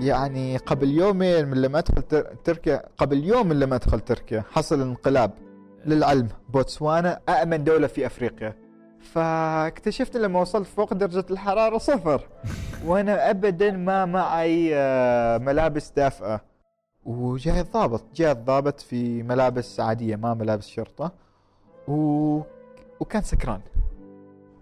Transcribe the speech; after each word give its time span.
يعني 0.00 0.56
قبل 0.56 0.90
يومين 0.90 1.48
من 1.48 1.62
لما 1.62 1.78
أدخل 1.78 2.02
تر- 2.02 2.34
تركيا 2.44 2.82
قبل 2.98 3.24
يوم 3.24 3.46
من 3.48 3.60
لما 3.60 3.76
أدخل 3.76 4.00
تركيا 4.00 4.44
حصل 4.50 4.80
انقلاب 4.80 5.30
للعلم. 5.86 6.28
بوتسوانا 6.48 7.20
امن 7.28 7.64
دولة 7.64 7.86
في 7.86 8.06
أفريقيا. 8.06 8.54
فاكتشفت 9.00 10.16
لما 10.16 10.40
وصلت 10.40 10.66
فوق 10.66 10.94
درجة 10.94 11.24
الحرارة 11.30 11.78
صفر. 11.78 12.28
وأنا 12.86 13.30
ابدا 13.30 13.70
ما 13.70 14.04
معي 14.04 14.70
آه، 14.74 15.38
ملابس 15.38 15.90
دافئة. 15.90 16.40
وجاء 17.04 17.60
الضابط 17.60 18.04
جاء 18.14 18.32
الضابط 18.32 18.80
في 18.80 19.22
ملابس 19.22 19.80
عادية 19.80 20.16
ما 20.16 20.34
ملابس 20.34 20.68
شرطة. 20.68 21.12
و... 21.88 22.40
وكان 23.00 23.22
سكران. 23.22 23.60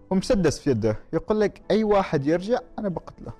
ومسدس 0.09 0.59
في 0.59 0.69
يده. 0.69 0.95
يقول 1.13 1.39
لك 1.39 1.61
أي 1.71 1.83
واحد 1.83 2.25
يرجع 2.27 2.59
أنا 2.79 2.89
بقتله. 2.89 3.33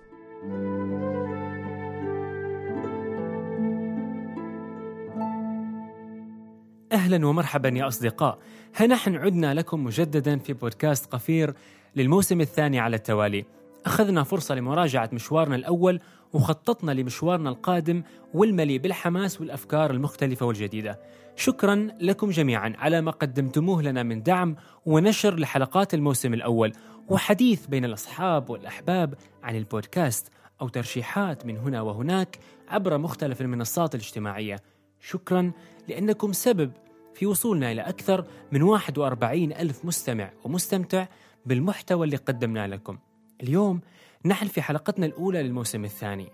أهلا 6.92 7.28
ومرحبا 7.28 7.70
يا 7.70 7.88
أصدقاء. 7.88 8.40
ها 8.76 8.88
نحن 8.88 9.16
عدنا 9.16 9.54
لكم 9.54 9.84
مجددا 9.84 10.38
في 10.38 10.54
بودكاست 10.54 11.06
قفير 11.06 11.54
للموسم 11.96 12.42
الثاني 12.42 12.80
على 12.80 12.96
التوالي. 12.96 13.46
أخذنا 13.86 14.24
فرصة 14.24 14.56
لمراجعة 14.56 15.10
مشوارنا 15.14 15.56
الأول 15.56 16.00
وخططنا 16.34 16.92
لمشوارنا 16.92 17.50
القادم 17.50 18.04
والمليء 18.34 18.80
بالحماس 18.80 19.42
والأفكار 19.42 19.92
المختلفة 19.92 20.46
والجديدة. 20.46 21.00
شكرا 21.36 21.88
لكم 22.02 22.30
جميعا 22.30 22.74
على 22.78 23.02
ما 23.02 23.12
قدمتموه 23.12 23.82
لنا 23.82 24.04
من 24.04 24.24
دعم 24.24 24.56
ونشر 24.86 25.40
لحلقات 25.40 25.94
الموسم 25.94 26.34
الأول 26.34 26.74
وحديث 27.10 27.68
بين 27.68 27.86
الأصحاب 27.86 28.50
والأحباب 28.50 29.14
عن 29.44 29.56
البودكاست 29.56 30.32
أو 30.62 30.68
ترشيحات 30.68 31.46
من 31.46 31.58
هنا 31.58 31.82
وهناك 31.82 32.40
عبر 32.70 32.98
مختلف 32.98 33.42
المنصات 33.42 33.96
الاجتماعية. 33.96 34.56
شكرا 35.02 35.52
لأنكم 35.88 36.34
سبب 36.34 36.72
في 37.14 37.26
وصولنا 37.26 37.72
إلى 37.72 37.82
أكثر 37.82 38.26
من 38.52 38.62
41 38.62 39.54
ألف 39.54 39.86
مستمع 39.86 40.32
ومستمتع 40.44 41.08
بالمحتوى 41.46 42.06
اللي 42.06 42.18
قدمناه 42.18 42.68
لكم. 42.68 42.98
اليوم 43.44 43.82
نحن 44.26 44.48
في 44.48 44.62
حلقتنا 44.62 45.06
الأولى 45.06 45.44
للموسم 45.44 45.86
الثاني. 45.86 46.28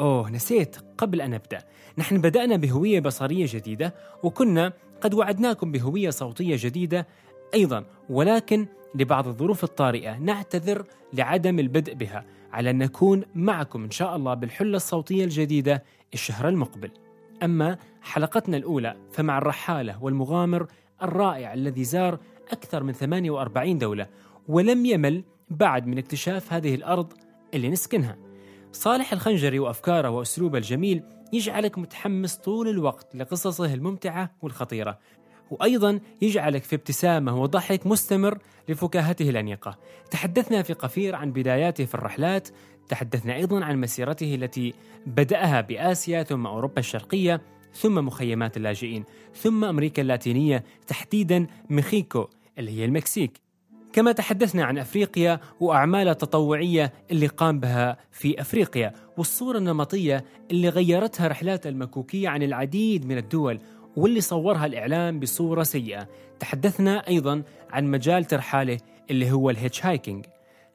أوه 0.00 0.30
نسيت. 0.30 0.76
قبل 0.98 1.20
أن 1.20 1.34
أبدأ 1.34 1.58
نحن 1.98 2.20
بدأنا 2.20 2.56
بهوية 2.56 3.00
بصرية 3.00 3.46
جديدة 3.48 3.94
وكنا 4.22 4.72
قد 5.00 5.14
وعدناكم 5.14 5.72
بهوية 5.72 6.10
صوتية 6.10 6.56
جديدة 6.58 7.06
أيضا 7.54 7.84
ولكن 8.08 8.66
لبعض 8.94 9.28
الظروف 9.28 9.64
الطارئة 9.64 10.18
نعتذر 10.18 10.84
لعدم 11.12 11.58
البدء 11.58 11.94
بها 11.94 12.24
على 12.52 12.70
أن 12.70 12.78
نكون 12.78 13.22
معكم 13.34 13.84
إن 13.84 13.90
شاء 13.90 14.16
الله 14.16 14.34
بالحلة 14.34 14.76
الصوتية 14.76 15.24
الجديدة 15.24 15.82
الشهر 16.14 16.48
المقبل. 16.48 16.90
أما 17.42 17.78
حلقتنا 18.02 18.56
الأولى 18.56 18.96
فمع 19.12 19.38
الرحالة 19.38 20.02
والمغامر 20.02 20.66
الرائع 21.02 21.54
الذي 21.54 21.84
زار 21.84 22.18
أكثر 22.52 22.82
من 22.82 22.92
48 22.92 23.78
دولة 23.78 24.06
ولم 24.48 24.86
يمل 24.86 25.24
بعد 25.50 25.86
من 25.86 25.98
اكتشاف 25.98 26.52
هذه 26.52 26.74
الأرض 26.74 27.12
اللي 27.54 27.70
نسكنها. 27.70 28.16
صالح 28.72 29.12
الخنجري 29.12 29.58
وأفكاره 29.58 30.10
وأسلوبه 30.10 30.58
الجميل 30.58 31.02
يجعلك 31.32 31.78
متحمس 31.78 32.36
طول 32.36 32.68
الوقت 32.68 33.16
لقصصه 33.16 33.74
الممتعة 33.74 34.30
والخطيرة 34.42 34.98
وأيضا 35.50 36.00
يجعلك 36.22 36.62
في 36.62 36.76
ابتسامة 36.76 37.42
وضحك 37.42 37.86
مستمر 37.86 38.38
لفكاهته 38.68 39.30
الأنيقة. 39.30 39.78
تحدثنا 40.10 40.62
في 40.62 40.72
قفير 40.72 41.14
عن 41.14 41.32
بداياته 41.32 41.84
في 41.84 41.94
الرحلات 41.94 42.48
تحدثنا 42.92 43.36
أيضا 43.36 43.64
عن 43.64 43.80
مسيرته 43.80 44.34
التي 44.34 44.74
بدأها 45.06 45.60
بآسيا 45.60 46.22
ثم 46.22 46.46
أوروبا 46.46 46.78
الشرقية 46.78 47.42
ثم 47.74 47.94
مخيمات 47.94 48.56
اللاجئين 48.56 49.04
ثم 49.34 49.64
أمريكا 49.64 50.02
اللاتينية 50.02 50.64
تحديدا 50.86 51.46
مخيكو 51.70 52.28
اللي 52.58 52.70
هي 52.70 52.84
المكسيك 52.84 53.40
كما 53.92 54.12
تحدثنا 54.12 54.64
عن 54.64 54.78
أفريقيا 54.78 55.40
واعماله 55.60 56.10
التطوعيه 56.10 56.92
اللي 57.10 57.26
قام 57.26 57.60
بها 57.60 57.96
في 58.10 58.40
أفريقيا 58.40 58.92
والصورة 59.16 59.58
النمطية 59.58 60.24
اللي 60.50 60.68
غيرتها 60.68 61.28
رحلات 61.28 61.66
المكوكية 61.66 62.28
عن 62.28 62.42
العديد 62.42 63.06
من 63.06 63.18
الدول 63.18 63.60
واللي 63.96 64.20
صورها 64.20 64.66
الإعلام 64.66 65.20
بصورة 65.20 65.62
سيئة. 65.62 66.08
تحدثنا 66.40 67.08
أيضا 67.08 67.42
عن 67.70 67.86
مجال 67.86 68.24
ترحاله 68.24 68.78
اللي 69.10 69.30
هو 69.30 69.50
ال 69.50 69.86
hitchhiking. 69.86 70.26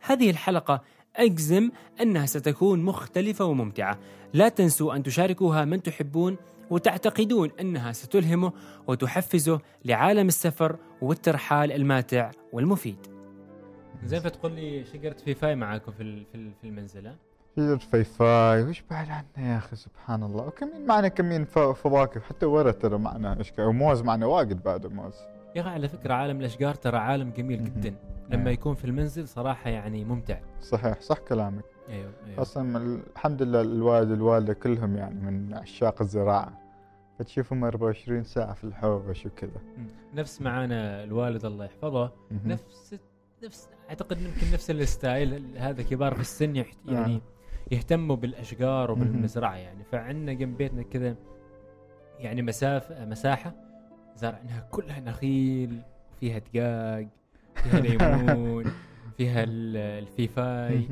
هذه 0.01 0.29
الحلقة 0.29 0.81
أجزم 1.17 1.71
أنها 2.01 2.25
ستكون 2.25 2.83
مختلفة 2.83 3.45
وممتعة. 3.45 3.97
لا 4.33 4.49
تنسوا 4.49 4.95
أن 4.95 5.03
تشاركوها 5.03 5.65
من 5.65 5.83
تحبون 5.83 6.37
وتعتقدون 6.69 7.51
أنها 7.61 7.91
ستلهمه 7.91 8.51
وتحفزه 8.87 9.59
لعالم 9.85 10.27
السفر 10.27 10.75
والترحال 11.01 11.71
الماتع 11.71 12.31
والمفيد. 12.53 12.97
زين 14.05 14.19
فتقول 14.19 14.51
لي 14.51 14.85
شجرة 14.85 15.15
فيفاي 15.25 15.55
معاكم 15.55 15.91
في 15.91 16.03
ال- 16.03 16.25
في 16.31 16.35
ال- 16.35 16.51
في 16.61 16.67
المنزل 16.67 17.07
ها؟ 17.07 17.15
شجر 17.57 17.77
فيفاي 17.77 18.63
وش 18.63 18.83
بعد 18.89 19.09
عنا 19.09 19.25
يا 19.53 19.57
أخي 19.57 19.75
سبحان 19.75 20.23
الله 20.23 20.47
وكمين 20.47 20.85
معنا 20.85 21.07
كمين 21.07 21.45
ف- 21.45 21.59
فواكه 21.59 22.19
حتى 22.19 22.45
ورا 22.45 22.71
ترى 22.71 22.97
معنا 22.97 23.41
اشكال 23.41 23.65
وموز 23.65 24.01
معنا 24.01 24.25
واجد 24.25 24.63
بعد 24.63 24.85
موز 24.87 25.13
يا 25.57 25.61
أخي 25.61 25.69
على 25.69 25.87
فكرة 25.87 26.13
عالم 26.13 26.39
الأشجار 26.39 26.75
ترى 26.75 26.97
عالم 26.97 27.29
جميل. 27.29 27.63
جدا 27.63 27.95
لما 28.29 28.47
إيه. 28.47 28.53
يكون 28.53 28.75
في 28.75 28.85
المنزل 28.85 29.27
صراحة 29.27 29.69
يعني 29.69 30.05
ممتع. 30.05 30.39
صحيح 30.61 31.01
صح 31.01 31.17
كلامك 31.17 31.63
أيوه 31.89 32.11
أيوه 32.27 32.41
أصلا 32.41 32.77
الحمد 33.15 33.41
لله 33.41 33.61
الوالد 33.61 34.11
والوالدة 34.11 34.53
كلهم 34.53 34.95
يعني 34.97 35.19
من 35.31 35.53
عشاق 35.53 36.01
الزراعة 36.01 36.61
فتشوفهم 37.19 37.63
24 37.63 38.23
ساعة 38.23 38.53
في 38.53 38.63
الحوش 38.63 39.25
وكذا. 39.25 39.61
نفس 40.15 40.41
معانا 40.41 41.03
الوالد 41.03 41.45
الله 41.45 41.65
يحفظه. 41.65 42.11
نفس 42.45 42.95
نفس 43.43 43.69
أعتقد 43.89 44.17
يمكن 44.21 44.53
نفس 44.53 44.71
الستايل 44.71 45.57
هذا 45.57 45.81
كبار 45.83 46.13
في 46.13 46.21
السن. 46.21 46.57
آه. 46.57 46.65
يعني 46.87 47.21
يهتموا 47.71 48.15
بالأشجار. 48.15 48.91
وبالمزرعة 48.91 49.55
يعني 49.55 49.83
فعندنا 49.83 50.33
جنب 50.33 50.57
بيتنا 50.57 50.83
كذا 50.83 51.15
يعني 52.19 52.41
مسافه 52.41 53.05
مساحة 53.05 53.66
زارعناها 54.17 54.67
كلها 54.71 54.99
نخيل 54.99 55.81
فيها 56.19 56.37
دقاق 56.39 57.07
فيها 57.55 57.79
ليمون 57.79 58.65
فيها 59.17 59.43
ال- 59.43 59.77
الفيفاي 59.77 60.87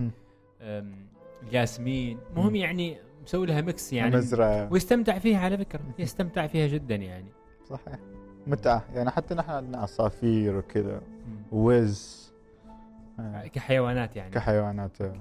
الياسمين. 1.44 2.18
مهم 2.35 2.47
مم. 2.50 2.56
يعني 2.56 2.97
مسوي 3.24 3.46
لها 3.47 3.62
mix 3.62 3.94
يعني 3.94 4.16
مزرعة. 4.18 4.68
ويستمتع 4.74 5.19
فيها 5.19 5.40
على 5.40 5.58
فكرة 5.58 5.80
يستمتع 6.00 6.47
فيها 6.47 6.68
جدا 6.68 6.96
يعني. 6.96 7.30
صحيح. 7.69 8.00
متعة. 8.47 8.84
يعني 8.94 9.09
حتى 9.12 9.35
نحن 9.35 9.52
عندنا 9.52 9.78
عصافير 9.78 10.58
وكذا. 10.58 11.02
وز. 11.52 12.31
آه، 13.19 13.47
كحيوانات 13.47 14.16
يعني. 14.16 14.31
كحيوانات 14.31 15.02
أوكي. 15.02 15.19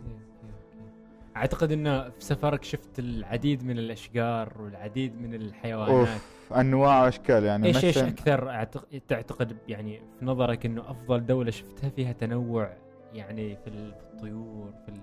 أعتقد 1.37 1.73
إنه 1.73 2.03
في 2.09 2.25
سفرك 2.25 2.65
شفت 2.65 2.99
العديد 2.99 3.65
من 3.65 3.79
الأشجار 3.79 4.53
والعديد 4.63 5.21
من 5.23 5.35
الحيوانات. 5.35 6.09
أوف. 6.09 6.34
أنواع 6.61 7.05
واشكال 7.05 7.45
يعني 7.45 7.67
إيش 7.67 7.85
إيش 7.85 7.99
أكثر 7.99 8.65
تعتقد 9.09 9.57
يعني 9.69 10.01
في 10.19 10.25
نظرك 10.25 10.67
إنه 10.67 10.91
أفضل 10.91 11.27
دولة 11.27 11.51
شفتها 11.51 11.91
فيها 11.91 12.13
تنوع 12.13 12.71
يعني 13.13 13.57
في 13.57 13.67
ال- 13.67 13.95
في 13.95 14.03
الطيور 14.13 14.73
في 14.87 14.89
ال... 14.93 14.99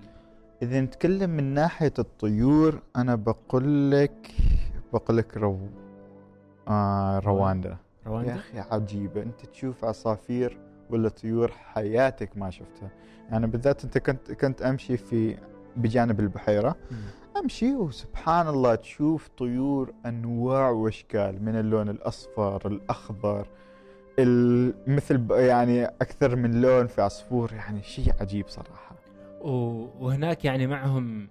إذا 0.62 0.80
نتكلم 0.80 1.30
من 1.30 1.44
ناحية 1.54 1.92
الطيور 1.98 2.82
أنا 2.96 3.14
بقول 3.14 3.90
لك 3.90 4.30
بقول 4.92 5.16
لك 5.16 5.36
رو 5.36 5.58
آه 6.68 7.18
رواندا. 7.18 7.68
يا 7.68 7.76
رواندا 8.06 8.34
أخي 8.34 8.58
عجيبة. 8.60 9.22
أنت 9.22 9.46
تشوف 9.46 9.84
عصافير 9.84 10.58
ولا 10.90 11.08
طيور 11.08 11.50
حياتك 11.52 12.36
ما 12.36 12.50
شفتها. 12.50 12.90
يعني 13.30 13.46
بالذات 13.46 13.84
أنت 13.84 13.98
كنت 13.98 14.32
كنت 14.32 14.62
أمشي 14.62 14.96
في 14.96 15.36
بجانب 15.76 16.20
البحيرة. 16.20 16.76
مم. 16.90 16.96
أمشي 17.36 17.74
وسبحان 17.74 18.48
الله 18.48 18.74
تشوف 18.74 19.28
طيور 19.38 19.92
أنواع 20.06 20.68
وأشكال 20.70 21.44
من 21.44 21.56
اللون 21.56 21.88
الأصفر 21.88 22.66
الأخضر 22.66 23.46
ال- 24.18 24.74
مثل 24.86 25.26
يعني 25.30 25.84
أكثر 25.84 26.36
من 26.36 26.60
لون 26.60 26.86
في 26.86 27.02
عصفور 27.02 27.52
يعني 27.52 27.82
شيء 27.82 28.12
عجيب 28.20 28.48
صراحة. 28.48 28.96
وهناك 30.00 30.44
يعني 30.44 30.66
معهم 30.66 31.28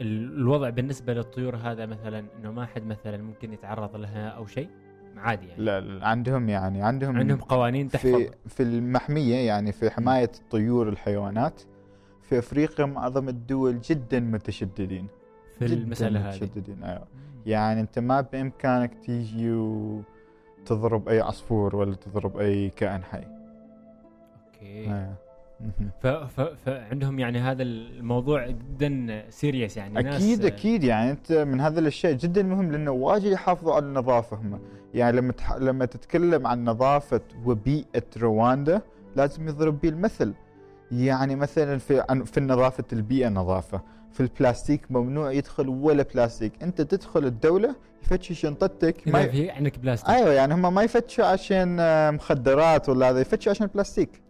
ال- 0.00 0.34
الوضع 0.40 0.70
بالنسبة 0.70 1.14
للطيور 1.14 1.56
هذا 1.56 1.86
مثلا 1.86 2.24
إنه 2.38 2.52
ما 2.52 2.66
حد 2.66 2.86
مثلا 2.86 3.22
ممكن 3.22 3.52
يتعرض 3.52 3.96
لها 3.96 4.28
أو 4.28 4.46
شيء؟ 4.46 4.68
عادي 5.16 5.46
يعني. 5.48 5.62
لا 5.62 5.80
لا، 5.80 6.06
عندهم 6.06 6.48
يعني 6.48 6.82
عندهم 6.82 7.16
عندهم 7.16 7.38
قوانين 7.38 7.88
تحفظ. 7.88 8.06
في 8.06 8.30
في 8.48 8.62
المحمية 8.62 9.34
يعني 9.36 9.72
في 9.72 9.90
حماية 9.90 10.30
الطيور 10.40 10.88
الحيوانات. 10.88 11.62
في 12.22 12.38
أفريقيا 12.38 12.84
معظم 12.86 13.28
الدول 13.28 13.80
جدا 13.80 14.20
متشددين. 14.20 15.06
في 15.58 15.64
المسألة 15.64 16.20
هذه. 16.20 16.34
متشددين 16.34 16.84
أيوه. 16.84 17.06
يعني 17.46 17.80
أنت 17.80 17.98
ما 17.98 18.20
بإمكانك 18.20 18.94
تيجي 18.94 19.52
وتضرب 19.52 21.08
أي 21.08 21.20
عصفور 21.20 21.76
ولا 21.76 21.94
تضرب 21.94 22.36
أي 22.36 22.70
كائن 22.70 23.04
حي. 23.04 23.24
أوكي. 24.46 24.86
مهم. 25.60 25.90
ف... 26.00 26.06
ف... 26.06 26.40
فعندهم 26.40 27.18
يعني 27.18 27.38
هذا 27.38 27.62
الموضوع 27.62 28.46
جدا 28.46 29.24
serious 29.30 29.76
يعني. 29.76 29.94
ناس 29.94 30.14
أكيد 30.14 30.44
أكيد. 30.44 30.84
يعني 30.84 31.10
أنت 31.10 31.32
من 31.32 31.60
هذا 31.60 31.80
الاشياء 31.80 32.12
جدا 32.12 32.42
مهم 32.42 32.72
لأنه 32.72 32.90
واجد 32.90 33.32
يحافظوا 33.32 33.74
على 33.74 33.84
النظافة 33.84 34.36
هم. 34.36 34.58
يعني 34.94 35.16
لما 35.16 35.32
تح... 35.32 35.52
لما 35.52 35.84
تتكلم 35.84 36.46
عن 36.46 36.64
نظافة 36.64 37.20
وبيئة 37.44 38.04
رواندا 38.16 38.80
لازم 39.16 39.48
يضرب 39.48 39.80
بيه 39.80 39.88
المثل. 39.88 40.34
يعني 40.92 41.36
مثلا 41.36 41.78
في 41.78 42.04
عن 42.08 42.24
في 42.24 42.40
نظافة 42.40 42.84
البيئة 42.92 43.28
نظافة. 43.28 43.80
في 44.14 44.20
البلاستيك 44.20 44.80
ممنوع 44.90 45.32
يدخل 45.32 45.68
ولا 45.68 46.02
بلاستيك. 46.02 46.52
أنت 46.62 46.80
تدخل 46.80 47.24
الدولة 47.24 47.74
يفتشوا 48.02 48.36
شنطتك 48.36 49.08
ما. 49.08 49.26
في 49.26 49.50
عندك 49.50 49.78
بلاستيك. 49.78 50.10
أيوه 50.10 50.32
يعني 50.32 50.54
هم 50.54 50.74
ما 50.74 50.82
يفتشوا 50.82 51.24
عشان 51.24 51.76
آه، 51.80 52.10
مخدرات 52.10 52.88
ولا 52.88 53.10
هذا 53.10 53.20
يفتشوا 53.20 53.52
عشان 53.52 53.66
بلاستيك. 53.66 54.22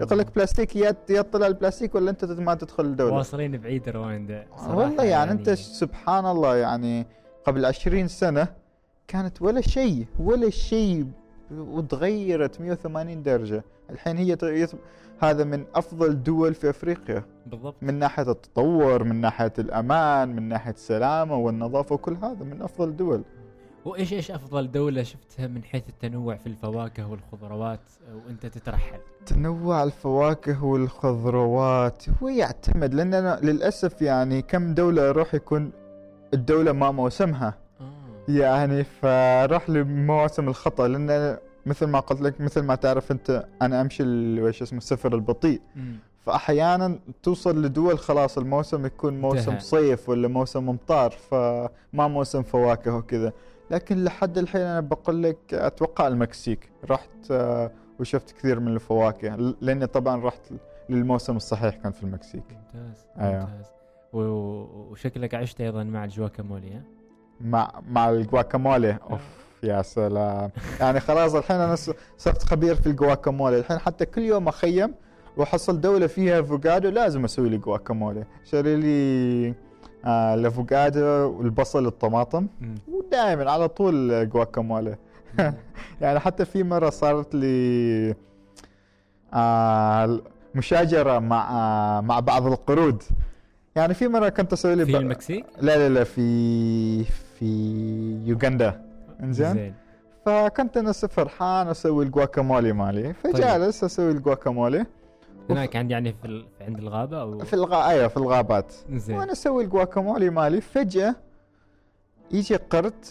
يقول 0.00 0.18
لك 0.18 0.34
بلاستيك 0.34 0.76
يا 0.76 0.96
يا 1.10 1.22
طلع 1.22 1.46
البلاستيك 1.46 1.94
ولا 1.94 2.10
أنت 2.10 2.24
ما 2.24 2.54
تدخل 2.54 2.84
الدولة. 2.84 3.14
واصلين 3.14 3.58
بعيد 3.58 3.88
رواندا 3.88 4.46
والله 4.68 5.04
يعني, 5.04 5.30
أنت 5.30 5.50
سبحان 5.50 6.26
الله 6.26 6.56
يعني 6.56 7.06
قبل 7.44 7.64
عشرين 7.64 8.08
سنة 8.08 8.48
كانت 9.08 9.42
ولا 9.42 9.60
شيء 9.60 10.06
ولا 10.18 10.50
شيء 10.50 11.06
وتغيرت 11.50 12.60
180 12.60 13.22
درجة. 13.22 13.64
الحين 13.90 14.16
هي 14.16 14.36
هذا 15.22 15.44
من 15.44 15.64
أفضل 15.74 16.22
دول 16.22 16.54
في 16.54 16.70
أفريقيا. 16.70 17.24
بالضبط. 17.46 17.74
من 17.82 17.94
ناحية 17.98 18.30
التطور 18.30 19.04
من 19.04 19.20
ناحية 19.20 19.52
الأمان 19.58 20.36
من 20.36 20.48
ناحية 20.48 20.70
السلامة 20.72 21.36
والنظافة 21.36 21.94
وكل 21.94 22.14
هذا 22.14 22.44
من 22.44 22.62
أفضل 22.62 22.88
الدول 22.88 23.22
وإيش 23.84 24.12
إيش 24.12 24.30
أفضل 24.30 24.70
دولة 24.70 25.02
شفتها 25.02 25.46
من 25.46 25.64
حيث 25.64 25.88
التنوع 25.88 26.36
في 26.36 26.46
الفواكه 26.46 27.06
والخضروات؟ 27.10 27.80
وأنت 28.26 28.46
تترحل. 28.46 28.98
تنوع 29.26 29.82
الفواكه 29.82 30.64
والخضروات 30.64 32.04
هو 32.22 32.28
يعتمد 32.28 32.94
لأن 32.94 33.14
أنا 33.14 33.38
للأسف 33.42 34.02
يعني 34.02 34.42
كم 34.42 34.74
دولة 34.74 35.10
أروح 35.10 35.34
يكون 35.34 35.72
الدولة 36.34 36.72
ما 36.72 36.90
موسمها. 36.90 37.54
آه. 37.80 38.32
يعني 38.32 38.84
فراح 38.84 39.70
لمواسم 39.70 40.48
الخطأ 40.48 40.88
لأن 40.88 41.36
مثل 41.66 41.86
ما 41.86 42.00
قلت 42.00 42.20
لك 42.20 42.40
مثل 42.40 42.60
ما 42.62 42.74
تعرف 42.74 43.12
أنت 43.12 43.44
أنا 43.62 43.80
أمشي 43.80 44.02
وش 44.42 44.62
اسمه 44.62 44.78
السفر 44.78 45.14
البطيء. 45.14 45.60
فاحيانا 46.26 46.98
توصل 47.22 47.62
لدول 47.62 47.98
خلاص 47.98 48.38
الموسم 48.38 48.86
يكون 48.86 49.20
موسم. 49.20 49.58
صيف 49.58 50.08
ولا 50.08 50.28
موسم 50.28 50.68
امطار 50.68 51.10
فما 51.10 51.68
موسم 52.08 52.42
فواكه 52.42 52.96
وكذا 52.96 53.32
لكن 53.70 54.04
لحد 54.04 54.38
الحين 54.38 54.60
أنا 54.60 54.80
بقول 54.80 55.22
لك 55.22 55.38
أتوقع 55.54 56.08
المكسيك 56.08 56.70
رحت 56.90 57.10
آه، 57.30 57.70
وشفت 58.00 58.30
كثير 58.30 58.60
من 58.60 58.72
الفواكه 58.74 59.36
لأني 59.60 59.86
طبعا 59.86 60.24
رحت 60.24 60.40
للموسم 60.88 61.36
الصحيح 61.36 61.74
كان 61.76 61.92
في 61.92 62.02
المكسيك 62.02 62.42
ممتاز 62.50 63.06
أيوه. 63.18 63.40
ممتاز 63.40 63.66
وشكلك 64.12 65.34
عشت 65.34 65.60
أيضا 65.60 65.84
مع 65.84 66.04
الجواكامولي؟ 66.04 66.80
مع 67.40 67.80
مع 67.88 68.10
الجواكامولي 68.10 68.98
أوف 69.10 69.20
يا 69.62 69.82
سلام. 69.82 70.50
يعني 70.80 71.00
خلاص 71.00 71.34
الحين 71.34 71.56
أنا 71.56 71.76
صرت 72.18 72.42
خبير 72.42 72.74
في 72.74 72.86
الجواكامولي. 72.86 73.58
الحين 73.58 73.78
حتى 73.78 74.06
كل 74.06 74.22
يوم 74.22 74.48
أخيم 74.48 74.94
وأحصل 75.36 75.80
دولة 75.80 76.06
فيها 76.06 76.40
أفوكادو 76.40 76.88
لازم 76.88 77.24
أسوي 77.24 77.48
لي 77.48 77.56
جواكامولي. 77.58 78.24
شاري 78.44 78.76
لي 78.76 79.54
آه 80.04 80.34
الأفوكادو 80.34 81.04
والبصل 81.38 81.86
الطماطم 81.86 82.46
أمم. 82.62 82.74
ودائما 82.92 83.50
على 83.50 83.68
طول 83.68 84.28
جواكامولي. 84.28 84.96
يعني 86.00 86.20
حتى 86.20 86.44
في 86.44 86.62
مرة 86.62 86.90
صارت 86.90 87.34
لي 87.34 88.14
آه 89.34 90.20
مشاجرة 90.54 91.18
مع 91.18 91.50
آه 91.50 92.00
مع 92.00 92.20
بعض 92.20 92.46
القرود. 92.46 93.02
يعني 93.76 93.94
في 93.94 94.08
مرة 94.08 94.28
كنت 94.28 94.52
أسوي 94.52 94.74
لي 94.74 94.86
في 94.86 94.92
ب- 94.92 94.96
المكسيك؟ 94.96 95.44
لا 95.60 95.76
لا 95.76 95.88
لا 95.88 96.04
في 96.04 97.04
في 97.04 97.44
يوغندا. 98.26 98.91
إنزين. 99.22 99.54
زين 99.54 99.74
فكنت 100.26 100.76
أنا 100.76 100.92
فرحان 100.92 101.68
أسوي 101.68 102.04
الجواكامولي 102.04 102.72
مالي. 102.72 103.02
طيب. 103.02 103.36
فجالس 103.36 103.84
أسوي 103.84 104.10
الجواكامولي. 104.10 104.86
هناك 105.50 105.76
عند 105.76 105.90
يعني 105.90 106.12
في, 106.22 106.28
ال... 106.28 106.46
عند 106.60 106.78
الغابة 106.78 107.20
أو 107.20 107.38
في 107.38 107.54
الغا 107.54 107.88
أيوه 107.88 108.08
في 108.08 108.16
الغابات. 108.16 108.72
زين 108.90 109.16
وأنا 109.16 109.32
أسوي 109.32 109.64
الجواكامولي 109.64 110.30
مالي. 110.30 110.60
فجأة 110.60 111.14
يجي 112.30 112.56
قرد. 112.56 113.04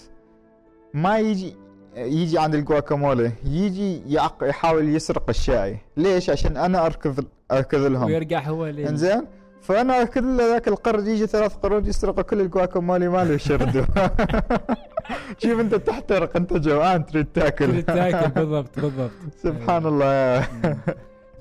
ما 0.94 1.20
يجي 1.20 1.56
يجي 1.96 2.40
عند 2.40 2.56
الجواكامولي. 2.56 3.32
يجي 3.44 4.16
يحاول 4.42 4.96
يسرق 4.96 5.30
الشاي. 5.30 5.78
ليش؟ 5.98 6.30
عشان 6.30 6.58
أنا 6.58 6.86
اركض 6.86 7.26
أركض 7.52 7.80
لهم. 7.80 8.06
ويرجع 8.06 8.40
هو 8.40 8.66
لل... 8.68 8.80
إنزين. 8.80 9.28
فأنا 9.62 10.04
كل 10.04 10.38
ذاك 10.38 10.68
القرد 10.68 11.08
يجي 11.08 11.28
ثلاث 11.28 11.56
قرود 11.56 11.88
يسرقوا 11.88 12.22
كل 12.24 12.42
الجواكامولي 12.42 13.08
مالي 13.10 13.30
ويشردوا 13.32 13.86
شوف 15.44 15.60
أنت 15.60 15.76
تحترق 15.76 16.36
أنت 16.38 16.54
جوعان 16.54 17.06
تريد 17.06 17.26
تأكل. 17.26 17.72
كل 17.72 17.84
تأكل 17.84 18.30
بالضبط 18.30 18.80
بالضبط. 18.80 19.12
سبحان 19.38 19.86
الله. 19.86 20.48
مم. 20.64 20.78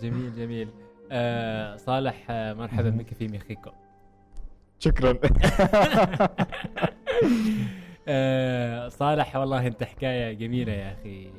جميل 0.03 0.35
جميل. 0.37 0.69
آه 1.13 1.77
صالح 1.77 2.27
آه 2.31 2.53
مرحبا 2.55 2.91
بك 2.91 3.15
في 3.15 3.29
ميخيكو 3.29 3.71
شكرا. 4.79 5.15
آه 8.09 8.89
صالح 8.89 9.37
والله 9.37 9.67
أنت 9.67 9.85
حكاية 9.85 10.33
جميلة 10.33 10.73
يا 10.73 10.93
أخي 10.93 11.31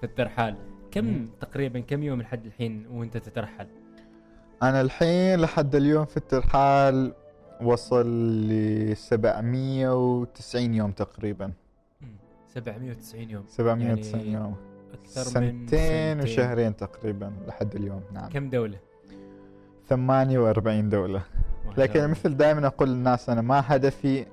في 0.00 0.04
الترحال. 0.06 0.56
كم 0.90 1.28
تقريبا 1.40 1.80
كم 1.80 2.02
يوم 2.02 2.22
لحد 2.22 2.46
الحين 2.46 2.86
وأنت 2.90 3.16
تترحل؟ 3.16 3.66
أنا 4.62 4.80
الحين 4.80 5.40
لحد 5.40 5.74
اليوم 5.74 6.04
في 6.04 6.16
الترحال 6.16 7.12
وصل 7.62 8.06
ل 8.48 8.96
790 8.96 10.74
يوم 10.74 10.90
تقريبا. 10.90 11.46
مم. 12.00 12.08
790 12.48 13.30
يوم. 13.30 13.44
790 13.48 14.20
يعني 14.20 14.32
يوم. 14.32 14.56
أكثر 14.92 15.40
من 15.40 15.66
سنتين 15.66 16.20
وشهرين 16.20 16.76
تقريبا 16.76 17.32
لحد 17.46 17.74
اليوم 17.74 18.02
نعم. 18.12 18.28
كم 18.28 18.50
دولة؟ 18.50 18.78
48 19.88 20.88
دولة. 20.88 21.22
ما 21.66 21.74
شاء 21.76 21.80
لكن. 21.80 22.08
مثل 22.10 22.36
دائما 22.36 22.66
أقول 22.66 22.88
للناس 22.88 23.30
أنا 23.30 23.40
ما 23.40 23.62
هدفي 23.66 24.26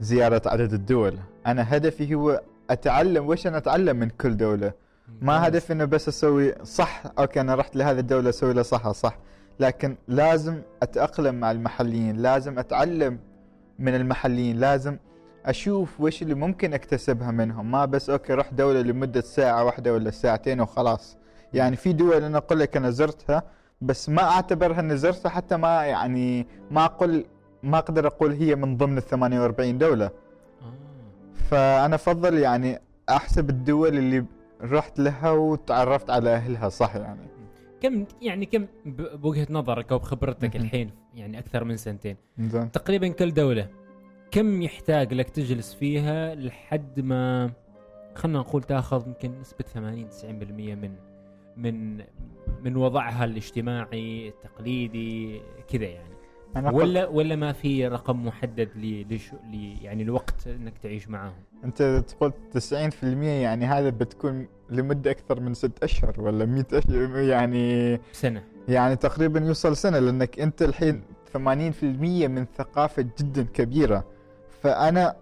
زيارة 0.00 0.42
عدد 0.46 0.72
الدول. 0.72 1.18
أنا 1.46 1.76
هدفي 1.76 2.14
هو 2.14 2.42
أتعلم 2.70 3.28
وش 3.28 3.46
أنا 3.46 3.56
أتعلم 3.58 3.96
من 3.96 4.08
كل 4.10 4.36
دولة؟ 4.36 4.72
ما. 5.20 5.46
هدفي 5.48 5.72
إنه 5.72 5.84
بس 5.84 6.08
أسوي 6.08 6.54
صح 6.64 7.02
أوكي 7.18 7.40
أنا 7.40 7.54
رحت 7.54 7.76
لهذه 7.76 7.98
الدولة 7.98 8.28
أسوي 8.28 8.52
لها 8.52 8.62
صح 8.62 8.90
صح. 8.90 9.18
لكن 9.60 9.96
لازم 10.08 10.62
أتأقلم 10.82 11.34
مع 11.34 11.50
المحليين 11.50 12.16
لازم 12.16 12.58
أتعلم 12.58 13.18
من 13.78 13.94
المحليين 13.94 14.56
لازم 14.56 14.96
أشوف 15.46 16.00
وش 16.00 16.22
اللي 16.22 16.34
ممكن 16.34 16.74
أكتسبها 16.74 17.30
منهم. 17.30 17.70
ما 17.70 17.84
بس 17.84 18.10
أوكي 18.10 18.34
رحت 18.34 18.54
دولة 18.54 18.80
لمدة 18.80 19.20
ساعة 19.20 19.64
واحدة 19.64 19.92
ولا 19.92 20.10
ساعتين 20.10 20.60
وخلاص. 20.60 21.16
يعني 21.54 21.76
في 21.76 21.92
دول 21.92 22.22
أنا 22.24 22.38
أقول 22.38 22.58
لك 22.60 22.76
أنا 22.76 22.90
زرتها 22.90 23.42
بس 23.80 24.08
ما 24.08 24.22
أعتبرها 24.22 24.80
إني 24.80 24.96
زرتها 24.96 25.28
حتى 25.28 25.56
ما 25.56 25.84
يعني 25.84 26.46
ما 26.70 26.84
أقول 26.84 27.24
ما 27.62 27.78
أقدر 27.78 28.06
أقول 28.06 28.32
هي 28.32 28.54
من 28.54 28.76
ضمن 28.76 28.98
ال 28.98 29.02
48 29.02 29.78
دولة. 29.78 30.06
آه. 30.06 30.72
فأنا 31.50 31.94
أفضل 31.94 32.38
يعني 32.38 32.78
أحسب 33.08 33.50
الدول 33.50 33.98
اللي 33.98 34.24
رحت 34.62 34.98
لها 34.98 35.30
وتعرفت 35.30 36.10
على 36.10 36.30
أهلها 36.30 36.68
صح 36.68 36.96
يعني. 36.96 37.37
كم 37.80 38.04
يعني 38.22 38.46
كم 38.46 38.66
بوجهة 38.86 39.46
نظرك 39.50 39.92
أو 39.92 39.98
بخبرتك. 39.98 40.56
الحين؟ 40.56 40.90
يعني 41.14 41.38
أكثر 41.38 41.64
من 41.64 41.76
سنتين. 41.76 42.16
زين. 42.38 42.70
تقريبا 42.70 43.08
كل 43.08 43.34
دولة 43.34 43.68
كم 44.30 44.62
يحتاج 44.62 45.14
لك 45.14 45.30
تجلس 45.30 45.74
فيها 45.74 46.34
لحد 46.34 47.00
ما 47.00 47.50
خلينا 48.14 48.38
نقول 48.38 48.62
تأخذ 48.62 49.06
يمكن 49.06 49.40
نسبة 49.40 49.64
80 49.64 50.08
90% 50.10 50.24
من 50.24 50.94
من 51.56 52.04
من 52.64 52.76
وضعها 52.76 53.24
الاجتماعي 53.24 54.28
التقليدي 54.28 55.40
كذا 55.68 55.86
يعني. 55.86 56.14
قلت 56.56 56.74
ولا 56.74 57.06
ولا 57.06 57.36
ما 57.36 57.52
في 57.52 57.88
رقم 57.88 58.26
محدد 58.26 58.68
ل 58.76 59.18
يعني 59.82 60.02
الوقت 60.02 60.46
إنك 60.46 60.78
تعيش 60.78 61.08
معاهم؟ 61.08 61.34
أنت 61.64 62.04
تقول 62.08 62.32
90% 62.54 63.04
يعني 63.22 63.64
هذا 63.64 63.90
بتكون 63.90 64.48
لمدة 64.70 65.10
أكثر 65.10 65.40
من 65.40 65.54
ست 65.54 65.82
أشهر 65.82 66.20
ولا 66.20 66.44
100 66.44 66.64
أشهر 66.72 67.18
يعني 67.18 68.00
سنة. 68.12 68.42
يعني 68.68 68.96
تقريبا 68.96 69.40
يوصل 69.40 69.76
سنة 69.76 69.98
لأنك 69.98 70.40
أنت 70.40 70.62
الحين 70.62 71.02
80% 71.34 71.36
من 72.28 72.46
ثقافة 72.58 73.06
جدا 73.18 73.42
كبيرة. 73.54 74.04
فأنا 74.62 75.16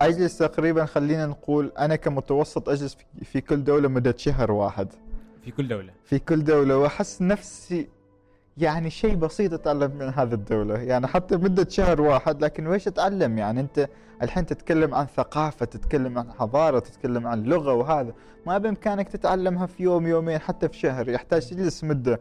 أجلس 0.00 0.38
تقريبا 0.38 0.84
خلينا 0.84 1.26
نقول 1.26 1.72
أنا 1.78 1.96
كمتوسط 1.96 2.68
أجلس 2.68 2.96
في- 3.22 3.40
كل 3.40 3.64
دولة 3.64 3.88
مدة 3.88 4.14
شهر 4.18 4.52
واحد. 4.52 4.88
في 5.44 5.50
كل 5.50 5.68
دولة. 5.68 5.92
في 6.04 6.18
كل 6.18 6.44
دولة 6.44 6.78
وأحس 6.78 7.22
نفسي 7.22 7.88
يعني 8.56 8.90
شيء 8.90 9.14
بسيط 9.14 9.52
أتعلم 9.52 9.90
من 9.90 10.08
هذه 10.08 10.34
الدولة. 10.34 10.78
يعني 10.78 11.06
حتى 11.06 11.36
مدة 11.36 11.68
شهر 11.68 12.00
واحد 12.00 12.44
لكن 12.44 12.66
ويش 12.66 12.88
أتعلم 12.88 13.38
يعني 13.38 13.60
أنت 13.60 13.88
الحين 14.22 14.46
تتكلم 14.46 14.94
عن 14.94 15.06
ثقافة 15.06 15.66
تتكلم 15.66 16.18
عن 16.18 16.32
حضارة 16.32 16.78
تتكلم 16.78 17.26
عن 17.26 17.42
لغة 17.42 17.72
وهذا. 17.72 18.12
ما 18.46 18.58
بإمكانك 18.58 19.08
تتعلمها 19.08 19.66
في 19.66 19.82
يوم 19.82 20.06
يومين 20.06 20.38
حتى 20.38 20.68
في 20.68 20.78
شهر. 20.78 21.08
يحتاج 21.08 21.46
تجلس 21.50 21.84
مدة. 21.84 22.20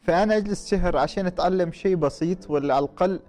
فأنا 0.00 0.36
أجلس 0.36 0.70
شهر 0.70 0.96
عشان 0.96 1.26
أتعلم 1.26 1.72
شيء 1.72 1.96
بسيط 1.96 2.50
ولا 2.50 2.74
على 2.74 2.84
الأقل 2.84 3.20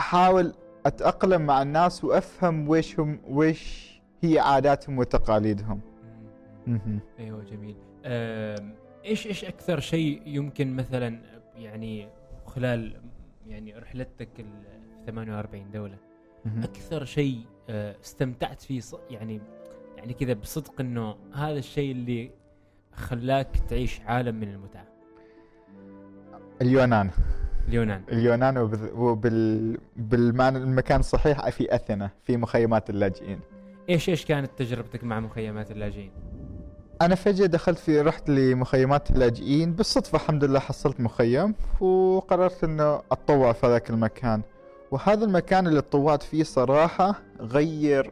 أحاول 0.00 0.54
أتأقلم 0.86 1.42
مع 1.42 1.62
الناس 1.62 2.04
وأفهم 2.04 2.68
ويش 2.68 3.00
هم 3.00 3.20
ويش 3.28 3.94
هي 4.22 4.38
عاداتهم 4.38 4.98
وتقاليدهم. 4.98 5.80
أيوه 7.18 7.44
جميل. 7.44 7.76
إيش 9.04 9.26
إيش 9.26 9.44
أكثر 9.44 9.80
شيء 9.80 10.22
يمكن 10.26 10.76
مثلا 10.76 11.18
يعني 11.56 12.08
خلال 12.46 13.00
يعني 13.46 13.78
رحلتك 13.78 14.40
ال 14.40 14.46
48 15.06 15.70
دولة. 15.70 15.96
أكثر 16.46 17.04
شيء 17.04 17.40
آه، 17.68 17.96
استمتعت 18.04 18.62
فيه 18.62 18.80
يعني 19.10 19.40
يعني 19.96 20.14
كذا 20.14 20.32
بصدق 20.32 20.80
إنه 20.80 21.16
هذا 21.34 21.58
الشيء 21.58 21.92
اللي 21.92 22.30
خلاك 22.92 23.48
تعيش 23.68 24.00
عالم 24.00 24.34
من 24.34 24.48
المتعة؟ 24.48 24.86
اليونان. 26.62 27.10
اليونان. 27.68 28.02
اليونان 28.12 28.58
وبال... 28.58 28.92
وبال... 28.94 29.78
بالمعنى 29.96 30.58
المكان 30.58 31.00
الصحيح 31.00 31.48
في 31.48 31.74
أثينا 31.74 32.10
في 32.22 32.36
مخيمات 32.36 32.90
اللاجئين. 32.90 33.40
إيش 33.88 34.08
إيش 34.08 34.24
كانت 34.24 34.50
تجربتك 34.56 35.04
مع 35.04 35.20
مخيمات 35.20 35.70
اللاجئين؟ 35.70 36.10
أنا 37.02 37.14
فجأة 37.14 37.46
دخلت 37.46 37.78
في 37.78 38.00
رحت 38.00 38.30
لمخيمات 38.30 39.10
اللاجئين. 39.10 39.72
بالصدفة 39.72 40.16
الحمد 40.16 40.44
لله 40.44 40.58
حصلت 40.58 41.00
مخيم 41.00 41.54
وقررت 41.80 42.64
إنه 42.64 43.00
أتطوع 43.12 43.52
في 43.52 43.66
ذاك 43.66 43.90
المكان. 43.90 44.42
وهذا 44.90 45.24
المكان 45.24 45.66
اللي 45.66 45.80
تطوعت 45.80 46.22
فيه 46.22 46.42
صراحة 46.42 47.22
غير 47.40 48.10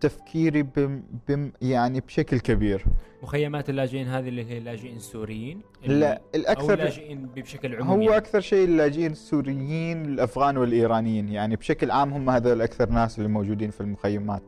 تفكيري 0.00 0.62
بم... 0.62 1.02
بم... 1.28 1.52
يعني 1.62 2.00
بشكل 2.00 2.40
كبير. 2.40 2.84
مخيمات 3.22 3.70
اللاجئين 3.70 4.08
هذه 4.08 4.28
اللي 4.28 4.44
هي 4.44 4.60
لاجئين 4.60 4.98
سوريين 4.98 5.60
لا 5.86 6.14
أو 6.14 6.20
الأكثر 6.34 6.76
لاجئين 6.78 7.26
بشكل 7.36 7.76
عمومي. 7.76 7.90
هو 7.90 8.10
يعني. 8.10 8.16
أكثر 8.16 8.40
شيء 8.40 8.64
اللاجئين 8.64 9.12
السوريين 9.12 10.04
الأفغان 10.04 10.56
والإيرانيين. 10.56 11.28
يعني 11.28 11.56
بشكل 11.56 11.90
عام 11.90 12.12
هم 12.12 12.30
هذول 12.30 12.62
أكثر 12.62 12.88
ناس 12.88 13.18
اللي 13.18 13.28
موجودين 13.28 13.70
في 13.70 13.80
المخيمات. 13.80 14.42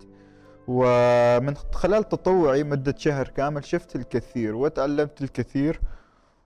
ومن 0.68 1.56
خلال 1.56 2.08
تطوعي 2.08 2.64
مدة 2.64 2.94
شهر 2.98 3.28
كامل 3.28 3.64
شفت 3.64 3.96
الكثير 3.96 4.54
وتعلمت 4.54 5.22
الكثير 5.22 5.80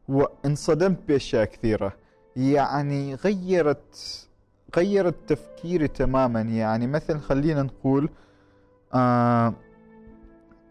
وانصدمت 0.08 0.98
بأشياء 1.08 1.44
كثيرة. 1.44 1.92
يعني 2.36 3.14
غيرت 3.14 4.26
غيرت 4.76 5.14
تفكيري 5.26 5.88
تماما. 5.88 6.40
يعني 6.40 6.86
مثلا 6.86 7.18
خلينا 7.18 7.62
نقول 7.62 8.08
آه 8.94 9.54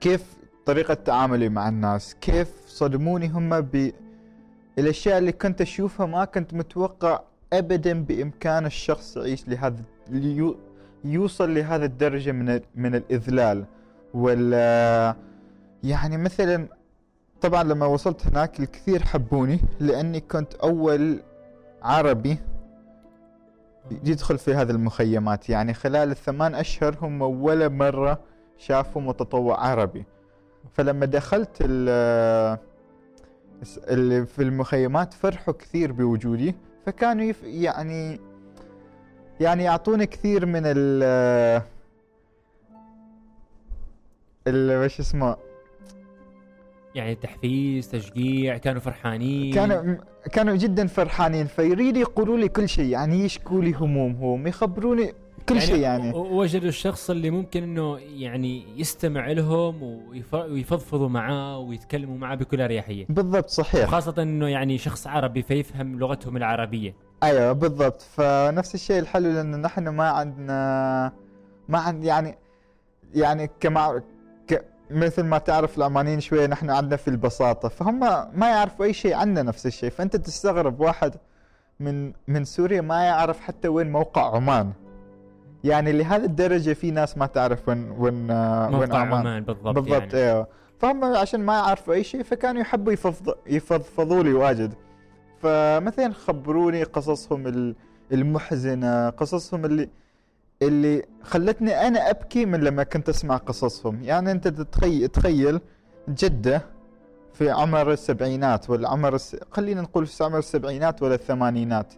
كيف 0.01 0.38
طريقة 0.66 0.94
تعاملي 0.94 1.50
مع 1.50 1.70
الناس 1.70 2.16
كيف 2.22 2.51
صدموني 2.68 3.27
هم 3.27 3.62
ب 3.62 3.92
الأشياء 4.80 5.18
اللي 5.18 5.32
كنت 5.32 5.62
أشوفها 5.62 6.06
ما 6.06 6.25
كنت 6.25 6.54
متوقع 6.54 7.20
ابدا 7.54 8.04
بإمكان 8.04 8.66
الشخص 8.66 9.18
يعيش 9.18 9.48
لهذا 9.48 9.84
يوصل 11.06 11.56
لهذا 11.56 11.86
الدرجة 11.86 12.32
من 12.32 12.60
من 12.75 12.96
الإذلال. 12.96 13.66
ولا 14.13 15.16
يعني 15.84 16.18
مثلا 16.18 16.68
طبعا 17.42 17.63
لما 17.63 17.86
وصلت 17.86 18.27
هناك 18.27 18.60
الكثير 18.60 19.04
حبوني 19.04 19.60
لأني 19.80 20.20
كنت 20.20 20.54
أول 20.54 21.20
عربي 21.84 22.38
يدخل 24.04 24.38
في 24.38 24.54
هذه 24.54 24.72
المخيمات. 24.72 25.50
يعني 25.50 25.74
خلال 25.74 26.12
الثمان 26.12 26.56
أشهر 26.56 26.98
هم 27.01 27.22
ولا 27.22 27.68
مرة 27.68 28.20
شافوا 28.58 29.01
متطوع 29.01 29.68
عربي. 29.68 30.06
فلما 30.74 31.06
دخلت 31.06 31.58
اللي 33.89 34.25
في 34.25 34.39
المخيمات 34.44 35.13
فرحوا 35.13 35.54
كثير 35.54 35.92
بوجودي. 35.92 36.56
فكانوا 36.86 37.34
يعني 37.44 38.20
يعني 39.39 39.63
يعطوني 39.63 40.06
كثير 40.06 40.46
من 40.46 40.62
ال 40.65 41.03
ال 44.48 44.84
وش 44.86 45.00
اسمه؟ 45.00 45.36
يعني 46.96 47.15
تحفيز 47.15 47.89
تشجيع 47.91 48.58
كانوا 48.58 48.82
فرحانين. 48.82 49.53
كانوا 49.53 49.96
كانوا 50.32 50.56
جدا 50.56 50.88
فرحانين 50.88 51.46
فيريدوا 51.48 52.01
يقولوا 52.01 52.38
لي 52.38 52.48
كل 52.48 52.70
شيء 52.70 52.86
يعني 52.86 53.24
يشكوا 53.25 53.62
لي 53.62 53.72
همومهم 53.74 54.48
يخبروني 54.48 55.13
كل 55.50 55.62
شيء 55.62 55.79
يعني. 55.79 56.12
وجدوا 56.13 56.70
الشخص 56.70 57.10
اللي 57.10 57.29
ممكن 57.29 57.63
إنه 57.63 57.98
يعني 58.00 58.79
يستمع 58.79 59.32
لهم 59.32 59.84
ويف- 59.84 60.34
ويفضفضوا 60.34 61.10
معاه 61.10 61.58
ويتكلموا 61.60 62.17
معاه 62.17 62.36
بكل 62.36 62.62
أريحية. 62.62 63.06
بالضبط 63.10 63.50
صحيح. 63.50 63.84
وخاصة 63.88 64.22
إنه 64.24 64.48
يعني 64.48 64.77
شخص 64.77 65.08
عربي 65.08 65.41
فيفهم 65.41 66.00
لغتهم 66.00 66.38
العربية. 66.38 66.96
أيوه 67.24 67.51
بالضبط. 67.51 68.01
فنفس 68.01 68.75
الشيء 68.75 69.00
الحلو 69.00 69.31
لأنه 69.31 69.57
نحن 69.57 69.88
ما 69.88 70.09
عندنا 70.09 71.12
ما 71.69 71.79
عند 71.79 72.03
يعني 72.03 72.38
يعني 73.13 73.50
كما 73.59 74.01
ك 74.47 74.65
مثل 74.91 75.24
ما 75.24 75.38
تعرف 75.38 75.77
العمانيين 75.77 76.19
شوية 76.19 76.47
نحن 76.47 76.69
عندنا 76.69 76.95
في 76.95 77.07
البساطة. 77.07 77.69
فهم 77.69 78.00
ما 78.39 78.50
يعرفوا 78.50 78.86
أي 78.86 78.93
شيء 78.93 79.13
عنا 79.13 79.43
نفس 79.43 79.65
الشيء. 79.65 79.89
فأنت 79.89 80.15
تستغرب 80.15 80.79
واحد 80.79 81.15
من 81.79 82.13
من 82.27 82.45
سوريا 82.45 82.81
ما 82.81 83.03
يعرف 83.03 83.39
حتى 83.39 83.67
وين 83.67 83.91
موقع 83.91 84.36
عمان. 84.36 84.71
يعني 85.63 85.91
لهذه 85.91 86.25
الدرجة 86.25 86.74
في 86.74 86.91
ناس 86.91 87.17
ما 87.17 87.25
تعرف 87.25 87.69
وين 87.69 87.91
وين 87.91 88.31
وين 88.74 88.93
عمان. 88.93 89.27
عمان 89.27 89.43
بالضبط, 89.43 89.75
بالضبط 89.75 90.13
يعني. 90.13 90.31
أيوه. 90.31 90.47
فهم 90.79 91.03
عشان 91.03 91.39
ما 91.39 91.53
يعرفوا 91.53 91.93
أي 91.93 92.03
شيء 92.03 92.24
فكانوا 92.24 92.62
يحبوا 92.62 92.93
يفض... 92.93 93.36
يفضفضوا 93.47 94.24
لي 94.24 94.33
واجد. 94.33 94.74
فمثلا 95.41 96.13
خبروني 96.13 96.84
قصصهم 96.84 97.48
ال- 97.48 97.75
المحزنة 98.12 99.10
قصصهم 99.10 99.65
اللي 99.65 99.89
اللي 100.62 101.03
خلتني 101.24 101.88
أنا 101.88 102.10
أبكي 102.10 102.46
من 102.46 102.60
لما 102.60 102.84
كنت 102.84 103.10
أسمع 103.10 103.38
قصصهم. 103.38 104.03
يعني 104.03 104.32
أنت 104.32 104.48
تتخيل 104.48 105.08
تخيل 105.08 105.60
جدة 106.10 106.62
في 107.34 107.50
عمر 107.50 107.91
السبعينات 107.91 108.70
ولا 108.70 108.89
عمر 108.89 109.15
الس... 109.15 109.36
خلينا 109.51 109.82
نقول 109.82 110.06
في 110.08 110.24
عمر 110.24 110.38
السبعينات 110.39 111.03
ولا 111.03 111.15
الثمانينات. 111.15 111.94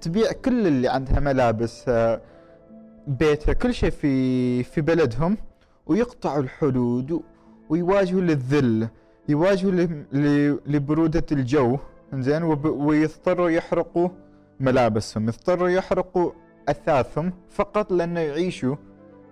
تبيع 0.00 0.32
كل 0.32 0.66
اللي 0.66 0.88
عندها 0.88 1.20
ملابس 1.20 1.84
آه، 1.88 2.20
بيتها 3.06 3.52
كل 3.52 3.74
شيء 3.74 3.90
في 3.90 4.62
في 4.62 4.80
بلدهم 4.80 5.36
ويقطعوا 5.86 6.42
الحدود 6.42 7.20
ويواجهوا 7.68 8.20
للذل 8.20 8.88
يواجهوا 9.28 9.72
لبرودة 10.66 11.24
الجو. 11.32 11.78
زين 12.22 12.42
ويضطروا 12.64 13.50
يحرقوا 13.50 14.08
ملابسهم. 14.60 15.28
يضطروا 15.28 15.68
يحرقوا 15.68 16.32
أثاثهم 16.68 17.32
فقط 17.50 17.92
لأنه 17.92 18.20
يعيشوا 18.20 18.76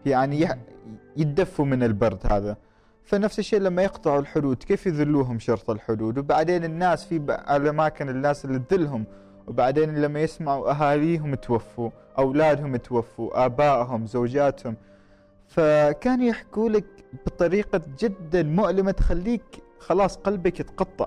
يعني 0.07 0.49
يتدفوا 1.17 1.65
من 1.65 1.83
البرد 1.83 2.19
هذا. 2.33 2.57
فنفس 3.05 3.39
الشيء 3.39 3.61
لما 3.61 3.83
يقطعوا 3.83 4.21
الحدود 4.21 4.63
كيف 4.63 4.87
يذلوهم 4.87 5.39
شرط 5.39 5.71
الحدود؟ 5.71 6.19
وبعدين 6.19 6.65
الناس 6.65 7.05
في 7.05 7.17
الأماكن 7.51 8.09
الناس 8.09 8.45
اللي 8.45 8.59
تذلهم 8.59 9.05
وبعدين 9.47 10.03
لما 10.03 10.21
يسمعوا 10.21 10.71
أهاليهم 10.71 11.35
توفوا 11.35 11.91
أولادهم 12.19 12.77
توفوا 12.77 13.45
آبائهم 13.45 14.07
زوجاتهم. 14.07 14.77
فكانوا 15.49 16.25
يحكوا 16.25 16.69
لك 16.69 16.85
بطريقة 17.27 17.81
جدا 17.99 18.43
مؤلمة 18.43 18.91
تخليك 18.91 19.43
خلاص 19.79 20.17
قلبك 20.17 20.61
يتقطع. 20.61 21.07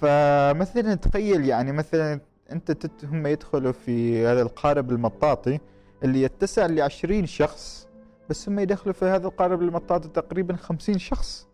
فمثلا 0.00 0.94
تخيل 0.94 1.44
يعني 1.44 1.72
مثلا 1.72 2.20
أنت 2.52 2.90
هم 3.04 3.26
يدخلوا 3.26 3.72
في 3.72 4.26
هذا 4.26 4.42
القارب 4.42 4.90
المطاطي 4.90 5.58
اللي 6.04 6.22
يتسع 6.22 6.66
لعشرين 6.66 7.26
شخص 7.26 7.88
بس 8.30 8.48
هم 8.48 8.58
يدخلوا 8.58 8.94
في 8.94 9.04
هذا 9.04 9.26
القارب 9.26 9.62
المطاطي 9.62 10.08
تقريبا 10.08 10.56
خمسين 10.56 10.98
شخص. 10.98 11.48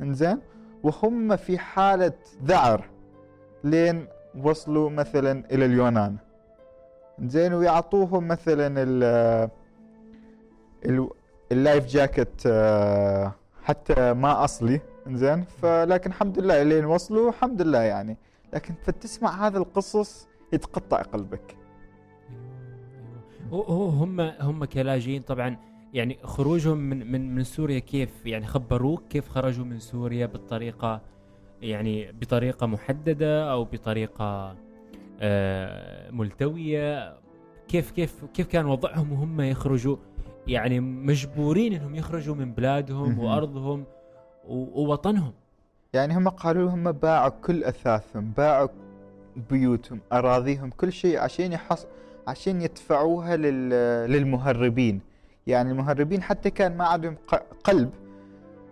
إنزين؟ 0.00 0.38
وهم 0.82 1.36
في 1.36 1.58
حالة 1.58 2.12
ذعر 2.44 2.88
لين 3.64 4.06
وصلوا 4.42 4.90
مثلا 4.90 5.44
إلى 5.52 5.64
اليونان. 5.64 6.16
زين 7.24 7.54
ويعطوهم 7.54 8.28
مثلا 8.28 8.82
ال 8.82 9.02
ال- 10.86 11.08
اللايف 11.52 11.86
جاكيت 11.86 12.42
آه، 12.46 13.32
حتى 13.64 14.12
ما 14.12 14.44
أصلي. 14.44 14.80
زين 15.08 15.44
فلكن 15.44 16.10
الحمد 16.10 16.38
لله 16.38 16.62
لين 16.62 16.84
وصلوا 16.84 17.28
الحمد 17.28 17.62
لله 17.62 17.78
يعني. 17.82 18.16
لكن 18.54 18.74
فتسمع 18.82 19.46
هذا 19.46 19.58
القصص 19.58 20.28
يتقطع 20.52 21.02
قلبك. 21.02 21.56
هو- 23.52 23.62
هو 23.62 23.88
هم 23.88 24.20
هم 24.20 24.64
كلاجئين 24.64 25.22
طبعا 25.22 25.56
يعني 25.94 26.18
خروجهم 26.24 26.78
من 26.78 27.12
من 27.12 27.34
من 27.34 27.44
سوريا 27.44 27.78
كيف؟ 27.78 28.26
يعني 28.26 28.46
خبروك 28.46 29.02
كيف 29.10 29.28
خرجوا 29.28 29.64
من 29.64 29.78
سوريا 29.78 30.26
بالطريقة 30.26 31.00
يعني 31.62 32.12
بطريقة 32.12 32.66
محددة 32.66 33.52
أو 33.52 33.64
بطريقة 33.64 34.56
آه، 35.20 36.10
ملتوية؟ 36.10 37.16
كيف 37.68 37.90
كيف 37.90 38.24
كيف 38.34 38.46
كان 38.46 38.66
وضعهم 38.66 39.12
وهم 39.12 39.40
يخرجوا؟ 39.40 39.96
يعني 40.46 40.80
مجبورين 40.80 41.72
إنهم 41.72 41.94
يخرجوا 41.94 42.34
من 42.34 42.52
بلادهم. 42.52 43.18
وأرضهم؟ 43.18 43.84
ووطنهم. 44.48 45.32
يعني 45.92 46.16
هم 46.16 46.28
قالوا 46.28 46.70
هم 46.70 46.92
باعوا 46.92 47.28
كل 47.28 47.64
أثاثهم 47.64 48.32
باعوا 48.36 48.68
بيوتهم 49.50 50.00
أراضيهم 50.12 50.70
كل 50.70 50.92
شيء 50.92 51.18
عشان 51.18 51.52
يحص 51.52 51.86
عشان 52.28 52.62
يدفعوها 52.62 53.36
لل... 53.36 53.70
للمهربين. 54.10 55.00
يعني 55.46 55.70
المهربين 55.70 56.22
حتى 56.22 56.50
كان 56.50 56.76
ما 56.76 56.84
عندهم 56.84 57.16
قلب. 57.64 57.90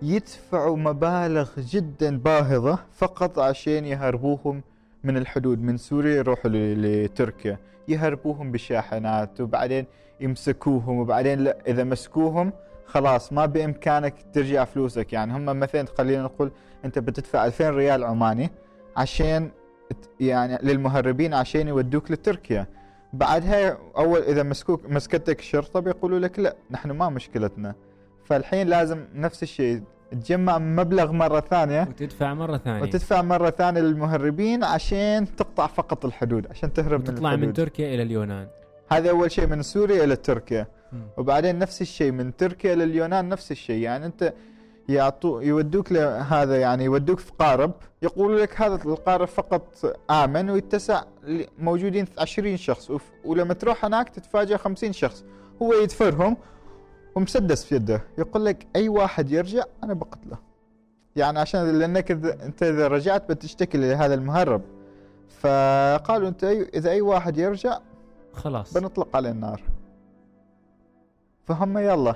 يدفعوا 0.02 0.76
مبالغ 0.76 1.50
جدا 1.58 2.18
باهظة 2.18 2.78
فقط 2.92 3.38
عشان 3.38 3.84
يهربوهم 3.84 4.62
من 5.04 5.16
الحدود 5.16 5.62
من 5.62 5.76
سوريا 5.76 6.16
يروحوا 6.16 6.50
لتركيا. 6.54 7.58
يهربوهم 7.88 8.52
بشاحنات 8.52 9.40
وبعدين 9.40 9.86
يمسكوهم 10.20 10.98
وبعدين 10.98 11.38
لا 11.38 11.56
إذا 11.66 11.84
مسكوهم 11.84 12.52
خلاص 12.90 13.32
ما 13.32 13.46
بإمكانك 13.46 14.14
ترجع 14.32 14.64
فلوسك. 14.64 15.12
يعني 15.12 15.32
هم 15.32 15.44
مثلا 15.44 15.86
خلينا 15.98 16.22
نقول 16.22 16.50
أنت 16.84 16.98
بتدفع 16.98 17.46
2000 17.46 17.70
ريال 17.70 18.04
عماني 18.04 18.50
عشان 18.96 19.50
يعني 20.20 20.58
للمهربين 20.62 21.34
عشان 21.34 21.68
يودوك 21.68 22.10
لتركيا. 22.10 22.66
بعدها 23.12 23.78
أول 23.96 24.20
إذا 24.20 24.42
مسكوك 24.42 24.90
مسكتك 24.90 25.38
الشرطة 25.38 25.80
بيقولوا 25.80 26.18
لك 26.18 26.38
لا 26.38 26.56
نحن 26.70 26.90
ما 26.90 27.08
مشكلتنا. 27.08 27.74
فالحين 28.24 28.68
لازم 28.68 29.04
نفس 29.14 29.42
الشيء 29.42 29.82
تجمع 30.10 30.58
مبلغ 30.58 31.12
مرة 31.12 31.40
ثانية 31.40 31.82
وتدفع 31.82 32.34
مرة 32.34 32.56
ثانية. 32.56 32.82
وتدفع 32.82 33.22
مرة 33.22 33.50
ثانية 33.50 33.80
للمهربين 33.80 34.64
عشان 34.64 35.36
تقطع 35.36 35.66
فقط 35.66 36.04
الحدود 36.04 36.46
عشان 36.50 36.72
تهرب 36.72 37.00
من 37.00 37.18
الحدود 37.18 37.38
من 37.38 37.52
تركيا 37.52 37.94
إلى 37.94 38.02
اليونان. 38.02 38.46
هذا 38.92 39.10
أول 39.10 39.30
شيء 39.32 39.46
من 39.46 39.62
سوريا 39.62 40.04
إلى 40.04 40.16
تركيا. 40.16 40.66
وبعدين 41.16 41.58
نفس 41.58 41.82
الشيء 41.82 42.12
من 42.12 42.36
تركيا 42.36 42.72
إلى 42.72 42.84
اليونان 42.84 43.28
نفس 43.28 43.50
الشيء. 43.52 43.82
يعني 43.82 44.06
أنت 44.06 44.32
يعطو 44.88 45.40
يودوك 45.40 45.92
لهذا 45.92 46.60
يعني 46.60 46.84
يودوك 46.84 47.18
في 47.20 47.32
قارب. 47.38 47.72
يقولوا 48.02 48.40
لك 48.40 48.60
هذا 48.60 48.74
القارب 48.74 49.28
فقط 49.28 49.96
آمن 50.10 50.50
ويتسع 50.50 51.02
موجودين 51.58 52.04
20 52.18 52.56
شخص. 52.56 52.90
ولما 53.24 53.54
تروح 53.54 53.84
هناك 53.84 54.08
تتفاجأ 54.08 54.56
50 54.56 54.92
شخص. 54.92 55.24
هو 55.62 55.72
يدفرهم 55.74 56.36
ومسدس 57.14 57.64
في 57.64 57.74
يده. 57.74 58.02
يقول 58.18 58.44
لك 58.44 58.66
أي 58.76 58.88
واحد 58.88 59.30
يرجع 59.30 59.62
أنا 59.84 59.94
بقتله. 59.94 60.38
يعني 61.16 61.38
عشان 61.40 61.78
لأنك 61.78 62.08
إذا- 62.12 62.42
أنت 62.42 62.62
إذا 62.62 62.88
رجعت 62.88 63.28
بتشتكي 63.32 63.78
لهذا 63.78 64.14
المهرب. 64.14 64.62
فقالوا 65.40 66.28
أنت 66.28 66.44
أي 66.44 66.62
إذا 66.74 66.90
أي 66.90 67.00
واحد 67.00 67.38
يرجع 67.38 67.78
خلاص. 68.32 68.78
بنطلق 68.78 69.16
عليه 69.16 69.30
النار. 69.30 69.60
فهم 71.46 71.78
يلا 71.78 72.14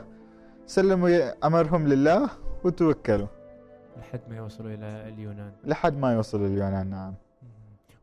سلموا 0.66 1.46
أمرهم 1.46 1.88
لله 1.88 2.30
وتوكلوا. 2.64 3.26
لحد 3.98 4.20
ما 4.30 4.36
يوصلوا 4.36 4.70
إلى 4.74 5.08
اليونان. 5.08 5.52
لحد 5.64 5.96
ما 5.98 6.12
يوصل 6.12 6.44
اليونان 6.44 6.90
نعم. 6.90 7.14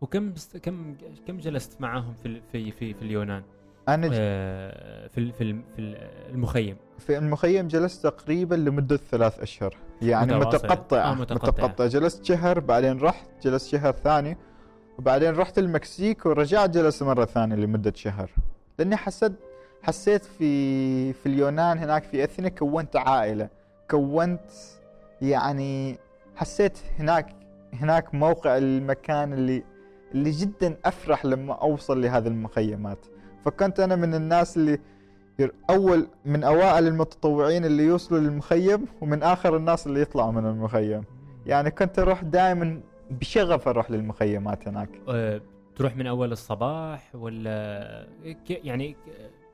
وكم 0.02 0.34
بست... 0.34 0.58
كم 0.58 0.96
كم 1.28 1.38
جلست 1.38 1.82
معاهم 1.82 2.14
في 2.14 2.42
في 2.52 2.72
في, 2.72 2.94
في 2.94 3.02
اليونان؟ 3.02 3.44
أنا 3.90 4.08
ج- 4.08 4.12
آه 4.14 5.08
في 5.08 5.32
في 5.32 5.54
في 5.76 5.80
ال- 5.82 5.98
المخيم. 6.34 6.78
في 7.00 7.18
المخيم 7.18 7.68
جلست 7.68 8.04
تقريبا 8.08 8.56
لمدة 8.56 8.98
ثلاث 8.98 9.40
أشهر. 9.40 9.78
يعني 10.02 10.36
متواصل. 10.36 10.58
متقطع 10.68 11.12
آه، 11.12 11.14
متقطع. 11.14 11.48
متقطع 11.48 11.88
جلست 11.88 12.26
شهر 12.26 12.60
بعدين 12.60 13.00
رحت 13.00 13.26
جلست 13.44 13.68
شهر 13.68 13.92
ثاني. 13.92 14.38
وبعدين 15.02 15.36
رحت 15.36 15.60
المكسيك 15.60 16.26
ورجعت 16.26 16.70
جلست 16.70 17.04
مرة 17.04 17.26
ثانية 17.26 17.56
لمدة 17.56 17.94
شهر. 17.96 18.32
لأني 18.80 18.96
حسيت 18.96 19.32
حسيت 19.84 20.26
في 20.26 21.14
في 21.14 21.26
اليونان 21.26 21.78
هناك 21.78 22.04
في 22.04 22.24
أثينا 22.24 22.50
كونت 22.50 22.96
عائلة. 22.96 23.50
كونت 23.92 24.42
يعني 25.22 25.98
حسيت 26.36 26.78
هناك 27.00 27.36
هناك 27.74 28.16
موقع 28.16 28.58
المكان 28.58 29.34
اللي 29.34 29.64
اللي 30.12 30.32
جدا 30.32 30.78
أفرح 30.86 31.26
لما 31.26 31.54
أوصل 31.54 32.02
لهذه 32.02 32.28
المخيمات. 32.28 33.06
فكنت 33.46 33.80
أنا 33.80 33.96
من 33.96 34.16
الناس 34.16 34.58
اللي 34.58 34.80
اول 35.70 36.08
من 36.26 36.44
أوائل 36.44 36.88
المتطوعين 36.88 37.66
اللي 37.66 37.84
يوصلوا 37.84 38.20
للمخيم 38.20 38.86
ومن 39.02 39.24
آخر 39.24 39.58
الناس 39.58 39.88
اللي 39.88 40.02
يطلعوا 40.02 40.32
من 40.32 40.46
المخيم. 40.46 41.04
يعني 41.46 41.72
كنت 41.72 42.00
أروح 42.00 42.24
دائما 42.24 42.82
بشغف 43.12 43.68
أروح 43.68 43.92
للمخيمات 43.92 44.68
هناك؟ 44.68 44.90
آه 45.10 45.42
تروح 45.76 45.96
من 45.96 46.08
أول 46.08 46.32
الصباح 46.32 47.10
ولا 47.16 48.08
يعني 48.50 48.96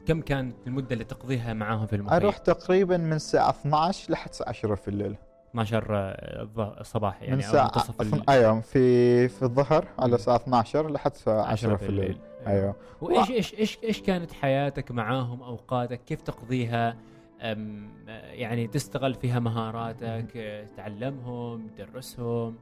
كم 0.05 0.21
كانت 0.21 0.55
المدة 0.67 0.93
اللي 0.93 1.03
تقضيها 1.03 1.53
معاهم 1.53 1.85
في 1.87 1.95
المخيم؟ 1.95 2.15
أروح 2.19 2.37
تقريبا 2.37 2.97
من 2.97 3.13
الساعة 3.13 3.49
12 3.49 4.11
لحد 4.13 4.29
الساعة 4.29 4.49
10 4.49 4.75
في 4.75 4.87
الليل. 4.87 5.15
12 5.49 5.85
آه، 5.95 6.43
الظ- 6.45 6.79
الصباح 6.79 7.21
يعني 7.21 7.35
من 7.35 7.41
أو 7.43 7.47
الساعة 7.49 7.63
منتصف 7.65 8.01
الليل. 8.01 8.23
أيوه 8.29 8.59
في 8.61 9.27
في 9.27 9.43
الظهر 9.43 9.87
على 9.99 10.15
الساعة 10.15 10.35
12 10.35 10.89
لحد 10.91 11.11
الساعة 11.11 11.41
10 11.41 11.51
10 11.51 11.75
في 11.75 11.89
الليل. 11.89 12.17
أيوه. 12.47 12.75
وايش 13.01 13.29
إيش 13.31 13.53
إيش 13.53 13.77
إيش 13.83 14.01
كانت 14.01 14.31
حياتك 14.31 14.91
معاهم 14.91 15.41
أوقاتك؟ 15.43 16.01
كيف 16.03 16.21
تقضيها؟ 16.21 16.97
أم 17.41 17.89
يعني 18.31 18.67
تستغل 18.67 19.13
فيها 19.13 19.39
مهاراتك 19.39 20.27
أه، 20.37 20.65
تعلمهم 20.77 21.67
تدرسهم 21.77 22.55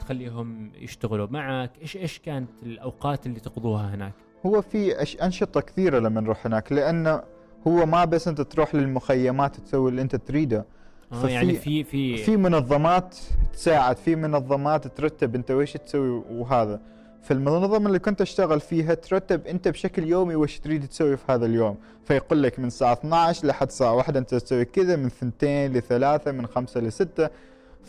تخليهم 0.00 0.70
يشتغلوا 0.80 1.26
معك؟ 1.30 1.70
إيش 1.82 1.96
إيش 1.96 2.18
كانت 2.18 2.48
الأوقات 2.62 3.26
اللي 3.26 3.40
تقضوها 3.40 3.94
هناك؟ 3.94 4.12
هو 4.46 4.62
في 4.62 4.92
أنشطة 5.24 5.60
كثيرة 5.60 5.98
لما 5.98 6.20
نروح 6.20 6.46
هناك 6.46 6.72
لأنه 6.72 7.22
هو 7.66 7.86
ما 7.86 8.04
بس 8.04 8.28
أنت 8.28 8.40
تروح 8.40 8.74
للمخيمات 8.74 9.56
تسوي 9.56 9.90
اللي 9.90 10.02
أنت 10.02 10.16
تريده. 10.16 10.64
ففي- 11.10 11.32
يعني 11.32 11.54
في 11.54 11.84
في 11.84 12.16
في 12.16 12.36
منظمات 12.36 13.16
تساعد 13.52 13.96
في 13.96 14.16
منظمات 14.16 14.86
ترتب 14.86 15.34
أنت 15.34 15.50
وش 15.50 15.72
تسوي 15.72 16.22
وهذا. 16.30 16.80
في 17.22 17.30
المنظمة 17.34 17.86
اللي 17.86 17.98
كنت 17.98 18.20
أشتغل 18.20 18.60
فيها 18.60 18.94
ترتب 18.94 19.46
أنت 19.46 19.68
بشكل 19.68 20.04
يومي 20.08 20.34
وش 20.36 20.58
تريد 20.58 20.86
تسوي 20.88 21.16
في 21.16 21.32
هذا 21.32 21.46
اليوم. 21.46 21.76
فيقول 22.04 22.42
لك 22.42 22.58
من 22.58 22.64
الساعة 22.64 22.92
12 22.92 23.46
لحد 23.46 23.66
الساعة 23.66 23.94
1 23.94 24.16
أنت 24.16 24.34
تسوي 24.34 24.64
كذا 24.64 24.96
من 24.96 25.08
ثنتين 25.08 25.72
لثلاثة 25.72 26.32
من 26.32 26.46
خمسة 26.46 26.80
لستة. 26.80 27.28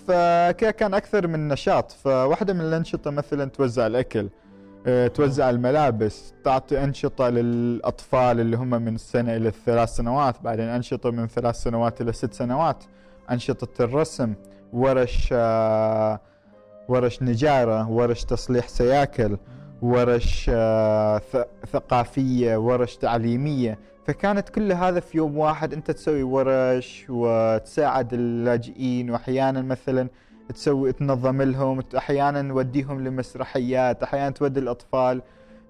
فكذا 0.07 0.71
كان 0.71 0.93
أكثر 0.93 1.27
من 1.27 1.47
نشاط 1.47 1.91
فواحدة 1.91 2.53
من 2.53 2.61
الأنشطة 2.61 3.11
مثلا 3.11 3.45
توزع 3.45 3.87
الأكل 3.87 4.29
آه، 4.87 5.07
توزع 5.07 5.49
الملابس 5.49 6.33
تعطي 6.43 6.83
أنشطة 6.83 7.29
للأطفال 7.29 8.39
اللي 8.39 8.57
هم 8.57 8.69
من 8.69 8.95
السنة 8.95 9.35
إلى 9.35 9.47
الثلاث 9.47 9.89
سنوات 9.89 10.41
بعدين 10.41 10.67
أنشطة 10.67 11.11
من 11.11 11.27
ثلاث 11.27 11.55
سنوات 11.55 12.01
إلى 12.01 12.13
ست 12.13 12.33
سنوات 12.33 12.83
أنشطة 13.31 13.83
الرسم 13.83 14.33
ورش 14.73 15.29
آه، 15.31 16.19
ورش 16.87 17.23
نجارة 17.23 17.89
ورش 17.89 18.23
تصليح 18.23 18.67
سياكل 18.67 19.37
ورش 19.81 20.51
آه، 20.53 21.21
ثقافية 21.73 22.57
ورش 22.57 22.95
تعليمية. 22.95 23.79
فكانت 24.09 24.49
كل 24.49 24.71
هذا 24.71 24.99
في 24.99 25.17
يوم 25.17 25.37
واحد 25.37 25.73
أنت 25.73 25.91
تسوي 25.91 26.23
ورش 26.23 27.05
وتساعد 27.09 28.13
اللاجئين 28.13 29.09
وأحيانا 29.11 29.61
مثلا 29.61 30.07
تسوي 30.55 30.91
تنظم 30.91 31.41
لهم 31.41 31.83
أحيانا 31.97 32.41
نوديهم 32.41 33.03
لمسرحيات 33.07 34.03
أحيانا 34.03 34.29
تودي 34.29 34.59
الأطفال 34.59 35.21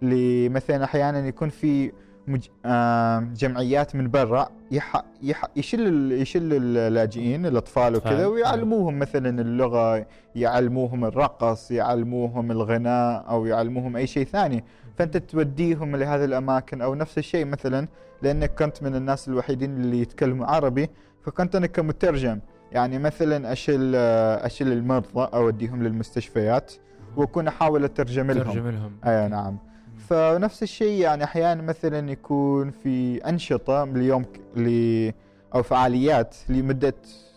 لمثلا 0.02 0.84
أحيانا 0.84 1.28
يكون 1.28 1.50
في 1.50 1.92
مج... 2.28 2.48
آه 2.66 3.20
جمعيات 3.20 3.96
من 3.96 4.10
برا 4.12 4.50
يح... 4.72 5.04
يح... 5.24 5.46
يشل 5.56 5.88
ال- 5.88 6.12
يشل 6.22 6.54
اللاجئين 6.54 7.46
الأطفال 7.46 7.96
وكذا. 7.96 8.26
ويعلموهم 8.28 9.00
مثلا 9.00 9.42
اللغة 9.42 10.06
يعلموهم 10.36 11.06
الرقص 11.06 11.72
يعلموهم 11.72 12.52
الغناء 12.52 13.26
أو 13.30 13.46
يعلموهم 13.46 13.96
أي 13.96 14.08
شيء 14.08 14.26
ثاني 14.26 14.64
فأنت 15.00 15.18
توديهم 15.18 15.96
لهذه 15.96 16.26
الأماكن 16.26 16.82
أو 16.82 16.96
نفس 16.96 17.18
الشيء 17.18 17.46
مثلا 17.46 17.88
لأنك 18.22 18.64
كنت 18.64 18.84
من 18.84 18.96
الناس 18.96 19.28
الوحيدين 19.28 19.78
اللي 19.78 20.02
يتكلموا 20.02 20.46
عربي 20.46 20.90
فكنت 21.22 21.56
أنا 21.56 21.68
كمترجم. 21.68 22.40
يعني 22.72 23.00
مثلا 23.00 23.52
اشيل 23.52 23.96
اشيل 23.96 24.72
المرضى 24.72 25.30
أوديهم 25.34 25.84
للمستشفيات 25.84 26.74
وأكون 27.18 27.48
أحاول 27.48 27.84
أترجم 27.84 28.32
لهم. 28.32 28.44
ترجم 28.44 28.68
لهم. 28.68 28.92
أي 29.06 29.28
نعم. 29.28 29.58
فنفس 29.98 30.64
الشيء 30.64 31.02
يعني 31.02 31.24
أحيانا 31.24 31.62
مثلا 31.62 32.12
يكون 32.12 32.72
في 32.72 33.18
أنشطة 33.30 33.86
ليوم 33.86 34.24
ك... 34.24 34.40
ل... 34.56 35.12
أو 35.56 35.64
فعاليات 35.64 36.36
لمدة 36.50 36.96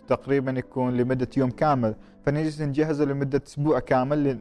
تقريبا 0.09 0.51
يكون 0.51 0.97
لمدة 0.97 1.29
يوم 1.37 1.51
كامل. 1.51 1.95
فنجلس 2.27 2.61
نجهزه 2.61 3.05
لمدة 3.05 3.43
أسبوع 3.47 3.79
كامل. 3.79 4.39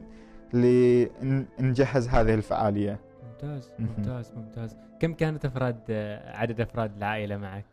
لنجهز 0.54 2.08
هذه 2.08 2.34
الفعالية. 2.34 3.11
ممتاز. 3.42 3.70
ممتاز 3.78 4.32
ممتاز 4.36 4.76
كم 5.00 5.14
كانت 5.14 5.44
أفراد 5.44 5.78
عدد 6.26 6.60
أفراد 6.60 6.96
العائلة 6.96 7.36
معك؟ 7.36 7.64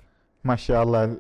ما 0.44 0.56
شاء 0.56 0.84
الله. 0.84 1.18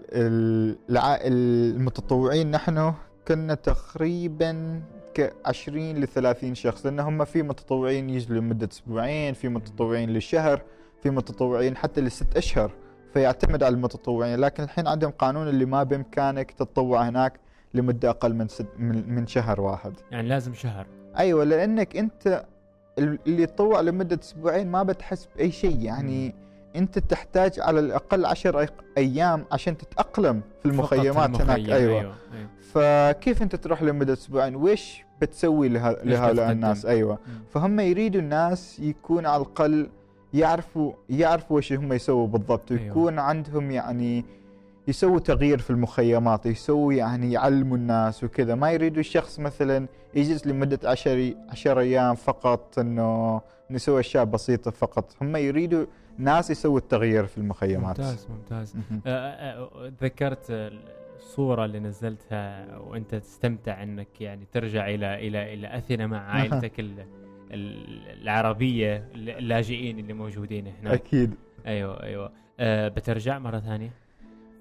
المتطوعين 1.28 2.52
نحن 2.52 2.94
كنا 3.28 3.54
تقريبا 3.54 4.82
ك 5.14 5.34
20 5.46 5.96
ل 5.96 6.08
30 6.08 6.56
شخص 6.56 6.86
لأن 6.86 7.00
هم 7.00 7.26
في 7.26 7.44
متطوعين 7.44 8.10
يجوا 8.10 8.38
لمدة 8.38 8.70
أسبوعين 8.72 9.34
في 9.34 9.50
متطوعين 9.50 10.10
للشهر 10.10 10.62
في 11.04 11.10
متطوعين 11.10 11.78
حتى 11.78 12.02
لست 12.02 12.38
أشهر 12.38 12.72
فيعتمد 13.14 13.64
على 13.64 13.76
المتطوعين 13.76 14.40
لكن 14.40 14.64
الحين 14.64 14.88
عندهم 14.88 15.12
قانون 15.12 15.48
اللي 15.48 15.66
ما 15.66 15.84
بإمكانك 15.84 16.52
تتطوع 16.52 17.10
هناك 17.10 17.40
لمدة 17.74 18.10
أقل 18.10 18.34
من 18.34 18.48
من, 18.78 19.16
من 19.16 19.28
شهر 19.28 19.62
واحد 19.62 19.94
يعني 20.12 20.28
لازم 20.28 20.54
شهر 20.54 20.88
أيوه 21.18 21.44
لأنك 21.44 21.98
أنت 21.98 22.46
اللي 23.04 23.44
يتطوع 23.44 23.82
لمدة 23.82 24.20
أسبوعين 24.24 24.72
ما 24.72 24.84
بتحس 24.84 25.28
بأي 25.36 25.52
شيء 25.52 25.80
يعني 25.84 26.36
أنت 26.76 27.00
تحتاج 27.00 27.60
على 27.60 27.80
الأقل 27.80 28.26
عشر 28.26 28.66
أي- 28.66 28.70
أيام 28.98 29.46
عشان 29.52 29.78
تتأقلم 29.78 30.42
في 30.60 30.66
المخيمات 30.66 31.16
فقط 31.16 31.42
هناك 31.42 31.58
المخيم، 31.60 31.74
أيوه, 31.76 32.00
أيوة. 32.00 32.16
أيوة. 32.34 32.50
فكيف 32.74 33.42
أنت 33.42 33.56
تروح 33.56 33.84
لمدة 33.84 34.14
أسبوعين 34.14 34.56
ويش 34.56 35.04
بتسوي 35.22 35.70
له... 35.70 35.92
لهؤلاء؟ 36.04 36.52
الناس 36.52 36.86
أيوه 36.86 37.14
مم. 37.28 37.44
فهم 37.54 37.80
يريدوا 37.80 38.22
الناس 38.22 38.80
يكون 38.80 39.26
على 39.26 39.42
الأقل 39.42 39.90
يعرفوا 40.34 40.94
يعرفوا 41.10 41.58
وش 41.58 41.74
هم 41.74 41.94
يسووا 41.94 42.28
بالضبط 42.28 42.72
أيوة. 42.72 42.84
ويكون 42.84 43.20
عندهم 43.20 43.72
يعني 43.72 44.26
يسووا 44.90 45.20
تغيير 45.20 45.58
في 45.58 45.70
المخيمات 45.70 46.46
يسووا 46.46 46.94
يعني 46.94 47.32
يعلموا 47.32 47.78
الناس 47.78 48.24
وكذا. 48.24 48.56
ما 48.56 48.72
يريدوا 48.72 49.00
الشخص 49.00 49.40
مثلا 49.40 49.88
يجلس 50.16 50.48
لمدة 50.48 50.80
عشر 50.90 51.34
عشر 51.50 51.80
أيام 51.80 52.16
فقط 52.16 52.80
أنه 52.80 53.42
نسوي 53.72 54.00
أشياء 54.00 54.24
بسيطة 54.26 54.72
فقط. 54.72 55.16
هم 55.22 55.36
يريدوا 55.36 55.86
ناس 56.18 56.52
يسووا 56.52 56.78
التغيير 56.78 57.26
في 57.26 57.38
المخيمات. 57.38 58.00
ممتاز 58.00 58.28
ممتاز. 58.30 58.76
مهم. 58.76 59.02
آه، 59.08 59.10
آه، 59.10 59.70
آه، 59.86 59.90
تذكرت 59.90 60.72
الصورة 61.20 61.66
اللي 61.66 61.80
نزلتها 61.80 62.78
وأنت 62.78 63.16
تستمتع 63.16 63.84
إنك 63.84 64.22
يعني 64.22 64.46
ترجع 64.52 64.88
إلى 64.90 65.28
إلى 65.28 65.54
إلى 65.54 65.78
أثينا 65.78 66.08
مع 66.08 66.30
عائلتك 66.32 66.80
ال- 66.80 67.06
ال- 67.52 68.22
العربية 68.22 69.08
اللاجئين 69.16 70.00
اللي 70.00 70.14
موجودين 70.14 70.68
هناك. 70.82 70.94
أكيد. 70.94 71.34
أيوه 71.68 72.04
أيوه. 72.04 72.32
أه 72.60 72.88
بترجع 72.88 73.40
مرة 73.40 73.60
ثانية؟ 73.60 73.90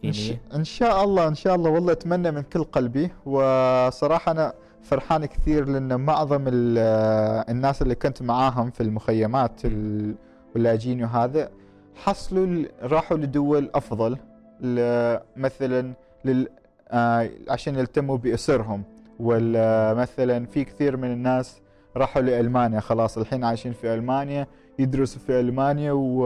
نية 0.04 0.40
إن 0.54 0.64
شاء 0.64 1.04
الله 1.04 1.28
إن 1.28 1.34
شاء 1.34 1.54
الله 1.54 1.70
والله 1.70 1.92
أتمنى 1.92 2.30
من 2.30 2.42
كل 2.42 2.64
قلبي. 2.64 3.11
وصراحة 3.26 4.32
أنا 4.32 4.52
فرحان 4.82 5.26
كثير 5.26 5.68
لأن 5.68 6.00
معظم 6.00 6.44
ال- 6.48 7.44
الناس 7.50 7.82
اللي 7.82 7.94
كنت 7.94 8.22
معاهم 8.22 8.70
في 8.70 8.82
المخيمات 8.82 9.64
ال- 9.64 10.14
واللاجئين 10.54 11.04
وهذا 11.04 11.50
حصلوا 11.94 12.64
راحوا 12.82 13.16
لدول 13.16 13.70
أفضل 13.74 14.16
ل- 14.61 15.18
مثلا 15.37 15.92
لل... 16.24 16.48
آه، 16.90 17.30
عشان 17.48 17.74
يلتموا 17.78 18.16
بأسرهم. 18.16 18.82
ولا 19.20 19.94
مثلا 19.94 20.46
في 20.46 20.64
كثير 20.64 20.96
من 20.96 21.12
الناس 21.12 21.61
راحوا 21.96 22.22
لألمانيا 22.22 22.80
خلاص 22.80 23.18
الحين 23.18 23.44
عايشين 23.44 23.72
في 23.72 23.94
ألمانيا. 23.94 24.46
يدرسوا 24.78 25.20
في 25.20 25.40
ألمانيا 25.40 25.92
و... 25.92 26.20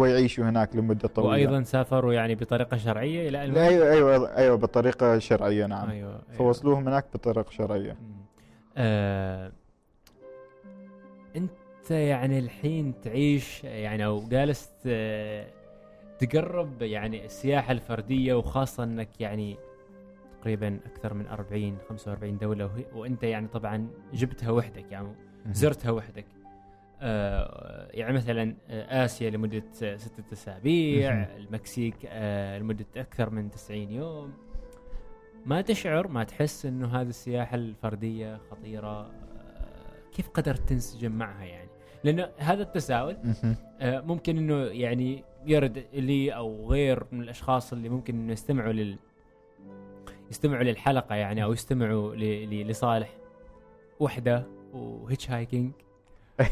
ويعيشوا 0.00 0.44
هناك 0.44 0.76
لمدة 0.76 1.08
طويلة. 1.08 1.30
وأيضا 1.30 1.62
سافروا 1.62 2.12
يعني 2.14 2.34
بطريقة 2.34 2.76
شرعية 2.76 3.28
إلى 3.28 3.44
ألمانيا؟ 3.44 3.68
أيوه 3.68 3.90
أيوه 3.92 4.36
أيوه 4.36 4.56
بطريقة 4.56 5.18
شرعية 5.18 5.66
نعم. 5.66 5.90
أيوه, 5.90 6.10
أيوة. 6.10 6.22
فوصلوهم 6.38 6.88
هناك 6.88 7.06
بطريقة 7.14 7.50
شرعية. 7.50 7.96
آه، 8.76 9.52
أنت 11.36 11.90
يعني 11.90 12.38
الحين 12.38 12.94
تعيش 13.02 13.64
يعني 13.64 14.04
أو 14.06 14.28
جالس 14.28 14.70
تقرب 16.18 16.82
يعني 16.82 17.24
السياحة 17.24 17.72
الفردية 17.72 18.34
وخاصة 18.34 18.84
أنك 18.84 19.08
يعني 19.20 19.56
تقريبا 20.40 20.78
أكثر 20.86 21.14
من 21.14 21.26
40 21.26 21.78
45 21.88 22.38
دولة 22.38 22.64
وهي- 22.66 22.84
وأنت 22.94 23.22
يعني 23.22 23.48
طبعا 23.48 23.86
جبتها 24.14 24.50
وحدك 24.50 24.84
يعني 24.92 25.08
زرتها 25.52 25.90
وحدك. 25.90 26.26
يعني 27.90 28.12
مثلا 28.12 28.56
آه، 28.68 29.04
آسيا 29.04 29.30
لمدة 29.30 29.64
آه، 29.82 29.96
ستة 29.96 30.24
أسابيع. 30.32 31.12
المكسيك 31.36 31.96
آه 32.06 32.58
لمدة 32.58 32.86
أكثر 32.96 33.30
من 33.30 33.50
90 33.50 33.90
يوم 33.90 34.32
ما 35.46 35.60
تشعر 35.60 36.08
ما 36.08 36.24
تحس 36.24 36.66
إنه 36.66 37.00
هذه 37.00 37.08
السياحة 37.08 37.54
الفردية 37.54 38.40
خطيرة 38.50 39.00
آه 39.02 39.10
كيف 40.12 40.28
قدرت 40.28 40.68
تنسجم 40.68 41.12
معها 41.12 41.44
يعني 41.44 41.68
لأنه 42.04 42.30
هذا 42.38 42.62
التساؤل. 42.62 43.16
آه 43.80 44.00
ممكن 44.00 44.38
إنه 44.38 44.56
يعني 44.56 45.24
يرد 45.46 45.84
لي 45.94 46.30
أو 46.34 46.70
غير 46.70 47.04
من 47.12 47.22
الأشخاص 47.22 47.72
اللي 47.72 47.88
ممكن 47.88 48.14
إنه 48.14 48.32
يستمعوا 48.32 48.72
لل 48.72 48.98
يستمعوا 50.30 50.62
للحلقة 50.62 51.14
يعني 51.14 51.44
أو 51.44 51.52
يستمعوا 51.52 52.14
ل... 52.14 52.50
ل... 52.50 52.66
لصالح 52.66 53.16
وحدة 54.00 54.46
وهيتش 54.72 55.30
هايكينج 55.30 55.72
آه 56.40 56.46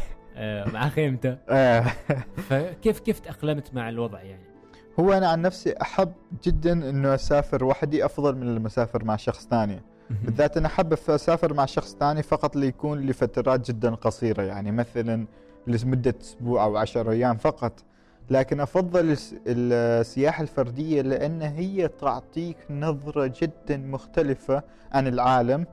مع 0.73 0.89
خيمته. 0.89 1.37
آه، 1.49 1.85
فكيف 2.49 2.99
كيف 3.01 3.19
تأقلمت 3.21 3.75
مع 3.75 3.89
الوضع 3.89 4.23
يعني؟ 4.23 4.43
هو 5.01 5.13
أنا 5.13 5.29
عن 5.29 5.43
نفسي 5.43 5.75
أحب 5.83 6.13
جدا 6.45 6.73
إنه 6.91 7.15
أسافر 7.15 7.65
وحدي 7.65 8.05
أفضل 8.05 8.37
من 8.37 8.55
لما 8.55 8.67
اسافر 8.67 9.05
مع 9.05 9.17
شخص 9.17 9.47
ثاني. 9.51 9.81
بالذات 10.25 10.57
أنا 10.57 10.67
أحب 10.67 10.93
أسافر 10.93 11.55
مع 11.55 11.67
شخص 11.67 11.97
ثاني 12.01 12.23
فقط 12.23 12.57
ليكون 12.57 13.01
لفترات 13.01 13.71
جدا 13.71 13.95
قصيرة 13.95 14.43
يعني 14.43 14.73
مثلا 14.73 15.27
لمدة 15.67 16.15
أسبوع 16.21 16.65
أو 16.65 16.77
عشر 16.77 17.11
أيام 17.11 17.37
فقط. 17.37 17.73
لكن 18.31 18.61
أفضل 18.61 19.11
الس- 19.11 19.35
السياحة 19.47 20.43
الفردية 20.43 21.03
لأن 21.03 21.43
هي 21.43 21.89
تعطيك 21.89 22.57
نظرة 22.71 23.33
جدا 23.43 23.77
مختلفة 23.77 24.63
عن 24.93 25.07
العالم. 25.07 25.67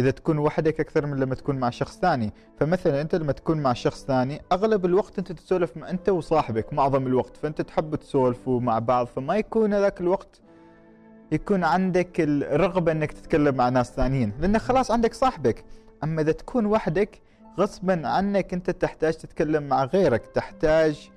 إذا 0.00 0.10
تكون 0.10 0.38
وحدك 0.38 0.80
أكثر 0.80 1.06
من 1.06 1.20
لما 1.20 1.34
تكون 1.34 1.58
مع 1.58 1.70
شخص 1.70 1.98
ثاني. 1.98 2.32
فمثلا 2.60 3.00
أنت 3.00 3.14
لما 3.14 3.32
تكون 3.32 3.62
مع 3.62 3.72
شخص 3.72 4.04
ثاني 4.04 4.42
أغلب 4.52 4.84
الوقت 4.84 5.18
أنت 5.18 5.32
تسولف 5.32 5.76
مع 5.76 5.90
أنت 5.90 6.08
وصاحبك 6.08 6.72
معظم 6.72 7.06
الوقت 7.06 7.36
فأنت 7.36 7.62
تحب 7.62 7.94
تسولفوا 7.94 8.60
مع 8.60 8.78
بعض. 8.78 9.06
فما 9.06 9.36
يكون 9.36 9.74
هذاك 9.74 10.00
الوقت 10.00 10.40
يكون 11.32 11.64
عندك 11.64 12.20
الرغبة 12.20 12.92
إنك 12.92 13.12
تتكلم 13.12 13.54
مع 13.54 13.68
ناس 13.68 13.92
ثانيين 13.92 14.32
لأن 14.40 14.58
خلاص 14.58 14.90
عندك 14.90 15.14
صاحبك. 15.14 15.64
أما 16.04 16.22
إذا 16.22 16.32
تكون 16.32 16.66
وحدك 16.66 17.20
غصبا 17.58 18.08
عنك 18.08 18.52
أنت 18.52 18.70
تحتاج 18.70 19.14
تتكلم 19.14 19.62
مع 19.62 19.84
غيرك 19.84 20.26
تحتاج 20.26 21.10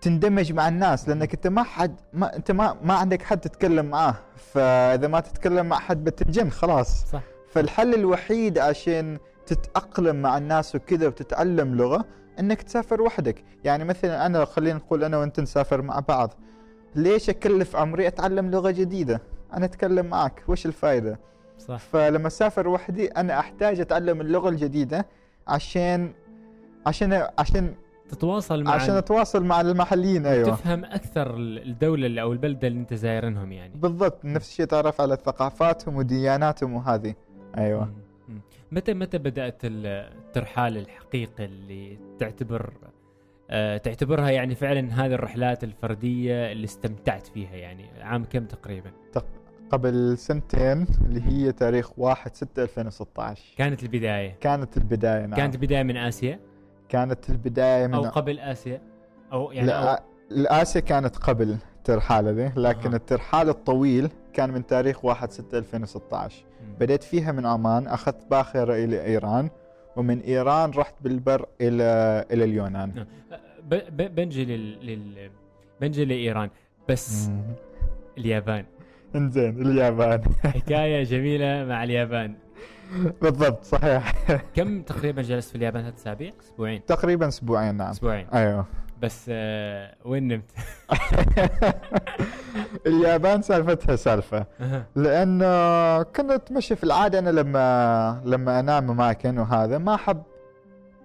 تندمج 0.00 0.52
مع 0.52 0.68
الناس 0.68 1.08
لأنك 1.08 1.34
أنت 1.34 1.46
ما 1.46 1.62
حد 1.62 2.00
ما 2.12 2.36
أنت 2.36 2.50
ما 2.50 2.76
ما 2.82 2.94
عندك 2.94 3.22
حد 3.22 3.40
تتكلم 3.40 3.86
معاه. 3.86 4.14
فإذا 4.36 5.08
ما 5.08 5.20
تتكلم 5.20 5.66
مع 5.66 5.78
حد 5.78 6.04
بتنجن 6.04 6.50
خلاص. 6.50 7.04
صح. 7.06 7.22
فالحل 7.48 7.94
الوحيد 7.94 8.58
عشان 8.58 9.18
تتأقلم 9.46 10.22
مع 10.22 10.38
الناس 10.38 10.74
وكذا 10.74 11.06
وتتعلم 11.06 11.74
لغة 11.74 12.04
إنك 12.40 12.62
تسافر 12.62 13.02
وحدك. 13.02 13.44
يعني 13.64 13.84
مثلا 13.84 14.26
أنا 14.26 14.44
خلينا 14.44 14.76
نقول 14.78 15.04
أنا 15.04 15.18
وأنت 15.18 15.40
نسافر 15.40 15.82
مع 15.82 16.00
بعض. 16.00 16.34
ليش 16.94 17.30
أكلف 17.30 17.76
عمري 17.76 18.08
أتعلم 18.08 18.50
لغة 18.50 18.70
جديدة؟ 18.70 19.22
أنا 19.54 19.64
أتكلم 19.64 20.06
معك 20.06 20.42
وش 20.48 20.66
الفائدة 20.66 21.20
صح. 21.58 21.78
فلما 21.78 22.26
أسافر 22.26 22.68
وحدي 22.68 23.06
أنا 23.06 23.38
أحتاج 23.38 23.80
أتعلم 23.80 24.20
اللغة 24.20 24.48
الجديدة 24.48 25.06
عشان 25.48 26.12
عشان 26.86 27.26
عشان 27.38 27.74
تتواصل 28.08 28.62
مع 28.64 28.72
عشان 28.72 28.94
أتواصل 28.94 29.44
مع 29.44 29.60
المحليين 29.60 30.26
أيوه. 30.26 30.50
تفهم 30.50 30.84
أكثر 30.84 31.34
الدولة 31.36 32.06
اللي 32.06 32.22
أو 32.22 32.32
البلدة 32.32 32.68
اللي 32.68 32.78
أنت 32.80 32.94
زايرنهم 32.94 33.52
يعني. 33.52 33.72
بالضبط. 33.76 34.24
نفس 34.24 34.50
الشيء 34.50 34.66
تعرف 34.66 35.00
على 35.00 35.16
ثقافاتهم 35.16 35.96
ودياناتهم 35.96 36.74
وهذه. 36.74 37.14
أيوه. 37.58 37.92
متى 38.72 38.94
متى 38.94 39.18
بدأت 39.18 39.60
الترحال 39.64 40.76
الحقيقي 40.76 41.44
اللي 41.44 41.98
تعتبر 42.18 42.72
آه 43.50 43.76
تعتبرها 43.76 44.30
يعني 44.30 44.54
فعلا 44.54 45.04
هذه 45.04 45.14
الرحلات 45.14 45.64
الفردية 45.64 46.52
اللي 46.52 46.64
استمتعت 46.64 47.26
فيها 47.26 47.54
يعني؟ 47.56 47.84
عام 48.00 48.24
كم 48.24 48.44
تقريبا؟ 48.44 48.90
قبل 49.70 50.18
سنتين 50.18 50.86
اللي 51.06 51.22
هي 51.22 51.52
تاريخ 51.52 51.98
1 51.98 52.36
6 52.36 52.62
2016 52.62 53.54
كانت 53.56 53.82
البداية. 53.82 54.36
كانت 54.40 54.76
البداية 54.76 55.26
نعم. 55.26 55.36
كانت 55.36 55.54
البداية 55.54 55.82
من 55.82 55.96
آسيا؟ 55.96 56.40
كانت 56.88 57.30
البداية 57.30 57.86
من 57.86 57.94
أو 57.94 58.02
قبل 58.02 58.38
آسيا؟ 58.38 58.82
أو 59.32 59.52
يعني 59.52 59.66
لا 59.66 59.98
أو 59.98 60.04
الآسيا 60.30 60.80
كانت 60.80 61.16
قبل 61.16 61.56
الترحال 61.78 62.28
ذي 62.28 62.52
لكن 62.56 62.88
أها. 62.88 62.96
الترحال 62.96 63.48
الطويل 63.48 64.08
كان 64.32 64.50
من 64.52 64.66
تاريخ 64.66 65.04
1 65.04 65.30
6 65.30 65.58
2016 65.58 66.44
مم. 66.60 66.74
بديت 66.80 67.02
فيها 67.02 67.32
من 67.32 67.46
عمان 67.46 67.86
أخذت 67.86 68.26
باخرة 68.30 68.74
إلى 68.84 69.04
إيران 69.04 69.50
ومن 69.96 70.20
إيران 70.20 70.70
رحت 70.70 70.94
بالبر 71.00 71.46
إلى 71.60 72.24
إلى 72.32 72.44
اليونان. 72.44 73.06
ب- 73.70 74.14
بنجي 74.14 74.44
لل... 74.44 74.86
لل... 74.86 75.30
بنجي 75.80 76.04
لإيران 76.04 76.50
بس 76.88 77.28
مم. 77.28 77.42
اليابان. 78.18 78.64
إنزين 79.16 79.62
اليابان. 79.62 80.22
حكاية 80.44 81.04
جميلة 81.04 81.64
مع 81.64 81.84
اليابان. 81.84 82.34
بالضبط 83.22 83.64
صحيح. 83.64 84.12
كم 84.56 84.82
تقريبا 84.82 85.22
جلست 85.22 85.50
في 85.50 85.54
اليابان 85.56 85.82
ثلاث 85.82 85.94
اسابيع 86.00 86.32
أسبوعين. 86.40 86.84
تقريبا 86.86 87.28
أسبوعين 87.28 87.74
نعم. 87.74 87.90
أسبوعين. 87.90 88.26
أيوه. 88.34 88.66
بس 89.02 89.24
آه 89.28 89.94
وين 90.04 90.28
نمت؟ 90.28 90.50
اليابان 92.86 93.42
سالفتها 93.42 93.96
سالفة. 93.96 94.46
لأنه 94.96 96.02
كنت 96.02 96.52
ماشي 96.52 96.76
في 96.76 96.84
العادة 96.84 97.18
أنا 97.18 97.30
لما 97.30 98.22
لما 98.24 98.60
أنام 98.60 98.90
اماكن 98.90 99.38
وهذا 99.38 99.78
ما 99.78 99.94
أحب 99.94 100.22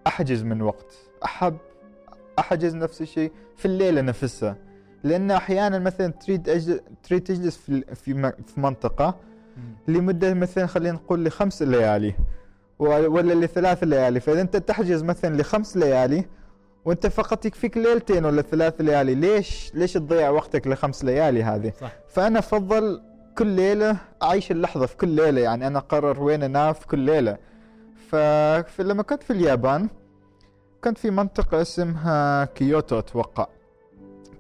أحجز 0.08 0.43
من 0.43 0.62
وقت. 0.62 0.93
أحب 1.25 1.58
أحجز 2.39 2.75
نفس 2.75 3.01
الشيء 3.01 3.32
في 3.56 3.65
الليلة 3.65 4.01
نفسها. 4.01 4.56
لأن 5.03 5.32
أحيانا 5.32 5.79
مثلا 5.79 6.08
تريد 6.12 6.49
أجل... 6.49 6.79
تريد 7.03 7.23
تجلس 7.23 7.58
في 7.58 7.95
في 7.95 8.13
م- 8.13 8.32
في 8.32 8.60
منطقة 8.60 9.15
لمدة 9.88 10.34
مثلا 10.34 10.65
خلينا 10.65 10.95
نقول 10.95 11.25
لخمس 11.25 11.62
ليالي 11.62 12.13
ولا 12.79 13.34
لثلاث 13.45 13.84
ليالي. 13.84 14.19
فإذا 14.19 14.41
أنت 14.41 14.58
تحجز 14.58 15.03
مثلا 15.03 15.36
لخمس 15.41 15.77
ليالي 15.77 16.25
وانت 16.86 17.08
فقط 17.08 17.46
يكفيك 17.46 17.78
ليلتين 17.78 18.26
ولا 18.26 18.41
ثلاث 18.41 18.82
ليالي. 18.82 19.15
ليش 19.15 19.72
ليش 19.76 19.93
تضيع 19.93 20.30
وقتك 20.30 20.67
لخمس 20.67 21.04
ليالي 21.04 21.43
هذه؟ 21.43 21.74
صح. 21.82 21.91
فأنا 22.08 22.39
أفضل 22.39 23.02
كل 23.38 23.48
ليلة 23.48 23.98
أعيش 24.24 24.52
اللحظة 24.52 24.86
في 24.86 24.98
كل 24.98 25.08
ليلة. 25.08 25.41
يعني 25.41 25.67
أنا 25.67 25.80
أقرر 25.80 26.24
وين 26.24 26.43
أنام 26.43 26.74
في 26.74 26.88
كل 26.88 27.00
ليلة. 27.00 27.38
فلما 28.10 29.04
كنت 29.04 29.24
في 29.24 29.34
اليابان 29.34 29.89
كنت 30.84 30.98
في 30.98 31.12
منطقة 31.12 31.62
اسمها 31.62 32.46
كيوتو 32.46 33.00
أتوقع. 33.00 33.48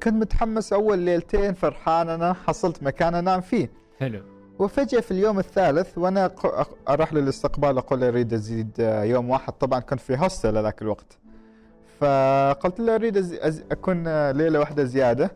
كنت 0.03 0.13
متحمس 0.13 0.73
أول 0.73 0.99
ليلتين 0.99 1.53
فرحان 1.53 2.09
أنا 2.09 2.33
حصلت 2.33 2.83
مكان 2.83 3.15
أنام 3.15 3.41
فيه. 3.41 3.71
حلو. 3.99 4.23
وفجأة 4.59 4.99
في 4.99 5.11
اليوم 5.11 5.39
الثالث 5.39 5.97
وأنا 5.97 6.31
أروح 6.89 7.13
للاستقبال 7.13 7.77
أقول 7.77 8.03
أريد 8.03 8.33
أزيد 8.33 8.71
آه، 8.79 9.03
يوم 9.03 9.29
واحد. 9.29 9.53
طبعا 9.53 9.79
كنت 9.79 9.99
في 9.99 10.17
hostel 10.17 10.57
هذاك 10.57 10.81
الوقت. 10.81 11.19
فقلت 11.99 12.79
له 12.79 12.95
أريد 12.95 13.17
أز... 13.17 13.33
أز... 13.33 13.63
أكون 13.71 14.03
آه، 14.07 14.31
ليلة 14.31 14.59
واحدة 14.59 14.83
زيادة. 14.83 15.31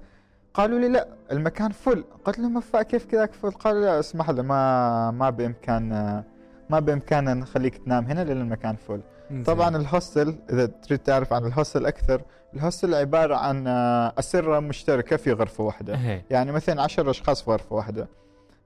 قالوا 0.53 0.79
لي 0.79 0.87
لا 0.89 1.07
المكان 1.31 1.71
full. 1.71 2.03
قلت 2.25 2.39
لهم 2.39 2.59
"فا- 2.59 2.81
كيف 2.81 3.05
كذاك 3.05 3.33
full؟ 3.33 3.51
قالوا 3.51 3.81
لا 3.81 3.99
اسمح 3.99 4.29
لي 4.29 4.43
ما 4.43 5.11
ما 5.11 5.29
بإمكان 5.29 5.91
آه، 5.91 6.23
ما 6.69 6.79
بإمكاننا 6.79 7.33
نخليك 7.33 7.77
تنام 7.77 8.05
هنا 8.05 8.23
لأن 8.23 8.41
المكان 8.41 8.75
full. 8.75 9.01
طبعا 9.45 9.77
ال 9.77 9.86
hostel 9.86 10.35
إذا 10.49 10.65
تريد 10.65 10.99
تعرف 10.99 11.33
عن 11.33 11.45
ال 11.45 11.51
hostel 11.51 11.85
أكثر 11.85 12.21
ال 12.53 12.59
hostel 12.59 12.93
عبارة 12.95 13.35
عن 13.35 13.67
آه، 13.67 14.13
أسرة 14.19 14.59
مشتركة 14.59 15.15
في 15.17 15.31
غرفة 15.31 15.63
واحدة. 15.63 15.93
إيه. 15.95 16.25
يعني 16.29 16.51
مثلا 16.51 16.81
عشر 16.81 17.09
أشخاص 17.09 17.41
في 17.43 17.51
غرفة 17.51 17.75
واحدة. 17.75 18.07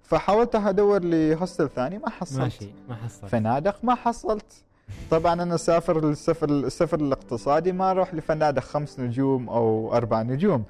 فحاولت 0.03 0.55
أدور 0.55 1.03
لي 1.03 1.35
هوستل 1.35 1.69
ثاني 1.69 1.97
ما 1.97 2.09
حصلت. 2.09 2.39
ماشي 2.39 2.69
ما 2.89 2.95
حصلت. 2.95 3.25
فنادق 3.31 3.75
ما 3.83 3.95
حصلت. 3.95 4.63
طبعا 5.11 5.33
أنا 5.33 5.57
سافر 5.57 6.09
السفر 6.09 6.49
السفر 6.49 6.99
الاقتصادي 6.99 7.71
ما 7.71 7.91
أروح 7.91 8.13
لفنادق 8.13 8.61
خمس 8.61 8.99
نجوم 8.99 9.49
أو 9.49 9.93
أربع 9.93 10.21
نجوم. 10.21 10.63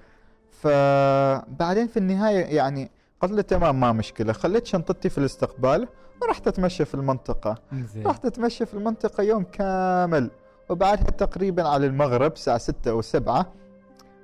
فبعدين 0.51 1.87
في 1.87 1.97
النهاية 1.97 2.55
يعني 2.55 2.91
قلت 3.21 3.31
له 3.31 3.41
تمام 3.41 3.79
ما 3.79 3.91
مشكلة. 3.91 4.33
خليت 4.33 4.65
شنطتي 4.65 5.09
في 5.09 5.17
الاستقبال 5.17 5.87
ورحت 6.21 6.47
أتمشى 6.47 6.85
في 6.85 6.93
المنطقة. 6.95 7.55
زين. 7.93 8.07
رحت 8.07 8.25
أتمشى 8.25 8.65
في 8.65 8.73
المنطقة 8.73 9.23
يوم 9.23 9.43
كامل. 9.43 10.29
وبعدها 10.69 11.11
تقريبا 11.11 11.67
على 11.67 11.85
المغرب 11.85 12.33
الساعة 12.33 12.57
ستة 12.57 12.91
أو 12.91 13.01
سبعة 13.01 13.53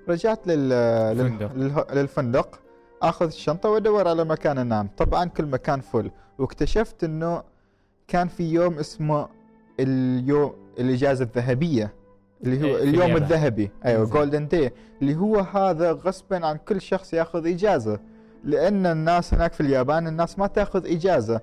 رجعت 0.10 0.48
لل... 0.48 0.70
لل... 1.18 1.86
للفندق. 1.94 2.60
آخذ 3.02 3.26
الشنطة 3.26 3.70
وأدور 3.70 4.08
على 4.08 4.26
مكان 4.26 4.58
أنام. 4.58 4.90
طبعا 4.98 5.26
كل 5.26 5.46
مكان 5.46 5.82
فل. 5.82 6.12
واكتشفت 6.38 7.04
إنه 7.04 7.44
كان 8.08 8.28
في 8.28 8.54
يوم 8.54 8.80
اسمه 8.80 9.28
اليوم 9.80 10.54
الاجازة 10.80 11.24
الذهبية 11.26 11.94
اللي 12.44 12.62
هو 12.62 12.78
إيه، 12.78 12.84
اليوم 12.84 13.04
اليابان. 13.04 13.24
الذهبي 13.24 13.72
أيوه. 13.86 14.06
جولدن 14.06 14.48
داي 14.48 14.72
اللي 15.02 15.16
هو 15.16 15.40
هذا 15.40 15.92
غصبا 15.92 16.46
عن 16.46 16.58
كل 16.58 16.82
شخص 16.82 17.14
ياخذ 17.14 17.48
إجازة 17.48 18.00
لأن 18.44 18.86
الناس 18.86 19.34
هناك 19.34 19.54
في 19.54 19.62
اليابان 19.62 20.08
الناس 20.08 20.40
ما 20.40 20.48
تاخذ 20.48 20.86
إجازة 20.86 21.42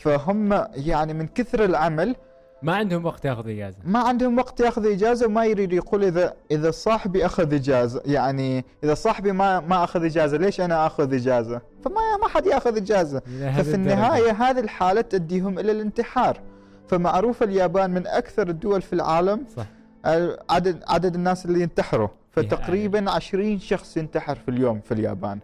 فهم 0.00 0.66
يعني 0.74 1.14
من 1.14 1.26
كثر 1.26 1.64
العمل 1.64 2.16
ما 2.62 2.74
عندهم 2.74 3.04
وقت 3.04 3.24
ياخذ 3.24 3.48
إجازة 3.48 3.76
ما 3.84 3.98
عندهم 3.98 4.38
وقت 4.38 4.60
ياخذ 4.60 4.86
إجازة 4.86 5.26
وما 5.26 5.44
يريد 5.44 5.72
يقول 5.72 6.04
إذا 6.04 6.34
إذا 6.50 6.70
صاحبي 6.70 7.26
أخذ 7.26 7.54
إجازة 7.54 8.02
يعني 8.06 8.64
إذا 8.84 8.94
صاحبي 8.94 9.32
ما 9.32 9.60
ما 9.60 9.84
أخذ 9.84 10.04
إجازة 10.04 10.36
ليش 10.36 10.60
أنا 10.60 10.86
أخذ 10.86 11.14
إجازة؟ 11.14 11.60
فما 11.84 12.16
ما 12.22 12.28
حد 12.28 12.46
ياخذ 12.46 12.76
إجازة 12.76 13.20
ففي. 13.56 13.74
النهاية 13.74 14.32
هذه 14.32 14.60
الحالة 14.60 15.00
تؤديهم 15.00 15.58
إلى 15.58 15.72
الانتحار 15.72 16.40
فمعروف 16.88 17.42
اليابان 17.42 17.90
من 17.90 18.06
أكثر 18.06 18.48
الدول 18.48 18.82
في 18.82 18.92
العالم. 18.92 19.44
صح. 19.56 19.66
آه، 20.04 20.38
عدد 20.50 20.82
عدد 20.88 21.14
الناس 21.14 21.46
اللي 21.46 21.60
ينتحروا. 21.60 22.08
فتقريبا 22.30 23.10
20 23.10 23.58
شخص 23.58 23.96
ينتحر 23.96 24.34
في 24.34 24.48
اليوم 24.48 24.80
في 24.80 24.94
اليابان. 24.94 25.38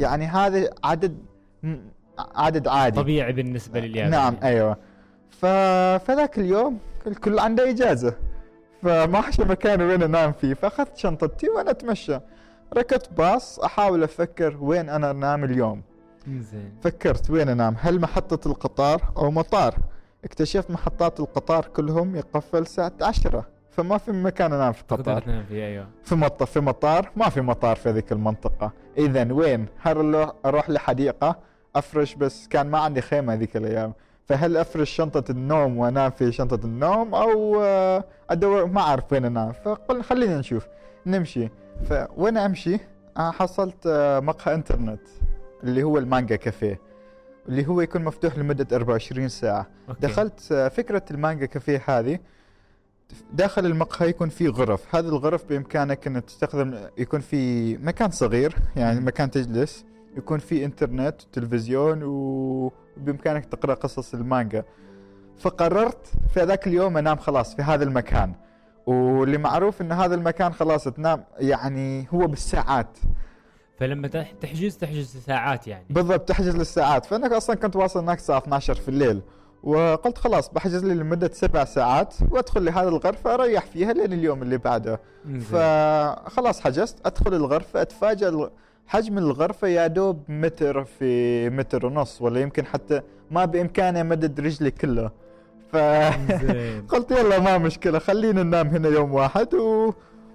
يعني 0.00 0.26
هذا 0.26 0.70
عدد 0.84 1.18
عدد 2.18 2.68
عادي. 2.68 3.00
طبيعي 3.00 3.32
بالنسبة 3.32 3.80
لليابان. 3.80 4.10
نعم 4.10 4.34
يعني. 4.34 4.46
أيوه. 4.46 4.76
ف... 5.30 5.46
فذاك 6.06 6.38
اليوم 6.38 6.78
الكل 7.06 7.38
عنده 7.38 7.70
إجازة. 7.70 8.14
فما 8.82 9.20
حشى 9.20 9.44
مكان 9.44 9.82
وين 9.82 10.02
أنام 10.02 10.32
فيه. 10.32 10.54
فأخذت 10.54 10.96
شنطتي 10.96 11.48
وأنا 11.48 11.70
أتمشى. 11.70 12.18
ركبت 12.76 13.10
باص 13.12 13.58
أحاول 13.58 14.02
أفكر 14.02 14.56
وين 14.60 14.88
أنا 14.88 15.10
أنام 15.10 15.44
اليوم. 15.44 15.82
زين 16.28 16.72
فكرت 16.82 17.30
وين 17.30 17.48
أنام. 17.48 17.76
هل 17.78 18.00
محطة 18.00 18.48
القطار 18.48 19.12
أو 19.16 19.30
مطار؟ 19.30 19.74
اكتشفت 20.24 20.70
محطات 20.70 21.20
القطار 21.20 21.64
كلهم 21.64 22.16
يقفل 22.16 22.58
الساعة 22.58 22.92
10 23.02 23.46
فما 23.70 23.98
في 23.98 24.12
مكان 24.12 24.52
انام 24.52 24.72
في 24.72 24.82
القطار 24.82 25.22
تنام 25.22 25.44
فيه 25.44 25.66
أيوه. 25.66 25.86
في 26.04 26.14
مط 26.14 26.42
في 26.42 26.60
مطار. 26.60 27.10
ما 27.16 27.28
في 27.28 27.40
مطار 27.40 27.76
في 27.76 27.90
ذيك 27.90 28.12
المنطقة. 28.12 28.72
إذا 28.98 29.32
وين؟ 29.32 29.66
هل 29.78 30.30
أروح 30.46 30.70
لحديقة؟ 30.70 31.36
أفرش 31.76 32.14
بس. 32.14 32.48
كان 32.48 32.70
ما 32.70 32.78
عندي 32.78 33.00
خيمة 33.00 33.34
ذيك 33.34 33.56
الأيام. 33.56 33.92
فهل 34.28 34.56
أفرش 34.56 34.90
شنطة 34.90 35.30
النوم 35.30 35.78
وأنام 35.78 36.10
في 36.10 36.32
شنطة 36.32 36.66
النوم؟ 36.66 37.14
أو 37.14 37.62
آه، 37.62 38.04
أدور 38.30 38.66
ما 38.66 38.80
أعرف 38.80 39.12
وين 39.12 39.24
أنام. 39.24 39.52
فقل 39.52 40.02
خلينا 40.02 40.38
نشوف. 40.38 40.66
نمشي. 41.06 41.48
فوين 41.88 42.36
أمشي؟ 42.36 42.78
آه، 43.16 43.30
حصلت 43.30 43.86
آه، 43.86 44.20
مقهى 44.20 44.54
إنترنت 44.54 45.08
اللي 45.62 45.82
هو 45.82 45.98
المانجا 45.98 46.36
كافيه. 46.36 46.80
اللي 47.48 47.66
هو 47.66 47.80
يكون 47.80 48.04
مفتوح 48.04 48.38
لمدة 48.38 48.76
24 48.76 49.28
ساعة. 49.28 49.66
أوكي. 49.88 50.00
دخلت 50.00 50.52
آه، 50.52 50.68
فكرة 50.68 51.02
المانجا 51.10 51.46
كافيه 51.46 51.82
هذه. 51.86 52.18
داخل 53.32 53.66
المقهى 53.66 54.08
يكون 54.08 54.28
في 54.28 54.48
غرف. 54.48 54.94
هذه 54.96 55.08
الغرف 55.08 55.44
بإمكانك 55.44 56.06
أن 56.06 56.24
تستخدم 56.26 56.78
يكون 56.98 57.20
في 57.20 57.76
مكان 57.78 58.10
صغير 58.10 58.56
يعني. 58.76 59.00
مكان 59.00 59.30
تجلس. 59.30 59.84
يكون 60.16 60.38
في 60.38 60.64
إنترنت 60.64 61.22
وتلفزيون 61.22 62.02
و- 62.02 62.72
وبإمكانك 62.96 63.44
تقرأ 63.44 63.74
قصص 63.74 64.14
المانجا. 64.14 64.64
فقررت 65.38 66.06
في 66.34 66.40
ذاك 66.42 66.66
اليوم 66.66 66.96
أنام 66.96 67.16
خلاص 67.16 67.56
في 67.56 67.62
هذا 67.62 67.84
المكان. 67.84 68.32
واللي 68.86 69.38
معروف 69.38 69.80
أن 69.82 69.92
هذا 69.92 70.14
المكان 70.14 70.52
خلاص 70.52 70.84
تنام 70.84 71.24
يعني 71.38 72.06
هو 72.14 72.26
بالساعات. 72.26 72.98
فلما 73.78 74.08
تح- 74.08 74.32
تحجز 74.40 74.76
تحجز 74.76 75.16
ساعات 75.26 75.66
يعني. 75.68 75.84
بالضبط 75.90 76.28
تحجز 76.28 76.56
للساعات. 76.56 77.06
فأنا 77.06 77.36
أصلا 77.36 77.56
كنت 77.56 77.76
واصل 77.76 78.00
هناك 78.00 78.18
الساعة 78.18 78.38
12 78.38 78.74
في 78.74 78.88
الليل 78.88 79.20
وقلت 79.62 80.18
خلاص 80.18 80.48
بحجز 80.52 80.84
لي 80.84 80.94
لمدة 80.94 81.30
سبع 81.32 81.64
ساعات 81.64 82.14
وأدخل 82.30 82.64
لهذه 82.64 82.88
الغرفة 82.88 83.34
أريح 83.34 83.66
فيها 83.66 83.92
لين 83.92 84.12
اليوم 84.12 84.42
اللي 84.42 84.58
بعده. 84.58 85.00
فخلاص 85.50 86.60
حجزت 86.60 87.06
أدخل 87.06 87.34
الغرفة 87.34 87.82
اتفاجئ 87.82 88.48
حجم 88.86 89.18
الغرفة 89.18 89.68
يا 89.68 89.86
دوب 89.86 90.22
متر 90.28 90.84
في 90.84 91.50
متر 91.50 91.86
ونص 91.86 92.22
ولا 92.22 92.40
يمكن 92.40 92.66
حتى 92.66 93.00
ما 93.30 93.44
بإمكاني 93.44 94.00
أمدد 94.00 94.40
رجلي 94.40 94.70
كله. 94.70 95.10
ف 95.72 95.76
زين. 95.76 96.86
قلت 96.92 97.10
يلا 97.10 97.38
ما 97.38 97.58
مشكلة 97.58 97.98
خلينا 97.98 98.42
ننام 98.42 98.68
هنا 98.68 98.88
يوم 98.88 99.14
واحد 99.14 99.54
و... 99.54 99.92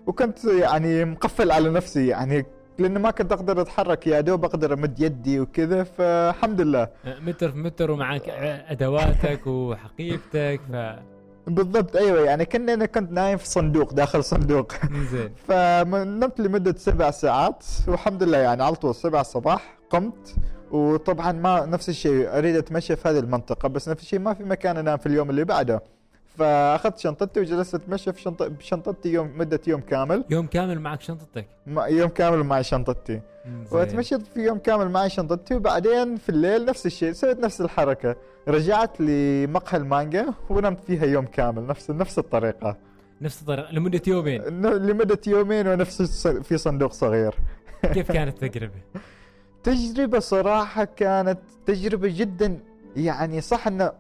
وكنت 0.08 0.44
يعني 0.46 1.06
مقفل 1.06 1.52
على 1.52 1.70
نفسي 1.70 2.08
يعني 2.08 2.46
لأنه 2.80 3.00
ما 3.00 3.12
كنت 3.12 3.32
أقدر 3.32 3.62
أتحرك 3.62 4.08
يا 4.08 4.22
دوب 4.22 4.46
أقدر 4.46 4.74
أمد 4.74 5.00
يدي 5.00 5.40
وكذا 5.40 5.84
فالحمد 5.84 6.62
لله. 6.62 6.88
متر 7.06 7.52
في 7.52 7.58
متر 7.58 7.92
ومعك 7.92 8.30
أدواتك 8.70 9.48
وحقيبتك 9.48 10.62
ف 10.72 10.76
بالضبط 11.50 11.96
أيوه 11.96 12.20
يعني 12.22 12.46
كنا 12.46 12.74
أنا 12.74 12.86
كنت 12.86 13.12
نايم 13.12 13.38
في 13.38 13.48
صندوق 13.48 13.94
داخل 13.94 14.24
صندوق. 14.24 14.72
زين. 15.12 15.30
فنمت 15.48 16.40
لمدة 16.40 16.76
سبع 16.78 17.12
ساعات 17.12 17.64
والحمد 17.88 18.24
لله 18.24 18.38
يعني 18.38 18.64
على 18.64 18.76
طول 18.76 18.96
سبع 18.96 19.22
الصباح 19.22 19.78
قمت 19.90 20.36
وطبعا 20.72 21.32
ما 21.32 21.66
نفس 21.66 21.90
الشيء 21.90 22.38
أريد 22.38 22.56
أتمشى 22.56 22.96
في 22.96 23.10
هذه 23.10 23.20
المنطقة 23.20 23.70
بس 23.70 23.90
نفس 23.90 24.02
الشيء 24.04 24.20
ما 24.20 24.34
في 24.34 24.44
مكان 24.44 24.78
أنام 24.78 24.98
في 24.98 25.06
اليوم 25.06 25.30
اللي 25.30 25.44
بعده. 25.44 25.82
فأخذت 26.38 26.98
شنطتي 27.00 27.40
وجلست 27.40 27.76
أتمشى 27.76 28.14
في 28.14 28.22
شنطة 28.22 28.48
بشنطتي 28.48 29.10
يوم 29.14 29.38
مدة 29.38 29.60
يوم 29.68 29.82
كامل. 29.82 30.24
يوم 30.30 30.48
كامل 30.48 30.80
معك 30.80 31.02
شنطتك؟ 31.02 31.48
ما- 31.68 31.86
يوم 31.86 32.10
كامل 32.10 32.44
معي 32.44 32.64
شنطتي. 32.64 33.22
وتمشيت 33.72 34.22
في 34.28 34.40
يوم 34.40 34.58
كامل 34.58 34.90
معي 34.90 35.10
شنطتي 35.10 35.56
وبعدين 35.56 36.16
في 36.18 36.30
الليل 36.30 36.66
نفس 36.66 36.86
الشيء 36.86 37.12
سويت 37.12 37.40
نفس 37.40 37.62
الحركة. 37.62 38.16
رجعت 38.48 39.02
لمقهى 39.02 39.78
المانجا 39.78 40.26
ونمت 40.50 40.80
فيها 40.84 41.06
يوم 41.06 41.26
كامل 41.26 41.68
نفس 41.68 41.92
نفس 41.92 42.20
الطريقة. 42.20 42.78
نفس 43.22 43.42
الطريقة 43.42 43.72
لمدة 43.72 44.02
يومين. 44.08 44.42
لمدة 44.62 45.20
يومين 45.28 45.68
ونفس 45.68 46.28
في 46.28 46.58
صندوق 46.58 46.92
صغير. 46.94 47.36
كيف 47.94 48.12
كانت 48.12 48.44
التجربة؟ 48.44 48.74
تجربة 49.64 50.20
صراحة 50.20 50.84
كانت 50.84 51.40
تجربة 51.66 52.08
جدا 52.18 52.60
يعني 52.96 53.42
صح 53.42 53.68
إنه 53.68 53.92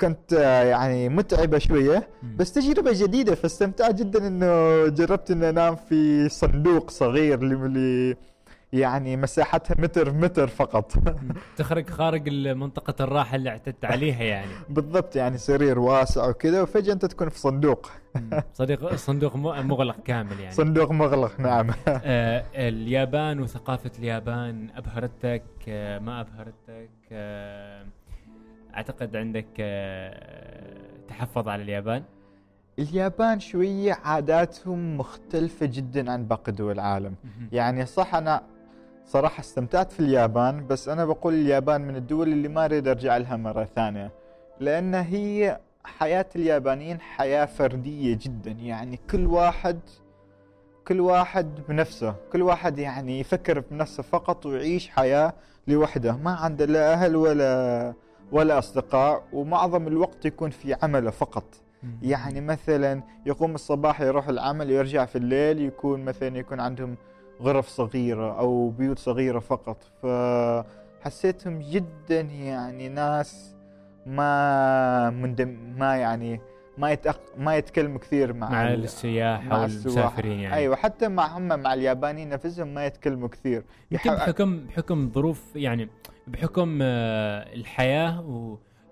كنت 0.00 0.32
آه، 0.32 0.62
يعني 0.64 1.08
متعبة 1.08 1.58
شوية. 1.58 2.08
بس 2.36 2.52
تجربة 2.52 2.90
جديدة 2.94 3.34
فاستمتعت 3.34 3.94
جدا 3.94 4.26
إنه 4.26 4.86
جربت 4.88 5.30
إني 5.30 5.48
أنام 5.48 5.76
في 5.76 6.28
صندوق 6.28 6.90
صغير 6.90 7.38
اللي- 7.42 7.54
اللي 7.66 8.16
يعني 8.72 9.16
مساحتها 9.16 9.74
متر 9.78 10.12
متر 10.12 10.46
فقط. 10.48 10.92
تخرج 11.56 11.90
خارج 11.90 12.28
منطقة 12.48 13.04
الراحة 13.04 13.36
اللي 13.36 13.50
اعتدت 13.50 13.84
عليها 13.84 14.22
يعني. 14.22 14.50
بالضبط 14.68 15.16
يعني 15.16 15.38
سرير 15.38 15.78
واسع 15.78 16.28
وكذا 16.28 16.62
وفجأة 16.62 16.92
أنت 16.92 17.04
تكون 17.06 17.28
في 17.28 17.38
صندوق. 17.38 17.90
صديق 18.52 18.94
صندوق 18.94 19.36
مغلق 19.36 19.96
كامل 20.04 20.40
يعني. 20.40 20.54
صندوق 20.54 20.90
مغلق 20.92 21.40
نعم. 21.40 21.70
آه 21.88 22.44
اليابان 22.54 23.40
وثقافة 23.40 23.90
اليابان 23.98 24.68
أبهرتك 24.76 25.42
آه 25.68 25.98
ما 25.98 26.20
أبهرتك 26.20 26.90
آه 27.12 27.84
أعتقد 28.76 29.16
عندك 29.16 29.46
آه 29.60 30.76
تحفظ 31.08 31.48
على 31.48 31.62
اليابان. 31.62 32.02
اليابان 32.78 33.40
شوية 33.40 33.92
عاداتهم 34.04 34.96
مختلفة 34.96 35.66
جدا 35.66 36.10
عن 36.12 36.24
باقي 36.26 36.52
دول 36.52 36.72
العالم. 36.72 37.14
يعني 37.52 37.86
صح 37.86 38.14
أنا 38.14 38.42
صراحة 39.06 39.40
استمتعت 39.40 39.92
في 39.92 40.00
اليابان 40.00 40.66
بس 40.66 40.88
أنا 40.88 41.04
بقول 41.04 41.34
اليابان 41.34 41.80
من 41.80 41.96
الدول 41.96 42.28
اللي 42.32 42.48
ما 42.48 42.64
أريد 42.64 42.88
أرجع 42.88 43.16
لها 43.16 43.36
مرة 43.36 43.64
ثانية. 43.64 44.10
لأن 44.60 44.94
هي 44.94 45.60
حياة 45.84 46.26
اليابانيين 46.36 47.00
حياة 47.00 47.44
فردية 47.44 48.18
جدا. 48.20 48.50
يعني 48.50 49.00
كل 49.10 49.26
واحد 49.26 49.80
كل 50.88 51.00
واحد 51.00 51.60
بنفسه 51.68 52.14
كل 52.32 52.42
واحد 52.42 52.78
يعني 52.78 53.20
يفكر 53.20 53.60
بنفسه 53.60 54.02
فقط 54.02 54.46
ويعيش 54.46 54.88
حياة 54.88 55.32
لوحده. 55.68 56.16
ما 56.16 56.30
عنده 56.30 56.64
لا 56.64 56.92
أهل 56.92 57.16
ولا 57.16 57.94
ولا 58.32 58.58
أصدقاء 58.58 59.22
ومعظم 59.32 59.86
الوقت 59.86 60.24
يكون 60.24 60.50
في 60.50 60.76
عمله 60.82 61.10
فقط. 61.10 61.44
يعني 62.02 62.40
مثلا 62.40 63.02
يقوم 63.26 63.54
الصباح 63.54 64.00
يروح 64.00 64.28
العمل 64.28 64.70
ويرجع 64.70 65.04
في 65.04 65.18
الليل 65.18 65.60
يكون 65.60 66.04
مثلا 66.04 66.38
يكون 66.38 66.60
عندهم 66.60 66.96
غرف 67.42 67.68
صغيرة 67.68 68.38
أو 68.38 68.70
بيوت 68.70 68.98
صغيرة 68.98 69.38
فقط. 69.38 69.76
فحسيتهم 70.02 71.58
جدا 71.58 72.20
يعني 72.20 72.88
ناس 72.88 73.54
ما 74.06 75.10
مندم 75.10 75.74
ما 75.78 75.96
يعني 75.96 76.40
ما 76.78 76.90
يتأق... 76.90 77.20
ما 77.38 77.56
يتكلموا 77.56 77.98
كثير 77.98 78.32
مع 78.32 78.50
مع 78.50 78.74
السياح 78.74 79.52
أو 79.52 79.64
المسافرين 79.64 80.40
يعني. 80.40 80.54
أيوه 80.54 80.76
حتى 80.76 81.08
مع 81.08 81.38
هم 81.38 81.48
مع 81.48 81.74
اليابانيين 81.74 82.28
نفسهم 82.28 82.74
ما 82.74 82.86
يتكلموا 82.86 83.28
كثير. 83.28 83.64
يمكن. 83.90 84.10
بحكم 84.10 84.66
بحكم 84.66 85.10
ظروف 85.14 85.56
يعني 85.56 85.88
بحكم 86.26 86.78
آه، 86.82 87.54
الحياة 87.54 88.20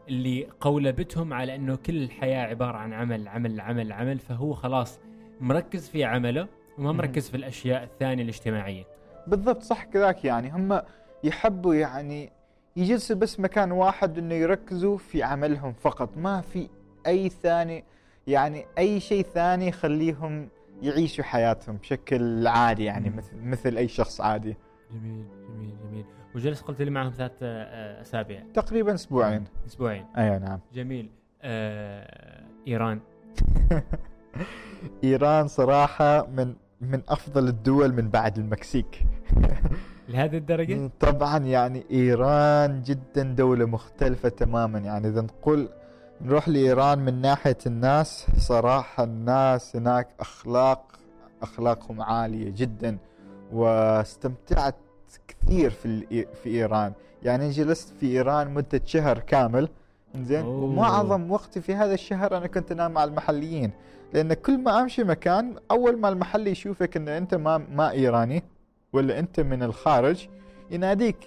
واللي 0.09 0.47
قولبتهم 0.61 1.33
على 1.33 1.55
إنه 1.55 1.77
كل 1.77 2.03
الحياة 2.03 2.47
عبارة 2.47 2.77
عن 2.77 2.93
عمل 2.93 3.29
عمل 3.29 3.61
عمل 3.61 3.93
عمل 3.93 4.19
فهو 4.19 4.55
خلاص 4.55 4.99
مركز 5.41 5.89
في 5.89 6.05
عمله 6.05 6.49
وما 6.79 6.93
مركز 6.93 7.29
في 7.29 7.37
الأشياء 7.37 7.85
الثانية 7.85 8.23
الاجتماعية. 8.23 8.85
بالضبط 9.27 9.63
صح 9.63 9.85
كذاك 9.85 10.25
يعني. 10.25 10.51
هم 10.51 10.81
يحبوا 11.25 11.75
يعني 11.75 12.33
يجلسوا 12.77 13.17
بس 13.17 13.41
مكان 13.41 13.73
واحد 13.73 14.19
إنه 14.19 14.35
يركزوا 14.35 14.99
في 14.99 15.23
عملهم 15.23 15.73
فقط 15.73 16.17
ما 16.17 16.41
في 16.41 16.69
أي 17.07 17.29
ثاني 17.29 17.85
يعني 18.27 18.67
أي 18.79 19.01
شيء 19.01 19.25
ثاني 19.25 19.69
يخليهم 19.69 20.49
يعيشوا 20.83 21.25
حياتهم 21.25 21.77
بشكل 21.77 22.47
عادي 22.47 22.85
يعني 22.85 23.11
مثل 23.11 23.37
مثل 23.37 23.77
أي 23.77 23.89
شخص 23.89 24.21
عادي. 24.21 24.57
جميل 24.91 25.25
جميل 25.49 25.77
جميل. 25.85 26.05
وجلس 26.35 26.61
قلت 26.61 26.83
لي 26.83 26.91
معهم 26.91 27.11
ثلاث 27.11 27.33
آه، 27.43 28.01
أسابيع. 28.01 28.43
تقريبا 28.55 28.95
أسبوعين. 28.95 29.45
أسبوعين. 29.67 30.05
أيوه 30.17 30.39
نعم. 30.39 30.61
جميل. 30.75 31.11
آه 31.43 32.45
إيران. 32.69 33.01
إيران 35.05 35.49
صراحة 35.49 36.27
من 36.27 36.55
من 36.81 37.03
أفضل 37.09 37.49
الدول 37.49 37.93
من 37.95 38.11
بعد 38.11 38.39
المكسيك. 38.39 39.07
لهذه 40.09 40.37
الدرجة؟ 40.37 40.91
طبعا 41.01 41.39
يعني 41.39 41.85
إيران 41.91 42.83
جدا 42.83 43.23
دولة 43.23 43.65
مختلفة 43.65 44.29
تماما. 44.29 44.79
يعني 44.79 45.09
إذا 45.09 45.21
نقول 45.21 45.69
نروح 46.21 46.49
لإيران 46.49 46.99
من 46.99 47.21
ناحية 47.21 47.57
الناس 47.67 48.27
صراحة 48.39 49.05
الناس 49.05 49.77
هناك 49.77 50.09
أخلاق 50.21 50.99
أخلاقهم 51.43 52.03
عالية 52.03 52.51
جدا 52.51 52.99
واستمتعت 53.53 54.75
كثير 55.47 55.71
في 55.71 56.27
في 56.43 56.49
إيران. 56.51 56.93
يعني 57.23 57.51
جلست 57.51 57.95
في 58.01 58.07
إيران 58.07 58.55
مدة 58.55 58.81
شهر 58.85 59.19
كامل 59.19 59.69
زين 60.17 60.45
ومعظم 60.45 61.31
وقتي 61.31 61.61
في 61.61 61.75
هذا 61.75 61.95
الشهر 61.95 62.37
أنا 62.37 62.47
كنت 62.47 62.73
أنام 62.73 62.93
مع 62.93 63.05
المحليين. 63.05 63.71
لأن 64.13 64.35
كل 64.35 64.59
ما 64.59 64.81
أمشي 64.81 65.05
مكان 65.05 65.55
أول 65.71 66.01
ما 66.01 66.09
المحلي 66.09 66.51
يشوفك 66.51 66.97
إن 66.97 67.09
أنت 67.09 67.35
ما 67.35 67.59
ما 67.59 67.91
إيراني 67.91 68.43
ولا 68.93 69.19
أنت 69.19 69.41
من 69.41 69.63
الخارج 69.63 70.29
يناديك 70.71 71.25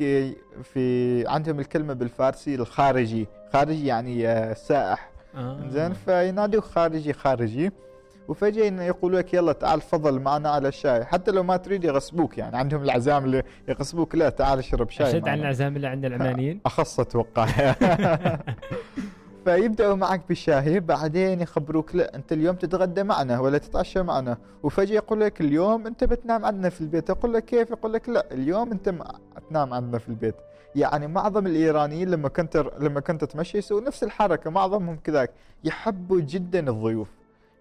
في 0.64 1.24
عندهم 1.28 1.60
الكلمة 1.60 1.94
بالفارسي 1.94 2.56
الخارجي. 2.56 3.28
خارجي 3.54 3.86
يعني 3.86 4.56
سائح. 4.56 5.10
آه. 5.36 5.70
زين 5.70 5.94
فينادوك 5.94 6.64
خارجي 6.64 7.14
خارجي. 7.14 7.72
وفجأة 8.28 8.84
يقولوا 8.84 9.20
لك 9.20 9.34
يلا 9.34 9.52
تعال 9.52 9.82
تفضل 9.82 10.20
معنا 10.20 10.50
على 10.50 10.68
الشاي. 10.68 11.06
حتى 11.06 11.32
لو 11.32 11.44
ما 11.44 11.58
تريد 11.58 11.84
يغصبوك 11.84 12.38
يعني 12.38 12.58
عندهم 12.58 12.84
العزام 12.84 13.26
اللي 13.26 13.44
يغصبوك 13.68 14.16
لا 14.16 14.30
تعال 14.30 14.60
اشرب 14.60 14.90
شاي 14.90 15.10
أشد 15.10 15.28
عن 15.28 15.40
العزام 15.40 15.76
اللي 15.76 15.88
عند 15.88 16.06
العمانيين 16.06 16.60
أخص 16.66 17.00
أتوقع 17.00 17.48
فيبدأوا 19.48 19.96
معك 19.96 20.22
بالشاي 20.28 20.80
بعدين 20.80 21.42
يخبروك 21.42 21.96
لا 21.96 22.16
أنت 22.16 22.32
اليوم 22.32 22.56
تتغدى 22.56 23.04
معنا 23.04 23.40
ولا 23.40 23.58
تتعشى 23.58 24.04
معنا. 24.04 24.38
وفجأة 24.64 24.96
يقول 24.96 25.22
لك 25.22 25.42
اليوم 25.42 25.88
أنت 25.88 26.04
بتنام 26.04 26.46
عندنا 26.46 26.70
في 26.70 26.82
البيت. 26.82 27.10
أقول 27.10 27.34
لك 27.34 27.46
كيف؟ 27.46 27.72
يقول 27.72 27.94
لك 27.94 28.10
لا 28.10 28.26
اليوم 28.32 28.72
أنت 28.72 28.94
تنام 29.50 29.74
عندنا 29.74 29.98
في 29.98 30.10
البيت. 30.10 30.36
يعني 30.76 31.08
معظم 31.08 31.48
الإيرانيين 31.48 32.10
لما 32.10 32.30
كنت 32.30 32.66
لما 32.80 33.00
كنت 33.00 33.24
تمشي 33.24 33.58
يسووا 33.58 33.82
نفس 33.82 34.04
الحركة 34.04 34.50
معظمهم 34.50 34.98
كذاك 35.04 35.32
يحبوا 35.64 36.20
جدا 36.20 36.70
الضيوف. 36.70 37.10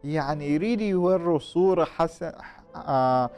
يعني 0.04 0.54
يريد 0.54 0.80
يوروا 0.80 1.38
صورة 1.38 1.84
حسن 1.84 2.32
آه 2.76 3.30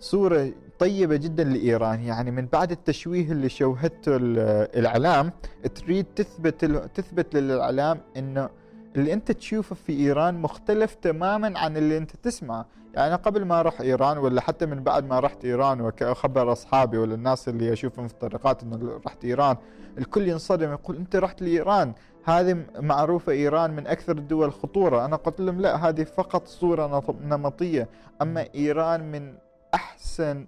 صورة 0.00 0.52
طيبة 0.78 1.16
جدا 1.16 1.44
لإيران. 1.44 2.00
يعني 2.00 2.30
من 2.30 2.46
بعد 2.46 2.70
التشويه 2.70 3.32
اللي 3.32 3.48
شوهته 3.48 4.16
الإعلام 4.16 5.32
تريد 5.74 6.06
تثبت 6.16 6.64
تثبت 6.94 7.36
للإعلام 7.36 8.00
إنه 8.16 8.50
اللي 8.96 9.12
أنت 9.12 9.32
تشوفه 9.32 9.74
في 9.74 9.92
إيران 9.92 10.34
مختلف 10.34 10.94
تماما 10.94 11.58
عن 11.58 11.76
اللي 11.76 11.96
أنت 11.98 12.16
تسمعه. 12.16 12.66
يعني 12.94 13.14
قبل 13.14 13.44
ما 13.44 13.60
أروح 13.60 13.80
إيران 13.80 14.18
ولا 14.18 14.40
حتى 14.40 14.66
من 14.66 14.82
بعد 14.82 15.04
ما 15.04 15.20
رحت 15.20 15.44
إيران 15.44 15.80
وأخبر 15.80 16.52
أصحابي 16.52 16.98
ولا 16.98 17.14
الناس 17.14 17.48
اللي 17.48 17.72
أشوفهم 17.72 18.08
في 18.08 18.14
الطريقات 18.14 18.62
إنه 18.62 19.00
رحت 19.06 19.24
إيران 19.24 19.56
الكل 19.98 20.28
ينصدم 20.28 20.72
يقول 20.72 20.96
أنت 20.96 21.16
رحت 21.16 21.42
لإيران. 21.42 21.92
هذه 22.24 22.64
معروفة 22.78 23.32
إيران 23.32 23.70
من 23.70 23.86
أكثر 23.86 24.18
الدول 24.18 24.52
خطورة. 24.52 25.04
أنا 25.04 25.16
قلت 25.16 25.40
لهم 25.40 25.60
لا 25.60 25.88
هذه 25.88 26.04
فقط 26.04 26.46
صورة 26.46 27.04
نمطية. 27.24 27.88
أما 28.22 28.46
إيران 28.54 29.10
من 29.12 29.34
أحسن 29.74 30.46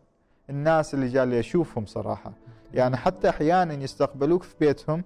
الناس 0.51 0.95
اللي 0.95 1.09
جالي 1.09 1.41
أشوفهم 1.41 1.87
صراحة. 1.87 2.33
يعني 2.75 2.97
حتى 2.97 3.29
أحيانا 3.29 3.75
يستقبلوك 3.75 4.43
في 4.43 4.55
بيتهم 4.61 5.05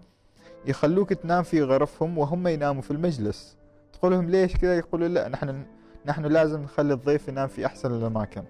يخلوك 0.67 1.13
تنام 1.13 1.43
في 1.43 1.63
غرفهم 1.63 2.19
وهم 2.19 2.49
يناموا 2.49 2.83
في 2.83 2.91
المجلس. 2.91 3.57
تقول 3.93 4.13
لهم 4.13 4.31
ليش 4.31 4.57
كذا؟ 4.57 4.79
يقولوا 4.79 5.09
لا 5.09 5.29
نحن 5.29 5.65
نحن 6.07 6.25
لازم 6.25 6.63
نخلي 6.63 6.93
الضيف 6.93 7.29
ينام 7.29 7.49
في 7.49 7.67
أحسن 7.67 7.95
الأماكن. 7.95 8.43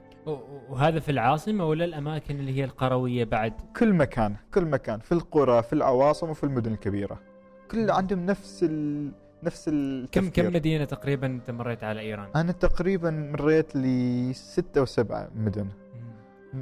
وهذا 0.68 1.00
في 1.00 1.10
العاصمة 1.10 1.64
ولا 1.64 1.84
الأماكن 1.84 2.38
اللي 2.38 2.56
هي 2.56 2.64
القروية 2.64 3.24
بعد؟ 3.24 3.52
كل 3.76 3.92
مكان 3.92 4.36
كل 4.54 4.64
مكان 4.64 4.98
في 5.00 5.12
القرى 5.12 5.62
في 5.62 5.72
العواصم 5.72 6.30
وفي 6.30 6.44
المدن 6.44 6.72
الكبيرة. 6.72 7.29
كل 7.70 7.90
عندهم 7.90 8.26
نفس 8.26 8.64
ال... 8.64 9.10
نفس 9.42 9.68
التفكير. 9.68 10.22
كم 10.22 10.48
كم 10.48 10.54
مدينة 10.54 10.84
تقريبا 10.84 11.26
أنت 11.26 11.50
مريت 11.50 11.84
على 11.84 12.00
إيران؟ 12.00 12.28
أنا 12.36 12.52
تقريبا 12.52 13.10
مريت 13.10 13.76
لي 13.76 14.32
ستة 14.32 14.78
أو 14.78 14.84
سبعة 14.84 15.30
مدن 15.36 15.68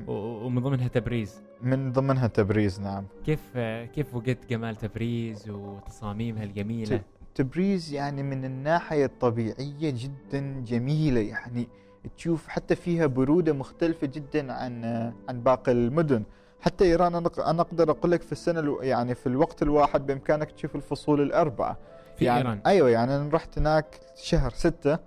ومن 0.07 0.63
ضمنها 0.63 0.89
تبريز 0.89 1.43
من 1.63 1.93
ضمنها 1.93 2.27
تبريز 2.27 2.81
نعم 2.81 3.05
كيف 3.27 3.59
كيف 3.95 4.15
وجدت 4.15 4.51
جمال 4.51 4.77
تبريز 4.77 5.51
وتصاميمها 5.51 6.45
الجميلة؟ 6.45 7.03
تبريز 7.35 7.93
يعني 7.93 8.23
من 8.23 8.45
الناحية 8.45 9.05
الطبيعية 9.05 9.75
جدا 9.81 10.61
جميلة 10.67 11.21
يعني 11.21 11.69
تشوف 12.17 12.49
حتى 12.49 12.75
فيها 12.77 13.07
برودة 13.07 13.53
مختلفة 13.53 14.07
جدا 14.07 14.53
عن 14.53 14.85
عن 15.29 15.43
باقي 15.43 15.73
المدن 15.73 16.23
حتى 16.61 16.85
إيران 16.85 17.15
أنا 17.39 17.63
أقدر 17.63 17.91
أقول 17.91 18.11
لك 18.11 18.23
في 18.23 18.33
السنة 18.33 18.79
يعني 18.83 19.15
في 19.15 19.27
الوقت 19.27 19.63
الواحد 19.63 20.07
بإمكانك 20.07 20.51
تشوف 20.51 20.77
الفصول 20.77 21.21
الأربعة. 21.21 21.77
في 22.17 22.25
يعني 22.25 22.39
إيران. 22.39 22.61
أيوه 22.67 22.91
يعني 22.91 23.17
أنا 23.17 23.31
رحت 23.33 23.59
هناك 23.59 24.01
شهر 24.17 24.51
ستة 24.51 24.99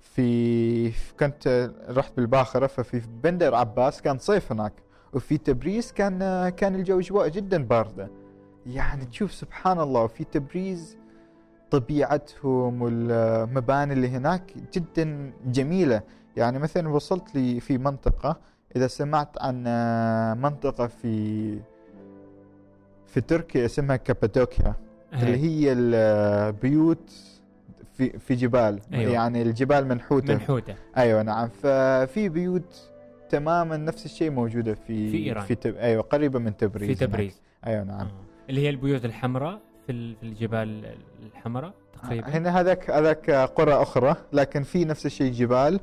في 0.00 0.92
كنت 1.20 1.70
رحت 1.88 2.12
بالباخرة 2.16 2.66
ففي 2.66 3.02
بندر 3.22 3.54
عباس 3.54 4.02
كان 4.02 4.18
صيف 4.18 4.52
هناك 4.52 4.72
وفي 5.12 5.38
تبريز 5.38 5.92
كان 5.92 6.48
كان 6.48 6.74
الجو 6.74 7.00
أجواء 7.00 7.28
جدا 7.28 7.64
باردة. 7.64 8.08
يعني 8.66 9.04
تشوف 9.04 9.32
سبحان 9.32 9.80
الله 9.80 10.06
في 10.06 10.24
تبريز 10.24 10.96
طبيعتهم 11.70 12.82
والمباني 12.82 13.92
اللي 13.92 14.08
هناك 14.08 14.52
جدا 14.72 15.32
جميلة. 15.46 16.02
يعني 16.36 16.58
مثلا 16.58 16.88
وصلت 16.88 17.34
لي 17.34 17.60
في 17.60 17.78
منطقة 17.78 18.36
إذا 18.76 18.86
سمعت 18.86 19.42
عن 19.42 19.64
آه، 19.66 20.34
منطقة 20.34 20.86
في 20.86 21.58
في 23.06 23.20
تركيا 23.20 23.64
اسمها 23.64 23.96
كابادوكيا 23.96 24.74
اللي 25.12 25.36
هي 25.36 25.72
البيوت 25.72 27.12
في 27.92 28.18
في 28.18 28.34
جبال. 28.34 28.80
أيوة. 28.92 29.12
يعني 29.12 29.42
الجبال 29.42 29.88
منحوتة. 29.88 30.34
منحوتة. 30.34 30.74
أيوه 30.96 31.22
نعم. 31.22 31.48
ففي 31.48 32.28
بيوت 32.28 32.90
تماما 33.30 33.76
نفس 33.76 34.04
الشيء 34.04 34.30
موجودة 34.30 34.74
في 34.74 35.10
في 35.10 35.16
إيران. 35.16 35.44
في 35.44 35.54
تب... 35.54 35.76
أيوه 35.76 36.02
قريبة 36.02 36.38
من 36.38 36.56
تبريز. 36.56 36.86
في 36.88 37.04
هناك. 37.04 37.10
تبريز 37.10 37.42
أيوه 37.66 37.84
نعم. 37.84 38.00
آه. 38.06 38.10
اللي 38.50 38.60
هي 38.60 38.70
البيوت 38.70 39.04
الحمراء 39.04 39.60
في 39.86 40.14
في 40.14 40.22
الجبال 40.22 40.94
الحمراء 41.26 41.74
تقريبا. 42.02 42.28
هنا 42.28 42.60
هذاك 42.60 42.90
هذاك 42.90 43.30
قرى 43.30 43.72
أخرى 43.72 44.16
لكن 44.32 44.62
في 44.62 44.84
نفس 44.84 45.06
الشيء 45.06 45.32
جبال. 45.32 45.80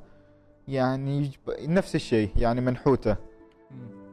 يعني 0.70 1.32
نفس 1.62 1.96
الشيء 1.96 2.30
يعني 2.38 2.62
منحوتة. 2.62 3.16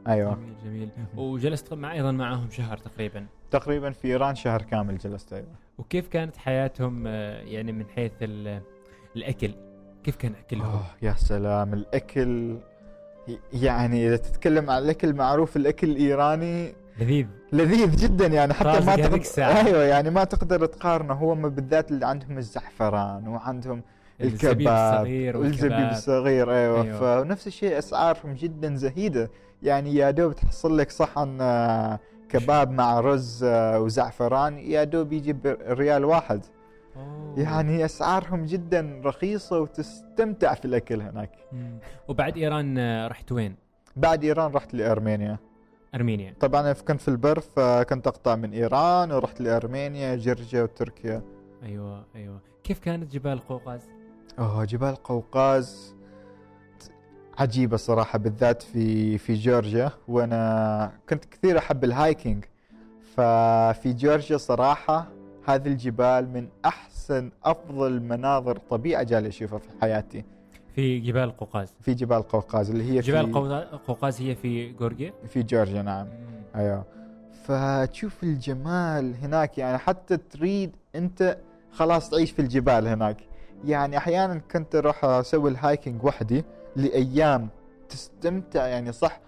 أيوه. 0.07 0.33
جميل 0.65 0.89
جميل. 0.95 1.07
وجلست 1.17 1.73
مع 1.73 1.93
أيضا 1.93 2.11
معاهم 2.11 2.49
شهر 2.49 2.77
تقريبا. 2.77 3.25
تقريبا 3.51 3.91
في 3.91 4.07
إيران 4.07 4.35
شهر 4.35 4.61
كامل 4.61 4.97
جلست 4.97 5.33
أيوه. 5.33 5.47
وكيف 5.77 6.07
كانت 6.07 6.37
حياتهم 6.37 7.03
آه، 7.07 7.41
يعني 7.41 7.71
من 7.71 7.85
حيث 7.95 8.11
ال- 8.21 8.61
الأكل؟ 9.15 9.51
كيف 10.03 10.15
كان 10.15 10.33
أكلهم؟ 10.45 10.69
أوه 10.69 10.81
يا 11.01 11.13
سلام 11.13 11.73
الأكل 11.73 12.57
يعني 13.53 14.07
إذا 14.07 14.17
تتكلم 14.17 14.69
عن 14.69 14.83
الأكل 14.83 15.13
معروف 15.13 15.57
الأكل 15.57 15.89
الإيراني 15.89 16.73
لذيذ. 16.99 17.27
لذيذ 17.51 17.95
جدا 17.95 18.27
يعني 18.27 18.53
حتى 18.53 18.85
ما 18.85 18.93
هذيك 18.95 19.27
تقدر. 19.27 19.43
أيوه 19.45 19.83
يعني 19.83 20.09
ما 20.09 20.23
تقدر 20.23 20.65
تقارنه. 20.65 21.13
هو 21.13 21.35
بالذات 21.35 21.91
اللي 21.91 22.05
عندهم 22.05 22.37
الزعفران 22.37 23.27
وعندهم 23.27 23.83
الكباب 24.21 24.61
الصغير 24.61 25.37
والزبيب 25.37 25.89
الصغير 25.91 26.53
أيوة. 26.53 26.83
أيوة. 26.83 27.23
فنفس 27.23 27.47
الشيء 27.47 27.77
أسعارهم 27.77 28.33
جدا 28.33 28.75
زهيدة 28.75 29.31
يعني 29.63 29.95
يا 29.95 30.11
دوب 30.11 30.33
تحصل 30.33 30.77
لك 30.77 30.91
صحن 30.91 31.37
آه، 31.41 31.99
كباب 32.29 32.71
مع 32.71 32.99
رز 32.99 33.43
آه، 33.43 33.79
وزعفران 33.79 34.57
يا 34.57 34.83
دوب 34.83 35.13
يجي 35.13 35.33
بريال 35.33 36.05
واحد 36.05 36.45
أوه. 36.95 37.39
يعني 37.39 37.85
أسعارهم 37.85 38.45
جدا 38.45 39.01
رخيصة 39.05 39.59
وتستمتع 39.59 40.53
في 40.53 40.65
الأكل 40.65 41.01
هناك 41.01 41.31
مم. 41.51 41.79
وبعد 42.07 42.37
إيران 42.37 42.77
آه، 42.77 43.07
رحت 43.07 43.31
وين؟ 43.31 43.55
بعد 43.95 44.23
إيران 44.23 44.51
رحت 44.51 44.73
لأرمينيا 44.73 45.37
أرمينيا 45.95 46.33
طبعا 46.39 46.73
كنت 46.73 47.01
في 47.01 47.07
البر 47.07 47.39
فكنت 47.39 48.07
أقطع 48.07 48.35
من 48.35 48.53
إيران 48.53 49.11
ورحت 49.11 49.41
لأرمينيا 49.41 50.15
جورجيا 50.15 50.63
وتركيا 50.63 51.21
أيوه 51.63 52.05
أيوه 52.15 52.39
كيف 52.63 52.79
كانت 52.79 53.11
جبال 53.11 53.39
قوقاز؟ 53.39 53.81
أوه 54.39 54.65
جبال 54.65 54.95
قوقاز. 54.95 55.95
عجيبة 57.37 57.77
صراحة 57.77 58.19
بالذات 58.19 58.61
في 58.61 59.17
في 59.17 59.33
جورجيا 59.33 59.91
وأنا 60.07 60.91
كنت 61.09 61.25
كثير 61.25 61.57
أحب 61.57 61.83
الهايكينج. 61.83 62.45
ففي 63.15 63.93
جورجيا 63.93 64.37
صراحة 64.37 65.07
هذه 65.45 65.67
الجبال 65.67 66.29
من 66.33 66.47
أحسن 66.65 67.31
أفضل 67.45 68.01
مناظر 68.01 68.57
طبيعة 68.57 69.03
جالي 69.03 69.27
أشوفها 69.27 69.59
في 69.59 69.67
حياتي. 69.81 70.23
في 70.75 70.99
جبال 70.99 71.37
قوقاز. 71.37 71.73
في 71.81 71.93
جبال 71.93 72.21
قوقاز 72.23 72.69
اللي 72.69 72.83
هي 72.91 72.99
جبال 72.99 73.35
قوقاز 73.87 74.21
هي 74.21 74.35
في 74.35 74.69
جورجيا؟ 74.71 75.13
في 75.27 75.43
جورجيا 75.43 75.81
نعم. 75.81 76.05
مم. 76.07 76.43
أيوه. 76.55 76.83
فتشوف 77.43 78.23
الجمال 78.23 79.15
هناك 79.15 79.57
يعني 79.57 79.77
حتى 79.77 80.17
تريد 80.17 80.75
أنت 80.95 81.37
خلاص 81.71 82.09
تعيش 82.09 82.31
في 82.31 82.39
الجبال 82.41 82.87
هناك. 82.87 83.17
يعني 83.65 83.97
أحيانا 83.97 84.41
كنت 84.51 84.75
أروح 84.75 85.05
أسوي 85.05 85.49
ال 85.49 85.57
hiking 85.57 86.03
وحدي 86.03 86.43
لأيام 86.75 87.49
تستمتع 87.89 88.67
يعني 88.67 88.91
صح 88.91 89.19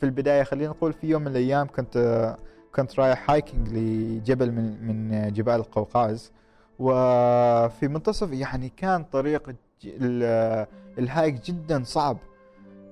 في 0.00 0.06
البداية. 0.06 0.42
خلينا 0.42 0.70
نقول 0.70 0.92
في 0.92 1.06
يوم 1.06 1.22
من 1.22 1.28
الأيام 1.28 1.66
كنت 1.66 2.36
كنت 2.74 3.00
رايح 3.00 3.30
hiking 3.30 3.68
لجبل 3.68 4.52
من 4.52 4.86
من 4.86 5.32
جبال 5.32 5.54
القوقاز. 5.54 6.32
وفي 6.78 7.88
منتصف 7.88 8.32
يعني 8.32 8.68
كان 8.68 9.04
طريق 9.04 9.54
ال 10.98 11.07
hike 11.07 11.44
جدا 11.44 11.84
صعب. 11.84 12.16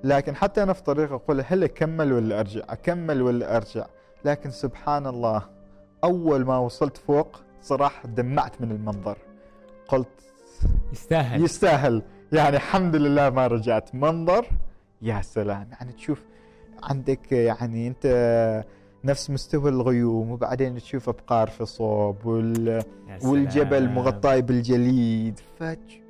لكن 0.04 0.36
حتى 0.36 0.62
أنا 0.62 0.72
في 0.72 0.82
طريق 0.82 1.12
أقول 1.12 1.44
هل 1.46 1.64
أكمل 1.64 2.12
ولا 2.12 2.40
أرجع؟ 2.40 2.62
أكمل 2.68 3.22
ولا 3.22 3.56
أرجع؟ 3.56 3.86
لكن 4.24 4.50
سبحان 4.50 5.06
الله 5.06 5.42
أول 6.04 6.44
ما 6.44 6.58
وصلت 6.58 6.96
فوق 6.96 7.40
صراحة 7.62 8.08
دمعت 8.08 8.60
من 8.60 8.70
المنظر. 8.70 9.18
قلت 9.88 10.27
يستاهل. 10.92 11.44
يستاهل. 11.44 12.02
يعني 12.32 12.56
الحمد 12.56 12.96
لله 12.96 13.30
ما 13.30 13.46
رجعت 13.46 13.94
منظر. 13.94 14.46
يا 15.02 15.20
سلام. 15.22 15.68
يعني 15.72 15.92
تشوف 15.92 16.22
عندك 16.82 17.32
يعني 17.32 17.88
انت 17.88 18.06
نفس 19.04 19.30
مستوى 19.30 19.70
الغيوم 19.70 20.30
وبعدين 20.30 20.76
تشوف 20.76 21.08
أبقار 21.08 21.48
في 21.48 21.66
صوب 21.66 22.26
وال... 22.26 22.82
والجبل 23.24 23.88
مغطاي 23.88 24.42
بالجليد. 24.42 25.40
ف 25.58 25.60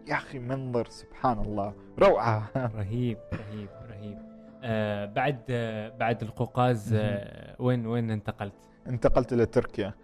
يا 0.08 0.14
أخي 0.14 0.38
منظر 0.38 0.86
سبحان 0.88 1.38
الله 1.38 1.72
روعة. 1.98 2.48
رهيب 2.78 3.18
رهيب 3.32 3.68
رهيب. 3.90 4.18
آه 4.62 5.06
بعد 5.06 5.38
آه 5.50 5.88
بعد 5.88 6.22
القوقاز 6.22 6.92
آه 6.92 7.56
وين 7.58 7.86
وين 7.86 8.10
انتقلت؟ 8.10 8.52
انتقلت 8.86 9.32
إلى 9.32 9.46
تركيا. 9.46 9.94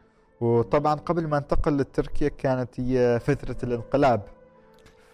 وطبعا 0.40 0.94
قبل 0.94 1.26
ما 1.26 1.38
انتقل 1.38 1.76
لتركيا 1.76 2.28
كانت 2.28 2.80
هي 2.80 3.20
فترة 3.20 3.56
الانقلاب. 3.62 4.22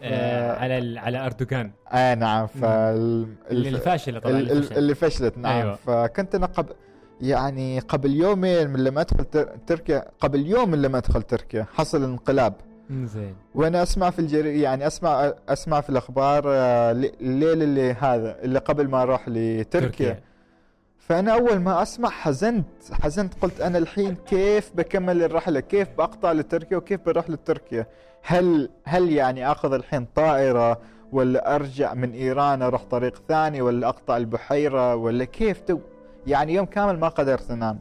آه 0.03 0.53
على 0.59 0.79
ال- 0.79 0.99
على 0.99 1.27
أردوغان. 1.27 1.71
آه 1.93 2.15
نعم 2.15 2.47
فال... 2.47 3.27
اللي 3.51 3.69
الف- 3.69 3.77
الفاشله 3.77 4.19
طبعا 4.21 4.33
ال- 4.33 4.51
اللي 4.51 4.53
ال- 4.53 4.63
فشل. 4.63 4.79
اللي 4.79 4.95
فشلت 4.95 5.39
نعم. 5.39 5.57
أيوة. 5.63 5.75
فكنت 5.75 6.35
أنا 6.35 6.47
قبل 6.47 6.75
يعني 7.21 7.79
قبل 7.79 8.11
يومين 8.15 8.71
من 8.71 8.85
لما 8.85 9.01
أدخل 9.01 9.25
تر... 9.25 9.49
تركيا 9.67 10.05
قبل 10.21 10.47
يوم 10.47 10.71
من 10.71 10.83
لما 10.83 10.99
أدخل 10.99 11.23
تركيا 11.23 11.67
حصل 11.75 12.05
انقلاب. 12.05 12.55
زين 12.91 13.35
وأنا 13.55 13.83
أسمع 13.83 14.11
في 14.11 14.19
الجري 14.19 14.61
يعني 14.61 14.87
أسمع 14.87 15.33
أسمع 15.49 15.81
في 15.81 15.91
الأخبار 15.91 16.43
آه، 16.47 16.93
الليل 17.21 17.63
اللي 17.63 17.93
هذا 17.93 18.37
اللي 18.43 18.59
قبل 18.59 18.89
ما 18.89 19.03
أروح 19.03 19.29
لتركيا. 19.29 20.21
فأنا 20.99 21.33
أول 21.33 21.57
ما 21.61 21.83
أسمع 21.83 22.09
حزنت 22.09 22.67
حزنت 22.93 23.35
قلت 23.43 23.61
أنا 23.61 23.79
الحين 23.79 24.15
كيف 24.15 24.71
بكمل 24.75 25.23
الرحلة؟ 25.23 25.61
كيف 25.61 25.89
بقطع 25.99 26.33
لتركيا 26.33 26.77
وكيف 26.77 27.01
بروح 27.07 27.31
لتركيا؟ 27.31 27.87
هل 28.23 28.71
هل 28.85 29.13
يعني 29.13 29.53
أخذ 29.53 29.73
الحين 29.73 30.07
طائرة 30.15 30.81
ولا 31.13 31.55
أرجع 31.55 31.95
من 31.95 32.13
إيران 32.13 32.63
أروح 32.63 32.85
طريق 32.85 33.23
ثاني 33.29 33.63
ولا 33.63 33.89
أقطع 33.89 34.17
البحيرة 34.17 34.95
ولا 34.95 35.25
كيف 35.25 35.61
تو 35.61 35.79
يعني 36.27 36.55
يوم 36.55 36.67
كامل 36.67 36.99
ما 36.99 37.09
قدرت 37.09 37.51
أنام 37.51 37.79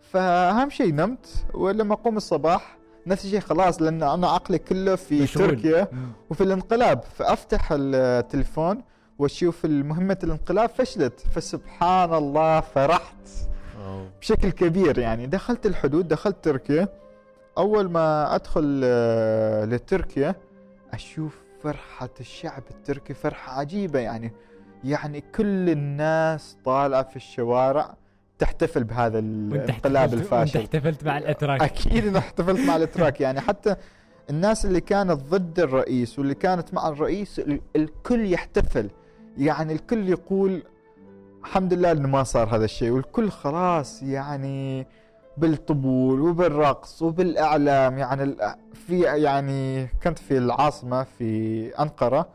فأهم 0.00 0.70
شيء 0.70 0.94
نمت 0.94 1.26
ولما 1.54 1.94
أقوم 1.94 2.16
الصباح 2.16 2.78
نفس 3.06 3.24
الشيء 3.24 3.40
خلاص 3.40 3.82
لأن 3.82 4.02
أنا 4.02 4.28
عقلي 4.28 4.58
كله 4.58 4.96
في 4.96 5.22
مشغول. 5.22 5.48
تركيا. 5.48 5.88
وفي 6.30 6.40
الانقلاب 6.44 7.02
فأفتح 7.02 7.68
التليفون 7.72 8.82
وأشوف 9.18 9.66
مهمة 9.66 10.18
الانقلاب 10.24 10.68
فشلت 10.68 11.20
فسبحان 11.34 12.14
الله 12.14 12.60
فرحت 12.60 13.28
أوه. 13.84 14.06
بشكل 14.20 14.50
كبير 14.50 14.98
يعني 14.98 15.26
دخلت 15.26 15.66
الحدود 15.66 16.08
دخلت 16.08 16.36
تركيا 16.42 16.88
أول 17.58 17.90
ما 17.90 18.34
أدخل 18.34 18.80
آه، 18.84 19.64
لتركيا 19.64 20.34
أشوف 20.92 21.38
فرحة 21.62 22.10
الشعب 22.20 22.62
التركي 22.70 23.14
فرحة 23.14 23.60
عجيبة 23.60 23.98
يعني. 23.98 24.32
يعني 24.84 25.20
كل 25.34 25.70
الناس 25.70 26.56
طالعة 26.64 27.02
في 27.02 27.16
الشوارع 27.16 27.94
تحتفل 28.38 28.84
بهذا 28.84 29.18
الانقلاب 29.18 29.68
احتفلت- 29.70 29.96
وانت 29.96 30.12
الفاشل. 30.14 30.58
احتفلت 30.58 31.04
مع 31.04 31.18
الأتراك. 31.18 31.62
أكيد 31.62 32.06
أنا 32.06 32.18
احتفلت 32.18 32.60
مع 32.60 32.76
الأتراك. 32.76 33.20
يعني 33.24 33.40
حتى 33.40 33.76
الناس 34.30 34.64
اللي 34.66 34.80
كانت 34.80 35.10
ضد 35.22 35.60
الرئيس 35.60 36.18
واللي 36.18 36.34
كانت 36.34 36.74
مع 36.74 36.88
الرئيس 36.88 37.38
ال- 37.38 37.60
الكل 37.76 38.32
يحتفل. 38.32 38.90
يعني 39.38 39.72
الكل 39.72 40.08
يقول 40.08 40.62
الحمد 41.44 41.74
لله 41.74 41.92
إنه 41.92 42.08
ما 42.08 42.22
صار 42.22 42.56
هذا 42.56 42.64
الشيء 42.64 42.90
والكل 42.90 43.30
خلاص 43.30 44.02
يعني 44.02 44.86
بالطبول 45.40 46.20
وبالرقص 46.20 47.02
وبالإعلام 47.02 47.98
يعني 47.98 48.36
في 48.74 49.00
يعني 49.00 49.86
كنت 49.86 50.18
في 50.18 50.38
العاصمة 50.38 51.02
في 51.02 51.68
أنقرة 51.80 52.28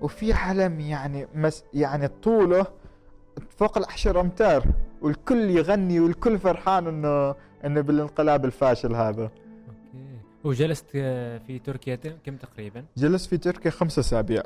وفي 0.00 0.32
علم 0.32 0.80
يعني 0.80 1.26
مس 1.34 1.64
يعني 1.74 2.08
طوله 2.08 2.66
فوق 3.56 3.78
العشر 3.78 4.20
أمتار 4.20 4.66
والكل 5.02 5.50
يغني 5.50 6.00
والكل 6.00 6.38
فرحان 6.38 6.86
إنه 6.86 7.34
إنه 7.64 7.80
بالانقلاب 7.80 8.44
الفاشل 8.44 8.94
هذا. 8.94 9.22
أوكي. 9.22 10.18
وجلست 10.44 10.90
في 11.46 11.60
تركيا 11.64 11.96
كم 11.96 12.36
تقريبا؟ 12.36 12.84
جلست 12.96 13.30
في 13.30 13.36
تركيا 13.36 13.70
خمس 13.70 13.98
أسابيع. 13.98 14.42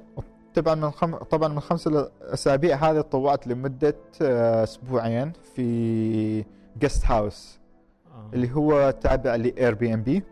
طبعا 0.55 0.74
من 0.74 0.91
خم... 0.91 1.16
طبعا 1.16 1.49
من 1.49 1.61
خمس 1.61 1.89
أسابيع 2.22 2.76
هذه 2.76 3.01
تطوعت 3.01 3.47
لمدة 3.47 3.97
آه، 4.22 4.62
أسبوعين 4.62 5.32
في 5.55 6.45
guest 6.81 7.07
house 7.07 7.59
آه. 8.17 8.31
اللي 8.35 8.55
هو 8.55 8.91
تابع 8.91 9.35
ل 9.35 9.75
Airbnb 9.75 10.23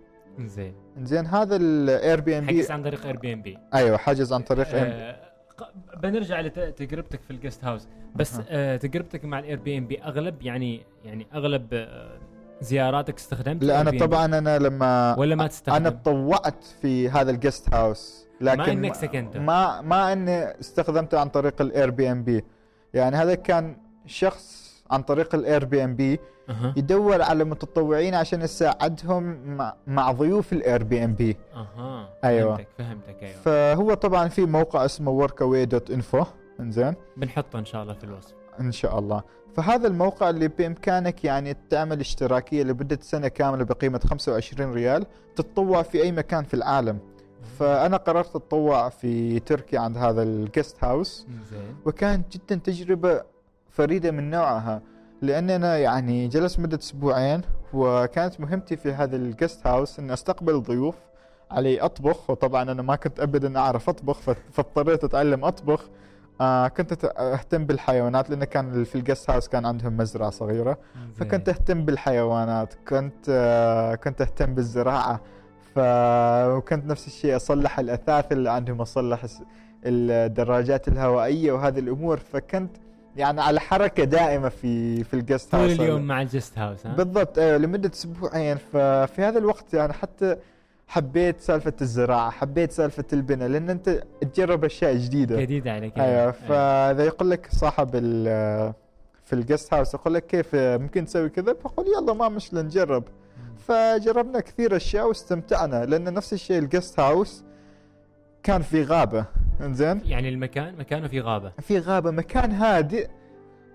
زين 0.40 0.74
زين 1.02 1.26
هذا 1.26 1.56
ال 1.56 2.20
Airbnb 2.20 2.52
حجز 2.52 2.70
عن 2.70 2.82
طريق 2.82 3.06
Airbnb 3.06 3.58
أيوه 3.74 3.96
حاجز 3.96 4.32
عن 4.32 4.42
طريق 4.42 4.66
آه، 4.72 5.16
بنرجع 6.02 6.40
لتجربتك 6.40 7.22
في 7.22 7.30
ال 7.30 7.36
guest 7.36 7.64
house 7.64 7.88
بس 8.16 8.34
أها. 8.34 8.44
آه 8.48 8.76
تجربتك 8.76 9.24
مع 9.24 9.38
ال 9.38 9.58
Airbnb 9.58 10.02
أغلب 10.02 10.42
يعني 10.42 10.86
يعني 11.04 11.26
أغلب 11.34 11.68
آه 11.72 12.18
زياراتك 12.60 13.16
استخدمت 13.16 13.64
لا 13.64 13.80
أنا؟ 13.80 13.98
طبعا 13.98 14.24
أنا 14.24 14.58
لما 14.58 15.16
ولا 15.18 15.34
ما 15.34 15.46
تستخدم 15.46 15.76
أنا 15.76 15.90
تطوعت 15.90 16.64
في 16.82 17.08
هذا 17.08 17.30
ال 17.30 17.38
guest 17.38 17.74
house 17.74 18.26
لكن 18.40 18.58
ما 18.58 18.72
إنك 18.72 18.94
سكنته. 18.94 19.40
ما 19.40 19.80
ما 19.80 20.12
إني 20.12 20.60
استخدمته 20.60 21.20
عن 21.20 21.28
طريق 21.28 21.60
ال 21.60 21.90
Airbnb 21.90 22.44
يعني 22.94 23.16
هذا 23.16 23.34
كان 23.34 23.76
شخص 24.06 24.74
عن 24.90 25.02
طريق 25.02 25.34
ال 25.34 25.64
Airbnb 25.64 26.20
أها. 26.50 26.74
يدور 26.76 27.22
على 27.22 27.44
متطوعين 27.44 28.14
عشان 28.14 28.40
يساعدهم 28.42 29.22
مع, 29.56 29.74
مع 29.86 30.12
ضيوف 30.12 30.52
ال 30.52 30.82
Airbnb 30.84 31.36
أها. 31.54 32.08
أيوة. 32.24 32.56
فهمتك 32.56 32.68
فهمتك 32.78 33.22
أيوه. 33.22 33.36
فهو 33.40 33.94
طبعا 33.94 34.28
في 34.28 34.44
موقع 34.46 34.84
اسمه 34.84 35.26
workaway.info 35.26 36.26
إنزين. 36.60 36.94
بنحطه 37.16 37.58
إن 37.58 37.64
شاء 37.64 37.82
الله 37.82 37.94
في 37.94 38.04
الوصف. 38.04 38.34
إن 38.60 38.72
شاء 38.72 38.98
الله. 38.98 39.22
فهذا 39.56 39.86
الموقع 39.88 40.30
اللي 40.30 40.48
بإمكانك 40.48 41.24
يعني 41.24 41.56
تعمل 41.70 42.00
اشتراكيه 42.00 42.62
لمدة 42.62 42.98
سنة 43.02 43.28
كاملة 43.28 43.64
بقيمة 43.64 44.00
25 44.10 44.72
ريال 44.72 45.06
تتطوع 45.36 45.82
في 45.82 46.02
أي 46.02 46.12
مكان 46.12 46.44
في 46.44 46.54
العالم. 46.54 46.98
فأنا 47.58 47.96
قررت 47.96 48.36
أتطوع 48.36 48.88
في 48.88 49.40
تركيا 49.40 49.80
عند 49.80 49.96
هذا 49.98 50.22
الجست 50.22 50.84
هاوس 50.84 51.26
زين 51.50 51.76
وكانت 51.86 52.36
جدا 52.36 52.54
تجربة 52.54 53.22
فريدة 53.70 54.10
من 54.10 54.30
نوعها. 54.30 54.82
لأن 55.26 55.50
أنا 55.50 55.78
يعني 55.78 56.28
جلست 56.28 56.60
مدة 56.60 56.78
أسبوعين 56.78 57.40
وكانت 57.72 58.40
مهمتي 58.40 58.76
في 58.76 58.92
هذا 58.92 59.16
الجست 59.16 59.66
هاوس 59.66 59.98
إني 59.98 60.12
أستقبل 60.12 60.62
ضيوف 60.62 60.94
علي 61.50 61.80
أطبخ 61.80 62.30
وطبعا 62.30 62.62
أنا 62.62 62.82
ما 62.82 62.96
كنت 62.96 63.20
ابدا 63.20 63.58
أعرف 63.58 63.88
أطبخ 63.88 64.20
فت- 64.20 64.36
فاضطريت 64.52 65.04
أتعلم 65.04 65.44
أطبخ. 65.44 65.84
آه 66.40 66.68
كنت 66.68 67.04
أهتم 67.18 67.64
بالحيوانات 67.64 68.30
لأن 68.30 68.44
كان 68.44 68.84
في 68.84 68.94
الجست 68.94 69.30
هاوس 69.30 69.48
كان 69.48 69.66
عندهم 69.66 69.96
مزرعة 69.96 70.30
صغيرة. 70.30 70.78
فكنت 71.14 71.48
أهتم 71.48 71.84
بالحيوانات 71.84 72.74
كنت 72.88 73.26
آه 73.28 73.94
كنت 73.94 74.20
أهتم 74.20 74.54
بالزراعة. 74.54 75.20
ف 75.74 75.78
وكنت 76.56 76.86
نفس 76.86 77.06
الشيء 77.06 77.36
أصلح 77.36 77.78
الأثاث 77.78 78.32
اللي 78.32 78.50
عندهم 78.50 78.80
أصلح 78.80 79.24
الدراجات 79.86 80.88
الهوائية 80.88 81.52
وهذه 81.52 81.78
الأمور. 81.78 82.16
فكنت 82.18 82.76
يعني 83.16 83.40
على 83.40 83.60
حركة 83.60 84.04
دائمة 84.04 84.48
في 84.48 85.04
في 85.04 85.14
الجست 85.14 85.50
طول 85.52 85.60
هاوس 85.60 85.80
اليوم 85.80 86.02
مع 86.02 86.22
الجست 86.22 86.58
هاوس 86.58 86.86
ها؟ 86.86 86.94
بالضبط 86.94 87.38
أيوه 87.38 87.56
لمدة 87.56 87.90
أسبوعين. 87.94 88.56
ففي 88.56 89.22
هذا 89.22 89.38
الوقت 89.38 89.74
يعني 89.74 89.92
حتى 89.92 90.36
حبيت 90.88 91.40
سالفة 91.40 91.72
الزراعة 91.82 92.30
حبيت 92.30 92.72
سالفة 92.72 93.04
البناء 93.12 93.48
لأن 93.48 93.70
أنت 93.70 94.02
تجرب 94.34 94.64
أشياء 94.64 94.96
جديدة. 94.96 95.40
جديد 95.40 95.68
عليك 95.68 95.98
أيوه 95.98 96.30
فإذا 96.30 97.04
يقول 97.04 97.30
لك 97.30 97.48
صاحب 97.50 97.90
ال 97.94 98.24
في 99.24 99.32
الجست 99.32 99.74
هاوس 99.74 99.94
يقول 99.94 100.14
لك 100.14 100.26
كيف 100.26 100.48
ممكن 100.54 101.04
تسوي 101.04 101.28
كذا؟ 101.28 101.52
بقول 101.52 101.86
يلا 101.86 102.12
ما 102.12 102.28
مشكلة 102.28 102.62
نجرب. 102.62 103.04
فجربنا 103.68 104.40
كثير 104.40 104.76
أشياء 104.76 105.08
واستمتعنا 105.08 105.84
لأن 105.84 106.14
نفس 106.14 106.32
الشيء 106.32 106.58
الجست 106.58 107.00
هاوس 107.00 107.44
كان 108.44 108.62
في 108.62 108.82
غابة. 108.82 109.24
انزين؟ 109.60 110.00
يعني 110.04 110.28
المكان 110.28 110.76
مكانه 110.78 111.08
في 111.08 111.20
غابة. 111.20 111.52
في 111.60 111.78
غابة 111.78 112.10
مكان 112.10 112.52
هادئ. 112.52 113.08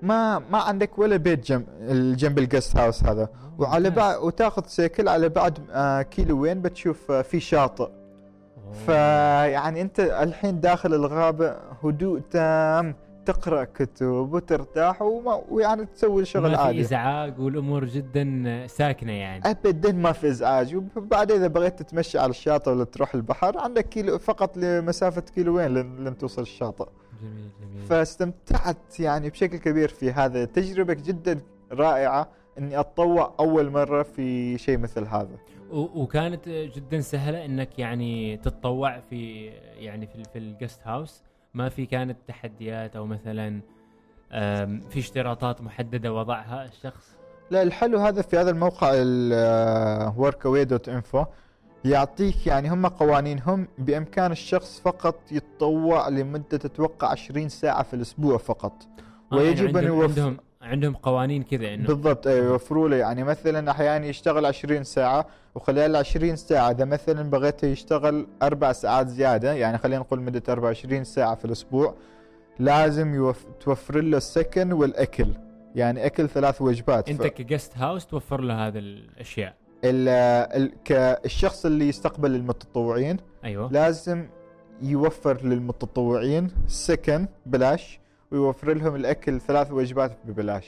ما 0.02 0.40
ما 0.40 0.58
عندك 0.58 1.00
ولا 1.00 1.18
بيت 1.18 1.46
جنب 1.46 1.66
جنب 2.18 2.40
الجست 2.40 2.78
هاوس 2.78 3.04
هذا. 3.04 3.30
وعلى 3.58 3.90
ممتاز. 3.90 4.04
بعد 4.04 4.24
وتاخذ 4.24 4.64
سيكل 4.66 5.08
على 5.08 5.30
بعد 5.30 5.60
آه 5.72 6.02
كيلوين 6.02 6.62
بتشوف 6.62 7.12
آه 7.12 7.22
في 7.22 7.40
شاطئ. 7.40 7.90
فيعني 8.86 9.82
انت 9.82 10.00
الحين 10.00 10.60
داخل 10.60 10.94
الغابة 10.94 11.56
هدوء 11.84 12.20
تام. 12.20 12.96
تقرأ 13.26 13.64
كتب 13.64 14.34
وترتاح 14.34 15.02
وما 15.02 15.42
ويعني 15.50 15.86
تسوي 15.86 16.22
الشغل 16.22 16.42
ما 16.52 16.58
في 16.58 16.62
عادي. 16.62 16.82
إزعاج 16.82 17.40
والأمور 17.40 17.86
جدا 17.86 18.68
ساكنة 18.68 19.12
يعني. 19.12 19.44
ابدا 19.46 19.92
ما 19.92 20.12
في 20.12 20.28
إزعاج. 20.28 20.76
وبعدين 20.76 21.36
إذا 21.38 21.48
بغيت 21.48 21.80
تتمشى 21.80 22.20
على 22.20 22.30
الشاطئ 22.30 22.72
ولا 22.72 22.84
تروح 22.84 23.16
البحر 23.16 23.58
عندك 23.58 23.90
كيلو 23.90 24.18
فقط 24.18 24.58
لمسافة 24.58 25.22
كيلوين 25.22 25.74
لين 26.04 26.18
توصل 26.18 26.42
الشاطئ. 26.42 26.88
جميل 27.22 27.50
جميل. 27.62 27.86
فاستمتعت 27.86 29.00
يعني 29.00 29.30
بشكل 29.30 29.58
كبير 29.58 29.90
في 29.90 30.12
هذا. 30.12 30.46
تجربة 30.46 30.94
جدا 30.94 31.40
رائعة 31.72 32.30
إني 32.58 32.80
أتطوع 32.80 33.34
أول 33.40 33.70
مرة 33.70 34.04
في 34.04 34.58
شيء 34.58 34.78
مثل 34.78 35.06
هذا. 35.06 35.38
وكانت 35.72 36.50
جدا 36.50 37.02
سهلة 37.02 37.46
إنك 37.46 37.80
يعني 37.80 38.38
تتطوع 38.38 39.00
في 39.00 39.46
يعني 39.78 40.08
في 40.08 40.24
في 40.34 40.40
الجست 40.40 40.82
هاوس 40.84 41.24
ما 41.54 41.70
في 41.70 41.86
كانت 41.86 42.18
تحديات 42.28 42.96
أو 42.96 43.06
مثلا 43.06 43.62
في 44.90 44.98
اشتراطات 45.00 45.62
محددة 45.62 46.14
وضعها 46.14 46.66
الشخص؟ 46.66 47.16
لا 47.52 47.62
الحلو 47.62 47.98
هذا 48.00 48.22
في 48.22 48.38
هذا 48.38 48.50
الموقع 48.50 48.92
workaway.info 50.12 51.26
يعطيك 51.86 52.48
يعني 52.48 52.70
هم 52.70 52.88
قوانينهم. 52.88 53.68
بإمكان 53.78 54.32
الشخص 54.32 54.82
فقط 54.82 55.32
يتطوع 55.32 56.08
لمدة 56.08 56.58
تتوقع 56.58 57.08
20 57.08 57.50
ساعة 57.50 57.84
في 57.84 57.94
الأسبوع 57.94 58.38
فقط. 58.38 58.74
آه، 59.32 59.36
يعني 59.36 59.48
ويجب 59.48 59.78
أن 59.78 59.84
يوفر 59.84 60.36
عندهم 60.62 60.94
قوانين 60.94 61.44
كذا 61.44 61.74
إنه. 61.74 61.88
بالضبط 61.88 62.28
أيوه 62.28 62.46
يوفروا 62.46 62.90
له. 62.90 62.96
يعني 62.96 63.24
مثلا 63.24 63.72
أحيانا 63.72 64.06
يشتغل 64.06 64.46
20 64.46 64.84
ساعة 64.84 65.26
وخلال 65.56 65.92
ال 65.92 65.96
20 65.96 66.36
ساعة 66.36 66.72
إذا 66.72 66.86
مثلا 66.86 67.30
بغيت 67.30 67.64
يشتغل 67.64 68.28
أربع 68.44 68.72
ساعات 68.72 69.08
زيادة 69.08 69.54
يعني 69.54 69.78
خلينا 69.78 70.00
نقول 70.00 70.22
مدة 70.22 70.44
24 70.50 71.04
ساعة 71.04 71.36
في 71.36 71.46
الأسبوع 71.46 71.96
لازم 72.60 73.14
يوف... 73.14 73.46
توفر 73.60 74.02
له 74.02 74.18
السكن 74.18 74.72
والأكل. 74.72 75.28
يعني 75.76 76.06
أكل 76.06 76.30
ثلاث 76.30 76.62
وجبات. 76.62 77.10
أنت 77.10 77.28
كجست 77.28 77.78
هاوس 77.78 78.08
توفر 78.08 78.42
له 78.42 78.68
هذه 78.68 78.78
الأشياء. 78.78 79.56
ال... 79.84 80.08
ال... 80.62 80.72
كالشخص 80.84 81.66
اللي 81.66 81.90
يستقبل 81.90 82.36
المتطوعين 82.36 83.18
أيوه. 83.44 83.72
لازم 83.72 84.30
يوفر 84.82 85.46
للمتطوعين 85.46 86.52
سكن 86.68 87.28
بلاش 87.46 88.00
ويوفر 88.32 88.74
لهم 88.74 88.96
الأكل 88.96 89.42
ثلاث 89.42 89.72
وجبات 89.72 90.18
ببلاش. 90.26 90.68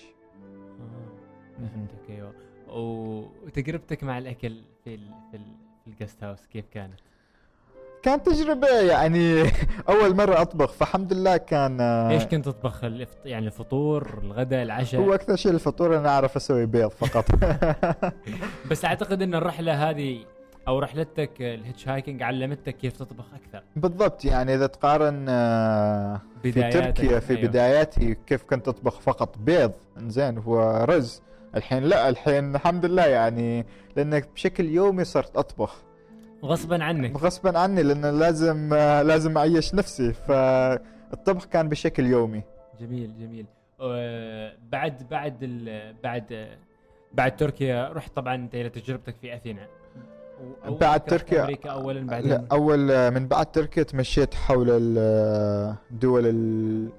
آه، 1.59 1.67
فهمتك 1.67 2.09
أيوه. 2.09 2.33
وتجربتك 2.67 4.03
مع 4.03 4.17
الأكل 4.17 4.61
في 4.83 4.95
ال 4.95 5.13
في 5.31 5.37
ال 5.37 5.43
في 5.83 5.87
ال 5.87 5.93
guest 5.93 6.23
house 6.23 6.47
كيف 6.47 6.65
كانت؟ 6.71 6.99
كانت 8.03 8.29
تجربة 8.29 8.67
يعني 8.67 9.43
أول 9.89 10.15
مرة 10.15 10.41
أطبخ 10.41 10.71
فالحمد 10.73 11.13
لله 11.13 11.37
كان 11.37 11.81
آه، 11.81 12.09
إيش 12.09 12.23
كنت 12.23 12.45
تطبخ؟ 12.45 12.83
يعني 13.25 13.45
الفطور 13.47 14.19
الغداء 14.23 14.63
العشاء؟ 14.63 15.01
هو 15.01 15.13
أكثر 15.13 15.35
شيء 15.35 15.51
الفطور 15.51 15.97
أنا 15.97 16.09
أعرف 16.09 16.35
أسوي 16.35 16.65
بيض 16.65 16.89
فقط. 16.89 17.25
بس 18.71 18.85
أعتقد 18.85 19.21
إن 19.21 19.35
الرحلة 19.35 19.89
هذه 19.89 20.25
أو 20.67 20.79
رحلتك 20.79 21.41
ال 21.41 21.87
hitchhiking 21.89 22.23
علمتك 22.23 22.77
كيف 22.77 22.93
تطبخ 22.93 23.25
أكثر؟ 23.33 23.63
بالضبط 23.75 24.25
يعني 24.25 24.55
إذا 24.55 24.67
تقارن 24.67 25.25
آه، 25.29 26.21
في 26.43 26.51
تركيا 26.51 27.19
في 27.19 27.37
أيوة. 27.37 27.47
بداياتي 27.49 28.15
كيف 28.27 28.43
كنت 28.43 28.67
أطبخ 28.67 28.99
فقط 28.99 29.37
بيض 29.37 29.71
إنزين 29.97 30.37
ورز 30.45 31.21
الحين 31.55 31.83
لا 31.83 32.09
الحين 32.09 32.55
الحمد 32.55 32.85
لله 32.85 33.05
يعني 33.05 33.65
لأنك 33.95 34.29
بشكل 34.33 34.65
يومي 34.65 35.03
صرت 35.03 35.37
أطبخ. 35.37 35.81
غصبا 36.43 36.83
عنك. 36.83 37.17
غصبا 37.17 37.59
عني 37.59 37.83
لأن 37.83 38.19
لازم 38.19 38.73
آه، 38.73 39.01
لازم 39.01 39.37
أعيش 39.37 39.75
نفسي. 39.75 40.13
فالطبخ 40.13 41.45
كان 41.45 41.69
بشكل 41.69 42.05
يومي. 42.05 42.41
جميل 42.79 43.13
جميل. 43.19 43.45
آه، 43.81 44.53
بعد 44.71 45.07
بعد 45.11 45.37
بعد 46.03 46.47
بعد 47.13 47.35
تركيا 47.35 47.89
رحت 47.93 48.15
طبعا 48.15 48.35
أنت 48.35 48.55
إلى 48.55 48.69
تجربتك 48.69 49.15
في 49.21 49.35
أثينا. 49.35 49.67
أو 50.67 50.75
بعد 50.75 50.99
تركيا- 50.99 51.41
أمريكا 51.41 51.69
اولا 51.69 51.99
لا 51.99 52.05
بعدين 52.05 52.47
أول 52.51 52.91
آه، 52.91 53.09
من 53.09 53.27
بعد 53.27 53.51
تركيا 53.51 53.83
تمشيت 53.83 54.33
حول 54.33 54.67
ال- 54.69 55.75
دول 55.91 56.27
ال- 56.27 56.89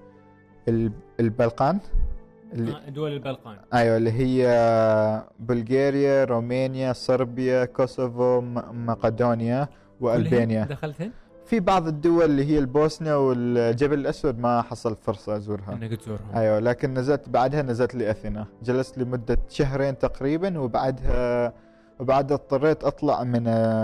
ال- 0.68 0.92
البلقان. 1.20 1.78
اللي 2.52 2.72
آه، 2.72 2.90
دول 2.90 3.12
البلقان. 3.12 3.56
أيوه 3.74 3.96
اللي 3.96 4.12
هي 4.12 4.42
بلغاريا 5.40 6.24
رومانيا 6.24 6.92
صربيا 6.92 7.64
كوسوفو 7.64 8.40
مقدونيا 8.72 9.68
وألبانيا. 10.00 10.64
دخلتهن 10.64 11.10
في 11.46 11.60
بعض 11.60 11.86
الدول 11.88 12.24
اللي 12.24 12.44
هي 12.44 12.58
البوسنة 12.58 13.18
والجبل 13.18 13.98
الأسود 13.98 14.38
ما 14.38 14.62
حصل 14.62 14.96
فرصة 14.96 15.36
أزورها. 15.36 15.72
إنك 15.72 15.94
تزورهم. 16.00 16.36
أيوه 16.36 16.58
لكن 16.58 16.94
نزلت 16.94 17.28
بعدها 17.28 17.62
نزلت 17.62 17.94
لأثينا. 17.94 18.46
جلست 18.62 18.98
لمدة 18.98 19.38
شهرين 19.48 19.98
تقريبا 19.98 20.58
وبعدها 20.58 21.52
وبعدها 22.02 22.36
اضطريت 22.36 22.84
أطلع 22.84 23.24
من 23.24 23.42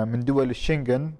من 0.08 0.20
دول 0.20 0.50
الشنغن 0.50 1.12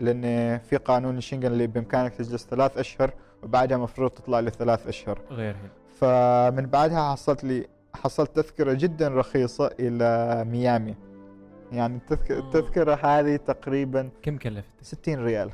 لأن 0.00 0.58
في 0.58 0.76
قانون 0.76 1.16
الشنغن 1.18 1.46
اللي 1.46 1.66
بإمكانك 1.66 2.14
تجلس 2.14 2.46
ثلاث 2.46 2.78
أشهر 2.78 3.10
وبعدها 3.42 3.76
مفروض 3.78 4.10
تطلع 4.10 4.40
لثلاث 4.40 4.86
أشهر. 4.86 5.18
غيرهن 5.30 5.68
فمن 6.00 6.66
بعدها 6.66 7.12
حصلت 7.12 7.44
لي 7.44 7.66
حصلت 7.94 8.36
تذكرة 8.36 8.72
جدا 8.72 9.08
رخيصة 9.08 9.70
إلى 9.80 10.44
ميامي. 10.44 10.94
يعني 11.72 11.96
التذك- 11.98 12.30
آه. 12.30 12.38
التذكرة 12.38 12.94
هذه 13.02 13.36
تقريبا 13.36 14.08
كم 14.22 14.36
كلفت؟ 14.38 14.70
60 14.82 15.24
ريال. 15.24 15.50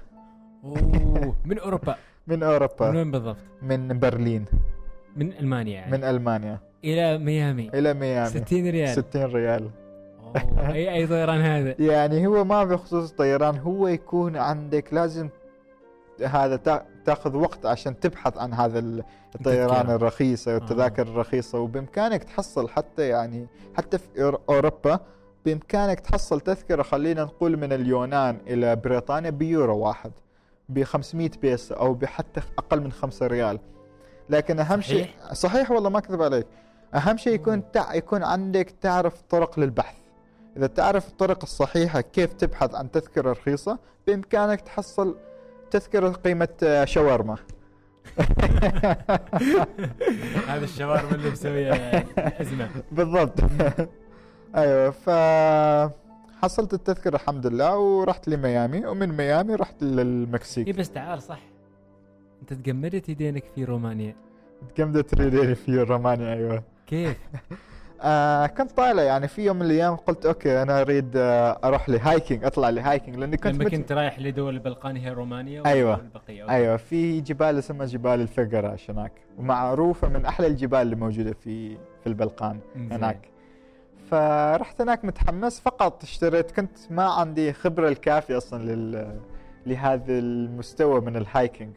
أوه 0.64 1.34
من 1.44 1.58
أوروبا؟ 1.58 1.96
من 2.28 2.42
أوروبا. 2.42 2.90
من 2.90 2.96
وين 2.96 3.10
بالضبط؟ 3.10 3.36
من 3.62 3.98
برلين. 3.98 4.44
من 5.16 5.32
ألمانيا 5.32 5.72
يعني؟ 5.74 5.92
من 5.92 6.04
ألمانيا. 6.04 6.58
إلى 6.84 7.18
ميامي. 7.18 7.68
إلى 7.74 7.94
ميامي. 7.94 8.28
60 8.28 8.70
ريال. 8.70 8.88
60 8.88 9.24
ريال. 9.24 9.70
اي 10.58 10.94
أي 10.94 11.06
طيران 11.06 11.40
هذا؟ 11.40 11.74
يعني 11.92 12.26
هو 12.26 12.44
ما 12.44 12.64
بخصوص 12.64 13.10
طيران 13.12 13.58
هو 13.58 13.88
يكون 13.88 14.36
عندك 14.36 14.94
لازم 14.94 15.28
هذا 16.26 16.56
تأ- 16.56 17.04
تأخذ 17.04 17.36
وقت 17.36 17.66
عشان 17.66 18.00
تبحث 18.00 18.38
عن 18.38 18.54
هذا 18.54 18.78
ال- 18.78 19.04
الطيران. 19.34 19.90
الرخيصة 19.90 20.54
والتذاكر 20.54 21.02
الرخيصة 21.02 21.58
وبإمكانك 21.58 22.24
تحصل 22.24 22.68
حتى 22.68 23.08
يعني 23.08 23.46
حتى 23.76 23.98
في 23.98 24.38
أوروبا 24.48 25.00
بإمكانك 25.44 26.00
تحصل 26.00 26.40
تذكرة 26.40 26.82
خلينا 26.82 27.22
نقول 27.24 27.56
من 27.56 27.72
اليونان 27.72 28.38
إلى 28.46 28.76
بريطانيا 28.76 29.30
بيورو 29.30 29.78
واحد 29.78 30.12
ب 30.68 30.82
500 30.82 31.30
بيسة 31.42 31.76
أو 31.76 31.94
بحتى 31.94 32.40
أقل 32.58 32.80
من 32.80 32.92
5 32.92 33.26
ريال. 33.26 33.58
لكن 34.30 34.58
أهم 34.58 34.80
شيء 34.80 35.06
صحيح؟ 35.32 35.70
والله 35.70 35.90
ما 35.90 35.98
أكذب 35.98 36.22
عليك. 36.22 36.46
أهم 36.94 37.16
شيء 37.16 37.34
يكون 37.34 37.70
تع... 37.72 37.94
يكون 37.94 38.22
عندك 38.22 38.70
تعرف 38.80 39.22
طرق 39.30 39.60
للبحث. 39.60 39.94
إذا 40.56 40.66
تعرف 40.66 41.08
الطرق 41.08 41.38
الصحيحة 41.42 42.00
كيف 42.00 42.32
تبحث 42.32 42.74
عن 42.74 42.90
تذكرة 42.90 43.30
رخيصة 43.32 43.78
بإمكانك 44.06 44.60
تحصل 44.60 45.16
تذكرة 45.70 46.08
بقيمة 46.08 46.48
آه، 46.62 46.84
شاورما. 46.84 47.36
هذا 50.48 50.64
الشاورما 50.64 51.14
اللي 51.14 51.30
مسوية 51.30 51.72
أزمة. 52.16 52.68
بالضبط. 52.92 53.34
أيوه 54.56 54.90
ف 54.90 55.10
حصلت 56.42 56.74
التذكرة 56.74 57.16
الحمد 57.16 57.46
لله 57.46 57.78
ورحت 57.78 58.28
لميامي 58.28 58.86
ومن 58.86 59.16
ميامي 59.16 59.54
رحت 59.54 59.82
اي 59.82 59.88
للمكسيك 59.88 60.76
بس 60.76 60.90
تعال 60.90 61.22
صح. 61.22 61.40
أنت 62.42 62.52
تجمدت 62.52 63.08
يدينك 63.08 63.44
في 63.54 63.64
رومانيا. 63.64 64.16
تجمدت 64.76 65.14
يديني 65.14 65.54
في 65.54 65.82
رومانيا 65.82 66.34
أيوه. 66.34 66.62
كيف؟ 66.86 67.16
آه 68.02 68.46
كنت 68.46 68.70
طالع 68.70 69.02
يعني 69.02 69.28
في 69.28 69.44
يوم 69.44 69.56
من 69.56 69.62
الأيام 69.66 69.96
قلت 69.96 70.26
أوكي 70.26 70.62
أنا 70.62 70.80
أريد 70.80 71.16
آه 71.16 71.58
أروح 71.64 71.88
ل 71.88 71.96
hiking 71.96 72.44
أطلع 72.44 72.68
ل 72.68 72.75
hiking 72.75 73.16
لأني 73.16 73.36
كنت 73.36 73.54
لما 73.54 73.64
مت... 73.64 73.70
كنت 73.70 73.92
رايح 73.92 74.18
لدول 74.18 74.54
البلقان 74.54 74.96
هي 74.96 75.10
رومانيا 75.10 75.58
okay. 75.58 75.70
أيوه 76.50 76.76
في 76.76 77.20
جبال 77.20 77.58
اسمها 77.58 77.86
جبال 77.86 78.20
الفاغاراش 78.20 78.90
هناك 78.90 79.12
ومعروفة 79.38 80.08
من 80.08 80.24
أحلى 80.26 80.46
الجبال 80.46 80.80
اللي 80.80 80.96
موجودة 80.96 81.32
في 81.32 81.76
في 81.76 82.06
البلقان. 82.06 82.60
هناك. 82.76 83.18
فرحت 84.10 84.80
هناك 84.80 85.04
متحمس 85.04 85.60
فقط 85.60 86.02
اشتريت 86.02 86.50
كنت 86.50 86.78
ما 86.90 87.04
عندي 87.04 87.52
خبرة 87.52 87.88
الكافية 87.88 88.36
أصلا 88.36 88.62
لل 88.62 89.20
لهذا 89.66 90.18
المستوى 90.18 91.00
من 91.00 91.16
ال 91.16 91.24
hiking. 91.24 91.76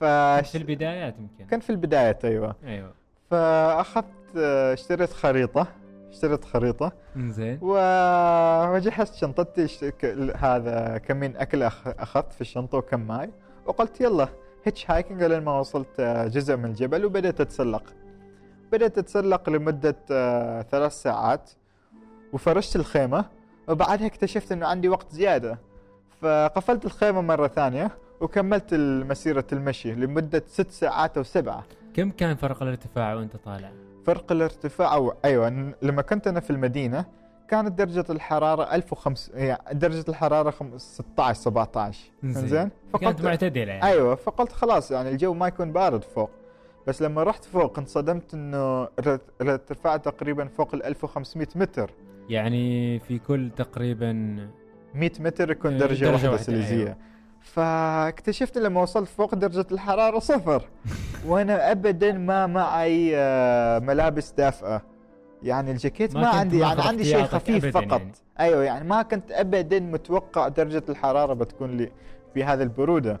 ف 0.00 0.04
في 0.04 0.58
البدايات 0.58 1.14
يمكن. 1.18 1.44
كان 1.50 1.60
في 1.60 1.70
البدايه 1.70 2.18
أيوه. 2.24 2.56
أيوه. 2.64 2.92
فأخذت 3.30 4.04
اشتريت 4.36 5.10
خريطة. 5.12 5.66
اشتريت 6.10 6.44
خريطة. 6.44 6.92
زين 7.16 7.58
وجهزت 7.62 9.14
شنطتي. 9.14 9.90
ك- 9.90 10.34
هذا 10.36 10.98
كمين 10.98 11.36
أكل 11.36 11.70
أخ- 11.70 11.74
أخذت 11.86 12.32
في 12.32 12.40
الشنطة 12.40 12.78
وكم 12.78 13.00
ماي. 13.00 13.30
وقلت 13.66 14.00
يلا 14.00 14.28
هيتش 14.64 14.90
هايكنج 14.90 15.22
لين 15.22 15.42
ما 15.44 15.58
وصلت 15.58 16.00
آه، 16.00 16.26
جزء 16.26 16.56
من 16.56 16.64
الجبل 16.64 17.04
وبدأت 17.04 17.40
أتسلق. 17.40 17.82
بدأت 18.72 18.98
أتسلق 18.98 19.50
لمدة 19.50 19.96
آه، 20.10 20.62
ثلاث 20.62 20.92
ساعات. 20.92 21.50
وفرشت 22.32 22.76
الخيمة. 22.76 23.24
وبعدها 23.68 24.06
اكتشفت 24.06 24.52
إنه 24.52 24.66
عندي 24.66 24.88
وقت 24.88 25.12
زيادة. 25.12 25.58
فقفلت 26.20 26.84
الخيمة 26.84 27.20
مرة 27.20 27.46
ثانية 27.48 27.90
وكملت 28.20 28.74
مسيرة 29.08 29.44
المشي 29.52 29.92
لمدة 29.94 30.42
ست 30.46 30.70
ساعات 30.70 31.16
أو 31.16 31.22
سبعة. 31.22 31.64
كم 31.94 32.10
كان 32.10 32.36
فرق 32.36 32.62
الارتفاع 32.62 33.14
وأنت 33.14 33.36
طالع؟ 33.36 33.70
فرق 34.06 34.32
الارتفاع 34.32 34.94
أو 34.94 35.14
أيوة 35.24 35.74
لما 35.82 36.02
كنت 36.02 36.26
أنا 36.26 36.40
في 36.40 36.50
المدينة 36.50 37.04
كانت 37.48 37.72
درجة 37.78 38.04
الحرارة 38.10 38.74
1500 38.74 39.44
يعني 39.44 39.78
درجة 39.78 40.04
الحرارة 40.08 40.50
خم- 40.50 40.78
16 40.78 41.40
17 41.40 42.10
زين. 42.24 42.48
زين 42.48 42.70
كانت 43.00 43.22
معتدلة 43.22 43.72
يعني. 43.72 43.84
أيوة 43.84 44.14
فقلت 44.14 44.52
خلاص 44.52 44.90
يعني 44.90 45.08
الجو 45.10 45.34
ما 45.34 45.48
يكون 45.48 45.72
بارد 45.72 46.04
فوق. 46.04 46.30
بس 46.86 47.02
لما 47.02 47.22
رحت 47.22 47.44
فوق 47.44 47.78
انصدمت 47.78 48.34
إنه 48.34 48.84
الارت- 48.84 49.30
الارتفاع 49.40 49.96
تقريبا 49.96 50.44
فوق 50.48 50.74
ال 50.74 50.82
1500 50.82 51.48
متر. 51.54 51.90
يعني 52.28 52.98
في 52.98 53.18
كل 53.18 53.50
تقريبا 53.56 54.12
100 54.94 55.10
متر 55.20 55.50
يكون 55.50 55.72
إيه، 55.72 55.78
درجة, 55.80 56.04
درجة 56.04 56.26
واحدة، 56.30 56.36
سليزية. 56.42 56.84
أيوة. 56.84 56.96
فاكتشفت 57.40 58.58
لما 58.58 58.82
وصلت 58.82 59.08
فوق 59.08 59.34
درجة 59.34 59.66
الحرارة 59.72 60.18
صفر. 60.18 60.62
وأنا 61.28 61.70
ابدا 61.70 62.12
ما 62.12 62.46
معي 62.46 63.16
آه، 63.16 63.78
ملابس 63.78 64.30
دافئة. 64.30 64.82
يعني 65.42 65.70
الجاكيت 65.70 66.14
ما 66.14 66.20
ما, 66.20 66.28
عندي 66.28 66.58
يعني 66.58 66.82
عندي 66.82 67.04
شيء 67.04 67.24
خفيف 67.24 67.64
أبداً 67.64 67.80
فقط. 67.80 68.00
يعني. 68.00 68.12
أيوه 68.40 68.64
يعني 68.64 68.88
ما 68.88 69.02
كنت 69.02 69.32
ابدا 69.32 69.80
متوقع 69.80 70.48
درجة 70.48 70.82
الحرارة 70.88 71.34
بتكون 71.34 71.76
لي 71.76 71.92
في 72.34 72.44
هذه 72.44 72.62
البرودة. 72.62 73.20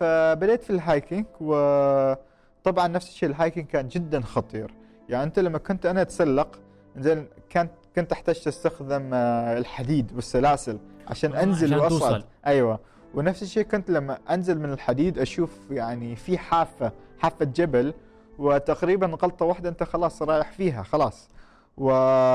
فبديت 0.00 0.62
في 0.62 0.70
ال 0.70 0.78
hiking 0.78 1.26
وطبعا 1.40 2.88
نفس 2.88 3.08
الشيء 3.08 3.28
ال 3.28 3.33
hiking 3.33 3.66
كان 3.66 3.88
جدا 3.88 4.20
خطير. 4.20 4.74
يعني 5.08 5.24
أنت 5.24 5.38
لما 5.38 5.58
كنت 5.58 5.86
أنا 5.86 6.02
أتسلق 6.02 6.58
زين 6.96 7.26
كانت 7.50 7.70
كنت 7.96 8.12
أحتاج 8.12 8.40
تستخدم 8.40 9.10
آه، 9.14 9.58
الحديد 9.58 10.12
والسلاسل 10.14 10.78
عشان 11.08 11.34
آه، 11.34 11.42
أنزل 11.42 11.74
عشان 11.74 11.84
واصعد 11.84 12.10
توصل. 12.10 12.24
أيوه. 12.46 12.80
ونفس 13.14 13.42
الشيء 13.42 13.62
كنت 13.62 13.90
لما 13.90 14.18
أنزل 14.30 14.58
من 14.58 14.72
الحديد 14.72 15.18
أشوف 15.18 15.50
يعني 15.70 16.16
في 16.16 16.38
حافة 16.38 16.92
حافة 17.18 17.44
جبل 17.44 17.94
وتقريبا 18.38 19.06
غلطة 19.06 19.44
واحدة 19.44 19.68
أنت 19.68 19.82
خلاص 19.82 20.22
رايح 20.22 20.52
فيها 20.52 20.82
خلاص. 20.82 21.28
و... 21.76 21.84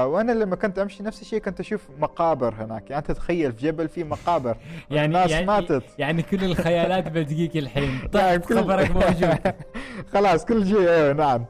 وأنا 0.05 0.31
لما 0.31 0.55
كنت 0.55 0.79
أمشي 0.79 1.03
نفس 1.03 1.21
الشيء 1.21 1.39
كنت 1.39 1.59
أشوف 1.59 1.81
مقابر 1.99 2.53
هناك. 2.53 2.89
يعني 2.89 3.01
تتخيل 3.01 3.51
في 3.53 3.61
جبل 3.67 3.87
في 3.89 4.03
مقابر. 4.03 4.57
يعني 4.91 5.05
الناس 5.05 5.31
يعني 5.31 5.45
ماتت. 5.45 5.83
يعني 5.97 6.21
كل 6.21 6.43
الخيالات 6.43 7.07
بتجيك 7.11 7.57
الحين. 7.57 7.89
يعني 7.99 8.07
طيب 8.07 8.41
كل- 8.41 8.57
خبرك 8.59 8.91
موجود. 8.91 9.37
خلاص 10.13 10.45
كل 10.45 10.67
شيء 10.67 10.89
أيوه 10.89 11.13
نعم. 11.13 11.45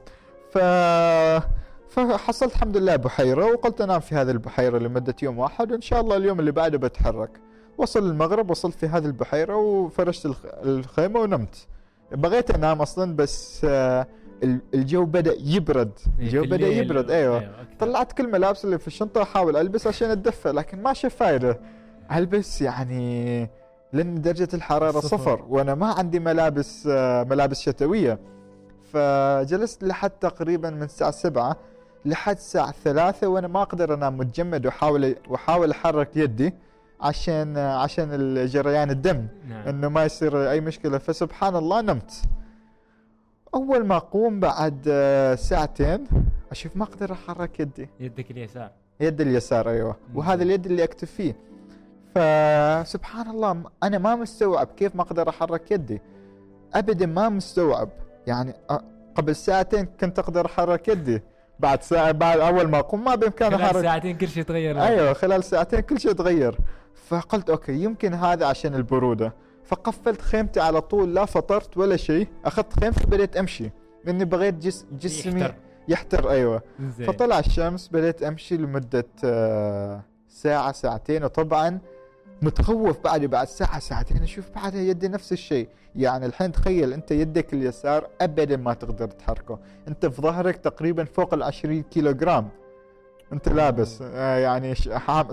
ف 0.52 0.58
فحصلت 1.90 2.56
الحمد 2.56 2.78
لله 2.78 2.96
بحيرة 2.96 3.46
وقلت 3.46 3.82
أنام 3.82 4.00
في 4.00 4.16
هذه 4.16 4.32
البحيرة 4.32 4.78
لمدة 4.78 5.16
يوم 5.24 5.40
واحد 5.40 5.72
وإن 5.72 5.82
شاء 5.82 6.02
الله 6.02 6.18
اليوم 6.18 6.40
اللي 6.40 6.52
بعده 6.52 6.78
بتحرك. 6.78 7.30
وصل 7.78 8.10
المغرب 8.10 8.50
وصلت 8.50 8.76
في 8.76 8.88
هذه 8.88 9.06
البحيرة 9.06 9.56
وفرشت 9.56 10.26
الخ- 10.26 10.46
الخيمة 10.64 11.20
ونمت. 11.20 11.68
بغيت 12.12 12.52
أنام 12.52 12.82
أصلا 12.82 13.16
بس 13.16 13.62
آه، 13.70 14.08
ال- 14.44 14.62
الجو 14.74 15.06
بدأ 15.06 15.36
يبرد. 15.40 15.92
الجو 16.20 16.42
في 16.44 16.48
بدأ 16.50 16.68
يبرد 16.68 17.10
و- 17.10 17.14
أيوه. 17.14 17.38
أكثر. 17.38 17.56
طلعت 17.80 18.12
كل 18.14 18.32
ملابس 18.32 18.66
اللي 18.66 18.80
في 18.80 18.88
الشنطة 18.88 19.22
احاول 19.22 19.58
ألبس 19.58 19.88
عشان 19.88 20.10
أتدفى 20.10 20.52
لكن 20.52 20.84
ما 20.84 20.94
شاف 20.94 21.16
فايدة. 21.16 21.60
ألبس 22.12 22.62
يعني 22.62 23.50
لأن 23.94 24.22
درجة 24.22 24.48
الحرارة 24.54 25.00
صفر. 25.00 25.08
صفر, 25.18 25.46
وأنا 25.50 25.76
ما 25.76 25.88
عندي 25.94 26.20
ملابس 26.20 26.88
آه، 26.92 27.24
ملابس 27.24 27.62
شتوية. 27.62 28.20
فجلست 28.94 29.84
لحد 29.84 30.10
تقريبا 30.10 30.70
من 30.70 30.84
الساعة 30.84 31.12
7 31.12 31.56
لحد 32.06 32.36
الساعة 32.36 32.74
3 32.84 33.28
وأنا 33.28 33.48
ما 33.48 33.62
أقدر 33.62 33.94
أنام 33.94 34.18
متجمد 34.18 34.66
وأحاول 34.66 35.16
وأحاول 35.30 35.72
أحرك 35.72 36.18
يدي. 36.18 36.54
عشان 37.06 37.58
آه، 37.58 37.78
عشان 37.78 38.10
جريان 38.46 38.90
الدم 38.90 39.28
نعم. 39.50 39.68
إنه 39.68 39.88
ما 39.90 40.06
يصير 40.06 40.52
أي 40.52 40.62
مشكلة. 40.62 40.98
فسبحان 40.98 41.56
الله 41.56 41.82
نمت. 41.82 42.12
أول 43.54 43.86
ما 43.86 43.96
أقوم 43.96 44.40
بعد 44.40 44.82
آه، 44.88 45.36
ساعتين 45.36 46.08
أشوف 46.52 46.78
ما 46.78 46.84
أقدر 46.84 47.12
أحرك 47.12 47.60
يدي. 47.60 47.90
يدك 48.00 48.32
اليسار. 48.32 48.72
يد 49.00 49.22
اليسار 49.22 49.70
أيوه. 49.70 49.96
مم. 50.10 50.18
وهذا 50.18 50.44
اليد 50.44 50.66
اللي 50.66 50.84
أكتب 50.84 51.08
فيه. 51.08 51.36
فسبحان 52.16 53.30
الله 53.30 53.64
أنا 53.84 53.98
ما 53.98 54.16
مستوعب 54.16 54.68
كيف 54.78 54.96
ما 54.96 55.02
أقدر 55.02 55.30
أحرك 55.30 55.72
يدي. 55.72 56.02
ابدا 56.74 57.06
ما 57.06 57.30
مستوعب. 57.30 57.90
يعني 58.28 58.54
أ- 58.72 58.82
قبل 59.16 59.36
ساعتين 59.36 59.86
كنت 59.86 60.20
أقدر 60.20 60.46
أحرك 60.46 60.88
يدي. 60.88 61.22
بعد 61.60 61.84
ساعة 61.84 62.12
بعد 62.12 62.40
أول 62.40 62.68
ما 62.68 62.80
أقوم 62.80 63.04
ما 63.04 63.16
بإمكاني 63.16 63.56
خلال 63.58 63.66
أحرك. 63.70 63.84
ساعتين 63.84 64.18
كل 64.18 64.28
شيء 64.28 64.44
تغير. 64.44 64.82
أيوه 64.82 65.14
خلال 65.14 65.44
ساعتين 65.44 65.80
كل 65.80 66.00
شيء 66.00 66.12
تغير. 66.12 66.58
فقلت 67.08 67.50
أوكي 67.50 67.84
يمكن 67.84 68.14
هذا 68.14 68.46
عشان 68.46 68.76
البرودة. 68.76 69.34
فقفلت 69.64 70.22
خيمتي 70.22 70.60
على 70.60 70.82
طول 70.82 71.16
لا 71.16 71.26
فطرت 71.26 71.78
ولا 71.78 71.98
شيء. 71.98 72.28
أخذت 72.46 72.80
خيمتي 72.80 73.06
بديت 73.06 73.38
أمشي. 73.38 73.72
لأني 74.06 74.26
بغيت 74.26 74.56
جس 74.56 74.86
جسمي 74.92 75.42
يحتر. 75.42 75.56
يحتر 75.88 76.30
أيوه. 76.30 76.62
زين. 76.80 77.08
فطلع 77.08 77.40
الشمس 77.40 77.88
بديت 77.88 78.24
أمشي 78.24 78.58
لمدة 78.58 79.08
آه، 79.24 80.02
ساعة 80.30 80.72
ساعتين. 80.72 81.24
وطبعا 81.24 81.80
متخوف 82.42 83.00
بعد 83.04 83.22
بعد 83.26 83.48
ساعة 83.48 83.80
ساعتين 83.80 84.24
أشوف 84.24 84.46
بعدها 84.56 84.82
يدي 84.82 85.08
نفس 85.08 85.32
الشيء. 85.34 85.68
يعني 85.96 86.26
الحين 86.26 86.52
تخيل 86.52 86.94
أنت 86.94 87.12
يدك 87.12 87.54
اليسار 87.54 88.08
ابدا 88.22 88.58
ما 88.58 88.74
تقدر 88.74 89.08
تحركه. 89.08 89.60
أنت 89.88 90.06
في 90.06 90.22
ظهرك 90.22 90.56
تقريبا 90.56 91.04
فوق 91.04 91.34
ال 91.34 91.44
20 91.44 91.84
كيلو 91.84 92.12
جرام 92.12 92.50
أنت 93.34 93.50
لابس 93.50 94.02
آه، 94.02 94.38
يعني 94.38 94.74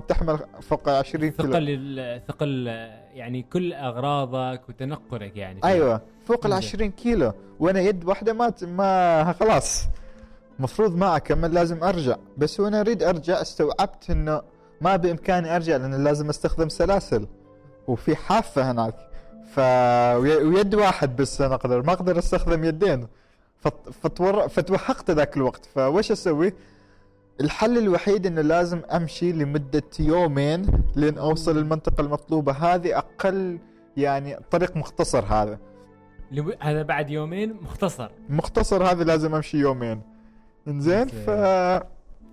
تحمل 0.08 0.38
فوق 0.60 0.88
20 0.88 1.30
كيلو. 1.30 1.52
ثقل 1.52 2.20
ثقل 2.28 2.66
يعني 3.12 3.42
كل 3.42 3.72
أغراضك 3.72 4.68
وتنقلك 4.68 5.36
يعني. 5.36 5.60
أيوه 5.64 6.00
فوق 6.24 6.46
ال 6.46 6.52
إنزين. 6.52 6.68
20 6.68 6.90
كيلو. 6.90 7.32
وأنا 7.60 7.80
يد 7.80 8.04
واحدة 8.04 8.32
ما 8.32 8.52
ما 8.62 9.32
خلاص. 9.40 9.84
مفروض 10.58 10.96
ما 10.96 11.16
أكمل 11.16 11.54
لازم 11.54 11.84
أرجع. 11.84 12.16
بس 12.36 12.60
وأنا 12.60 12.80
أريد 12.80 13.02
أرجع 13.02 13.40
استوعبت 13.40 14.10
إنه 14.10 14.42
ما 14.82 14.96
بإمكاني 14.96 15.56
أرجع 15.56 15.76
لأن 15.76 16.04
لازم 16.04 16.28
أستخدم 16.28 16.68
سلاسل. 16.68 17.26
وفي 17.86 18.16
حافة 18.16 18.70
هناك. 18.70 18.94
ف 19.54 19.58
وي- 20.18 20.44
ويد 20.44 20.74
واحد 20.74 21.16
بس 21.16 21.40
أنا 21.40 21.54
أقدر 21.54 21.82
ما 21.82 21.92
أقدر 21.92 22.18
أستخدم 22.18 22.64
يدين. 22.64 23.06
فت... 23.58 23.74
فتور... 24.02 24.48
فتوهقت 24.48 25.10
ذاك 25.10 25.36
الوقت. 25.36 25.64
فوش 25.74 26.12
أسوي؟ 26.12 26.52
الحل 27.40 27.78
الوحيد 27.78 28.26
إنه 28.26 28.40
لازم 28.40 28.80
أمشي 28.92 29.32
لمدة 29.32 29.82
يومين 30.00 30.66
لين 30.96 31.18
أوصل 31.18 31.58
المنطقة 31.58 32.00
المطلوبة. 32.00 32.52
هذه 32.52 32.98
أقل 32.98 33.58
يعني 33.96 34.36
طريق 34.50 34.76
مختصر 34.76 35.24
هذا. 35.24 35.58
لو- 36.32 36.54
هذا 36.60 36.82
بعد 36.82 37.10
يومين 37.10 37.56
مختصر. 37.62 38.10
مختصر 38.28 38.84
هذا 38.84 39.04
لازم 39.04 39.34
أمشي 39.34 39.58
يومين. 39.58 40.02
إنزين. 40.68 41.06
ف 41.08 41.30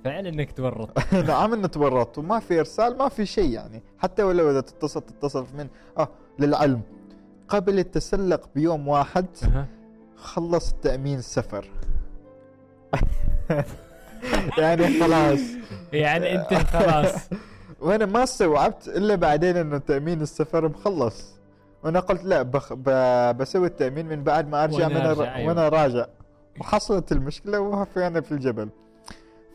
فعلا 0.04 0.30
إنك 0.30 0.52
تورط. 0.52 1.14
نعم 1.28 1.54
انه 1.54 1.68
تورطت 1.68 2.18
وما 2.18 2.39
في 2.39 2.60
إرسال 2.60 2.97
ما 2.97 3.10
في 3.10 3.26
شيء 3.26 3.50
يعني. 3.50 3.84
حتى 3.97 4.24
ولو 4.24 4.52
إذا 4.52 4.62
تتصل 4.62 5.02
تتصل 5.02 5.45
من 5.58 5.68
آه 5.97 6.10
للعلم. 6.39 6.82
قبل 7.47 7.80
التسلق 7.80 8.50
بيوم 8.56 8.88
واحد. 8.88 9.26
خلص 10.16 10.74
تأمين 10.74 11.18
السفر 11.20 11.66
يعني 14.58 15.00
خلاص. 15.00 15.39
يعني 15.93 16.36
أنت 16.36 16.54
خلاص. 16.54 17.16
وأنا 17.82 18.06
ما 18.06 18.24
استوعبت 18.24 18.88
إلا 18.88 19.16
بعدين 19.16 19.58
إنه 19.58 19.78
تأمين 19.78 20.22
السفر 20.22 20.70
مخلص. 20.70 21.39
وأنا 21.84 22.00
قلت 22.00 22.24
لا 22.24 22.41
بخ 22.41 22.74
ب... 22.74 22.84
بسوي 23.38 23.68
التأمين 23.68 24.06
من 24.06 24.24
بعد 24.24 24.50
ما 24.50 24.64
أرجع 24.64 24.88
وأنا 24.88 25.00
من 25.00 25.06
أرجع،. 25.06 25.36
أيوة. 25.36 25.47
وأنا 25.47 25.70
راجع. 25.70 26.06
وحصلت 26.60 27.12
المشكلة 27.12 27.60
وفينا 27.60 28.22
في 28.22 28.32
الجبل. 28.32 28.70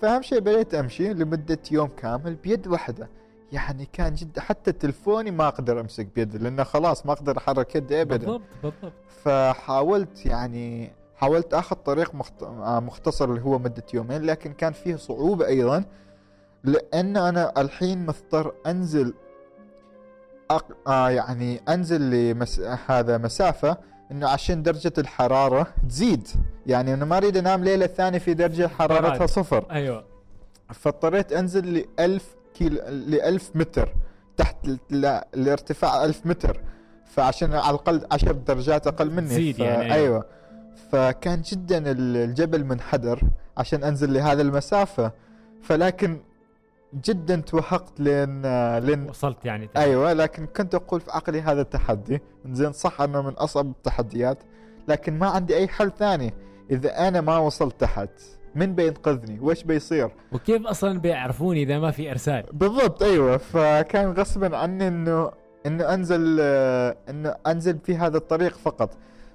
فاهم 0.04 0.22
شيء 0.22 0.40
بديت 0.40 0.74
امشي 0.74 1.14
لمدة 1.14 1.58
يوم 1.70 1.88
كامل 1.88 2.34
بيد 2.34 2.66
واحدة 2.66 3.08
يعني 3.52 3.88
كان 3.92 4.14
جدا 4.14 4.40
حتى 4.40 4.72
تلفوني 4.72 5.30
ما 5.30 5.48
أقدر 5.48 5.80
امسك 5.80 6.06
بيدي 6.14 6.38
لأنه 6.38 6.62
خلاص 6.62 7.06
ما 7.06 7.12
أقدر 7.12 7.38
احرك 7.38 7.76
يدي 7.76 8.02
ابدا. 8.02 8.16
بالضبط 8.16 8.42
بالضبط. 8.62 8.92
فحاولت 9.24 10.26
يعني 10.26 10.92
حاولت 11.16 11.54
آخذ 11.54 11.76
طريق 11.76 12.14
مخت... 12.14 12.42
آه، 12.42 12.80
مختصر 12.80 13.24
اللي 13.30 13.40
هو 13.40 13.58
مدة 13.58 13.82
يومين 13.94 14.22
لكن 14.22 14.52
كان 14.52 14.72
فيه 14.72 14.96
صعوبة 14.96 15.46
أيضا 15.46 15.84
لأن 16.64 17.16
أنا 17.16 17.60
الحين 17.60 18.06
مضطر 18.06 18.54
أنزل 18.66 19.14
أق... 20.50 20.66
آه 20.86 21.10
يعني 21.10 21.60
أنزل 21.68 22.10
لمس... 22.10 22.60
هذا 22.60 23.18
مسافة 23.18 23.76
إنه 24.14 24.28
عشان 24.28 24.62
درجة 24.62 24.92
الحرارة 24.98 25.66
تزيد. 25.88 26.28
يعني 26.66 26.94
أنا 26.94 27.04
ما 27.04 27.16
أريد 27.16 27.36
أنام 27.36 27.64
ليلة 27.64 27.86
ثانية 27.86 28.18
في 28.18 28.34
درجة 28.34 28.66
حرارتها. 28.68 29.26
صفر. 29.26 29.66
أيوه. 29.70 30.04
فاضطريت 30.74 31.32
أنزل 31.32 31.74
ل 31.78 31.84
1000 32.00 32.36
كيلو 32.54 32.76
ل 32.88 33.14
1000 33.14 33.50
متر 33.56 33.94
تحت 34.36 34.56
ال- 34.64 34.78
ل- 34.90 35.20
الارتفاع 35.34 36.04
1000 36.04 36.26
متر. 36.26 36.60
فعشان 37.06 37.52
على 37.54 37.70
الأقل 37.70 38.06
10 38.12 38.32
درجات 38.32 38.86
أقل 38.86 39.10
مني. 39.10 39.28
تزيد 39.28 39.56
ف... 39.56 39.58
يعني، 39.58 39.82
أيوة. 39.82 39.94
أيوه. 39.94 40.24
فكان 40.92 41.42
جدا 41.42 41.78
ال- 41.90 42.16
الجبل 42.16 42.64
منحدر 42.64 43.20
عشان 43.56 43.84
أنزل 43.84 44.14
لهذه 44.14 44.40
المسافة. 44.40 45.12
فلكن 45.62 46.20
جدا 46.94 47.36
توهقت 47.36 48.00
لين 48.00 48.42
لين 48.78 49.08
وصلت 49.08 49.44
يعني 49.44 49.68
أيوه 49.76 50.12
لكن 50.12 50.46
كنت 50.46 50.74
أقول 50.74 51.00
في 51.00 51.10
عقلي 51.10 51.40
هذا 51.40 51.60
التحدي. 51.60 52.20
زين 52.50 52.72
صح 52.72 53.00
أنه 53.00 53.22
من 53.22 53.32
أصعب 53.32 53.70
التحديات 53.70 54.38
لكن 54.88 55.18
ما 55.18 55.26
عندي 55.26 55.56
أي 55.56 55.68
حل 55.68 55.92
ثاني. 55.98 56.34
إذا 56.70 57.08
أنا 57.08 57.20
ما 57.20 57.38
وصلت 57.38 57.80
تحت 57.80 58.10
من 58.54 58.74
بينقذني؟ 58.74 59.40
وش 59.40 59.62
بيصير؟ 59.62 60.10
وكيف 60.32 60.66
أصلا 60.66 60.98
بيعرفون 61.00 61.56
إذا 61.56 61.78
ما 61.78 61.90
في 61.90 62.10
إرسال؟ 62.10 62.44
بالضبط 62.52 63.02
أيوه. 63.02 63.36
فكان 63.36 64.12
غصبا 64.12 64.56
عني 64.56 64.88
إنه 64.88 65.30
إنه 65.66 65.94
أنزل 65.94 66.38
آه، 66.40 66.96
إنه 67.10 67.34
أنزل 67.46 67.78
في 67.78 67.96
هذا 67.96 68.16
الطريق 68.16 68.56
فقط. 68.56 68.90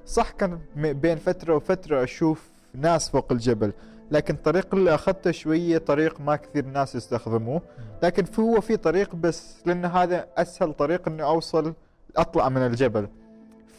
صح 0.06 0.32
كان 0.32 0.60
بين 0.76 1.18
فترة 1.18 1.56
وفترة 1.56 2.04
أشوف 2.04 2.50
ناس 2.74 3.10
فوق 3.10 3.32
الجبل. 3.32 3.74
لكن 4.12 4.34
الطريق 4.34 4.76
اللي 4.76 4.96
اخذته 4.96 5.32
شوية 5.32 5.78
طريق 5.78 6.22
ما 6.22 6.36
كثير 6.36 6.66
ناس 6.66 6.96
يستخدموه. 6.96 7.62
لكن 8.04 8.24
في 8.24 8.42
هو 8.42 8.62
في 8.62 8.78
طريق 8.78 9.16
بس 9.16 9.56
لأن 9.66 9.86
هذا 9.86 10.28
أسهل 10.38 10.74
طريق 10.74 11.08
إني 11.08 11.24
أوصل 11.24 11.74
أطلع 12.18 12.50
من 12.50 12.62
الجبل. 12.66 13.08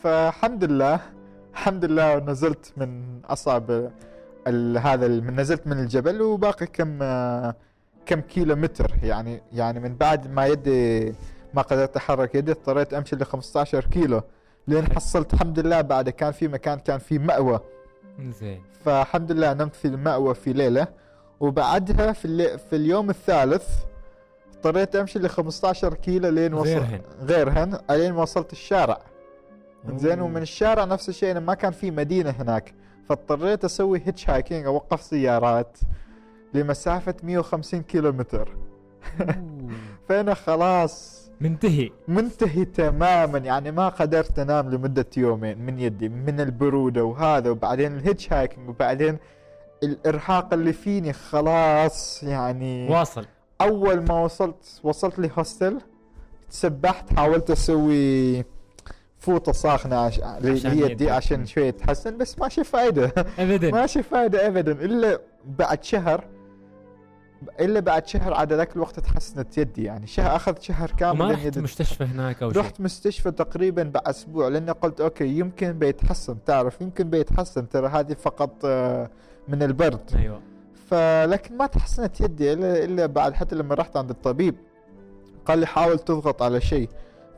فالحمد 0.02 0.64
لله 0.64 1.00
الحمد 1.52 1.84
لله 1.84 2.18
نزلت 2.18 2.72
من 2.76 3.20
أصعب 3.24 3.90
هذا 4.78 5.08
نزلت 5.08 5.66
من 5.66 5.78
الجبل 5.78 6.22
وباقي 6.22 6.66
كم 6.66 6.98
كم 8.06 8.20
كيلو 8.20 8.56
متر 8.56 8.92
يعني 9.02 9.42
يعني 9.52 9.80
من 9.80 9.94
بعد 9.96 10.30
ما 10.30 10.46
يدي 10.46 11.14
ما 11.54 11.62
قدرت 11.62 11.96
أحرك 11.96 12.34
يدي 12.34 12.52
اضطريت 12.52 12.94
أمشي 12.94 13.16
ل 13.16 13.24
15 13.24 13.84
كيلو. 13.84 14.22
لين 14.68 14.92
حصلت 14.92 15.34
الحمد 15.34 15.58
لله 15.58 15.80
بعد 15.80 16.08
كان 16.08 16.32
في 16.32 16.48
مكان 16.48 16.78
كان 16.78 16.98
في 16.98 17.18
مأوى. 17.18 17.60
زين 18.18 18.62
فالحمد 18.84 19.32
لله 19.32 19.52
نمت 19.52 19.74
في 19.74 19.84
المأوى 19.84 20.34
في 20.34 20.52
ليلة 20.52 20.86
وبعدها 21.40 22.12
في, 22.12 22.24
اللي 22.24 22.58
في 22.58 22.76
اليوم 22.76 23.10
الثالث 23.10 23.68
اضطريت 24.54 24.96
أمشي 24.96 25.18
ل 25.18 25.28
15 25.28 25.94
كيلو 25.94 26.28
لين 26.28 26.54
وصل 26.54 26.68
غيرهن. 26.70 27.00
غيرهن 27.22 27.78
لين 27.90 28.12
وصلت 28.12 28.52
الشارع 28.52 28.98
زين. 29.94 30.20
ومن 30.20 30.42
الشارع 30.42 30.84
نفس 30.84 31.08
الشيء 31.08 31.40
ما 31.40 31.54
كان 31.54 31.72
في 31.72 31.90
مدينة 31.90 32.30
هناك 32.30 32.74
فاضطريت 33.08 33.64
أسوي 33.64 34.02
hitchhiking 34.04 34.66
أوقف 34.66 35.02
سيارات 35.02 35.78
لمسافة 36.54 37.14
150 37.22 37.82
كيلو 37.82 38.12
متر. 38.12 38.56
فأنا 40.08 40.34
خلاص 40.34 41.19
منتهي. 41.40 41.90
منتهي 42.08 42.64
تماما. 42.64 43.38
يعني 43.38 43.70
ما 43.70 43.88
قدرت 43.88 44.38
أنام 44.38 44.70
لمدة 44.70 45.06
يومين 45.16 45.58
من 45.58 45.78
يدي 45.78 46.08
من 46.08 46.40
البرودة 46.40 47.04
وهذا 47.04 47.50
وبعدين 47.50 47.96
ال 47.96 48.32
hitchhiking 48.32 48.68
وبعدين 48.68 49.18
الإرهاق 49.82 50.54
اللي 50.54 50.72
فيني. 50.72 51.12
خلاص 51.12 52.22
يعني 52.22 52.88
واصل. 52.88 53.26
أول 53.60 54.02
ما 54.02 54.20
وصلت 54.24 54.80
وصلت 54.82 55.18
لي 55.18 55.30
hostel 55.38 55.80
تسبحت 56.50 57.14
حاولت 57.16 57.50
أسوي 57.50 58.44
فوطة 59.18 59.52
ساخنة 59.52 59.96
عش... 59.96 60.20
عشان 60.20 60.70
ليدي. 60.70 61.10
عشان 61.10 61.46
شوية 61.46 61.70
تحسن 61.70 62.18
بس 62.18 62.38
ماشي 62.38 62.64
فايدة. 62.64 63.12
ابدا. 63.38 63.70
ماشي 63.70 64.02
فايدة 64.02 64.46
ابدا. 64.46 64.72
إلا 64.72 65.20
بعد 65.44 65.84
شهر 65.84 66.24
إلا 67.60 67.80
بعد 67.80 68.06
شهر 68.06 68.34
عاد 68.34 68.52
ذاك 68.52 68.76
الوقت 68.76 69.00
تحسنت 69.00 69.58
يدي 69.58 69.84
يعني. 69.84 70.06
شهر 70.06 70.36
اخذ 70.36 70.60
شهر 70.60 70.90
كامل 70.90 71.26
لين 71.26 71.46
رحت 71.46 71.58
مستشفى 71.58 72.04
هناك 72.04 72.42
أو 72.42 72.52
شيء؟ 72.52 72.60
رحت 72.60 72.80
مستشفى 72.80 73.30
تقريبا 73.30 73.82
بعد 73.82 74.08
أسبوع 74.08 74.48
لأن 74.48 74.70
قلت 74.70 75.00
okay 75.00 75.38
يمكن 75.38 75.72
بيتحسن. 75.72 76.36
تعرف 76.46 76.80
يمكن 76.80 77.10
بيتحسن 77.10 77.68
ترى 77.68 77.88
هذه 77.88 78.12
فقط 78.12 78.54
آه، 78.64 79.10
من 79.48 79.62
البرد. 79.62 80.10
أيوه. 80.16 80.40
فلكن 80.90 81.56
ما 81.56 81.66
تحسنت 81.66 82.20
يدي 82.20 82.52
الا 82.52 82.84
إلا 82.84 83.06
بعد 83.06 83.34
حتى 83.34 83.56
لما 83.56 83.74
رحت 83.74 83.96
عند 83.96 84.10
الطبيب. 84.10 84.54
قال 85.46 85.58
لي 85.58 85.66
حاول 85.66 85.98
تضغط 85.98 86.42
على 86.42 86.60
شيء. 86.60 86.88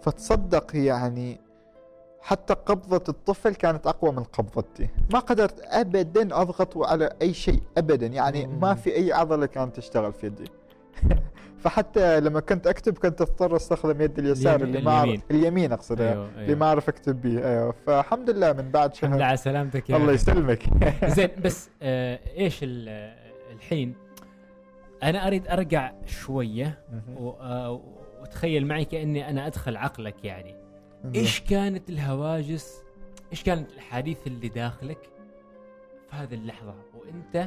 فتصدق 0.02 0.76
يعني 0.76 1.40
حتى 2.22 2.54
قبضة 2.54 3.04
الطفل 3.08 3.54
كانت 3.54 3.86
أقوى 3.86 4.12
من 4.12 4.22
قبضتي. 4.22 4.88
ما 5.12 5.18
قدرت 5.18 5.60
أبدا 5.60 6.40
أضغط 6.40 6.78
على 6.78 7.10
أي 7.22 7.34
شيء 7.34 7.62
أبدا 7.78 8.06
يعني. 8.06 8.46
ما 8.46 8.74
في 8.74 8.96
أي 8.96 9.12
عضلة 9.12 9.46
كانت 9.46 9.76
تشتغل 9.76 10.12
في 10.12 10.26
يدي. 10.26 10.44
فحتى 11.62 12.20
لما 12.20 12.40
كنت 12.40 12.66
أكتب 12.66 12.98
كنت 12.98 13.20
أضطر 13.20 13.56
أستخدم 13.56 14.00
يدي 14.00 14.20
اليسار 14.20 14.60
اللي 14.62 14.80
ما 14.80 14.90
أعرف- 15.00 15.02
اليمين. 15.02 15.22
اليمين 15.30 15.72
أقصد 15.72 16.00
أيوه 16.00 16.28
اللي 16.28 16.46
أيوه. 16.46 16.58
ما 16.58 16.66
أعرف 16.66 16.88
أكتب 16.88 17.22
به. 17.22 17.48
أيوه 17.48 17.74
فالحمد 17.86 18.30
لله 18.30 18.52
من 18.52 18.70
بعد 18.70 18.90
الحمد 18.90 19.08
لله 19.10 19.18
شهر 19.18 19.26
على 19.28 19.36
سلامتك 19.36 19.90
يا 19.90 19.96
الله. 19.96 20.12
يسلمك. 20.12 20.62
زين 21.16 21.28
بس 21.44 21.70
آه 21.82 22.18
إيش 22.36 22.58
ال- 22.62 23.14
الحين؟ 23.52 23.94
أنا 25.02 25.26
أريد 25.26 25.48
أرجع 25.48 25.92
شوية 26.06 26.78
آه، 27.40 27.80
وتخيل 28.22 28.66
معي 28.66 28.84
كأني 28.84 29.30
أنا 29.30 29.46
أدخل 29.46 29.76
عقلك 29.76 30.24
يعني. 30.24 30.61
إيش 31.04 31.40
كانت 31.40 31.90
الهواجس؟ 31.90 32.82
إيش 33.32 33.42
كانت 33.42 33.70
الحديث 33.72 34.26
اللي 34.26 34.48
داخلك 34.48 35.10
في 36.10 36.16
هذه 36.16 36.34
اللحظة؟ 36.34 36.74
وأنت 36.94 37.46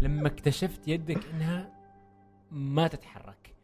لما 0.00 0.26
اكتشفت 0.28 0.88
يدك 0.88 1.20
إنها 1.34 1.72
ما 2.50 2.88
تتحرك 2.88 3.54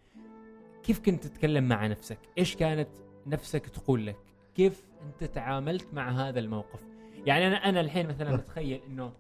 كيف 0.83 1.01
كنت 1.01 1.27
تتكلم 1.27 1.69
مع 1.69 1.87
نفسك؟ 1.87 2.19
إيش 2.39 2.57
كانت 2.57 2.89
نفسك 3.27 3.67
تقول 3.67 4.07
لك؟ 4.07 4.17
كيف 4.55 4.83
أنت 5.07 5.25
تعاملت 5.25 5.95
مع 5.95 6.11
هذا 6.11 6.41
الموقف؟ 6.41 6.81
يعني 7.27 7.47
أنا 7.47 7.57
أنا 7.57 7.81
الحين 7.81 8.09
مثلا 8.09 8.35
أتخيل 8.35 8.81
إنه 8.89 9.13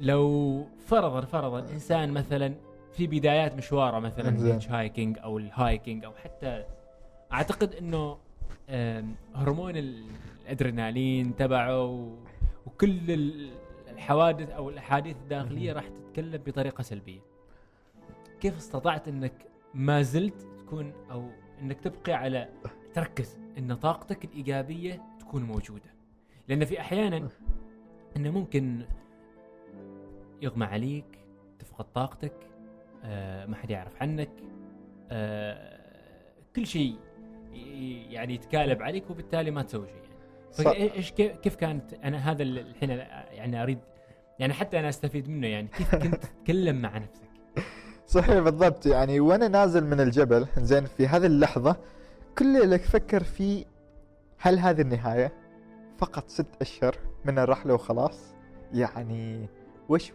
لو 0.00 0.66
فرضا 0.86 1.20
فرضا 1.20 1.58
إنسان 1.58 2.10
مثلا 2.12 2.54
في 2.92 3.06
بدايات 3.06 3.54
مشواره 3.54 3.98
مثلا 3.98 4.58
hiking 4.68 5.18
أو 5.18 5.38
ال 5.38 5.47
hiking 5.47 6.04
أو 6.04 6.12
حتى 6.14 6.64
أعتقد 7.32 7.74
إنه 7.74 8.18
هرمون 9.34 9.76
ال- 9.76 10.04
الأدرينالين 10.44 11.36
تبعه 11.36 12.16
وكل 12.66 13.10
ال- 13.10 13.50
الحوادث 13.88 14.50
أو 14.50 14.70
الأحاديث 14.70 15.16
الداخلية 15.16 15.72
راح 15.72 15.84
تتكلم 15.88 16.42
بطريقة 16.46 16.82
سلبية. 16.82 17.20
كيف 18.40 18.56
استطعت 18.56 19.08
إنك 19.08 19.32
ما 19.74 20.02
زلت 20.02 20.46
تكون 20.58 20.92
أو 21.10 21.28
إنك 21.60 21.80
تبقي 21.80 22.12
على 22.12 22.48
تركز 22.94 23.38
إن 23.58 23.74
طاقتك 23.74 24.24
الإيجابية 24.24 25.02
تكون 25.20 25.42
موجودة. 25.42 25.92
لأن 26.48 26.64
في 26.64 26.80
أحيانا 26.80 27.28
إنه 28.16 28.30
ممكن 28.30 28.84
يغمى 30.42 30.64
عليك 30.64 31.04
تفقد 31.58 31.84
طاقتك 31.92 32.32
آه 33.04 33.46
ما 33.46 33.56
حد 33.56 33.70
يعرف 33.70 34.02
عنك 34.02 34.30
آه 35.10 35.80
كل 36.56 36.66
شيء 36.66 36.96
يعني 38.10 38.34
يتكالب 38.34 38.82
عليك 38.82 39.10
وبالتالي 39.10 39.50
ما 39.50 39.62
تسوي 39.62 39.86
شيء. 40.56 40.66
يعني. 40.66 40.94
إيش 40.94 41.12
كيف 41.12 41.54
كانت؟ 41.56 41.94
أنا 41.94 42.30
هذا 42.30 42.42
ال- 42.42 42.58
الحين 42.58 42.90
يعني 43.30 43.62
اريد 43.62 43.78
يعني 44.38 44.52
حتى 44.52 44.78
أنا 44.78 44.88
أستفيد 44.88 45.28
منه 45.28 45.46
يعني. 45.46 45.68
كيف 45.68 45.94
كنت 45.94 46.14
تتكلم 46.14 46.82
مع 46.82 46.98
نفسك؟ 46.98 47.22
صحيح 48.06 48.38
بالضبط. 48.38 48.86
يعني 48.86 49.20
وأنا 49.20 49.48
نازل 49.48 49.84
من 49.86 50.00
الجبل 50.00 50.46
زين 50.58 50.84
في 50.86 51.06
هذه 51.06 51.26
اللحظة 51.26 51.76
كل 52.38 52.56
اللي 52.62 52.76
أفكر 52.76 53.22
فيه 53.22 53.64
هل 54.38 54.58
هذه 54.58 54.80
النهاية؟ 54.80 55.32
فقط 55.98 56.28
ست 56.28 56.46
أشهر 56.60 56.96
من 57.24 57.38
الرحلة 57.38 57.74
وخلاص. 57.74 58.34
يعني 58.72 59.48
وش 59.88 60.12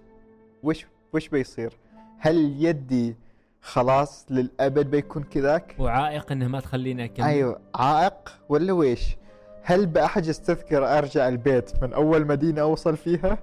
وش 0.63 0.85
وش 1.13 1.27
بيصير؟ 1.29 1.73
هل 2.19 2.63
يدي 2.65 3.15
خلاص 3.61 4.25
للأبد 4.29 4.91
بيكون 4.91 5.23
كذاك. 5.23 5.75
وعائق 5.79 6.31
إنه 6.31 6.47
ما 6.47 6.59
تخلينا 6.59 7.05
أكمل. 7.05 7.25
أيوه 7.25 7.59
عائق 7.75 8.37
ولا 8.49 8.73
ويش؟ 8.73 9.17
هل 9.63 9.85
بأحجز 9.85 10.39
تذكرة 10.39 10.97
أرجع 10.97 11.27
البيت 11.27 11.83
من 11.83 11.93
أول 11.93 12.27
مدينة 12.27 12.61
أوصل 12.61 12.97
فيها؟ 12.97 13.37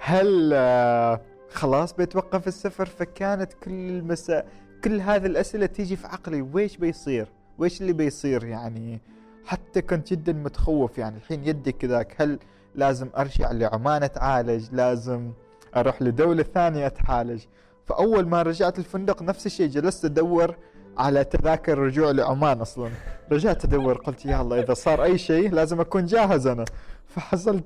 هل 0.00 0.50
آه، 0.54 1.20
خلاص 1.50 1.92
بيتوقف 1.94 2.48
السفر 2.48 2.86
فكانت 2.86 3.52
كل 3.52 4.02
مساء 4.02 4.46
كل 4.84 5.00
هذه 5.00 5.26
الأسئلة 5.26 5.66
تيجي 5.66 5.96
في 5.96 6.06
عقلي. 6.06 6.42
ويش 6.42 6.76
بيصير؟ 6.76 7.28
ويش 7.58 7.80
اللي 7.80 7.92
بيصير 7.92 8.44
يعني؟ 8.44 9.00
حتى 9.44 9.82
كنت 9.82 10.10
جدا 10.12 10.32
متخوف 10.32 10.98
يعني. 10.98 11.16
الحين 11.16 11.44
يدي 11.44 11.72
كذاك. 11.72 12.14
هل 12.18 12.38
لازم 12.74 13.08
أرجع 13.16 13.52
لعمان 13.52 14.02
أتعالج؟ 14.02 14.68
لازم 14.72 15.32
أروح 15.76 16.02
لدولة 16.02 16.42
ثانية 16.42 16.86
أتعالج؟ 16.86 17.42
فأول 17.88 18.28
ما 18.28 18.42
رجعت 18.42 18.78
الفندق 18.78 19.22
نفس 19.22 19.46
الشيء 19.46 19.66
جلست 19.68 20.04
أدور 20.04 20.56
على 20.98 21.24
تذاكر 21.24 21.78
رجوع 21.78 22.10
لعمان 22.10 22.60
أصلا. 22.60 22.90
رجعت 23.32 23.64
أدور 23.64 23.94
قلت 23.94 24.26
يا 24.26 24.40
الله 24.40 24.60
إذا 24.60 24.74
صار 24.74 25.04
أي 25.04 25.18
شيء 25.18 25.52
لازم 25.52 25.80
أكون 25.80 26.04
جاهز 26.06 26.46
أنا. 26.46 26.64
فحصلت 27.06 27.64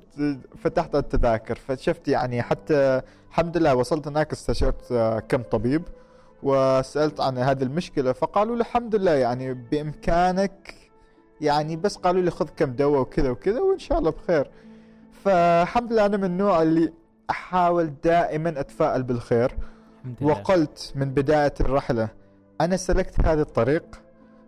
فتحت 0.63 0.95
التذاكر. 0.95 1.55
فشفت 1.55 2.07
يعني 2.07 2.41
حتى 2.41 3.01
الحمد 3.29 3.57
لله 3.57 3.75
وصلت 3.75 4.07
هناك 4.07 4.31
استشرت 4.31 4.91
آه، 4.91 5.19
كم 5.19 5.41
طبيب 5.41 5.83
وسألت 6.43 7.19
عن 7.19 7.37
هذه 7.37 7.63
المشكلة. 7.63 8.11
فقالوا 8.11 8.55
لي 8.55 8.61
الحمد 8.61 8.95
لله 8.95 9.11
يعني 9.11 9.53
بإمكانك 9.53 10.75
يعني 11.41 11.75
بس 11.75 11.95
قالوا 11.97 12.21
لي 12.21 12.31
خذ 12.31 12.47
كم 12.57 12.71
دواء 12.71 13.01
وكذا 13.01 13.29
وكذا 13.29 13.59
وإن 13.61 13.79
شاء 13.79 13.99
الله 13.99 14.11
بخير. 14.11 14.51
فالحمد 15.23 15.93
لله 15.93 16.05
أنا 16.05 16.17
من 16.17 16.23
النوع 16.23 16.61
اللي 16.61 16.93
أحاول 17.29 17.93
دائما 18.03 18.59
أتفائل 18.59 19.03
بالخير. 19.03 19.55
وقلت 20.21 20.91
من 20.95 21.09
بداية 21.09 21.53
الرحلة 21.59 22.09
أنا 22.61 22.77
سلكت 22.77 23.19
هذا 23.25 23.41
الطريق 23.41 23.83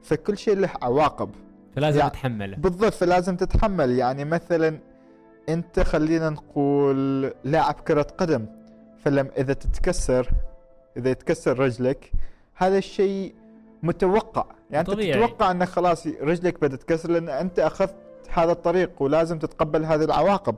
فكل 0.03 0.38
شيء 0.38 0.56
له 0.58 0.70
عواقب. 0.82 1.30
فلازم 1.76 1.99
يعني- 1.99 2.12
اتحمله 2.12 2.58
بالضبط 2.58 2.93
فلازم 2.93 3.36
تتحمل. 3.36 3.91
يعني 3.91 4.26
مثلا 4.26 4.80
أنت 5.49 5.80
خلينا 5.80 6.30
نقول 6.30 7.24
لاعب 7.43 7.74
كرة 7.74 8.08
قدم 8.18 8.45
فلم 9.06 9.30
إذا 9.38 9.53
تتكسر 9.53 10.30
إذا 10.97 11.10
يتكسر 11.10 11.60
رجلك 11.60 12.12
هذا 12.56 12.78
الشيء 12.78 13.36
متوقع. 13.84 14.45
يعني 14.72 14.80
أنت 14.80 14.89
طبيعي. 14.95 15.14
تتوقع 15.14 15.51
انك 15.51 15.68
خلاص 15.68 16.08
رجلك 16.08 16.62
بتتكسر 16.62 17.12
لأن 17.12 17.30
أنت 17.30 17.60
أخذت 17.60 17.95
هذا 18.30 18.51
الطريق 18.51 19.01
ولازم 19.01 19.39
تتقبل 19.39 19.86
هذه 19.86 20.03
العواقب. 20.03 20.56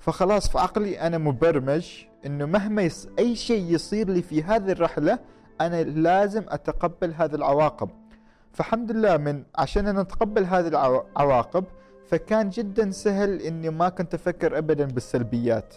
فخلاص 0.00 0.48
في 0.48 0.58
عقلي 0.58 1.00
أنا 1.00 1.18
مبرمج 1.18 1.88
إنه 2.26 2.46
مهما 2.46 2.82
يص... 2.82 3.08
أي 3.18 3.36
شيء 3.36 3.64
يصير 3.74 4.08
لي 4.08 4.22
في 4.22 4.42
هذه 4.42 4.72
الرحلة 4.72 5.18
أنا 5.60 5.82
لازم 5.82 6.44
أتقبل 6.48 7.14
هذه 7.14 7.34
العواقب. 7.34 7.90
فالحمد 8.52 8.92
لله 8.92 9.16
من 9.16 9.42
عشان 9.58 9.86
أنا 9.86 10.00
أتقبل 10.00 10.44
هذه 10.44 10.68
العواقب 10.68 11.64
فكان 12.06 12.50
جدا 12.50 12.90
سهل 12.90 13.40
إني 13.40 13.70
ما 13.70 13.88
كنت 13.88 14.14
أفكر 14.14 14.58
ابدا 14.58 14.84
بالسلبيات. 14.84 15.74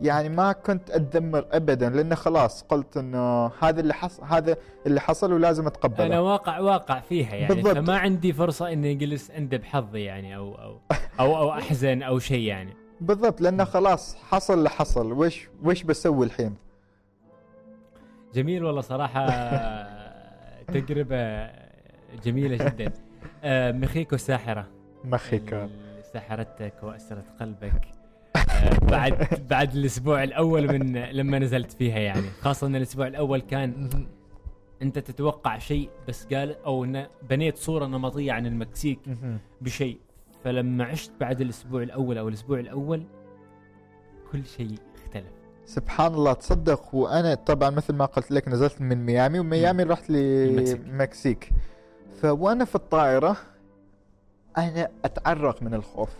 يعني 0.00 0.28
ما 0.28 0.52
كنت 0.52 0.90
أتذمر 0.90 1.46
ابدا 1.52 1.90
لأنه 1.90 2.14
خلاص 2.14 2.62
قلت 2.62 2.96
إنه 2.96 3.46
هذا 3.46 3.80
اللي 3.80 3.94
حصل 3.94 4.24
هذا 4.24 4.56
اللي 4.86 5.00
حصل 5.00 5.32
ولازم 5.32 5.66
أتقبله. 5.66 6.06
أنا 6.06 6.20
واقع 6.20 6.58
واقع 6.58 7.00
فيها 7.00 7.34
يعني. 7.34 7.54
بالضبط. 7.54 7.76
فما 7.76 7.98
عندي 7.98 8.32
فرصة 8.32 8.72
إني 8.72 8.92
أجلس 8.92 9.30
اندب 9.30 9.64
حظي 9.64 10.00
يعني 10.00 10.36
أو 10.36 10.54
أو 10.54 10.78
أو 11.20 11.36
أو 11.36 11.50
أحزن 11.52 12.02
أو 12.02 12.18
شيء 12.18 12.40
يعني. 12.40 12.81
بالضبط 13.02 13.40
لأنه 13.40 13.64
خلاص 13.64 14.16
حصل 14.16 14.58
اللي 14.58 14.70
حصل 14.70 15.12
وش 15.12 15.48
وش 15.64 15.82
بسوي 15.82 16.26
الحين؟ 16.26 16.54
جميل 18.34 18.64
والله 18.64 18.80
صراحة 18.80 19.26
تجربة 20.62 21.50
جميلة 22.24 22.56
جدا. 22.68 22.92
آه، 23.44 23.72
مخيكو 23.72 24.14
الساحره 24.14 24.66
مخيك 25.04 25.52
اللي 25.52 26.02
سحرتك 26.14 26.74
واسرت 26.82 27.24
قلبك. 27.40 27.88
آه، 28.36 28.78
بعد 28.78 29.28
بعد 29.50 29.74
الأسبوع 29.74 30.22
الأول 30.22 30.78
من 30.78 30.96
لما 30.96 31.38
نزلت 31.38 31.72
فيها 31.72 31.98
يعني. 31.98 32.26
خاصة 32.40 32.66
إن 32.66 32.76
الأسبوع 32.76 33.06
الأول 33.06 33.40
كان 33.40 33.88
أنت 34.82 34.98
تتوقع 34.98 35.58
شيء 35.58 35.90
بس 36.08 36.26
قال 36.26 36.56
أو 36.64 36.84
إن 36.84 37.06
بنيت 37.30 37.56
صورة 37.56 37.86
نمطية 37.86 38.32
عن 38.32 38.46
المكسيك 38.46 38.98
بشيء. 39.60 39.98
فلما 40.44 40.84
عشت 40.84 41.12
بعد 41.20 41.40
الأسبوع 41.40 41.82
الأول 41.82 42.18
أو 42.18 42.28
الأسبوع 42.28 42.58
الأول 42.58 43.02
كل 44.32 44.46
شيء 44.46 44.74
اختلف. 44.94 45.32
سبحان 45.64 46.14
الله 46.14 46.32
تصدق 46.32 46.94
وأنا 46.94 47.34
طبعا 47.34 47.70
مثل 47.70 47.92
ما 47.94 48.04
قلت 48.04 48.30
لك 48.30 48.48
نزلت 48.48 48.80
من 48.80 49.06
ميامي 49.06 49.38
وميامي 49.38 49.82
رحت 49.82 50.04
المكسيك. 50.10 50.80
المكسيك 50.86 51.50
فأنا 52.22 52.64
في 52.64 52.74
الطائرة 52.74 53.36
أنا 54.58 54.88
أتعرق 55.04 55.62
من 55.62 55.74
الخوف. 55.74 56.10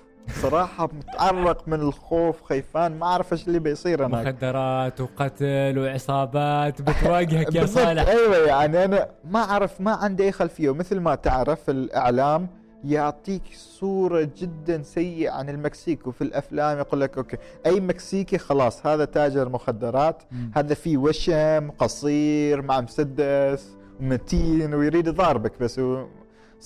صراحة 0.42 0.86
متعرق 0.92 1.68
من 1.68 1.80
الخوف 1.80 2.42
خيفان 2.42 2.98
ما 2.98 3.06
أعرف 3.06 3.32
إيش 3.32 3.46
اللي 3.48 3.58
بيصير 3.58 4.06
هناك. 4.06 4.26
مخدرات 4.26 5.00
وقتل 5.00 5.78
وعصابات 5.78 6.82
بتواجهك 6.82 7.54
يا 7.54 7.66
صالح. 7.76 8.08
أيوه 8.08 8.36
يعني 8.36 8.84
أنا 8.84 9.08
ما 9.24 9.40
أعرف 9.40 9.80
ما 9.80 9.92
عندي 9.92 10.22
أي 10.24 10.32
خلفية. 10.32 10.70
ومثل 10.70 11.00
ما 11.00 11.14
تعرف 11.14 11.70
الإعلام 11.70 12.48
يعطيك 12.84 13.42
صورة 13.54 14.28
جدا 14.36 14.82
سيئة 14.82 15.30
عن 15.30 15.48
المكسيك 15.48 16.06
وفي 16.06 16.22
الأفلام 16.24 16.78
يقول 16.78 17.00
لك 17.00 17.18
okay 17.18 17.36
أي 17.66 17.80
مكسيكي 17.80 18.38
خلاص 18.38 18.86
هذا 18.86 19.04
تاجر 19.04 19.48
مخدرات 19.48 20.22
مم. 20.32 20.50
هذا 20.54 20.74
فيه 20.74 20.96
وشم 20.96 21.70
قصير 21.70 22.62
مع 22.62 22.80
مسدس 22.80 23.76
ومتين 24.00 24.74
ويريد 24.74 25.06
يضاربك 25.06 25.52
بس 25.60 25.80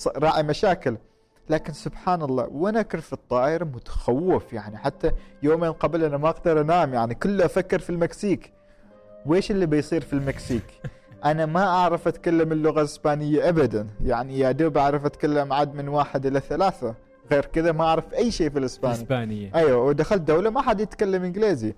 راعي 0.07 0.43
مشاكل. 0.43 0.97
لكن 1.49 1.73
سبحان 1.73 2.21
الله 2.21 2.47
وأنا 2.51 2.83
في 2.83 3.13
الطائرة 3.13 3.63
متخوف 3.63 4.53
يعني 4.53 4.77
حتى 4.77 5.11
يومين 5.43 5.71
قبل 5.71 6.03
أنا 6.03 6.17
ما 6.17 6.29
أقدر 6.29 6.61
أنام 6.61 6.93
يعني 6.93 7.15
كله 7.15 7.45
أفكر 7.45 7.79
في 7.79 7.89
المكسيك. 7.89 8.53
ويش 9.25 9.51
اللي 9.51 9.65
بيصير 9.65 10.01
في 10.01 10.13
المكسيك؟ 10.13 10.63
أنا 11.25 11.45
ما 11.45 11.63
أعرف 11.63 12.07
أتكلم 12.07 12.51
اللغة 12.51 12.79
الإسبانية 12.79 13.49
ابدا. 13.49 13.87
يعني 14.03 14.39
يا 14.39 14.51
دوب 14.51 14.77
أعرف 14.77 15.05
أتكلم 15.05 15.53
عد 15.53 15.75
من 15.75 15.87
واحد 15.87 16.25
إلى 16.25 16.39
ثلاثة. 16.39 16.95
غير 17.31 17.45
كذا 17.45 17.71
ما 17.71 17.83
أعرف 17.83 18.13
أي 18.13 18.31
شيء 18.31 18.49
في 18.49 18.59
الإسباني. 18.59 18.93
الاسبانيه 18.95 19.55
أيوه 19.55 19.83
ودخلت 19.85 20.21
دولة 20.21 20.49
ما 20.49 20.61
حد 20.61 20.79
يتكلم 20.79 21.23
إنجليزي. 21.23 21.75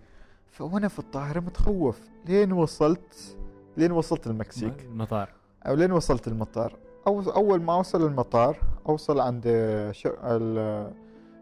فأنا 0.51 0.87
في 0.87 0.99
الطائرة 0.99 1.39
متخوف. 1.39 1.99
لين 2.25 2.51
وصلت 2.51 3.37
لين 3.77 3.91
وصلت 3.91 4.27
المكسيك. 4.27 4.73
المطار. 4.91 5.29
أو 5.67 5.73
لين 5.75 5.91
وصلت 5.91 6.27
المطار. 6.27 6.73
أو 7.07 7.21
أول 7.21 7.61
ما 7.61 7.73
أوصل 7.73 8.05
المطار 8.05 8.57
أوصل 8.89 9.19
عند 9.19 9.43
شر... 9.91 10.15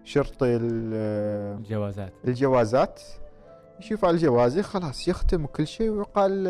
شرطي 0.04 0.56
ال- 0.56 1.58
الجوازات. 1.58 2.14
الجوازات. 2.28 3.02
يشوف 3.80 4.06
على 4.06 4.18
جوازي 4.18 4.64
خلاص 4.64 5.08
يختم 5.08 5.46
كل 5.46 5.68
شيء 5.68 5.90
وقال 5.90 6.48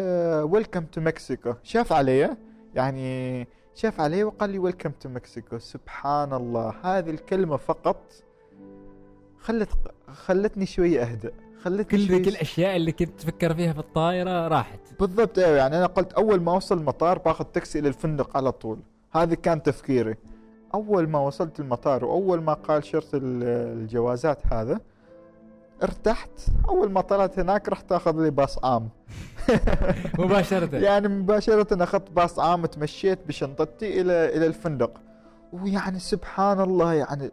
welcome 0.51 0.81
to 0.85 1.01
Mexico 1.01 1.53
شاف 1.63 1.93
علي 1.93 2.37
يعني 2.75 3.47
شاف 3.75 4.01
علي 4.01 4.23
وقال 4.23 4.49
لي 4.49 4.59
welcome 4.59 4.91
to 4.91 5.09
Mexico 5.09 5.57
سبحان 5.57 6.33
الله 6.33 6.73
هذه 6.83 7.09
الكلمة 7.09 7.57
فقط 7.57 8.01
خلت 9.39 9.69
خلتني 10.13 10.65
شوية 10.65 11.01
أهدأ 11.03 11.31
خلتني 11.63 11.83
كل 12.07 12.13
ذيك 12.13 12.27
الأشياء 12.27 12.75
اللي 12.75 12.91
كنت 12.91 13.19
تفكر 13.19 13.53
فيها 13.53 13.73
في 13.73 13.79
الطائرة 13.79 14.47
راحت. 14.47 14.79
بالضبط 14.99 15.39
أيوه 15.39 15.57
يعني 15.57 15.77
أنا 15.77 15.85
قلت 15.85 16.13
أول 16.13 16.41
ما 16.41 16.51
اوصل 16.51 16.77
المطار 16.77 17.17
باخذ 17.17 17.45
تاكسي 17.45 17.79
إلى 17.79 17.87
الفندق 17.87 18.37
على 18.37 18.51
طول. 18.51 18.79
هذا 19.11 19.35
كان 19.35 19.63
تفكيري. 19.63 20.15
أول 20.73 21.09
ما 21.09 21.19
وصلت 21.19 21.59
المطار 21.59 22.05
وأول 22.05 22.41
ما 22.41 22.53
قال 22.53 22.83
شرطي 22.83 23.15
ال- 23.15 23.43
الجوازات 23.81 24.39
هذا 24.53 24.79
ارتحت. 25.83 26.29
أول 26.69 26.91
ما 26.91 27.01
طلعت 27.01 27.39
هناك 27.39 27.69
رحت 27.69 27.91
أخذ 27.91 28.21
لي 28.23 28.29
باص 28.29 28.65
عام 28.65 28.89
مباشرة. 30.19 30.75
يعني 30.75 31.07
مباشرة 31.07 31.83
أخذت 31.83 32.11
باص 32.11 32.39
عام 32.39 32.65
تمشيت 32.65 33.19
بشنطتي 33.27 34.01
إلى 34.01 34.37
إلى 34.37 34.45
الفندق. 34.47 34.91
ويعني 35.53 35.99
سبحان 35.99 36.59
الله 36.61 36.93
يعني 36.93 37.31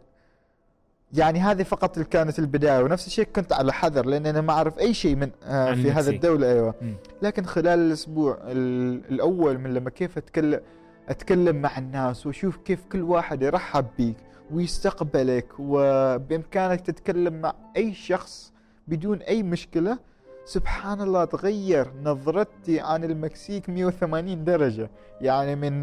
يعني 1.13 1.39
هذه 1.39 1.63
فقط 1.63 1.97
اللي 1.97 2.09
كانت 2.09 2.39
البداية. 2.39 2.83
ونفس 2.83 3.07
الشيء 3.07 3.25
كنت 3.35 3.53
على 3.53 3.73
حذر 3.73 4.05
لأن 4.05 4.25
أنا 4.25 4.41
ما 4.41 4.53
أعرف 4.53 4.79
أي 4.79 4.93
شيء 4.93 5.15
من 5.15 5.29
آه 5.43 5.65
في 5.73 5.79
هذه 5.81 5.89
المكسيك. 5.91 6.13
الدولة 6.15 6.47
أيوه. 6.51 6.75
مم. 6.81 6.93
لكن 7.21 7.45
خلال 7.45 7.79
الأسبوع 7.79 8.37
ال- 8.43 9.01
الأول 9.13 9.57
من 9.57 9.73
لما 9.73 9.89
كيف 9.89 10.17
اتكلم 10.17 10.61
أتكلم 11.09 11.55
مع 11.61 11.77
الناس 11.77 12.25
وأشوف 12.27 12.57
كيف 12.57 12.85
كل 12.91 13.01
واحد 13.01 13.41
يرحب 13.41 13.85
بيك. 13.97 14.17
ويستقبلك 14.51 15.47
وبإمكانك 15.59 16.81
تتكلم 16.81 17.41
مع 17.41 17.53
أي 17.77 17.93
شخص 17.93 18.53
بدون 18.87 19.17
أي 19.21 19.43
مشكلة. 19.43 19.97
سبحان 20.45 21.01
الله 21.01 21.25
تغير 21.25 21.91
نظرتي 22.03 22.79
عن 22.79 23.03
المكسيك 23.03 23.69
180 23.69 24.43
درجة. 24.43 24.89
يعني 25.21 25.55
من 25.55 25.81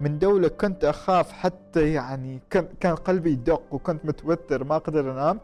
من 0.00 0.18
دولة 0.18 0.48
كنت 0.48 0.84
أخاف 0.84 1.32
حتى 1.32 1.92
يعني 1.92 2.40
كان 2.80 2.94
قلبي 2.94 3.30
يدق 3.30 3.62
وكنت 3.70 4.04
متوتر 4.06 4.64
ما 4.64 4.76
أقدر 4.76 5.12
أنام. 5.12 5.40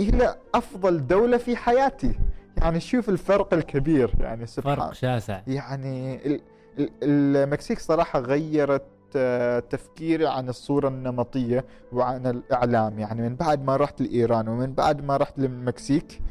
إلى 0.00 0.36
أفضل 0.54 1.06
دولة 1.06 1.36
في 1.36 1.56
حياتي. 1.56 2.14
يعني 2.56 2.80
شوف 2.80 3.08
الفرق 3.08 3.54
الكبير 3.54 4.14
يعني 4.20 4.46
سبحان 4.46 4.76
فرق 4.76 4.92
شاسع. 4.92 5.40
يعني 5.46 6.26
ال- 6.26 6.40
ال- 6.78 6.90
المكسيك 7.02 7.78
صراحة 7.78 8.20
غيرت 8.20 8.82
تفكيري 9.70 10.26
عن 10.26 10.48
الصورة 10.48 10.88
النمطية 10.88 11.64
وعن 11.92 12.26
الإعلام. 12.26 12.98
يعني 12.98 13.22
من 13.22 13.36
بعد 13.36 13.64
ما 13.64 13.76
رحت 13.76 14.02
لإيران 14.02 14.48
ومن 14.48 14.72
بعد 14.72 15.04
ما 15.04 15.16
رحت 15.16 15.38
للمكسيك 15.38 16.22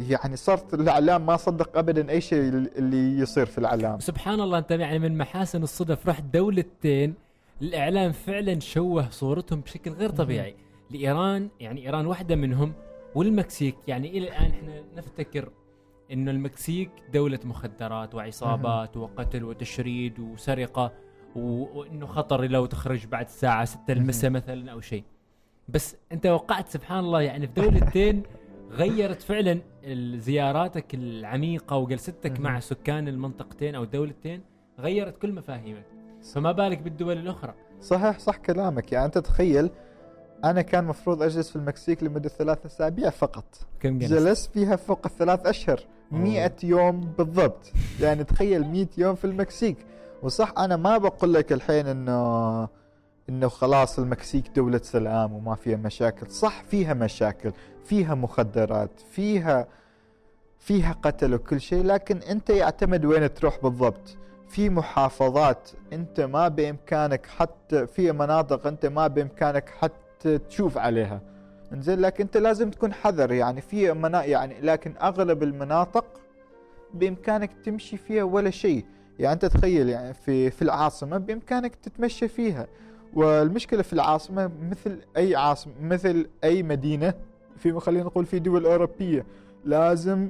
يعني 0.00 0.36
صرت 0.36 0.74
الإعلام 0.74 1.26
ما 1.26 1.36
صدق 1.36 1.78
أبدا 1.78 2.10
أي 2.10 2.20
شيء 2.20 2.48
اللي 2.48 3.18
يصير 3.18 3.46
في 3.46 3.58
الإعلام. 3.58 4.00
سبحان 4.00 4.40
الله 4.40 4.58
أنت 4.58 4.70
يعني 4.70 4.98
من 4.98 5.18
محاسن 5.18 5.62
الصدف 5.62 6.08
رحت 6.08 6.22
دولتين 6.22 7.14
الإعلام 7.62 8.12
فعلا 8.12 8.60
شوه 8.60 9.10
صورتهم 9.10 9.60
بشكل 9.60 9.90
غير 9.90 10.10
طبيعي. 10.10 10.56
لإيران 10.90 11.48
يعني 11.60 11.86
إيران 11.86 12.06
واحدة 12.06 12.36
منهم 12.36 12.72
والمكسيك. 13.14 13.76
يعني 13.88 14.10
إلى 14.10 14.28
الآن 14.28 14.50
إحنا 14.50 14.82
نفتكر 14.96 15.48
إنه 16.12 16.30
المكسيك 16.30 16.90
دولة 17.12 17.38
مخدرات 17.44 18.14
وعصابات 18.14 18.96
وقتل 18.96 19.44
وتشريد 19.44 20.18
وسرقة. 20.18 20.92
وإنه 21.36 22.06
خطر 22.06 22.44
لو 22.44 22.66
تخرج 22.66 23.06
بعد 23.06 23.24
الساعة 23.24 23.64
6 23.64 23.92
المساء 23.92 24.30
مثلا 24.30 24.72
أو 24.72 24.80
شيء. 24.80 25.04
بس 25.68 25.96
أنت 26.12 26.26
وقعت 26.26 26.68
سبحان 26.68 26.98
الله 26.98 27.20
يعني 27.20 27.46
في 27.46 27.52
دولتين 27.52 28.22
غيرت 28.70 29.22
فعلا 29.22 29.60
زياراتك 30.16 30.94
العميقة 30.94 31.76
وجلستك. 31.76 32.40
مع 32.40 32.60
سكان 32.60 33.08
المنطقتين 33.08 33.74
أو 33.74 33.82
الدولتين 33.82 34.42
غيرت 34.78 35.18
كل 35.18 35.32
مفاهيمك. 35.32 35.84
فما 36.34 36.52
بالك 36.52 36.78
بالدول 36.78 37.18
الأخرى؟ 37.18 37.54
صحيح 37.80 38.18
صح 38.18 38.36
كلامك. 38.36 38.92
يعني 38.92 39.06
أنت 39.06 39.18
تخيل 39.18 39.70
أنا 40.44 40.62
كان 40.62 40.84
مفروض 40.84 41.22
أجلس 41.22 41.50
في 41.50 41.56
المكسيك 41.56 42.02
لمدة 42.02 42.28
ثلاثة 42.28 42.66
أسابيع 42.66 43.10
فقط. 43.10 43.44
كم 43.80 43.98
جلست؟ 43.98 44.12
جلست 44.12 44.52
فيها 44.52 44.76
فوق 44.76 45.06
الثلاث 45.06 45.68
أوه. 45.68 45.78
مئة 46.10 46.56
يوم 46.62 47.00
بالضبط. 47.00 47.72
يعني 48.00 48.24
تخيل 48.24 48.66
مئة 48.66 48.88
يوم 48.98 49.14
في 49.14 49.24
المكسيك. 49.24 49.76
وصح 50.22 50.52
أنا 50.58 50.76
ما 50.76 50.98
بقول 50.98 51.34
لك 51.34 51.52
الحين 51.52 51.86
إنه 51.86 52.68
إنه 53.28 53.48
خلاص 53.48 53.98
المكسيك 53.98 54.48
دولة 54.56 54.78
سلام 54.82 55.32
وما 55.32 55.54
فيها 55.54 55.76
مشاكل. 55.76 56.30
صح 56.30 56.62
فيها 56.62 56.94
مشاكل 56.94 57.52
فيها 57.84 58.14
مخدرات 58.14 58.90
فيها 59.10 59.66
فيها 60.58 60.92
قتل 61.02 61.34
وكل 61.34 61.60
شيء 61.60 61.84
لكن 61.84 62.16
أنت 62.16 62.50
يعتمد 62.50 63.04
وين 63.04 63.34
تروح 63.34 63.58
بالضبط. 63.62 64.16
في 64.48 64.70
محافظات 64.70 65.70
أنت 65.92 66.20
ما 66.20 66.48
بإمكانك 66.48 67.26
حتى 67.26 67.86
في 67.86 68.12
مناطق 68.12 68.66
أنت 68.66 68.86
ما 68.86 69.06
بإمكانك 69.06 69.68
حتى 69.68 70.38
تشوف 70.38 70.78
عليها. 70.78 71.20
إنزين 71.72 72.00
لكن 72.00 72.24
أنت 72.24 72.36
لازم 72.36 72.70
تكون 72.70 72.92
حذر 72.92 73.32
يعني 73.32 73.60
في 73.60 73.92
منا 73.92 74.24
يعني 74.24 74.60
لكن 74.60 74.94
أغلب 75.02 75.42
المناطق 75.42 76.04
بإمكانك 76.94 77.50
تمشي 77.64 77.96
فيها 77.96 78.22
ولا 78.22 78.50
شيء. 78.50 78.84
يعني 79.18 79.34
أنت 79.34 79.44
تخيل 79.44 79.88
يعني 79.88 80.14
في 80.14 80.50
في 80.50 80.62
العاصمة 80.62 81.18
بإمكانك 81.18 81.74
تتمشى 81.74 82.28
فيها. 82.28 82.66
والمشكلة 83.14 83.82
في 83.82 83.92
العاصمة 83.92 84.50
مثل 84.70 84.98
أي 85.16 85.36
عاصمه 85.36 85.72
مثل 85.80 86.26
أي 86.44 86.62
مدينة 86.62 87.14
في 87.56 87.80
خلينا 87.80 88.04
نقول 88.04 88.26
في 88.26 88.38
دول 88.38 88.66
أوروبية 88.66 89.26
لازم 89.64 90.28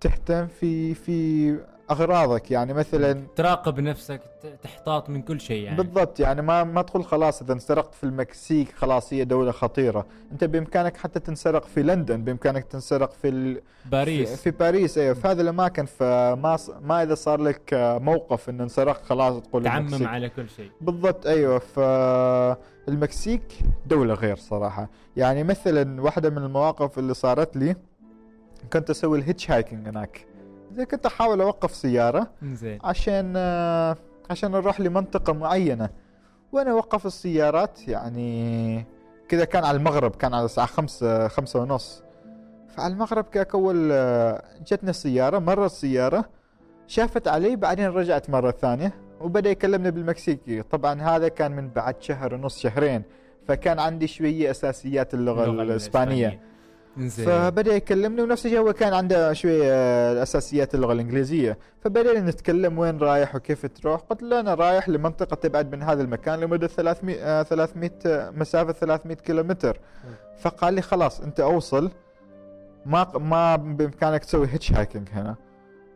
تهتم 0.00 0.46
في 0.46 0.94
في 0.94 1.58
أغراضك 1.92 2.50
يعني 2.50 2.72
مثلا 2.72 3.22
تراقب 3.36 3.80
نفسك 3.80 4.20
تحتاط 4.62 5.10
من 5.10 5.22
كل 5.22 5.40
شيء 5.40 5.62
يعني. 5.62 5.76
بالضبط 5.76 6.20
يعني 6.20 6.42
ما 6.42 6.64
ما 6.64 6.82
تقول 6.82 7.04
خلاص 7.04 7.42
إذا 7.42 7.52
انسرقت 7.52 7.94
في 7.94 8.04
المكسيك 8.04 8.72
خلاص 8.72 9.12
هي 9.12 9.24
دولة 9.24 9.52
خطيرة. 9.52 10.06
أنت 10.32 10.44
بإمكانك 10.44 10.96
حتى 10.96 11.20
تنسرق 11.20 11.64
في 11.64 11.82
لندن 11.82 12.24
بإمكانك 12.24 12.64
تنسرق 12.64 13.12
في 13.12 13.28
ال... 13.28 13.54
في, 13.54 13.90
باريس. 13.90 14.42
في 14.42 14.50
باريس 14.50 14.98
أيوه. 14.98 15.14
في 15.14 15.28
هذه 15.28 15.40
الأماكن 15.40 15.84
فما. 15.86 16.58
ما 16.82 17.02
إذا 17.02 17.14
صار 17.14 17.40
لك 17.40 17.74
موقف 18.00 18.48
ان 18.48 18.60
انسرقت 18.60 19.04
خلاص 19.04 19.42
تقول 19.42 19.64
تعمم 19.64 19.86
المكسيك. 19.86 20.08
على 20.08 20.28
كل 20.28 20.48
شيء. 20.48 20.70
بالضبط 20.80 21.26
أيوه 21.26 21.58
فالمكسيك 21.58 23.42
دولة 23.86 24.14
غير 24.14 24.36
صراحة. 24.36 24.88
يعني 25.16 25.44
مثلا 25.44 26.02
واحدة 26.02 26.30
من 26.30 26.38
المواقف 26.38 26.98
اللي 26.98 27.14
صارت 27.14 27.56
لي 27.56 27.76
كنت 28.72 28.90
أسوي 28.90 29.18
ال 29.18 29.50
hitchhiking 29.50 29.88
هناك. 29.88 30.26
زي 30.76 30.86
كنت 30.86 31.06
أحاول 31.06 31.40
أوقف 31.40 31.74
سيارة 31.74 32.30
زين. 32.42 32.78
عشان 32.84 33.32
آه، 33.36 33.96
عشان 34.30 34.50
نروح 34.50 34.80
لمنطقة 34.80 35.32
معينة. 35.32 35.90
وأنا 36.52 36.74
وقف 36.74 37.06
السيارات 37.06 37.88
يعني 37.88 38.86
كذا 39.28 39.44
كان 39.44 39.64
على 39.64 39.76
المغرب 39.76 40.16
كان 40.16 40.34
على 40.34 40.44
الساعة 40.44 40.66
خمسة 40.66 41.28
خمسة 41.28 41.60
ونص. 41.60 42.02
فعلى 42.68 42.92
المغرب 42.94 43.24
كاك 43.24 43.54
أول 43.54 43.88
آه، 43.92 44.42
جتنا 44.66 44.92
سيارة 44.92 45.38
مرة 45.38 45.66
السيارة 45.66 46.24
شافت 46.86 47.28
علي 47.28 47.56
بعدين 47.56 47.86
رجعت 47.86 48.30
مرة 48.30 48.50
ثانية 48.50 48.94
وبدأ 49.20 49.50
يكلمني 49.50 49.90
بالمكسيكي. 49.90 50.62
طبعا 50.62 51.02
هذا 51.02 51.28
كان 51.28 51.52
من 51.52 51.68
بعد 51.68 52.02
شهر 52.02 52.34
ونص 52.34 52.58
شهرين. 52.58 53.02
فكان 53.48 53.78
عندي 53.78 54.06
شوية 54.06 54.50
أساسيات 54.50 55.14
اللغة, 55.14 55.44
اللغة 55.44 55.62
الإسبانية. 55.62 56.40
زين 56.98 57.26
فبدأ 57.26 57.74
يكلمني 57.74 58.22
ونفس 58.22 58.46
الشيء 58.46 58.58
هو 58.58 58.72
كان 58.72 58.94
عنده 58.94 59.32
شوية 59.32 59.62
آه، 59.64 60.22
اساسيات 60.22 60.74
اللغة 60.74 60.92
الإنجليزية. 60.92 61.58
فبدأنا 61.80 62.20
نتكلم 62.30 62.78
وين 62.78 62.98
رايح 62.98 63.34
وكيف 63.34 63.66
تروح. 63.66 64.00
قلت 64.00 64.22
له 64.22 64.40
أنا 64.40 64.54
رايح 64.54 64.88
لمنطقة 64.88 65.34
تبعد 65.34 65.72
من 65.74 65.82
هذا 65.82 66.02
المكان 66.02 66.40
لمدة 66.40 66.66
300 66.66 67.16
آه، 67.20 67.42
300 67.42 67.90
آه، 68.06 68.30
مسافة 68.30 68.72
300 68.72 69.16
كيلومتر. 69.16 69.80
فقال 70.40 70.74
لي 70.74 70.82
خلاص 70.82 71.20
أنت 71.20 71.40
أوصل. 71.40 71.90
ما 72.86 73.18
ما 73.18 73.56
بإمكانك 73.56 74.24
تسوي 74.24 74.46
hitchhiking 74.48 75.08
هنا. 75.12 75.34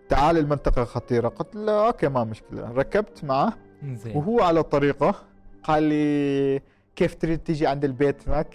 تعال 0.08 0.38
المنطقة 0.38 0.84
خطيره 0.84 1.28
قلت 1.28 1.56
له 1.56 1.86
okay 1.86 2.08
ما 2.08 2.24
مشكلة. 2.24 2.70
ركبت 2.72 3.24
معه. 3.24 3.52
زين 3.94 4.16
وهو 4.16 4.40
على 4.42 4.62
طريقه 4.62 5.14
قال 5.62 5.82
لي 5.82 6.60
كيف 6.96 7.14
تريد 7.14 7.38
تيجي 7.38 7.66
عند 7.66 7.84
البيت 7.84 8.28
هناك؟ 8.28 8.54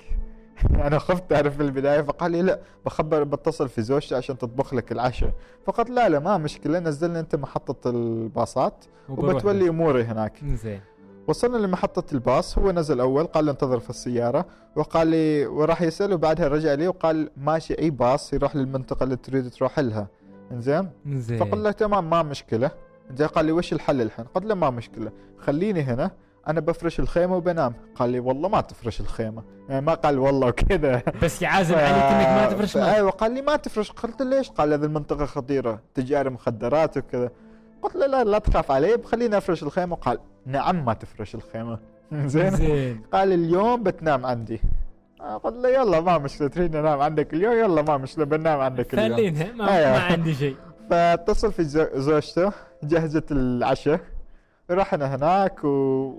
أنا 0.87 0.99
خفت 0.99 1.29
تعرف 1.29 1.57
في 1.57 1.63
البداية 1.63 2.01
فقال 2.01 2.31
لي 2.31 2.41
لا 2.41 2.59
بخبر 2.85 3.23
بتصل 3.23 3.69
في 3.69 3.81
زوجتي 3.81 4.15
عشان 4.15 4.37
تطبخ 4.37 4.73
لك 4.73 4.91
العشاء. 4.91 5.31
فقلت 5.65 5.89
لا 5.89 6.09
لا 6.09 6.19
ما 6.19 6.37
مشكلة 6.37 6.79
نزلنا 6.79 7.19
أنت 7.19 7.35
محطة 7.35 7.89
الباصات 7.89 8.85
وبتولي 9.09 9.69
أموري 9.69 10.03
هناك. 10.03 10.39
زين 10.45 10.81
وصلنا 11.27 11.57
لمحطة 11.57 12.13
الباص 12.13 12.57
هو 12.57 12.71
نزل 12.71 12.99
أول 12.99 13.23
قال 13.25 13.45
لي 13.45 13.51
انتظر 13.51 13.79
في 13.79 13.89
السيارة. 13.89 14.45
وقال 14.75 15.07
لي 15.07 15.45
وراح 15.45 15.81
يسأل 15.81 16.13
وبعدها 16.13 16.47
رجع 16.47 16.73
لي 16.73 16.87
وقال 16.87 17.29
ماشي 17.37 17.73
أي 17.79 17.89
باص 17.89 18.33
يروح 18.33 18.55
للمنطقة 18.55 19.03
اللي 19.03 19.15
تريد 19.15 19.49
تروح 19.49 19.79
لها. 19.79 20.07
إنزين؟ 20.51 20.89
زين 21.07 21.37
فقلت 21.37 21.63
له 21.63 21.71
تمام 21.71 22.09
ما 22.09 22.23
مشكلة. 22.23 22.71
زين 23.15 23.27
قال 23.27 23.45
لي 23.45 23.51
وش 23.51 23.73
الحل 23.73 24.01
الحين؟ 24.01 24.25
قلت 24.25 24.45
له 24.45 24.55
ما 24.55 24.69
مشكلة 24.69 25.11
خليني 25.39 25.81
هنا. 25.81 26.11
أنا 26.47 26.59
بفرش 26.59 26.99
الخيمة 26.99 27.35
وبنام. 27.35 27.73
قال 27.95 28.09
لي 28.09 28.19
والله 28.19 28.49
ما 28.49 28.61
تفرش 28.61 29.01
الخيمة. 29.01 29.43
يعني 29.69 29.85
ما 29.85 29.93
قال 29.93 30.19
والله 30.19 30.47
وكذا. 30.47 31.01
بس 31.23 31.41
يعازم 31.41 31.75
عليك 31.75 32.03
إنك 32.03 32.27
ما 32.27 32.45
تفرش 32.53 32.77
معه 32.77 32.95
أيوه 32.95 33.09
قال 33.11 33.31
لي 33.33 33.41
ما 33.41 33.55
تفرش. 33.55 33.91
قلت 33.91 34.21
له 34.21 34.29
ليش؟ 34.37 34.49
قال 34.49 34.73
هذه 34.73 34.83
المنطقة 34.85 35.25
خطيرة. 35.25 35.79
تجار 35.93 36.29
مخدرات 36.29 36.97
وكذا. 36.97 37.29
قلت 37.81 37.95
له 37.95 38.05
لا 38.05 38.23
لا 38.23 38.39
تخاف 38.39 38.71
علي 38.71 38.97
خليني 39.05 39.37
أفرش 39.37 39.63
الخيمة. 39.63 39.95
قال 39.95 40.19
نعم 40.45 40.85
ما 40.85 40.93
تفرش 40.93 41.35
الخيمة. 41.35 41.79
زين. 42.25 42.51
زين. 42.51 43.01
قال 43.13 43.33
اليوم 43.33 43.83
بتنام 43.83 44.25
عندي. 44.25 44.61
آه، 45.21 45.37
قلت 45.37 45.55
له 45.55 45.69
يلا 45.69 45.99
ما 46.01 46.17
مشكلة 46.17 46.47
تريد 46.47 46.75
انام 46.75 47.01
عندك 47.01 47.33
اليوم؟ 47.33 47.53
يلا 47.53 47.81
ما 47.81 47.97
مشكلة 47.97 48.25
بنام 48.25 48.59
عندك 48.59 48.93
اليوم. 48.93 49.13
خلينها 49.17 49.51
ما, 49.53 49.77
أيوة. 49.77 49.91
ما 49.91 49.99
عندي 49.99 50.33
شيء. 50.33 50.55
فاتصل 50.89 51.51
في 51.53 51.63
زو- 51.63 51.87
زوجته 51.93 52.51
جهزت 52.83 53.31
العشاء. 53.31 53.99
رحنا 54.71 55.15
هناك 55.15 55.63
و... 55.63 55.67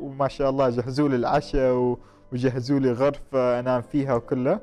وما 0.01 0.29
شاء 0.29 0.51
الله 0.51 0.69
جهزوا 0.69 1.09
لي 1.09 1.17
العشاء 1.17 1.73
و... 1.75 1.99
وجهزوا 2.33 2.79
لي 2.79 2.93
غرفة 2.93 3.61
أنام 3.61 3.83
فيها 3.83 4.15
وكله. 4.15 4.61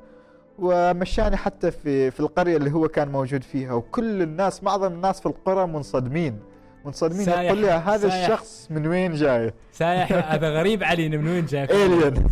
ومشاني 0.60 1.38
حتى 1.38 1.72
في 1.72 2.12
في 2.12 2.20
القرية 2.20 2.58
اللي 2.58 2.72
هو 2.72 2.88
كان 2.88 3.12
موجود 3.12 3.44
فيها. 3.44 3.74
وكل 3.74 4.22
الناس 4.22 4.64
معظم 4.64 4.94
الناس 4.94 5.20
في 5.20 5.26
القرى 5.26 5.68
منصدمين. 5.68 6.40
منصدمين 6.86 7.30
يقول 7.30 7.58
لي 7.58 7.68
هذا 7.72 8.10
سايح. 8.10 8.24
الشخص 8.26 8.68
من 8.70 8.88
وين 8.88 9.14
جاي؟ 9.14 9.54
سايح. 9.72 10.12
هذا 10.34 10.50
غريب 10.50 10.84
علينا 10.84 11.18
من 11.18 11.28
وين 11.28 11.46
جاك 11.46 11.72
الين 11.72 12.28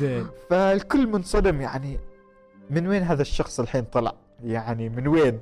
زين 0.00 0.26
فالكل 0.50 1.06
منصدم 1.06 1.60
يعني 1.60 2.00
من 2.70 2.86
وين 2.86 3.02
هذا 3.02 3.22
الشخص 3.22 3.60
الحين 3.60 3.84
طلع؟ 3.84 4.12
يعني 4.44 4.88
من 4.88 5.08
وين؟ 5.08 5.40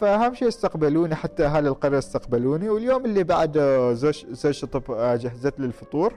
فأهم 0.00 0.34
شيء 0.34 0.48
استقبلوني 0.48 1.14
حتى 1.14 1.46
أهالي 1.46 1.68
القرية 1.68 1.98
استقبلوني. 1.98 2.68
واليوم 2.68 3.04
اللي 3.04 3.24
بعده 3.24 3.92
زوج 3.92 4.26
زوجتي 4.30 4.66
طب 4.66 4.90
آه، 4.90 5.16
جهزت 5.16 5.60
لي 5.60 5.66
الفطور. 5.66 6.14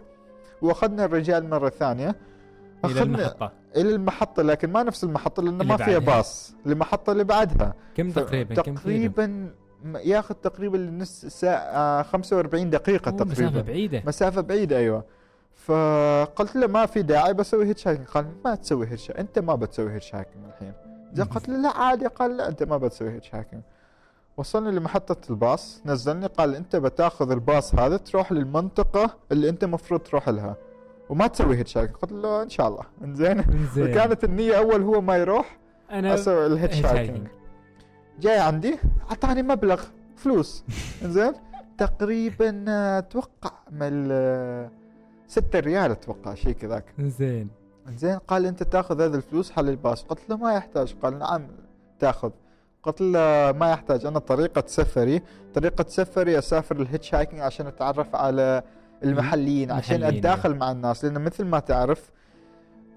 وأخذنا 0.61 1.05
الرجال 1.05 1.49
مرة 1.49 1.69
ثانية. 1.69 2.15
إلى 2.86 2.91
أخذنا 2.93 3.03
المحطة. 3.03 3.51
إلى 3.75 3.89
المحطة 3.95 4.43
لكن 4.43 4.71
ما 4.71 4.84
نفس 4.84 5.03
المحطة 5.03 5.43
لأن 5.43 5.67
ما 5.67 5.77
فيها. 5.77 5.99
باص. 5.99 6.55
المحطة 6.65 7.11
اللي 7.11 7.23
بعدها. 7.23 7.73
كم 7.95 8.11
تقريبا؟ 8.11 8.55
تقريبا 8.55 9.49
ياخذ 9.86 10.36
تقريبا 10.36 10.77
نص 10.77 11.25
ساعة 11.25 12.03
45 12.03 12.69
دقيقة 12.69 13.09
أوه، 13.09 13.17
تقريبا. 13.17 13.34
مسافة 13.49 13.61
بعيدة. 13.61 14.03
مسافة 14.05 14.41
بعيدة 14.41 14.77
أيوة. 14.77 15.03
فقلت 15.55 16.55
له 16.55 16.67
ما 16.67 16.86
في 16.86 17.01
داعي 17.01 17.34
بسوي 17.34 17.65
hitchhiking 17.65 18.07
قال 18.07 18.25
ما 18.45 18.55
تسوي 18.55 18.88
hitch 18.88 19.11
أنت 19.11 19.39
ما 19.39 19.55
بتسوي 19.55 19.91
hitchhiking 19.91 20.43
الحين. 20.45 20.73
قلت 21.36 21.49
له 21.49 21.57
لا 21.57 21.77
عادي. 21.77 22.07
قال 22.07 22.38
لا 22.38 22.47
أنت 22.47 22.63
ما 22.63 22.77
بتسوي 22.77 23.09
hitchhiking 23.11 23.61
وصلني 24.38 24.71
لمحطة 24.71 25.29
الباص. 25.29 25.81
نزلني 25.86 26.25
قال 26.25 26.55
أنت 26.55 26.75
بتأخذ 26.75 27.31
الباص 27.31 27.75
هذا 27.75 27.97
تروح 27.97 28.31
للمنطقة 28.31 29.17
اللي 29.31 29.49
أنت 29.49 29.65
مفروض 29.65 29.99
تروح 29.99 30.29
لها. 30.29 30.55
وما 31.09 31.27
تسوي 31.27 31.57
hitch 31.57 31.77
قلت 31.77 32.11
له 32.11 32.43
إن 32.43 32.49
شاء 32.49 32.67
الله. 32.67 32.84
إنزين. 33.03 33.43
زين 33.75 33.91
وكانت 33.91 34.23
النية 34.23 34.57
أول 34.57 34.81
هو 34.81 35.01
ما 35.01 35.17
يروح 35.17 35.57
أنا 35.91 36.13
أسوي 36.13 36.45
ال 36.45 36.86
hitchhiking. 36.86 37.27
جاي 38.19 38.39
عندي 38.39 38.77
أعطاني 39.09 39.43
مبلغ 39.43 39.81
فلوس. 40.15 40.63
زين 41.03 41.34
تقريبا 41.77 42.65
أتوقع 42.97 43.51
من 43.71 43.79
ال- 43.81 44.69
ستة 45.27 45.59
ريال 45.59 45.91
أتوقع 45.91 46.34
شيء 46.34 46.51
كذاك. 46.53 46.86
زين 46.99 47.49
زين 47.89 48.17
قال 48.17 48.45
أنت 48.45 48.63
تأخذ 48.63 49.01
هذه 49.01 49.15
الفلوس 49.15 49.51
حل 49.51 49.69
الباص. 49.69 50.03
قلت 50.03 50.29
له 50.29 50.38
ما 50.38 50.53
يحتاج. 50.53 50.95
قال 51.03 51.19
نعم 51.19 51.47
تأخذ. 51.99 52.31
قلت 52.84 53.01
له 53.01 53.51
ما 53.51 53.71
يحتاج. 53.71 54.05
أنا 54.05 54.19
طريقة 54.19 54.63
سفري 54.67 55.21
طريقة 55.53 55.86
سفري 55.88 56.38
أسافر 56.39 56.75
ال 56.81 57.15
hitchhiking 57.15 57.39
عشان 57.39 57.67
أتعرف 57.67 58.15
على 58.15 58.63
المحليين 59.03 59.71
عشان 59.71 59.95
المحليين، 59.95 60.25
أتداخل 60.25 60.55
مع 60.55 60.71
الناس. 60.71 61.05
لأن 61.05 61.21
مثل 61.23 61.45
ما 61.45 61.59
تعرف 61.59 62.11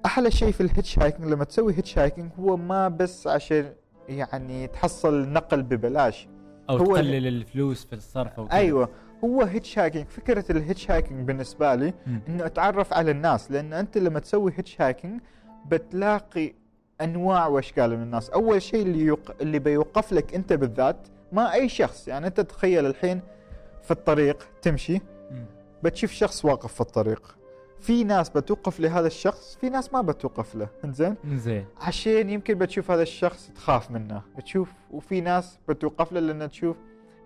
أحلى 0.06 0.30
شيء 0.30 0.52
في 0.52 0.60
ال 0.60 0.98
hitchhiking 0.98 1.26
لما 1.32 1.44
تسوي 1.44 1.72
hitchhiking 1.74 2.30
هو 2.40 2.56
ما 2.56 2.88
بس 2.88 3.26
عشان 3.26 3.72
يعني 4.08 4.66
تحصل 4.66 5.28
نقل 5.28 5.62
ببلاش. 5.62 6.28
أو 6.70 6.76
هو- 6.76 6.96
تقلل 6.96 7.26
الفلوس 7.26 7.84
في 7.84 7.92
الصرف 7.92 8.36
كذا. 8.40 8.48
أيوه. 8.52 8.88
هو 9.24 9.42
hitchhiking 9.42 10.06
فكرة 10.06 10.44
ال 10.50 10.90
hitchhiking 10.90 11.26
بالنسبة 11.26 11.74
لي 11.74 11.94
مم. 12.06 12.20
إنه 12.28 12.46
أتعرف 12.46 12.92
على 12.92 13.10
الناس. 13.10 13.50
لأن 13.50 13.72
أنت 13.72 13.98
لما 13.98 14.20
تسوي 14.20 14.52
hitchhiking 14.56 15.20
بتلاقي 15.66 16.54
أنواع 17.00 17.46
وأشكال 17.46 17.96
من 17.96 18.02
الناس. 18.02 18.30
أول 18.30 18.62
شيء 18.62 18.82
اللي 18.82 19.06
يق... 19.06 19.34
اللي 19.40 19.58
بيوقف 19.58 20.12
لك 20.12 20.34
أنت 20.34 20.52
بالذات 20.52 20.96
ما 21.32 21.52
أي 21.52 21.68
شخص. 21.68 22.08
يعني 22.08 22.26
أنت 22.26 22.40
تخيل 22.40 22.86
الحين 22.86 23.20
في 23.82 23.90
الطريق 23.90 24.48
تمشي. 24.62 25.00
بتشوف 25.82 26.10
شخص 26.10 26.44
واقف 26.44 26.74
في 26.74 26.80
الطريق. 26.80 27.36
في 27.80 28.04
ناس 28.04 28.28
بتوقف 28.28 28.80
لهذا 28.80 29.06
الشخص 29.06 29.58
في 29.60 29.70
ناس 29.70 29.92
ما 29.92 30.00
بتوقف 30.00 30.54
له. 30.54 30.68
إنزين؟ 30.84 31.14
زين 31.34 31.66
عشان 31.80 32.30
يمكن 32.30 32.54
بتشوف 32.54 32.90
هذا 32.90 33.02
الشخص 33.02 33.50
تخاف 33.54 33.90
منه. 33.90 34.22
بتشوف 34.38 34.72
وفي 34.90 35.20
ناس 35.20 35.58
بتوقف 35.68 36.12
له 36.12 36.20
لأن 36.20 36.48
تشوف 36.48 36.76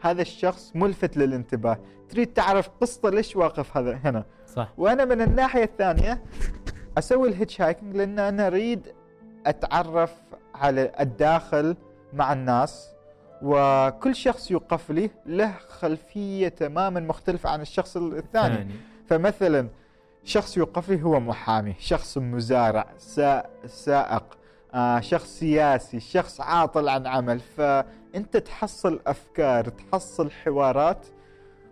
هذا 0.01 0.23
الشخص 0.23 0.73
ملفت 0.75 1.17
للانتباه. 1.17 1.79
تريد 2.09 2.33
تعرف 2.33 2.71
قصته 2.81 3.11
ليش 3.11 3.37
واقف 3.37 3.77
هذا 3.77 4.01
هنا. 4.05 4.25
صح. 4.47 4.73
وأنا 4.79 5.05
من 5.05 5.21
الناحية 5.21 5.65
الثانية 5.65 6.23
أسوي 6.99 7.29
ال 7.29 7.61
hitchhiking 7.61 7.97
لأن 7.97 8.19
أنا 8.19 8.47
أريد 8.47 8.93
أتعرف 9.47 10.15
على 10.55 10.93
الداخل 11.01 11.77
مع 12.13 12.33
الناس 12.33 12.91
وكل 13.43 14.15
شخص 14.15 14.51
يوقف 14.51 14.91
لي 14.91 15.11
له 15.27 15.53
خلفية 15.69 16.49
تماما 16.49 17.01
مختلفة 17.01 17.51
عن 17.51 17.61
الشخص 17.61 17.97
الثاني. 17.97 18.55
ثاني. 18.57 18.75
فمثلا 19.09 19.69
شخص 20.25 20.57
يوقف 20.57 20.89
لي 20.89 21.03
هو 21.03 21.21
محامي 21.21 21.75
شخص 21.79 22.19
مزارع 22.19 22.87
سا- 22.99 23.45
سائق 23.67 24.25
آه 24.75 25.01
شخص 25.01 25.29
سياسي 25.39 26.01
شخص 26.01 26.41
عاطل 26.41 26.89
عن 26.89 27.07
عمل. 27.07 27.41
فأنت 27.41 28.37
تحصل 28.37 29.01
أفكار 29.07 29.65
تحصل 29.69 30.31
حوارات 30.31 31.07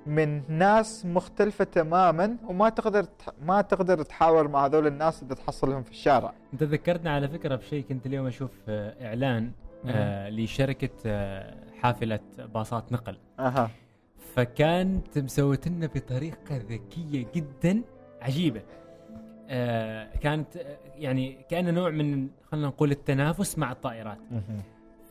من 0.07 0.59
ناس 0.59 1.07
مختلفة 1.07 1.65
تماما 1.65 2.37
وما 2.47 2.69
تقدر 2.69 3.07
ما 3.43 3.61
تقدر 3.61 4.03
تحاور 4.03 4.49
مع 4.49 4.67
هذول 4.67 4.87
الناس 4.87 5.23
اللي 5.23 5.35
تحصلهم 5.35 5.83
في 5.83 5.91
الشارع. 5.91 6.35
أنت 6.53 6.63
ذكرتنا 6.63 7.11
على 7.11 7.29
فكرة 7.29 7.57
بشيء 7.57 7.85
كنت 7.85 8.07
اليوم 8.07 8.27
أشوف 8.27 8.51
آه، 8.69 9.07
إعلان 9.07 9.53
آه 9.87 10.31
لشركة 10.31 10.91
آه 11.07 11.55
حافلة 11.83 12.21
باصات 12.55 12.93
نقل. 12.93 13.19
أها. 13.39 13.71
فكانت 14.35 15.19
مسوت 15.19 15.69
لنا 15.69 15.87
بطريقة 15.87 16.57
ذكية 16.57 17.27
جدا 17.35 17.83
عجيبة. 18.23 18.63
آه 19.49 20.17
كانت 20.17 20.57
آه، 20.57 20.79
يعني 20.97 21.45
كأن 21.51 21.75
نوع 21.75 21.91
من 21.91 22.29
خلينا 22.51 22.67
نقول 22.67 22.91
التنافس 22.91 23.59
مع 23.59 23.73
الطائرات. 23.73 24.19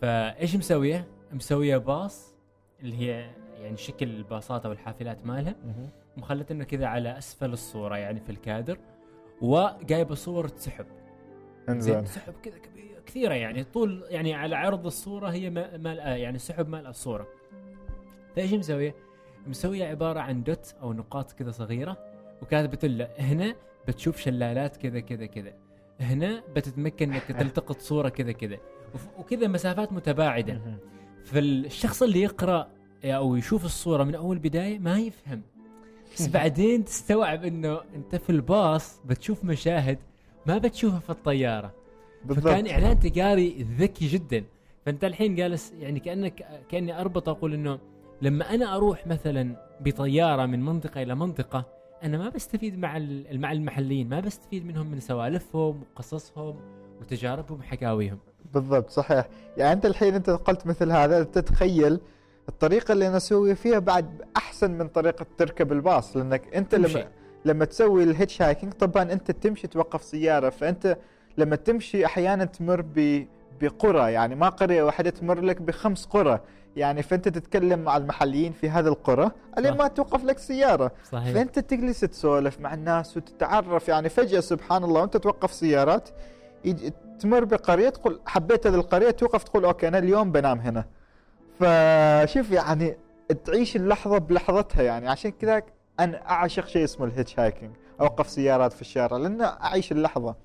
فإيش 0.02 0.56
مسوية؟ 0.56 1.08
مسوية 1.34 1.78
باص 1.78 2.36
اللي 2.82 2.98
هي 2.98 3.30
يعني 3.62 3.78
شكل 3.78 4.06
الباصات 4.10 4.66
أو 4.66 4.72
الحافلات 4.72 5.26
مالها 5.26 5.56
مخلت 6.18 6.52
إنه 6.52 6.64
كذا 6.64 6.86
على 6.86 7.18
أسفل 7.18 7.54
الصورة 7.54 7.98
يعني 7.98 8.20
في 8.20 8.30
الكادر 8.30 8.78
وجايبه 9.42 10.16
صور 10.16 10.48
سحب 10.48 10.86
زين 11.68 11.76
انزين 11.76 12.06
سحب 12.06 12.34
كذا 12.44 12.54
كثيرة 13.06 13.34
يعني 13.34 13.64
طول 13.64 14.04
يعني 14.10 14.34
على 14.34 14.56
عرض 14.56 14.86
الصورة 14.86 15.28
هي 15.30 15.50
ما- 15.50 15.78
مال 15.78 15.98
يعني 15.98 16.38
سحب 16.38 16.70
مال 16.70 16.88
الصورة. 16.88 17.28
فإيش 18.36 18.54
مسوية؟ 18.54 18.96
مسوية 19.48 19.86
عبارة 19.86 20.20
عن 20.20 20.44
دوت 20.44 20.76
أو 20.82 20.94
نقاط 20.94 21.32
كذا 21.32 21.52
صغيرة 21.52 21.98
وكاتبة 22.42 22.88
له 22.88 23.10
هنا 23.20 23.56
بتشوف 23.88 24.18
شلالات 24.18 24.78
كذا 24.78 25.00
كذا 25.00 25.26
كذا. 25.26 25.54
هنا 26.00 26.44
بتتمكن 26.56 27.14
إنك 27.14 27.24
تلتقط 27.24 27.80
صورة 27.80 28.10
كذا 28.10 28.32
كذا. 28.32 28.58
وكذا 29.20 29.48
مسافات 29.48 29.94
متباعدة. 29.94 30.62
فالشخص 31.26 32.04
اللي 32.04 32.22
يقرأ 32.22 32.68
أو 33.06 33.36
يشوف 33.36 33.66
الصورة 33.66 34.04
من 34.04 34.16
أول 34.16 34.38
بداية 34.40 34.80
ما 34.80 35.00
يفهم. 35.00 35.42
بس 36.16 36.28
بعدين 36.28 36.86
تستوعب 36.86 37.46
إنه 37.46 37.80
أنت 37.96 38.16
في 38.16 38.30
الباص 38.30 39.00
بتشوف 39.06 39.44
مشاهد 39.46 39.98
ما 40.46 40.58
بتشوفها 40.58 41.00
في 41.00 41.10
الطيارة. 41.10 41.74
فكان 42.30 42.36
بالضبط 42.36 42.70
إعلان 42.72 43.00
تجاري 43.00 43.68
ذكي 43.78 44.08
جدا. 44.08 44.44
فأنت 44.86 45.04
الحين 45.04 45.36
جالس 45.36 45.74
يعني 45.80 46.00
كانك 46.00 46.46
كأني 46.70 47.02
أربط 47.02 47.30
أقول 47.30 47.54
إنه 47.54 47.80
لما 48.22 48.54
أنا 48.54 48.76
أروح 48.76 49.08
مثلا 49.08 49.68
بطيارة 49.82 50.46
من 50.46 50.66
منطقة 50.66 51.02
إلى 51.02 51.16
منطقة 51.16 51.66
أنا 52.04 52.18
ما 52.18 52.30
بستفيد 52.30 52.80
مع 52.80 53.00
مع 53.32 53.52
المحليين 53.52 54.10
ما 54.10 54.20
بستفيد 54.20 54.66
منهم 54.66 54.88
من 54.88 55.00
سوالفهم 55.00 55.82
وقصصهم 55.82 56.56
وتجاربهم 57.02 57.60
وحكاويهم. 57.60 58.18
بالضبط 58.54 58.90
صحيح. 58.90 59.28
يعني 59.58 59.74
أنت 59.74 59.86
الحين 59.86 60.16
أنت 60.16 60.30
قلت 60.30 60.68
مثل 60.68 60.92
هذا 60.92 61.24
تتخيل 61.24 62.00
الطريقة 62.50 62.92
اللي 62.92 63.08
أنا 63.08 63.18
أسوي 63.18 63.56
فيها 63.56 63.80
بعد 63.80 64.22
أحسن 64.38 64.72
من 64.72 64.88
طريقة 64.88 65.26
تركب 65.38 65.72
الباص 65.72 66.18
لأنك 66.18 66.56
أنت 66.56 66.76
تمشي. 66.76 66.98
لما 67.00 67.08
لما 67.46 67.66
تسوي 67.66 68.04
ال 68.04 68.42
hitchhiking 68.42 68.74
طبعا 68.74 69.04
أنت 69.04 69.32
تمشي 69.32 69.68
توقف 69.68 70.04
سيارة 70.04 70.50
فأنت 70.50 70.98
لما 71.38 71.56
تمشي 71.56 72.06
أحيانا 72.06 72.46
تمر 72.46 72.82
ب 72.82 73.26
بقرى 73.62 74.14
يعني 74.14 74.36
ما 74.36 74.50
قرية 74.50 74.84
واحدة 74.84 75.10
تمر 75.10 75.42
لك 75.42 75.62
بخمس 75.62 76.06
قرى 76.06 76.40
يعني 76.76 77.04
فأنت 77.04 77.28
تتكلم 77.30 77.80
مع 77.80 77.98
المحليين 77.98 78.52
في 78.52 78.70
هذه 78.70 78.88
القرى 78.88 79.32
الين. 79.58 79.78
ما 79.78 79.88
توقف 79.88 80.24
لك 80.24 80.38
سيارة 80.40 80.92
صحيح 81.12 81.34
فأنت 81.34 81.60
تجلس 81.60 82.00
تسولف 82.00 82.60
مع 82.60 82.74
الناس 82.74 83.18
وتتعرف 83.18 83.88
يعني 83.88 84.10
فجأة 84.10 84.40
سبحان 84.40 84.84
الله 84.84 85.02
وأنت 85.02 85.18
توقف 85.18 85.54
سيارات 85.54 86.10
تمر 87.20 87.44
بقرية 87.44 87.90
تقول 87.90 88.20
حبيت 88.26 88.68
هذه 88.68 88.76
القرية 88.76 89.12
توقف 89.12 89.44
تقول 89.44 89.66
okay 89.66 89.88
أنا 89.88 89.98
اليوم 89.98 90.32
بنام 90.32 90.60
هنا 90.60 90.86
فشوف 91.60 92.52
يعني 92.52 92.98
تعيش 93.46 93.76
اللحظة 93.76 94.18
بلحظتها 94.18 94.84
يعني. 94.84 95.10
عشان 95.10 95.32
كذا 95.32 95.62
أنا 96.00 96.30
أعشق 96.30 96.68
شيء 96.68 96.84
اسمه 96.84 97.06
ال 97.06 97.40
hitchhiking 97.40 97.72
أوقف 98.02 98.30
سيارات 98.30 98.74
في 98.74 98.82
الشارع 98.82 99.18
لأن 99.18 99.42
أعيش 99.42 99.92
اللحظة. 99.92 100.36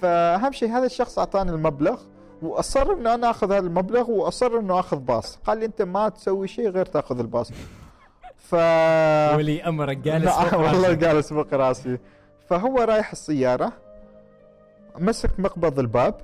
فأهم 0.00 0.52
شيء 0.52 0.68
هذا 0.70 0.86
الشخص 0.86 1.18
أعطاني 1.18 1.50
المبلغ 1.50 2.00
وأصر 2.42 2.92
إنه 2.92 3.14
أنا 3.14 3.30
آخذ 3.30 3.52
هذا 3.52 3.66
المبلغ 3.66 4.10
وأصر 4.10 4.58
إنه 4.58 4.78
آخذ 4.78 4.96
باص. 4.96 5.36
قال 5.36 5.58
لي 5.58 5.64
أنت 5.64 5.82
ما 5.82 6.08
تسوي 6.08 6.48
شيء 6.48 6.68
غير 6.68 6.86
تأخذ 6.86 7.18
الباص. 7.18 7.52
ف 8.36 8.54
ولي 9.34 9.62
امرك 9.62 9.96
جالس 9.96 10.32
فوق 10.32 10.60
والله. 10.60 10.92
جالس 10.92 11.32
فوق 11.32 11.54
رأسي. 11.54 11.98
فهو 12.48 12.78
رايح 12.78 13.10
السيارة 13.10 13.72
مسك 14.98 15.40
مقبض 15.40 15.78
الباب 15.78 16.14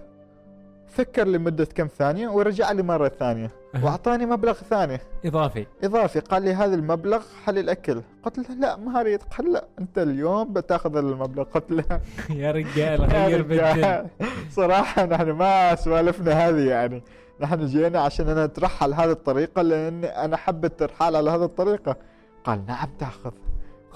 فكر 0.96 1.26
لمدة 1.26 1.64
كم 1.64 1.86
ثانية 1.86 2.28
ورجع 2.28 2.72
لي 2.72 2.82
مرة 2.82 3.08
ثانية. 3.08 3.50
أها. 3.74 3.84
وأعطاني 3.84 4.26
مبلغ 4.26 4.52
ثاني. 4.52 4.98
إضافي. 5.24 5.66
إضافي. 5.84 6.20
قال 6.20 6.42
لي 6.42 6.52
هذا 6.52 6.74
المبلغ 6.74 7.22
حل 7.44 7.58
الأكل. 7.58 8.02
قلت 8.22 8.38
له 8.38 8.54
لا 8.54 8.76
ما 8.76 9.00
أريد. 9.00 9.22
قال 9.22 9.52
لا 9.52 9.64
أنت 9.78 9.98
اليوم 9.98 10.52
بتأخذ 10.52 10.96
المبلغ. 10.96 11.42
قلت 11.44 11.70
له 11.70 11.84
يا 12.42 12.52
رجال 12.52 13.02
غير 13.04 13.42
بدل 13.42 14.06
صراحة 14.50 15.06
نحن 15.06 15.30
ما 15.30 15.74
سوالفنا 15.74 16.32
هذه 16.32 16.68
يعني. 16.68 17.02
نحن 17.40 17.66
جينا 17.66 18.00
عشان 18.00 18.28
أنا 18.28 18.44
أترحل 18.44 18.94
هذه 18.94 19.10
الطريقة 19.10 19.62
لأن 19.62 20.04
أنا 20.04 20.36
حب 20.36 20.64
الترحال 20.64 21.16
على 21.16 21.30
هذه 21.30 21.44
الطريقة. 21.44 21.96
قال 22.44 22.66
نعم 22.66 22.88
تأخذ. 22.98 23.32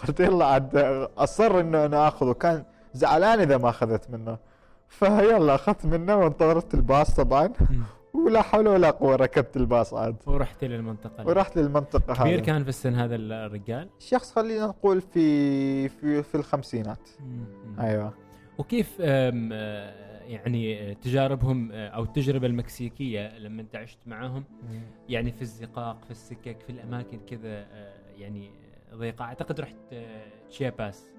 قلت 0.07 0.21
يلا 0.21 0.45
عاد 0.45 0.77
أصر 1.19 1.61
إنه 1.61 1.85
أنا 1.85 2.09
آخذه. 2.09 2.33
كان 2.33 2.65
زعلان 2.95 3.41
إذا 3.41 3.57
ما 3.57 3.69
أخذت 3.69 4.11
منه. 4.11 4.50
فيلا 4.91 5.55
اخذت 5.55 5.87
منه 5.87 6.17
وانتظرت 6.17 6.75
الباص 6.75 7.15
طبعا. 7.15 7.53
ولا 8.15 8.43
حول 8.43 8.69
ولا 8.69 8.91
قوة 8.91 9.17
ركبت 9.17 9.57
الباص 9.57 9.95
عاد. 9.95 10.17
ورحت 10.27 10.65
للمنطقه 10.65 11.27
ورحت 11.27 11.59
للمنطقة 11.59 12.15
كبير 12.15 12.39
هذه. 12.39 12.45
كان 12.45 12.62
في 12.62 12.69
السن 12.69 12.95
هذا 12.95 13.17
الرجال؟ 13.17 13.89
شخص 13.99 14.33
خلينا 14.33 14.67
نقول 14.67 15.01
في 15.01 15.89
في 15.89 16.23
في 16.23 16.35
الخمسينات. 16.35 17.09
أيوه. 17.81 18.15
وكيف 18.59 18.97
آه، 19.01 19.31
يعني 20.27 20.91
آه، 20.91 20.93
تجاربهم 20.93 21.73
آه، 21.73 21.89
أو 21.89 22.03
التجربة 22.03 22.47
المكسيكية 22.47 23.39
لما 23.39 23.62
انت 23.62 23.77
عشت 23.77 23.99
معاهم؟ 24.07 24.45
يعني 25.09 25.33
في 25.33 25.43
الزقاق 25.43 26.05
في 26.05 26.11
السكك 26.11 26.61
في 26.61 26.71
الأماكن 26.71 27.21
كذا 27.27 27.67
يعني 28.19 28.51
ضيقة. 28.95 29.25
أعتقد 29.25 29.61
رحت 29.61 29.77
تشياباس. 30.51 31.12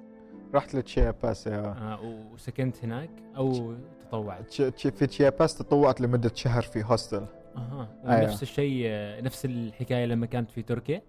رحت 0.53 0.75
لتشياباس 0.75 1.47
آه، 1.47 1.99
وسكنت 2.33 2.83
هناك 2.83 3.09
أو 3.37 3.75
تطوعت؟ 4.01 4.53
في 4.71 5.07
تشياباس 5.07 5.57
تطوعت 5.57 6.01
لمدة 6.01 6.31
شهر 6.35 6.61
في 6.61 6.83
hostel 6.83 7.25
أها. 7.55 7.87
أيوة. 8.05 8.21
ونفس 8.21 8.43
الشيء 8.43 8.83
آه، 8.87 9.21
نفس 9.21 9.45
الحكاية 9.45 10.05
لما 10.05 10.25
كانت 10.25 10.51
في 10.51 10.61
تركيا؟ 10.61 11.01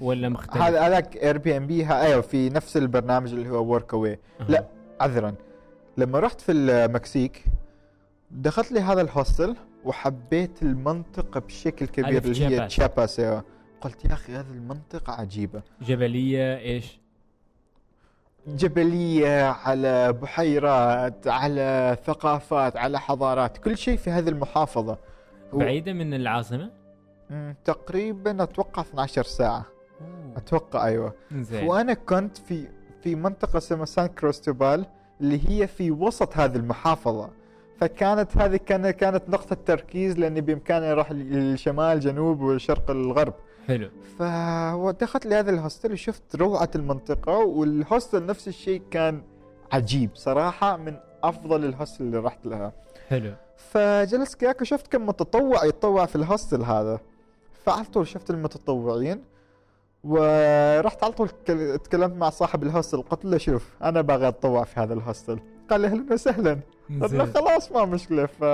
ولا 0.00 0.28
مختلف؟ 0.28 0.62
هذا 0.62 0.80
هذاك 0.80 1.16
Airbnb 1.16 1.86
أيوه 1.86 2.20
في 2.20 2.50
نفس 2.50 2.76
البرنامج 2.76 3.32
اللي 3.32 3.50
هو 3.50 3.72
Workaway. 3.72 4.18
لا. 4.48 4.64
عذرا. 5.00 5.34
لما 5.96 6.20
رحت 6.20 6.40
في 6.40 6.52
المكسيك 6.52 7.44
دخلت 8.30 8.72
لي 8.72 8.80
هذا 8.80 9.00
الهوستل 9.00 9.56
وحبيت 9.84 10.62
المنطقة 10.62 11.40
بشكل 11.40 11.86
كبير 11.86 12.24
اللي 12.24 12.46
هي 12.46 12.66
تشياباس. 12.66 13.20
قلت 13.80 14.04
يا 14.04 14.12
أخي 14.12 14.32
هذه 14.32 14.50
المنطقة 14.50 15.12
عجيبة. 15.12 15.62
جبلية 15.82 16.58
إيش؟ 16.58 17.01
جبلية 18.46 19.44
على 19.44 20.12
بحيرات 20.12 21.28
على 21.28 21.96
ثقافات 22.06 22.76
على 22.76 23.00
حضارات 23.00 23.58
كل 23.58 23.78
شيء 23.78 23.96
في 23.96 24.10
هذه 24.10 24.28
المحافظة. 24.28 24.98
بعيدة 25.52 25.92
من 25.92 26.14
العاصمة؟ 26.14 26.70
مم، 27.30 27.54
تقريبا 27.64 28.42
أتوقع 28.42 28.82
12 28.82 29.22
ساعة. 29.22 29.64
أوه. 30.00 30.36
أتوقع 30.36 30.86
أيوه. 30.86 31.12
زين. 31.32 31.66
وأنا 31.68 31.94
كنت 31.94 32.38
في 32.38 32.68
في 33.02 33.14
منطقة 33.14 33.56
اسمها 33.58 33.84
سان 33.84 34.06
كريستوبال 34.06 34.86
اللي 35.20 35.40
هي 35.48 35.66
في 35.66 35.90
وسط 35.90 36.36
هذه 36.36 36.56
المحافظة. 36.56 37.30
فكانت 37.82 38.36
هذه 38.36 38.56
كان 38.56 38.90
كانت 38.90 39.22
نقطة 39.28 39.56
تركيز 39.66 40.18
لأني 40.18 40.40
بإمكاني 40.40 40.92
أروح 40.92 41.12
للشمال 41.12 42.00
جنوب 42.00 42.40
والشرق 42.40 42.90
الغرب. 42.90 43.34
حلو. 43.68 43.88
فدخلت 44.18 45.26
لهذا 45.26 45.50
ال 45.50 45.56
hostel 45.56 45.92
وشفت 45.92 46.36
روعة 46.36 46.70
المنطقة 46.74 47.38
وال 47.38 47.60
hostel 47.60 48.26
نفس 48.26 48.48
الشيء 48.48 48.82
كان 48.90 49.22
عجيب 49.72 50.10
صراحة 50.14 50.76
من 50.76 50.96
أفضل 51.24 51.64
ال 51.64 51.70
hostel 51.70 52.04
اللي 52.04 52.18
رحت 52.18 52.46
لها. 52.46 52.72
حلو. 53.08 53.32
فجلست 53.56 54.34
كذاك 54.40 54.60
وشفت 54.60 54.92
كم 54.92 55.06
متطوع 55.06 55.64
يتطوع 55.64 56.06
في 56.06 56.16
ال 56.16 56.23
hostel 56.23 56.62
هذا. 56.62 57.00
فعلى 57.64 57.84
طول 57.84 58.06
شفت 58.08 58.30
المتطوعين 58.30 59.22
ورحت 60.04 61.04
على 61.04 61.12
طول 61.12 61.28
تكل- 61.28 61.78
تكلمت 61.78 62.16
مع 62.16 62.30
صاحب 62.30 62.62
ال 62.62 62.68
hostel 62.68 63.02
قلت 63.02 63.24
له 63.24 63.38
شوف 63.38 63.68
أنا 63.82 64.00
باغي 64.00 64.28
أتطوع 64.28 64.64
في 64.64 64.80
هذا 64.80 64.94
ال 64.94 64.99
hostel. 64.99 65.38
قال 65.70 65.80
لي 65.80 65.86
أهلا 65.86 66.12
وسهلا. 66.12 66.58
قلت 67.00 67.12
له 67.12 67.24
زين. 67.24 67.34
خلاص 67.34 67.72
ما 67.72 67.84
مشكلة. 67.84 68.26
ف 68.26 68.44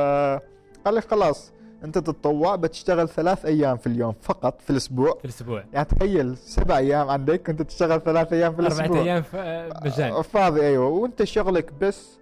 قال 0.85 0.95
لي 0.95 1.01
خلاص 1.01 1.53
انت 1.85 1.99
تتطوع 1.99 2.57
بتشتغل 2.57 3.09
ثلاث 3.09 3.45
أيام 3.47 3.77
في 3.77 3.87
اليوم 3.87 4.15
فقط 4.23 4.61
في 4.61 4.71
الأسبوع. 4.71 5.15
في 5.19 5.25
الأسبوع. 5.25 5.65
يعني 5.73 5.85
تخيل 5.85 6.37
سبع 6.37 6.79
أيام 6.79 7.09
عندك 7.09 7.51
انت 7.51 7.63
تشتغل 7.63 8.01
ثلاث 8.01 8.33
أيام 8.33 8.55
في 8.55 8.61
الأسبوع. 8.61 8.87
اربعة 8.87 9.03
أيام 9.03 9.23
ف- 9.23 9.35
آه، 9.37 9.81
مجان 9.85 10.23
فاضي 10.23 10.61
أيوه. 10.61 10.87
وانت 10.89 11.25
شغلك 11.25 11.73
بس 11.81 12.19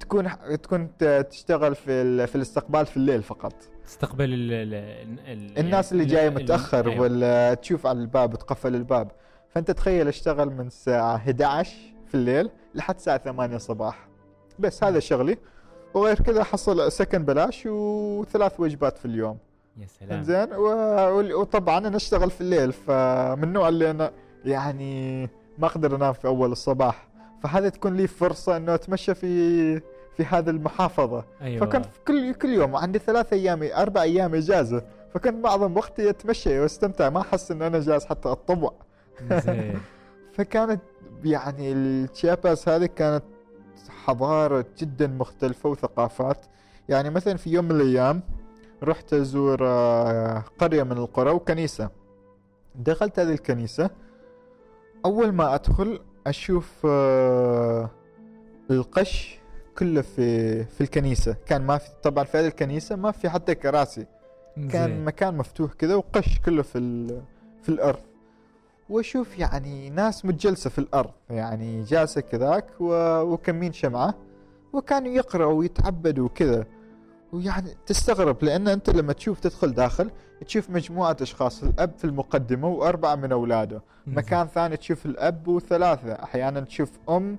تكون 0.00 0.28
تكون 0.62 0.88
تشتغل 1.30 1.74
في. 1.74 2.26
في 2.26 2.36
الاستقبال 2.36 2.86
في 2.86 2.96
الليل 2.96 3.22
فقط. 3.22 3.54
تستقبل 3.86 4.24
ال 4.24 4.52
ال 4.52 4.74
ال 5.26 5.58
الناس 5.58 5.92
اللي 5.92 6.02
ال- 6.02 6.08
جاية 6.08 6.30
متأخر 6.30 6.88
أيوة. 6.90 7.00
ولا 7.02 7.54
تشوف 7.54 7.86
على 7.86 7.98
الباب 7.98 8.34
تقفل 8.36 8.74
الباب. 8.74 9.10
فانت 9.48 9.70
تخيل 9.70 10.08
اشتغل 10.08 10.50
من 10.50 10.66
الساعة 10.66 11.16
11 11.16 11.76
في 12.08 12.14
الليل 12.14 12.50
لحد 12.74 12.94
الساعة 12.94 13.16
8 13.18 13.56
الصباح 13.56 14.08
بس 14.62 14.84
هذا 14.84 14.98
شغلي. 14.98 15.38
وغير 15.94 16.16
كذا 16.16 16.44
حصل 16.44 16.92
سكن 16.92 17.24
بلاش 17.24 17.66
وثلاث 17.66 18.60
وجبات 18.60 18.98
في 18.98 19.04
اليوم. 19.04 19.38
يا 19.76 19.86
سلام. 19.86 20.22
زين 20.22 20.52
و... 20.52 21.40
وطبعا 21.40 21.78
أنا 21.78 21.96
أشتغل 21.96 22.30
في 22.30 22.40
الليل 22.40 22.72
فمن 22.72 23.44
النوع 23.44 23.68
اللي 23.68 23.90
أنا 23.90 24.12
يعني 24.44 25.22
ما 25.58 25.66
أقدر 25.66 25.96
أنام 25.96 26.12
في 26.12 26.26
أول 26.26 26.52
الصباح. 26.52 27.08
فهذا 27.42 27.68
تكون 27.68 27.96
لي 27.96 28.06
فرصة 28.06 28.56
إنه 28.56 28.74
أتمشى 28.74 29.14
في 29.14 29.80
في 30.16 30.24
هذه 30.24 30.50
المحافظة. 30.50 31.24
أيوه. 31.42 31.66
فكنت 31.66 31.86
في 31.86 32.00
كل 32.06 32.34
كل 32.34 32.48
يوم 32.48 32.76
عندي 32.76 32.98
ثلاث 32.98 33.32
أيام 33.32 33.62
أربع 33.62 34.02
أيام 34.02 34.34
اجازه 34.34 34.82
فكنت 35.14 35.44
معظم 35.44 35.76
وقتي 35.76 36.10
أتمشى 36.10 36.60
واستمتع 36.60 37.10
ما 37.10 37.20
أحس 37.20 37.50
ان 37.50 37.62
أنا 37.62 37.80
جالس 37.80 38.04
حتى 38.04 38.32
اتطوع 38.32 38.74
فكانت 40.34 40.80
يعني 41.24 41.72
التشياباس 41.72 42.68
هذه 42.68 42.86
كانت 42.86 43.24
حضارة 44.06 44.64
جدا 44.78 45.06
مختلفة 45.06 45.68
وثقافات. 45.68 46.46
يعني 46.88 47.10
مثلا 47.10 47.36
في 47.36 47.50
يوم 47.50 47.64
من 47.64 47.70
الأيام 47.80 48.22
رحت 48.82 49.12
أزور 49.14 49.58
آه، 49.62 50.44
قرية 50.58 50.82
من 50.82 50.92
القرى 50.92 51.30
وكنيسة. 51.30 51.90
دخلت 52.74 53.18
هذه 53.18 53.32
الكنيسة 53.32 53.90
أول 55.04 55.32
ما 55.32 55.54
أدخل 55.54 56.00
أشوف 56.26 56.86
آه، 56.86 57.90
القش 58.70 59.38
كله 59.78 60.00
في 60.02 60.64
في 60.64 60.80
الكنيسة. 60.80 61.36
كان 61.46 61.62
ما 61.66 61.78
في 61.78 61.90
طبعا 62.02 62.24
في 62.24 62.38
هذه 62.38 62.46
الكنيسة 62.46 62.96
ما 62.96 63.10
في 63.10 63.28
حتى 63.30 63.54
كراسي. 63.54 64.06
كان. 64.70 65.04
مكان 65.04 65.36
مفتوح 65.36 65.72
كذا 65.72 65.94
وقش 65.94 66.38
كله 66.38 66.62
في 66.62 67.06
في 67.62 67.68
الأرض. 67.68 68.11
وأشوف 68.96 69.38
يعني 69.38 69.90
ناس 69.90 70.24
متجلسة 70.24 70.70
في 70.70 70.78
الأرض 70.78 71.10
يعني 71.30 71.82
جالسة 71.82 72.20
كذاك 72.20 72.64
و- 72.80 73.20
وكمين 73.20 73.72
شمعة 73.72 74.14
وكانوا 74.72 75.08
يقرأوا 75.12 75.52
ويتعبدوا 75.52 76.24
وكذا. 76.24 76.64
ويعني 77.32 77.76
تستغرب 77.86 78.44
لأن 78.44 78.68
أنت 78.68 78.90
لما 78.90 79.12
تشوف 79.12 79.40
تدخل 79.40 79.74
داخل 79.74 80.10
تشوف 80.46 80.70
مجموعة 80.70 81.16
أشخاص 81.20 81.62
الأب 81.62 81.90
في 81.98 82.04
المقدمة 82.04 82.68
وأربعة 82.68 83.14
من 83.14 83.32
أولاده. 83.32 83.82
مكان 84.06 84.46
ثاني 84.46 84.76
تشوف 84.76 85.06
الأب 85.06 85.48
وثلاثة 85.48 86.12
أحيانا 86.12 86.60
تشوف 86.60 86.90
أم 87.08 87.36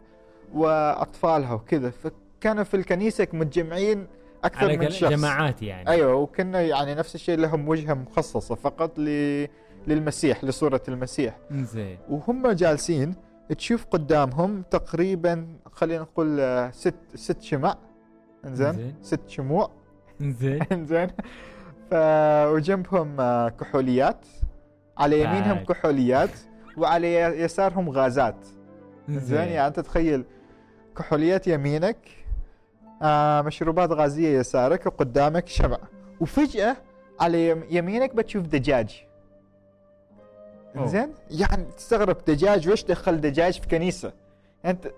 وأطفالها 0.53 1.53
وكذا. 1.53 1.89
فكانوا 1.89 2.63
في 2.63 2.77
الكنيسة 2.77 3.27
متجمعين 3.33 4.07
أكثر 4.43 4.65
على 4.65 4.77
من 4.77 4.89
شخص. 4.89 5.11
جماعات 5.11 5.61
يعني. 5.61 5.89
أيوه 5.89 6.13
وكنا 6.15 6.61
يعني 6.61 6.95
نفس 6.95 7.15
الشيء 7.15 7.37
لهم 7.37 7.67
وجهة 7.67 7.93
مخصصة 7.93 8.55
فقط 8.55 8.99
ل... 8.99 9.47
للمسيح 9.87 10.43
لصورة 10.43 10.81
المسيح. 10.87 11.37
زين 11.51 11.97
وهم 12.09 12.47
جالسين 12.51 13.15
تشوف 13.57 13.85
قدامهم 13.85 14.61
تقريبا 14.71 15.47
خلينا 15.71 16.01
نقول 16.01 16.39
آه، 16.39 16.71
ست 16.71 16.95
ست 17.15 17.41
شمع. 17.41 17.75
إنزين؟ 18.45 18.73
زين. 18.73 18.95
ست 19.01 19.29
شموع. 19.29 19.71
زين 20.21 20.61
إنزين. 20.71 21.07
ف 21.91 21.93
وجنبهم 22.53 23.19
آه، 23.19 23.49
كحوليات. 23.49 24.25
على 24.97 25.21
يمينهم 25.21 25.57
آه. 25.57 25.63
كحوليات 25.63 26.29
وعلى 26.77 27.13
يسارهم 27.15 27.89
غازات. 27.89 28.35
زين 29.09 29.37
يعني 29.37 29.67
أنت 29.67 29.79
تخيل 29.79 30.23
كحوليات 30.97 31.47
يمينك 31.47 31.97
آه 33.01 33.41
مشروبات 33.41 33.91
غازية 33.91 34.39
يسارك 34.39 34.85
وقدامك 34.85 35.47
شمع. 35.47 35.77
وفجأة 36.19 36.77
على 37.19 37.49
يم- 37.49 37.63
يمينك 37.69 38.15
بتشوف 38.15 38.43
دجاج. 38.47 39.05
زين 40.77 41.09
يعني 41.31 41.65
تستغرب 41.77 42.17
دجاج 42.27 42.69
وش 42.69 42.83
دخل 42.83 43.21
دجاج 43.21 43.59
في 43.61 43.67
كنيسة؟ 43.67 44.13
أنت 44.65 44.91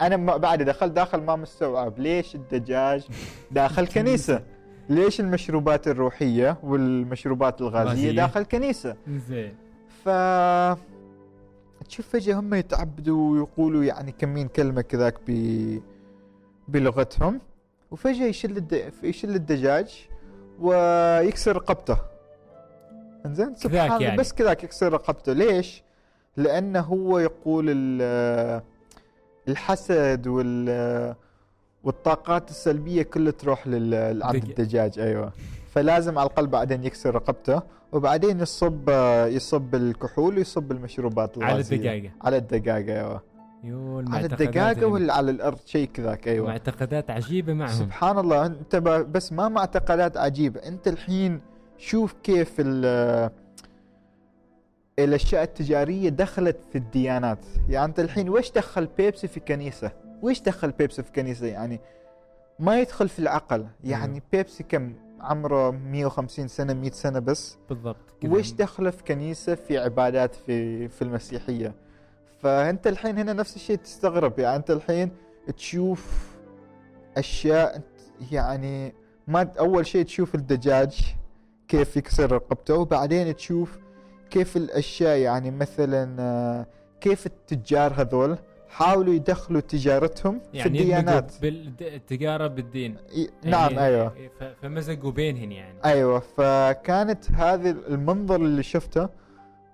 أنا 0.00 0.16
ما- 0.16 0.36
بعد 0.36 0.62
دخلت 0.62 0.92
داخل 0.92 1.20
ما 1.20 1.36
مستوعب. 1.36 1.98
ليش 1.98 2.34
الدجاج 2.34 3.04
داخل 3.50 3.86
كنيسة. 3.94 4.42
ليش 4.88 5.20
المشروبات 5.20 5.88
الروحية 5.88 6.56
والمشروبات 6.62 7.60
الغازية. 7.60 8.12
داخل 8.16 8.42
كنيسة؟ 8.42 8.96
زين 9.28 9.54
ف 10.04 10.08
تشوف 11.88 12.08
فجأة 12.08 12.34
هم 12.40 12.54
يتعبدوا 12.54 13.30
ويقولوا 13.32 13.84
يعني 13.84 14.12
كمين 14.12 14.48
كلمة 14.48 14.82
كذاك 14.82 15.14
ب 15.28 15.78
بلغتهم 16.68 17.40
وفجأة 17.90 18.26
يشل 18.26 18.56
الد... 18.56 18.92
يشل 19.02 19.34
الدجاج 19.34 20.06
ويكسر 20.60 21.56
رقبته 21.56 21.96
إنزين؟ 23.26 23.54
سبحان 23.54 23.92
الله 23.92 24.02
يعني. 24.02 24.16
بس 24.16 24.32
كذاك 24.32 24.64
يكسر 24.64 24.92
رقبته 24.92 25.32
ليش؟ 25.32 25.82
لأنه 26.36 26.80
هو 26.80 27.18
يقول 27.18 27.66
ال- 27.68 28.62
الحسد 29.48 30.26
وال 30.26 31.14
والطاقات 31.84 32.50
السلبية 32.50 33.02
كلها 33.02 33.32
تروح 33.32 33.66
لل- 33.66 34.22
عند 34.22 34.36
دج- 34.36 34.48
الدجاج. 34.48 34.98
أيوة. 34.98 35.32
فلازم 35.70 36.18
على 36.18 36.26
الأقل 36.26 36.46
بعدين 36.46 36.84
يكسر 36.84 37.14
رقبته 37.14 37.62
وبعدين 37.92 38.40
يصب 38.40 38.88
يصب 39.26 39.74
الكحول 39.74 40.36
ويصب 40.38 40.72
المشروبات 40.72 41.38
على 41.38 41.52
الغازية. 41.52 41.76
الدقاقة. 41.76 42.10
على 42.24 42.36
الدقاقة 42.36 42.78
أيوة. 43.00 43.22
يو 43.64 43.98
على 44.08 44.26
اللي- 44.26 44.84
ولا 44.84 45.14
على 45.14 45.30
الأرض؟ 45.30 45.58
شيء 45.66 45.88
كذاك 45.94 46.28
أيوة. 46.28 46.46
معتقدات 46.48 47.10
عجيبة 47.10 47.52
معهم. 47.52 47.68
سبحان 47.72 48.18
الله. 48.18 48.46
أنت 48.46 48.76
ب- 48.76 49.12
بس 49.12 49.32
ما 49.32 49.48
معتقدات 49.48 50.16
عجيبة. 50.16 50.60
أنت 50.60 50.88
الحين 50.88 51.40
شوف 51.82 52.12
كيف 52.22 52.54
ال 52.58 53.30
الأشياء 54.98 55.42
التجارية 55.42 56.08
دخلت 56.08 56.56
في 56.72 56.78
الديانات. 56.78 57.46
يعني 57.68 57.84
أنت 57.84 58.00
الحين 58.00 58.28
وش 58.28 58.50
دخل 58.50 58.86
بيبسي 58.86 59.28
في 59.28 59.40
كنيسة؟ 59.40 59.92
وش 60.22 60.40
دخل 60.40 60.70
بيبسي 60.70 61.02
في 61.02 61.12
كنيسة؟ 61.12 61.46
يعني 61.46 61.80
ما 62.58 62.80
يدخل 62.80 63.08
في 63.08 63.18
العقل. 63.18 63.66
يعني 63.84 64.12
أيوة. 64.12 64.22
بيبسي 64.32 64.62
كم؟ 64.62 64.92
عمره 65.20 65.70
150 65.70 66.48
سنة 66.48 66.72
100 66.72 66.90
سنة 66.90 67.18
بس. 67.18 67.58
بالضبط. 67.68 67.96
وش 68.24 68.52
دخله 68.52 68.90
في 68.90 69.02
كنيسة؟ 69.04 69.54
في 69.54 69.78
عبادات 69.78 70.34
في 70.34 70.88
في 70.88 71.02
المسيحية. 71.02 71.74
فأنت 72.40 72.86
الحين 72.86 73.18
هنا 73.18 73.32
نفس 73.32 73.56
الشيء 73.56 73.76
تستغرب. 73.76 74.38
يعني 74.38 74.56
أنت 74.56 74.70
الحين 74.70 75.10
تشوف 75.56 76.30
أشياء 77.16 77.76
أنت 77.76 78.32
يعني 78.32 78.94
ما 79.26 79.52
أول 79.58 79.86
شيء 79.86 80.04
تشوف 80.04 80.34
الدجاج. 80.34 81.14
كيف 81.72 81.96
يكسر 81.96 82.32
رقبته 82.32 82.74
وبعدين 82.74 83.36
تشوف 83.36 83.78
كيف 84.30 84.56
الأشياء 84.56 85.16
يعني 85.18 85.50
مثلا 85.50 86.16
آه، 86.20 86.66
كيف 87.00 87.26
التجار 87.26 87.92
هذول 87.96 88.38
حاولوا 88.68 89.14
يدخلوا 89.14 89.60
تجارتهم 89.60 90.40
في 90.52 90.58
يعني 90.58 90.80
الديانات. 90.80 91.32
بالتجاره 91.42 92.46
بالدين. 92.46 92.96
نعم 93.44 93.72
يعني 93.74 94.10
ف- 94.40 94.44
فمزقوا 94.62 95.10
بينهن 95.10 95.52
يعني. 95.52 95.78
أيوه 95.84 96.18
فكانت 96.20 97.30
هذه 97.30 97.70
المنظر 97.70 98.36
اللي 98.36 98.62
شفته 98.62 99.08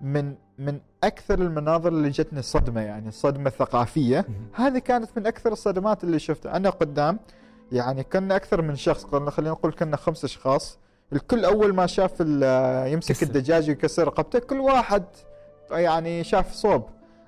من 0.01 0.35
من 0.57 0.79
أكثر 1.03 1.39
المناظر 1.41 1.89
اللي 1.91 2.09
جتني 2.09 2.41
صدمه 2.41 2.81
يعني 2.81 3.11
صدمة 3.11 3.49
ثقافية. 3.49 4.25
هذه 4.53 4.77
كانت 4.77 5.09
من 5.17 5.27
أكثر 5.27 5.51
الصدمات 5.51 6.03
اللي 6.03 6.19
شفتها. 6.19 6.55
أنا 6.57 6.69
قدام 6.69 7.19
يعني 7.71 8.03
كنا 8.03 8.35
أكثر 8.35 8.61
من 8.61 8.75
شخص 8.75 9.05
خلينا 9.05 9.51
نقول 9.51 9.71
كنا 9.71 9.97
خمس 9.97 10.23
أشخاص. 10.23 10.79
الكل 11.13 11.45
أول 11.45 11.73
ما 11.73 11.85
شاف 11.85 12.19
يمسك. 12.93 13.23
الدجاج 13.23 13.69
ويكسر 13.69 14.07
رقبته 14.07 14.39
كل 14.39 14.59
واحد 14.59 15.03
يعني 15.71 16.23
شاف 16.23 16.53
صوب 16.53 16.83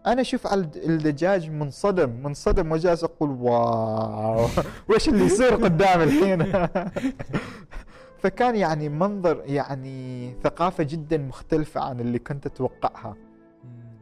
أنا 0.07 0.21
أشوف 0.21 0.47
على 0.47 0.61
الد- 0.61 0.77
الدجاج 0.77 1.49
منصدم 1.49 2.09
منصدم 2.23 2.71
وجالس 2.71 3.03
أقول 3.03 3.29
واو 3.29 4.47
وش 4.89 5.09
اللي 5.09 5.25
يصير 5.25 5.55
قدام 5.55 6.01
الحين 6.01 6.43
فكان 8.21 8.55
يعني 8.55 8.89
منظر 8.89 9.41
يعني 9.45 10.33
ثقافة 10.43 10.83
جدا 10.83 11.17
مختلفة 11.17 11.81
عن 11.81 11.99
اللي 11.99 12.19
كنت 12.19 12.45
أتوقعها 12.45 13.15
مم. 13.63 13.97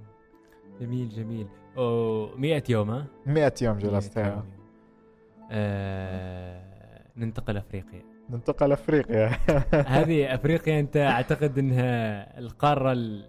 جميل 0.81 1.09
جميل 1.09 1.47
أو 1.77 2.27
100 2.37 2.63
يوم 2.69 2.89
ها 2.89 3.05
100 3.25 3.53
يوم 3.61 3.75
100 3.75 3.85
جلست. 3.85 4.17
هنا. 4.17 4.43
آه 5.51 6.61
ننتقل 7.17 7.57
أفريقيا 7.57 8.03
ننتقل 8.29 8.71
أفريقيا. 8.71 9.27
هذه 9.97 10.35
أفريقيا 10.35 10.79
أنت 10.79 10.97
أعتقد 10.97 11.57
إنها 11.57 12.39
القارة 12.39 12.91
ال- 12.91 13.25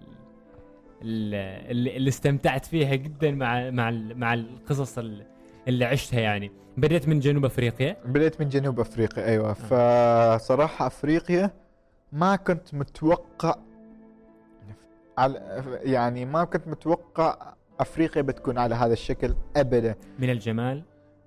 ال- 1.02 1.35
اللي, 1.70 1.97
اللي 1.97 2.09
استمتعت 2.09 2.66
فيها 2.66 2.94
جدا 2.94 3.31
مع 3.31 3.70
مع 3.70 3.89
ال- 3.89 4.18
مع 4.18 4.35
القصص 4.35 4.98
ال- 4.98 5.27
اللي 5.68 5.85
عشتها 5.85 6.20
يعني. 6.20 6.51
بديت 6.77 7.09
من 7.09 7.20
جنوب 7.20 7.44
أفريقيا؟ 7.44 7.97
بديت 8.05 8.40
من 8.40 8.48
جنوب 8.48 8.81
أفريقيا 8.81 9.24
أيوه. 9.27 9.52
فصراحة 9.52 10.86
أفريقيا 10.86 11.51
ما 12.12 12.36
كنت 12.36 12.74
متوقع 12.74 13.55
على 15.18 15.64
يعني 15.85 16.24
ما 16.24 16.44
كنت 16.44 16.68
متوقع 16.68 17.55
أفريقيا 17.81 18.22
بتكون 18.22 18.59
على 18.59 18.74
هذا 18.74 18.93
الشكل 18.93 19.35
ابدا. 19.56 19.94
من 20.18 20.31
الجمال؟ 20.31 20.82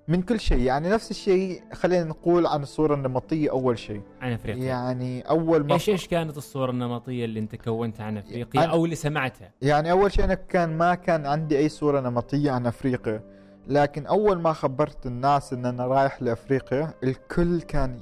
من 0.08 0.22
كل 0.22 0.40
شيء. 0.40 0.58
يعني 0.58 0.88
نفس 0.88 1.10
الشيء 1.10 1.62
خلينا 1.72 2.04
نقول 2.04 2.46
عن 2.46 2.62
الصورة 2.62 2.94
النمطية 2.94 3.50
أول 3.50 3.78
شيء. 3.78 4.02
عن 4.20 4.32
أفريقيا. 4.32 4.64
يعني 4.64 5.20
أول 5.22 5.66
ما 5.66 5.74
إيش 5.74 5.88
إيش 5.88 6.08
كانت 6.08 6.36
الصورة 6.36 6.70
النمطية 6.70 7.24
اللي 7.24 7.40
أنت 7.40 7.56
كونتها 7.56 8.04
عن 8.06 8.16
أفريقيا 8.16 8.66
أنا- 8.66 8.70
أو 8.70 8.84
اللي 8.84 8.96
سمعتها؟ 8.96 9.50
يعني 9.62 9.90
أول 9.90 10.12
شيء 10.12 10.24
أنا 10.24 10.34
كان 10.34 10.78
ما 10.78 10.94
كان 10.94 11.26
عندي 11.26 11.58
أي 11.58 11.68
صورة 11.68 12.00
نمطية 12.00 12.50
عن 12.50 12.66
أفريقيا. 12.66 13.20
لكن 13.68 14.06
أول 14.06 14.40
ما 14.40 14.52
خبرت 14.52 15.06
الناس 15.06 15.52
إن 15.52 15.66
أنا 15.66 15.86
رايح 15.86 16.22
لأفريقيا 16.22 16.94
الكل 17.04 17.60
كان 17.62 18.00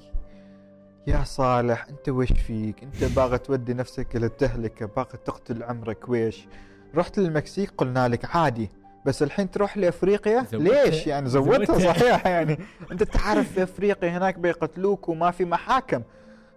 يا 1.07 1.24
صالح 1.24 1.87
أنت 1.89 2.09
وش 2.09 2.33
فيك؟ 2.33 2.83
أنت 2.83 3.05
باغي 3.16 3.39
تودي 3.39 3.74
نفسك 3.74 4.16
إلى 4.16 4.27
التهلكة 4.27 4.87
باغي 4.87 5.19
تقتل 5.24 5.62
عمرك 5.62 6.09
ويش؟ 6.09 6.47
رحت 6.95 7.19
للمكسيك 7.19 7.70
قلنا 7.79 8.09
لك 8.09 8.37
عادي. 8.37 8.70
بس 9.05 9.23
الحين 9.23 9.51
تروح 9.51 9.77
لأفريقيا. 9.77 10.47
ليش 10.53 11.07
يعني؟ 11.07 11.29
زودتها. 11.29 11.79
صحيح 11.79 12.27
يعني. 12.27 12.59
أنت 12.93 13.03
تعرف 13.03 13.53
في 13.53 13.62
أفريقيا 13.62 14.11
هناك 14.11 14.39
بيقتلوك 14.39 15.09
وما 15.09 15.31
في 15.31 15.45
محاكم. 15.45 16.03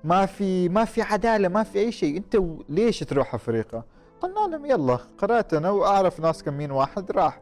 ما 0.03 0.25
في 0.25 0.69
ما 0.69 0.85
في 0.85 1.01
عدالة 1.01 1.47
ما 1.47 1.63
في 1.63 1.79
أي 1.79 1.91
شيء. 1.91 2.17
أنت 2.17 2.37
ليش 2.69 2.99
تروح 2.99 3.33
أفريقيا؟ 3.33 3.83
قلنا 4.21 4.55
لهم 4.55 4.65
يلا 4.65 4.99
قرأت 5.17 5.53
أنا 5.53 5.69
وأعرف 5.69 6.19
ناس 6.19 6.43
كمين 6.43 6.71
واحد 6.71 7.11
راح. 7.11 7.39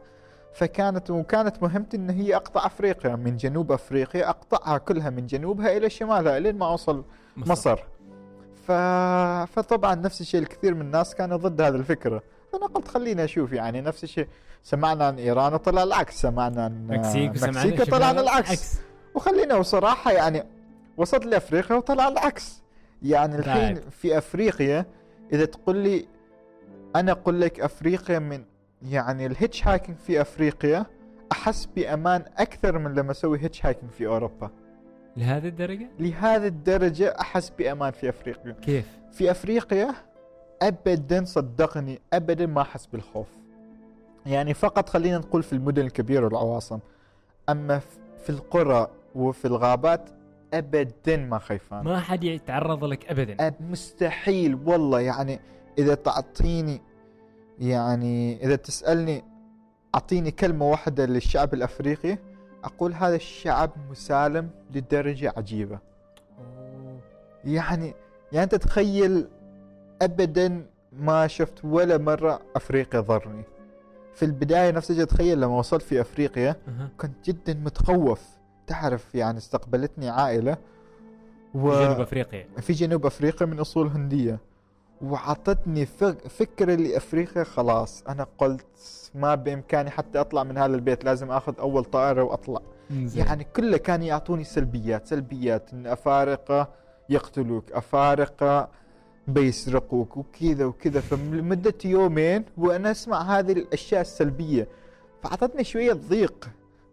فكانت 0.54 1.10
وكانت 1.10 1.62
مهمتي 1.62 1.96
إن 1.96 2.10
هي 2.10 2.36
أقطع 2.36 2.66
أفريقيا. 2.66 3.16
من 3.16 3.36
جنوب 3.36 3.72
أفريقيا 3.72 4.28
أقطعها 4.30 4.78
كلها 4.78 5.10
من 5.10 5.26
جنوبها 5.26 5.76
إلى 5.76 5.90
شمالها 5.90 6.38
لين 6.38 6.58
ما 6.58 6.66
أوصل 6.66 7.04
مصر, 7.36 7.52
مصر. 7.52 7.78
ف... 8.66 8.72
فطبعا 9.52 9.94
نفس 9.94 10.20
الشيء 10.20 10.40
الكثير 10.40 10.74
من 10.74 10.80
الناس 10.80 11.14
كانوا 11.14 11.36
ضد 11.36 11.60
هذه 11.60 11.74
الفكرة. 11.74 12.22
فانا 12.54 12.66
قلت 12.66 12.88
خليني 12.88 13.24
أشوف 13.24 13.52
يعني 13.52 13.80
نفس 13.80 14.04
الشيء. 14.04 14.28
سمعنا 14.62 15.06
عن 15.06 15.18
إيران 15.18 15.54
وطلع 15.54 15.82
العكس 15.82 16.20
سمعنا 16.20 16.64
عن 16.64 16.86
مكسيك 16.86 17.30
مكسيك 17.30 17.82
شفنا 17.84 18.10
العكس. 18.10 18.78
وخلينا 19.14 19.54
وصراحة 19.54 20.12
يعني 20.12 20.44
وصلت 20.96 21.26
لأفريقيا 21.26 21.76
وطلع 21.76 22.08
العكس. 22.08 22.62
يعني 23.02 23.36
الحين 23.36 23.74
بعد. 23.74 23.88
في 23.90 24.18
أفريقيا 24.18 24.86
إذا 25.32 25.44
تقول 25.44 25.76
لي 25.76 26.06
أنا 26.96 27.12
أقول 27.12 27.40
لك 27.40 27.60
أفريقيا 27.60 28.18
من 28.18 28.44
يعني 28.82 29.26
ال 29.26 29.66
hitchhiking 29.66 29.96
في 29.96 30.20
أفريقيا 30.20 30.86
أحس 31.32 31.68
بأمان 31.76 32.24
أكثر 32.36 32.78
من 32.78 32.94
لما 32.94 33.10
أسوي 33.10 33.38
hitchhiking 33.38 33.90
في 33.90 34.06
أوروبا. 34.06 34.50
لهذه 35.16 35.48
الدرجة؟ 35.48 35.88
لهذه 35.98 36.46
الدرجة 36.46 37.16
أحس 37.20 37.50
بأمان 37.58 37.90
في 37.90 38.08
أفريقيا. 38.08 38.52
كيف؟ 38.52 38.86
في 39.12 39.30
أفريقيا 39.30 39.94
أبدا 40.64 41.24
صدقني 41.24 42.00
أبدا 42.12 42.46
ما 42.46 42.60
أحس 42.62 42.86
بالخوف. 42.86 43.26
يعني 44.26 44.54
فقط 44.54 44.88
خلينا 44.88 45.18
نقول 45.18 45.42
في 45.42 45.52
المدن 45.52 45.82
الكبيرة 45.86 46.24
والعواصم. 46.24 46.78
أما 47.48 47.78
ف- 47.78 47.98
في 48.24 48.30
القرى 48.30 48.88
وفي 49.14 49.44
الغابات 49.44 50.10
أبدا 50.54 51.16
ما 51.16 51.38
خيفان 51.38 51.84
ما 51.84 52.00
حد 52.00 52.24
يتعرض 52.24 52.84
لك 52.84 53.10
ابدا. 53.10 53.50
أب- 53.50 53.62
مستحيل 53.70 54.54
والله. 54.66 55.00
يعني 55.00 55.40
إذا 55.78 55.94
تعطيني 55.94 56.80
يعني 57.58 58.44
إذا 58.44 58.56
تسألني 58.56 59.24
أعطيني 59.94 60.30
كلمة 60.30 60.70
واحدة 60.70 61.06
للشعب 61.06 61.54
الأفريقي 61.54 62.18
أقول 62.64 62.92
هذا 62.94 63.16
الشعب 63.16 63.70
مسالم 63.90 64.50
لدرجة 64.74 65.32
عجيبة. 65.36 65.78
أوه. 66.38 66.98
يعني 67.44 67.94
يعني 68.32 68.44
أنت 68.44 68.54
تخيل 68.54 69.28
ابدا 70.02 70.66
ما 70.92 71.26
شفت 71.26 71.64
ولا 71.64 71.98
مرة 71.98 72.40
أفريقيا 72.56 73.00
ضرني. 73.00 73.42
في 74.14 74.24
البداية 74.24 74.70
نفس 74.70 74.90
الشيء 74.90 75.04
تخيل 75.04 75.40
لما 75.40 75.58
وصلت 75.58 75.82
في 75.82 76.00
أفريقيا. 76.00 76.56
كنت 77.00 77.12
جدا 77.24 77.54
متخوف. 77.54 78.22
تعرف 78.66 79.14
يعني 79.14 79.38
استقبلتني 79.38 80.08
عائلة 80.08 80.56
في 81.52 81.58
جنوب 81.58 82.00
أفريقيا. 82.00 82.46
في 82.60 82.72
جنوب 82.72 83.06
أفريقيا 83.06 83.46
من 83.46 83.58
أصول 83.60 83.86
هندية. 83.86 84.38
وعطتني 85.02 85.86
فك- 85.86 86.28
فكرة 86.28 86.74
لأفريقيا 86.74 87.44
خلاص 87.44 88.02
أنا 88.08 88.26
قلت 88.38 89.10
ما 89.14 89.34
بإمكاني 89.34 89.90
حتى 89.90 90.20
أطلع 90.20 90.42
من 90.44 90.58
هذا 90.58 90.74
البيت 90.74 91.04
لازم 91.04 91.30
أخذ 91.30 91.54
أول 91.58 91.84
طائرة 91.84 92.22
وأطلع. 92.22 92.60
زين. 92.90 93.26
يعني 93.26 93.44
كله 93.44 93.76
كان 93.76 94.02
يعطوني 94.02 94.44
سلبيات 94.44 95.06
سلبيات 95.06 95.72
إن 95.72 95.86
أفارقة 95.86 96.68
يقتلوك 97.08 97.72
أفارقة 97.72 98.68
بيسرقوك 99.28 100.16
وكذا 100.16 100.64
وكذا. 100.64 101.00
فلمدة 101.00 101.74
يومين 101.84 102.44
وأنا 102.56 102.90
أسمع 102.90 103.22
هذه 103.38 103.52
الأشياء 103.52 104.00
السلبية 104.00 104.68
فأعطتني 105.22 105.64
شوية 105.64 105.92
ضيق. 105.92 106.48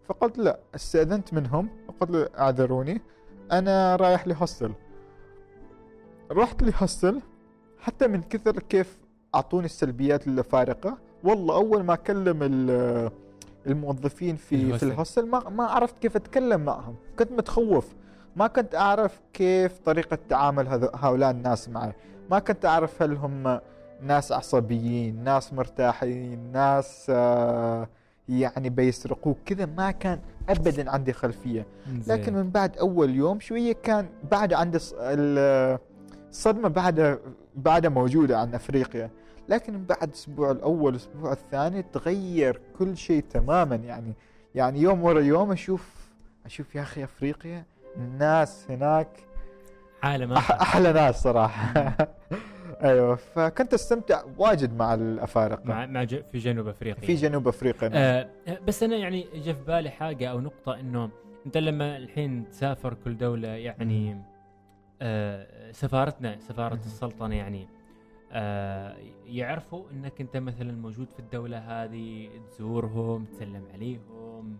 فقلت 0.08 0.38
لا 0.38 0.58
استأذنت 0.74 1.34
منهم 1.34 1.68
وقلت 1.88 2.10
له 2.10 2.28
اعذروني 2.38 3.00
أنا 3.52 3.96
رايح 3.96 4.26
لهوستل. 4.26 4.72
رحت 6.30 6.62
لهوستل 6.62 7.20
حتى 7.78 8.06
من 8.06 8.22
كثر 8.22 8.58
كيف 8.58 8.98
أعطوني 9.34 9.64
السلبيات 9.66 10.26
الفارقة. 10.26 10.98
والله 11.24 11.54
أول 11.54 11.82
ما 11.84 11.94
أكلم 11.94 12.38
ال- 12.42 13.10
الموظفين 13.66 14.36
في 14.36 14.56
في 14.56 14.64
الهوستل. 14.64 14.86
الهوستل 14.86 15.26
ما 15.26 15.48
ما 15.48 15.64
عرفت 15.64 15.98
كيف 15.98 16.16
أتكلم 16.16 16.60
معهم. 16.60 16.94
كنت 17.18 17.32
متخوف 17.32 17.94
ما 18.36 18.46
كنت 18.46 18.74
أعرف 18.74 19.20
كيف 19.32 19.78
طريقة 19.78 20.18
تعامل 20.28 20.90
هؤلاء 20.94 21.30
الناس 21.30 21.68
معي. 21.68 21.92
ما 22.32 22.38
كنت 22.38 22.64
أعرف 22.64 23.02
هل 23.02 23.16
هم 23.16 23.60
ناس 24.02 24.32
عصبيين 24.32 25.24
ناس 25.24 25.52
مرتاحين 25.52 26.52
ناس 26.52 27.06
آه، 27.10 27.88
يعني 28.28 28.70
بيسرقوك 28.70 29.36
كذا 29.46 29.66
ما 29.66 29.90
كان 29.90 30.18
أبدا 30.48 30.90
عندي 30.90 31.12
خلفية. 31.12 31.66
زين. 32.00 32.16
لكن 32.16 32.34
من 32.34 32.50
بعد 32.50 32.78
أول 32.78 33.10
يوم 33.14 33.40
شوية 33.40 33.72
كان 33.82 34.06
بعد 34.30 34.52
عندي 34.52 34.78
الص- 34.78 34.94
ال- 34.98 35.78
الصدمه 36.30 36.68
بعد 36.68 37.18
بعد 37.56 37.86
موجودة 37.86 38.38
عن 38.38 38.54
أفريقيا. 38.54 39.10
لكن 39.48 39.72
من 39.72 39.84
بعد 39.84 40.02
الأسبوع 40.02 40.50
الأول 40.50 40.92
الأسبوع 40.92 41.32
الثاني 41.32 41.82
تغير 41.82 42.60
كل 42.78 42.96
شيء 42.96 43.24
تماما 43.30 43.76
يعني. 43.76 44.12
يعني 44.54 44.80
يوم 44.80 45.04
ورا 45.04 45.20
يوم 45.20 45.52
أشوف 45.52 45.88
أشوف 46.46 46.74
يا 46.74 46.82
أخي 46.82 47.04
أفريقيا 47.04 47.64
الناس 47.96 48.66
هناك 48.70 49.08
عالم 50.02 50.34
أح-. 50.34 50.50
أحلى 50.60 50.92
ناس 50.92 51.22
صراحة. 51.22 51.72
أيوه 52.82 53.14
فكنت 53.16 53.74
أستمتع 53.74 54.22
واجد 54.38 54.76
مع 54.76 54.94
الأفارقة. 54.94 55.62
مع 55.64 55.86
مع 55.86 56.04
في 56.04 56.38
جنوب 56.38 56.68
أفريقيا. 56.68 57.06
في 57.06 57.14
جنوب 57.14 57.48
أفريقيا 57.48 57.90
آه 57.94 58.28
بس 58.66 58.82
أنا 58.82 58.96
يعني 58.96 59.26
جاء 59.34 59.54
في 59.54 59.64
بالي 59.66 59.90
حاجة 59.90 60.30
أو 60.30 60.40
نقطة 60.40 60.80
إنه 60.80 61.10
أنت 61.46 61.56
لما 61.56 61.96
الحين 61.96 62.48
تسافر 62.48 62.94
كل 62.94 63.16
دولة 63.16 63.48
يعني 63.48 64.22
آه 65.02 65.72
سفارتنا 65.72 66.38
سفارة. 66.40 66.74
السلطنة 66.74 67.34
يعني 67.34 67.68
آه 68.32 68.96
يعرفوا 69.26 69.84
إنك 69.90 70.20
أنت 70.20 70.36
مثلا 70.36 70.72
موجود 70.72 71.10
في 71.10 71.18
الدولة 71.20 71.58
هذه 71.58 72.28
تزورهم 72.50 73.24
تسلم 73.24 73.62
عليهم 73.74 74.58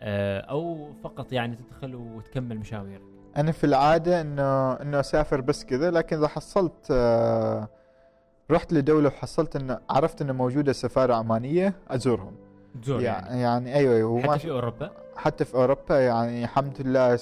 آه 0.00 0.40
أو 0.40 0.92
فقط 1.04 1.32
يعني 1.32 1.56
تدخل 1.56 1.94
وتكمل 1.94 2.58
مشاويرك. 2.58 3.02
أنا 3.36 3.52
في 3.52 3.64
العادة 3.64 4.20
انه 4.20 4.72
إنه 4.72 5.00
أسافر 5.00 5.40
بس 5.40 5.64
كذا 5.64 5.90
لكن 5.90 6.16
إذا 6.16 6.28
حصلت 6.28 6.86
آه، 6.90 7.68
رحت 8.50 8.72
لدولة 8.72 9.08
وحصلت 9.08 9.56
إنه 9.56 9.78
عرفت 9.90 10.22
إنه 10.22 10.32
موجودة 10.32 10.72
سفارة 10.72 11.14
عمانية 11.14 11.74
أزورهم. 11.88 12.34
تزور 12.82 13.00
يعني, 13.00 13.40
يعني, 13.40 13.74
أيوه 13.74 14.04
وما 14.04 14.32
حتى 14.32 14.38
في 14.38 14.50
أوروبا؟ 14.50 14.90
حتى 15.16 15.44
في 15.44 15.54
أوروبا 15.54 16.00
يعني 16.00 16.44
الحمد 16.44 16.80
لله 16.80 17.18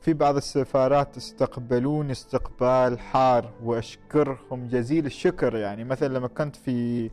في 0.00 0.12
بعض 0.14 0.36
السفارات 0.36 1.16
استقبلوني 1.16 2.12
استقبال 2.12 2.98
حار 2.98 3.50
وأشكرهم 3.64 4.68
جزيل 4.68 5.06
الشكر. 5.06 5.56
يعني 5.56 5.84
مثلا 5.84 6.08
لما 6.08 6.28
كنت 6.28 6.56
في 6.56 7.10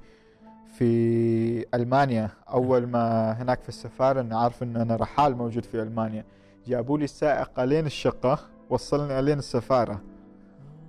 في 0.78 1.66
ألمانيا 1.74 2.30
أول 2.50 2.88
ما 2.88 3.32
هناك 3.32 3.62
في 3.62 3.70
السفارة 3.70 4.22
أنا 4.22 4.40
عارف 4.40 4.64
ان 4.64 4.78
أنا 4.78 4.96
رحال 4.96 5.38
موجود 5.38 5.66
في 5.66 5.82
ألمانيا. 5.82 6.26
جابوا 6.68 6.98
لي 6.98 7.08
سائق 7.08 7.60
الين 7.60 7.86
الشقة 7.86 8.40
وصلني 8.70 9.20
الين 9.20 9.40
السفارة. 9.40 10.02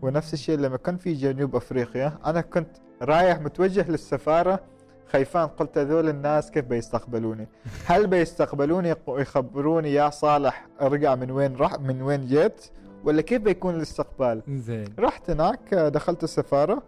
ونفس 0.02 0.34
الشيء 0.34 0.58
لما 0.58 0.76
كنت 0.76 1.00
في 1.02 1.12
جنوب 1.12 1.56
أفريقيا 1.56 2.18
أنا 2.26 2.40
كنت 2.40 2.68
رايح 3.02 3.40
متوجه 3.40 3.90
للسفارة 3.90 4.60
خيفان 5.06 5.46
قلت 5.46 5.78
هذول 5.78 6.08
الناس 6.08 6.50
كيف 6.50 6.64
بيستقبلوني؟ 6.64 7.48
هل 7.86 8.06
بيستقبلوني 8.06 8.88
يق- 8.88 9.20
يخبروني 9.20 9.92
يا 9.94 10.10
صالح 10.10 10.66
أرجع 10.80 11.14
من 11.14 11.30
وين 11.30 11.56
رح 11.56 11.78
من 11.80 12.02
وين 12.02 12.26
جيت؟ 12.26 12.66
ولا 13.04 13.22
كيف 13.22 13.42
بيكون 13.42 13.74
الاستقبال؟ 13.74 14.42
زين 14.48 14.88
رحت 14.98 15.30
هناك 15.30 15.74
دخلت 15.74 16.24
السفارة 16.24 16.82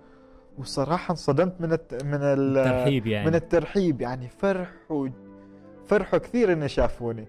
وصراحة 0.59 1.13
انصدمت 1.13 1.61
من 1.61 1.73
الت... 1.73 2.05
من 2.05 2.19
ال... 2.23 2.55
ترحيب 2.65 3.07
يعني. 3.07 3.27
من 3.31 3.35
الترحيب 3.35 4.01
يعني 4.01 4.29
فرحوا 4.29 5.09
فرحوا 5.87 6.19
كثير 6.19 6.53
ان 6.53 6.69
شافوني. 6.69 7.27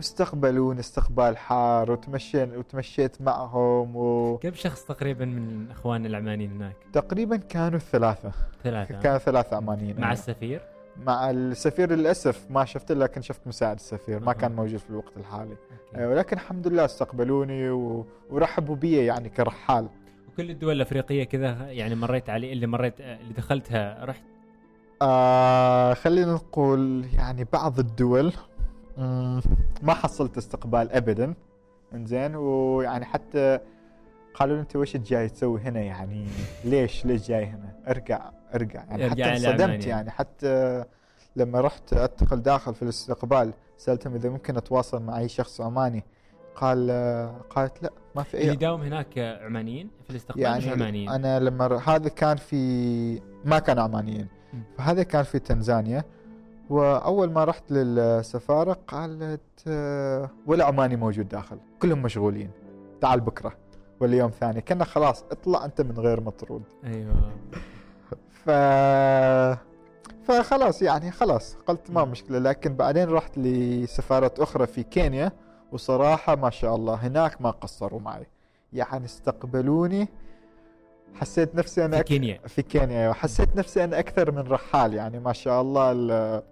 واستقبلوني 0.00 0.80
استقبال 0.80 1.36
حار 1.36 1.92
وتمشينا 1.92 2.56
وتمشيت 2.58 3.22
معهم 3.22 4.36
كم 4.36 4.54
شخص 4.54 4.84
تقريبا 4.84 5.24
من 5.24 5.70
اخواننا 5.70 6.08
العمانيين 6.08 6.52
هناك؟ 6.52 6.76
وتقريبا 6.88 7.36
كانوا 7.36 7.78
ثلاثة 7.78 8.32
ثلاثة 8.64 9.00
كانوا 9.00 9.18
ثلاثة 9.18 9.56
عمانيين 9.56 10.00
مع 10.00 10.12
السفير؟ 10.12 10.60
مع 11.06 11.30
السفير 11.30 11.92
للأسف 11.92 12.50
ما 12.50 12.64
شفته 12.64 12.94
لكن 12.94 13.22
شفت 13.22 13.46
مساعد 13.46 13.76
السفير 13.76 14.20
ما. 14.20 14.32
كان 14.32 14.52
موجود 14.52 14.78
في 14.78 14.90
الوقت 14.90 15.16
الحالي 15.16 15.50
okay. 15.50 15.98
أيوة 15.98 16.14
لكن 16.14 16.36
الحمد 16.36 16.68
لله 16.68 16.84
استقبلوني 16.84 17.70
و... 17.70 18.06
ورحبوا 18.30 18.76
بي 18.76 19.04
يعني 19.04 19.28
كرحال 19.28 19.88
وكل 20.28 20.50
الدول 20.50 20.76
الأفريقية 20.76 21.24
كذا 21.24 21.70
يعني 21.70 21.94
مريت 21.94 22.30
عليه 22.30 22.52
اللي 22.52 22.66
مريت 22.66 23.00
اللي 23.00 23.32
دخلتها 23.36 24.04
رحت 24.04 24.22
آه 25.02 25.94
خلينا 25.94 26.32
نقول 26.32 27.04
يعني 27.18 27.46
بعض 27.52 27.78
الدول 27.78 28.32
ما 29.82 29.94
حصلت 29.94 30.38
استقبال 30.38 30.92
ابدا. 30.92 31.34
إنزين 31.94 32.36
ويعني 32.36 33.04
حتى 33.04 33.58
قالوا 34.34 34.56
لي 34.56 34.60
أنت 34.60 34.76
وش 34.76 34.96
جاي 34.96 35.28
تسوي 35.28 35.60
هنا 35.60 35.80
يعني؟ 35.80 36.26
ليش؟ 36.64 37.06
ليش 37.06 37.28
جاي 37.28 37.44
هنا؟ 37.44 37.74
أرجع 37.88 38.30
أرجع. 38.54 38.84
يعني 38.84 39.06
أرجع 39.06 39.24
حتى 39.24 39.32
انصدمت 39.32 39.60
يعني. 39.60 39.84
يعني. 39.84 40.10
حتى 40.10 40.84
لما 41.36 41.60
رحت 41.60 41.92
أدخل 41.92 42.42
داخل 42.42 42.74
في 42.74 42.82
الاستقبال 42.82 43.52
سألتهم 43.76 44.14
إذا 44.14 44.28
ممكن 44.28 44.56
أتواصل 44.56 45.02
مع 45.02 45.18
أي 45.18 45.28
شخص 45.28 45.60
عماني 45.60 46.04
قال 46.54 46.90
آه، 46.90 47.40
قالت 47.50 47.82
لا 47.82 47.90
ما 48.16 48.22
في 48.22 48.34
اللي 48.34 48.48
اي 48.48 48.52
يداوم 48.52 48.82
هناك 48.82 49.18
عمانيين 49.18 49.90
في 50.04 50.10
الاستقبال 50.10 50.56
مش 50.56 50.64
يعني 50.64 50.70
عمانيين 50.70 51.08
أنا 51.08 51.40
لما 51.40 51.82
هذا 51.86 52.08
كان 52.08 52.36
في 52.36 53.20
ما 53.44 53.58
كان 53.58 53.78
عمانيين. 53.78 54.28
فهذا 54.78 55.02
كان 55.02 55.22
في 55.22 55.38
تنزانيا. 55.38 56.04
وأول 56.70 57.32
ما 57.32 57.44
رحت 57.44 57.70
للسفارة 57.72 58.78
قالت 58.88 59.40
آه، 59.68 60.30
ولا 60.46 60.64
عماني 60.64 60.96
موجود 60.96 61.28
داخل 61.28 61.58
كلهم 61.82 62.02
مشغولين 62.02 62.50
تعال 63.00 63.20
بكرة. 63.20 63.52
ولا 64.00 64.16
يوم 64.16 64.30
ثاني 64.30 64.60
كنا 64.60 64.84
خلاص 64.84 65.24
اطلع 65.30 65.64
أنت 65.64 65.80
من 65.80 65.98
غير 65.98 66.20
مطرود. 66.20 66.62
أيوه. 66.84 67.14
ف 68.44 68.50
فخلاص 70.24 70.82
يعني 70.82 71.10
خلاص 71.10 71.56
قلت 71.66 71.90
ما. 71.90 72.04
مشكلة. 72.04 72.38
لكن 72.38 72.74
بعدين 72.74 73.08
رحت 73.08 73.38
لسفارات 73.38 74.40
أخرى 74.40 74.66
في 74.66 74.82
كينيا 74.82 75.32
وصراحة 75.72 76.34
ما 76.36 76.50
شاء 76.50 76.74
الله 76.76 76.94
هناك 76.94 77.40
ما 77.42 77.50
قصروا 77.50 78.00
معي. 78.00 78.26
يعني 78.72 79.04
استقبلوني 79.04 80.08
حسيت 81.14 81.54
نفسي 81.54 81.84
أنا 81.84 81.96
في 81.96 82.02
كينيا. 82.04 82.40
في 82.46 82.62
كينيا 82.62 83.02
أيوة. 83.02 83.12
حسيت 83.12 83.56
نفسي 83.56 83.84
أنا 83.84 83.98
أكثر 83.98 84.30
من 84.32 84.38
رحال. 84.48 84.94
يعني 84.94 85.18
ما 85.20 85.32
شاء 85.32 85.60
الله 85.60 85.92
ال- 85.92 86.42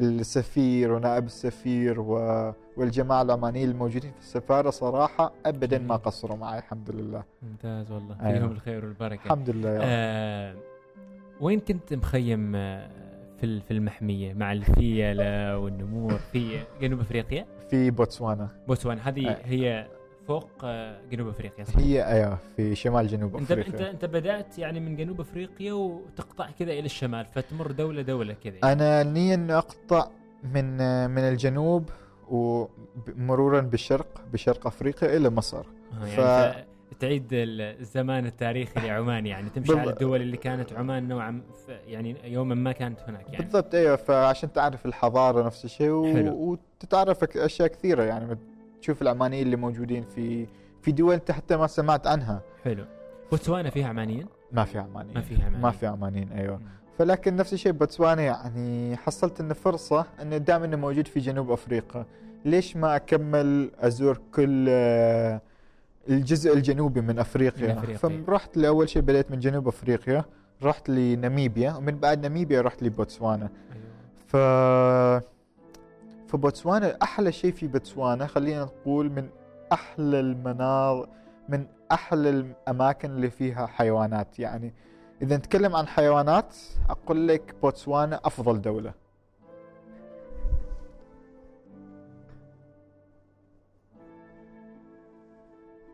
السفير 0.00 0.92
ونائب 0.92 1.24
السفير 1.24 2.00
و... 2.00 2.14
والجماعة 2.76 3.22
العمانيين 3.22 3.70
الموجودين 3.70 4.10
في 4.12 4.18
السفارة 4.18 4.70
صراحة 4.70 5.32
ابدا 5.46 5.78
ما. 5.78 5.96
قصروا 5.96 6.36
معي 6.36 6.58
الحمد 6.58 6.90
لله 6.90 7.22
ممتاز 7.42 7.92
والله 7.92 8.16
أيوة. 8.26 8.38
فيهم 8.38 8.50
الخير 8.50 8.84
والبركة 8.84 9.24
الحمد 9.24 9.50
لله 9.50 9.68
يا 9.70 9.76
رب. 9.78 9.82
آه 9.84 10.54
وين 11.40 11.60
كنت 11.60 11.94
مخيم 11.94 12.52
آه، 12.56 12.90
في 13.40 13.60
في 13.60 13.70
المحمية 13.70 14.34
مع 14.34 14.52
الفيلة 14.52 15.58
والنمور 15.58 16.18
في 16.32 16.58
جنوب 16.80 17.00
أفريقيا 17.00 17.46
في 17.70 17.90
بوتسوانا 17.90 18.48
بوتسوانا 18.68 19.08
هذه 19.08 19.28
آه. 19.30 19.38
هي 19.44 19.86
فوق 20.30 20.48
آه، 20.64 21.00
جنوب 21.10 21.28
أفريقيا 21.28 21.64
صح؟ 21.64 21.76
هي 21.78 22.06
أيوه 22.06 22.38
في 22.56 22.74
شمال 22.74 23.06
جنوب 23.06 23.36
أنت 23.36 23.50
أفريقيا 23.52 23.72
أنت 23.72 23.80
أنت 23.80 24.04
بدأت 24.04 24.58
يعني 24.58 24.80
من 24.80 24.96
جنوب 24.96 25.20
أفريقيا 25.20 25.72
وتقطع 25.72 26.50
كذا 26.58 26.72
إلى 26.72 26.84
الشمال 26.86 27.24
فتمر 27.26 27.70
دولة 27.70 28.02
دولة 28.02 28.34
كذا 28.44 28.54
أنا 28.64 29.02
نية 29.02 29.34
اني 29.34 29.54
أقطع 29.54 30.06
من 30.54 30.76
من 31.10 31.22
الجنوب 31.22 31.88
ومرورا 32.28 33.60
بالشرق 33.60 34.20
بشرق 34.32 34.66
أفريقيا 34.66 35.16
إلى 35.16 35.30
مصر 35.30 35.64
آه، 36.02 36.06
يعني 36.06 36.52
ف-. 36.52 36.70
تعيد 37.00 37.26
ال- 37.32 37.60
الزمان 37.80 38.26
التاريخي 38.26 38.80
لعمان 38.88 39.26
يعني 39.26 39.50
تمشي 39.50 39.72
بالض- 39.72 39.76
على 39.78 39.90
الدول 39.90 40.22
اللي 40.22 40.36
كانت 40.36 40.72
عمان 40.72 41.08
نوعا 41.08 41.42
يعني 41.86 42.16
يوما 42.24 42.54
ما 42.54 42.72
كانت 42.72 43.00
هناك 43.08 43.26
يعني 43.32 43.44
بالضبط 43.44 43.74
أيوه 43.74 43.96
فعشان 43.96 44.52
تعرف 44.52 44.86
الحضارة 44.86 45.46
نفس 45.46 45.64
الشيء 45.64 45.90
و... 45.90 46.12
حلو. 46.12 46.34
وتتعرف 46.34 47.24
أشياء 47.36 47.68
كثيرة 47.68 48.02
يعني 48.02 48.38
تشوف 48.80 49.02
العمانيين 49.02 49.46
اللي 49.46 49.56
موجودين 49.56 50.04
في 50.04 50.46
في 50.82 50.92
دول 50.92 51.14
انت 51.14 51.30
حتى 51.30 51.56
ما 51.56 51.66
سمعت 51.66 52.06
عنها. 52.06 52.42
حلو. 52.64 52.84
بوتسوانا 53.30 53.70
فيها 53.70 53.88
عمانيين؟ 53.88 54.26
ما 54.52 54.64
في 54.64 54.78
عمانيين 54.78 55.14
ما 55.14 55.20
فيها 55.22 55.48
ما 55.48 55.70
في 55.70 55.86
عمانيين 55.86 56.32
أيوه. 56.32 56.60
فلكن 56.98 57.36
نفس 57.36 57.52
الشيء 57.52 57.72
بوتسوانا 57.72 58.22
يعني 58.22 58.96
حصلت 58.96 59.40
انه 59.40 59.54
فرصة 59.54 60.06
إنه 60.22 60.36
دام 60.36 60.62
إنه 60.62 60.76
موجود 60.76 61.08
في 61.08 61.20
جنوب 61.20 61.50
أفريقيا. 61.50 62.06
ليش 62.44 62.76
ما 62.76 62.96
أكمل 62.96 63.70
أزور 63.78 64.20
كل 64.34 64.66
آه، 64.68 65.40
الجزء 66.08 66.54
الجنوبي 66.54 67.00
من 67.00 67.18
أفريقيا, 67.18 67.72
من 67.72 67.78
أفريقيا. 67.78 68.24
فرحت 68.26 68.56
لأول 68.56 68.88
شيء 68.88 69.02
بديت 69.02 69.30
من 69.30 69.38
جنوب 69.38 69.68
أفريقيا 69.68 70.24
رحت 70.62 70.88
لناميبيا 70.88 71.72
ومن 71.72 71.98
بعد 71.98 72.22
ناميبيا 72.22 72.60
رحت 72.60 72.82
لبوتسوانا. 72.82 73.48
أيوة. 73.72 73.90
ف 74.26 74.36
فبوتسوانا 76.30 76.96
أحلى 77.02 77.32
شيء 77.32 77.52
في 77.52 77.66
بوتسوانا 77.66 78.26
خلينا 78.26 78.64
نقول 78.64 79.10
من 79.10 79.28
أحلى 79.72 80.20
المناظر 80.20 81.08
من 81.48 81.66
أحلى 81.92 82.30
الأماكن 82.30 83.10
اللي 83.10 83.30
فيها 83.30 83.66
حيوانات. 83.66 84.38
يعني 84.38 84.74
إذا 85.22 85.36
نتكلم 85.36 85.76
عن 85.76 85.86
حيوانات 85.86 86.56
أقول 86.90 87.28
لك 87.28 87.54
بوتسوانا 87.62 88.20
أفضل 88.24 88.60
دولة. 88.60 88.92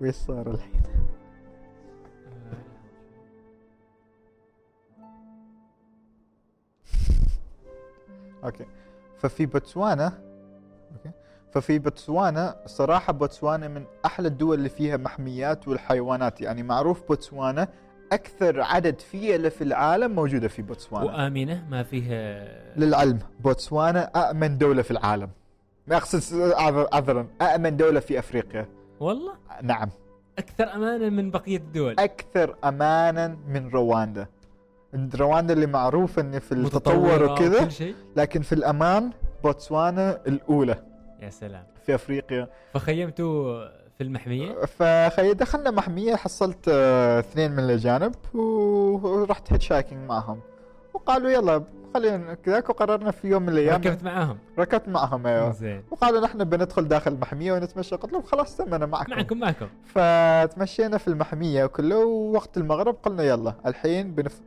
ويش 0.00 0.14
صار 0.14 0.50
الحين؟ 0.50 0.82
okay. 8.44 8.75
ففي 9.18 9.46
بوتسوانا 9.46 10.12
okay؟ 10.92 11.10
ففي 11.52 11.78
بوتسوانا 11.78 12.56
صراحة 12.66 13.12
بوتسوانا 13.12 13.68
من 13.68 13.84
أحلى 14.06 14.28
الدول 14.28 14.58
اللي 14.58 14.68
فيها 14.68 14.96
محميات 14.96 15.68
والحيوانات. 15.68 16.40
يعني 16.40 16.62
معروف 16.62 17.08
بوتسوانا 17.08 17.68
أكثر 18.12 18.60
عدد 18.60 19.00
فيلة 19.00 19.48
في 19.48 19.64
العالم 19.64 20.10
موجودة 20.14 20.48
في 20.48 20.62
بوتسوانا. 20.62 21.04
وآمنة 21.06 21.66
ما 21.70 21.82
فيها 21.82 22.48
للعلم 22.76 23.18
بوتسوانا 23.40 24.30
آمن 24.30 24.58
دولة 24.58 24.82
في 24.82 24.90
العالم. 24.90 25.28
ما 25.86 25.96
أقصد 25.96 26.40
عذر- 26.40 26.88
عذرا 26.92 27.26
امن 27.42 27.76
دولة 27.76 28.00
في 28.00 28.18
أفريقيا. 28.18 28.68
والله؟ 29.00 29.32
نعم. 29.62 29.88
أكثر 30.38 30.74
امانا 30.74 31.08
من 31.08 31.30
بقية 31.30 31.56
الدول. 31.56 31.94
أكثر 31.98 32.56
امانا 32.64 33.36
من 33.48 33.68
رواندا. 33.68 34.26
رواندا 35.14 35.54
اللي 35.54 35.66
معروفه 35.66 36.22
انه 36.22 36.38
في 36.38 36.52
التطور 36.52 36.94
متطورة 36.96 37.32
وكذا 37.32 37.68
لكن 38.16 38.42
في 38.42 38.52
الأمان 38.54 39.10
بوتسوانا 39.44 40.20
الأولى 40.26 40.82
يا 41.22 41.30
سلام. 41.30 41.64
في 41.86 41.94
أفريقيا. 41.94 42.48
فخيمتوا 42.74 43.64
في 43.98 44.02
المحمية؟ 44.04 44.52
فخي 44.64 45.34
دخلنا 45.34 45.70
محمية 45.70 46.16
حصلت 46.16 46.68
آه، 46.68 47.18
اثنين 47.20 47.52
من 47.52 47.58
الأجانب 47.58 48.14
ورحت 48.34 49.52
هيتشايكينج 49.52 50.08
معهم. 50.08 50.40
وقالوا 50.94 51.30
يلا 51.30 51.62
خلينا 51.94 52.34
كذاك 52.34 52.68
وقررنا 52.70 53.10
في 53.10 53.28
يوم 53.28 53.42
من 53.42 53.48
الأيام 53.48 53.74
ركبت 53.80 54.04
معاهم؟ 54.04 54.38
ركبت 54.58 54.88
معهم 54.88 55.26
أيوه. 55.26 55.50
زين. 55.52 55.82
وقالوا 55.90 56.20
نحن 56.20 56.44
بندخل 56.44 56.88
داخل 56.88 57.12
المحمية 57.12 57.52
ونتمشى. 57.52 57.96
قلت 57.96 58.12
لهم 58.12 58.22
خلاص 58.22 58.56
تم 58.56 58.74
أنا 58.74 58.86
معكم. 58.86 59.10
معكم 59.10 59.38
معكم. 59.38 59.66
فتمشينا 59.84 60.98
في 60.98 61.08
المحمية 61.08 61.64
وكله 61.64 61.98
ووقت 61.98 62.56
المغرب 62.56 62.96
قلنا 63.02 63.22
يلا 63.22 63.54
الحين 63.66 64.14
بنف... 64.14 64.40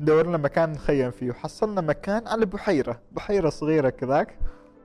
ندور 0.00 0.26
لنا 0.26 0.36
مكان 0.36 0.72
نخيم 0.72 1.10
فيه. 1.10 1.30
وحصلنا 1.30 1.80
مكان 1.80 2.26
على 2.26 2.46
بحيرة. 2.46 3.00
بحيرة 3.12 3.48
صغيرة 3.48 3.88
كذاك. 3.88 4.38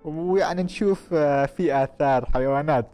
ويعني 0.05 0.63
نشوف 0.63 1.09
آه، 1.13 1.45
في 1.45 1.83
آثار 1.83 2.25
حيوانات. 2.25 2.85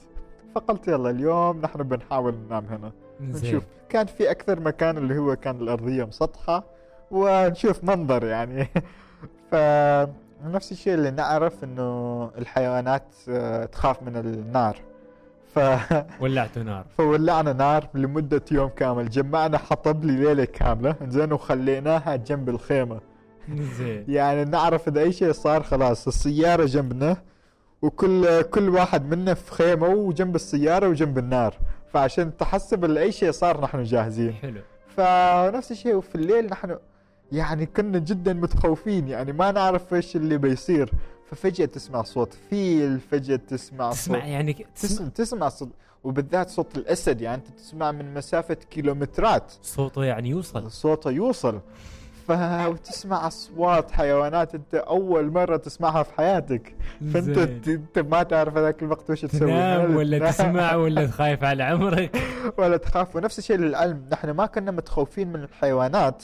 فقلت 0.55 0.87
يلا 0.87 1.09
اليوم 1.09 1.61
نحن 1.61 1.83
بنحاول 1.83 2.35
ننام 2.35 2.65
هنا. 2.65 2.91
نشوف. 3.21 3.63
كان 3.89 4.05
في 4.05 4.31
أكثر 4.31 4.59
مكان 4.59 4.97
اللي 4.97 5.17
هو 5.17 5.35
كان 5.35 5.55
الأرضية 5.55 6.03
مسطحة. 6.03 6.63
ونشوف 7.11 7.83
منظر 7.83 8.25
يعني. 8.25 8.67
فنفس 9.51 10.71
الشيء 10.71 10.93
اللي 10.93 11.11
نعرف 11.11 11.63
إنه 11.63 12.31
الحيوانات 12.37 13.07
آه، 13.29 13.65
تخاف 13.65 14.03
من 14.03 14.17
النار. 14.17 14.77
ف 15.56 15.60
ولعتوا 16.22 16.64
نار. 16.64 16.86
فولعنا 16.98 17.53
نار 17.53 17.88
لمدة 17.94 18.41
يوم 18.52 18.69
كامل. 18.69 19.10
جمعنا 19.10 19.57
حطب 19.57 20.06
لي 20.06 20.15
ليلة 20.15 20.45
كاملة. 20.45 20.95
زين 21.07 21.34
وخليناها 21.34 22.15
جنب 22.15 22.49
الخيمة. 22.49 22.99
زين. 23.49 24.06
يعني 24.18 24.45
نعرف 24.45 24.88
إذا 24.88 25.02
أي 25.02 25.11
شيء 25.11 25.32
صار 25.32 25.64
خلاص 25.64 26.07
السيارة 26.07 26.65
جنبنا 26.65 27.18
وكل 27.82 28.41
كل 28.41 28.69
واحد 28.69 29.15
منا 29.15 29.34
في 29.34 29.52
خيمة 29.52 29.88
وجنب 29.88 30.36
السيارة 30.36 30.88
وجنب 30.88 31.18
النار. 31.18 31.53
فعشان 31.94 32.38
تحسب 32.38 32.91
أي 32.98 33.11
شيء 33.11 33.32
صار 33.32 33.61
نحن 33.61 33.84
جاهزين. 33.84 34.34
حلو. 34.34 34.61
فنفس 34.98 35.72
الشيء 35.72 35.95
وفي 35.95 36.15
الليل 36.15 36.45
نحن 36.45 36.77
يعني 37.32 37.65
كنا 37.65 37.99
جدا 37.99 38.34
متخوفين. 38.34 39.07
يعني 39.07 39.34
ما 39.34 39.52
نعرف 39.52 39.94
إيش 39.94 40.15
اللي 40.15 40.38
بيصير. 40.38 40.91
ففجأة 41.31 41.65
تسمع 41.65 42.02
صوت 42.03 42.34
فيل 42.49 42.99
فجأة 42.99 43.35
تسمع 43.35 43.91
تسمع 43.91 44.18
صوت 44.19 44.27
يعني 44.27 44.65
تسمع. 44.76 45.07
تسمع, 45.07 45.49
صوت 45.49 45.69
وبالذات 46.03 46.49
صوت 46.49 46.77
الأسد 46.77 47.22
يعني 47.22 47.38
أنت 47.38 47.47
تسمع 47.60 47.91
من 47.91 48.14
مسافة 48.14 48.57
كيلومترات. 48.72 49.53
صوته 49.61 50.03
يعني 50.03 50.30
يوصل. 50.30 50.72
صوته 50.72 51.11
يوصل. 51.11 51.60
ف 52.27 52.31
وتسمع 52.68 53.27
أصوات 53.27 53.91
حيوانات 53.91 54.56
أنت 54.56 54.76
أول 54.76 55.31
مرة 55.31 55.57
تسمعها 55.57 56.03
في 56.03 56.14
حياتك. 56.14 56.76
فأنت 57.14 57.38
أنت 57.68 57.99
ما 57.99 58.23
تعرف 58.23 58.57
هذاك 58.57 58.84
الوقت 58.84 59.10
وش 59.10 59.22
تسوي. 59.22 59.39
تنام 59.39 59.95
ولا 59.95 60.31
تسمع 60.31 60.76
ولا 60.76 61.07
خايف 61.07 61.43
على 61.43 61.64
عمرك؟ 61.64 62.18
ولا 62.57 62.77
تخاف. 62.77 63.15
ونفس 63.15 63.39
الشيء 63.39 63.57
للعلم 63.57 64.06
نحن 64.11 64.30
ما 64.30 64.45
كنا 64.45 64.72
متخوفين 64.72 65.27
من 65.27 65.43
الحيوانات. 65.43 66.23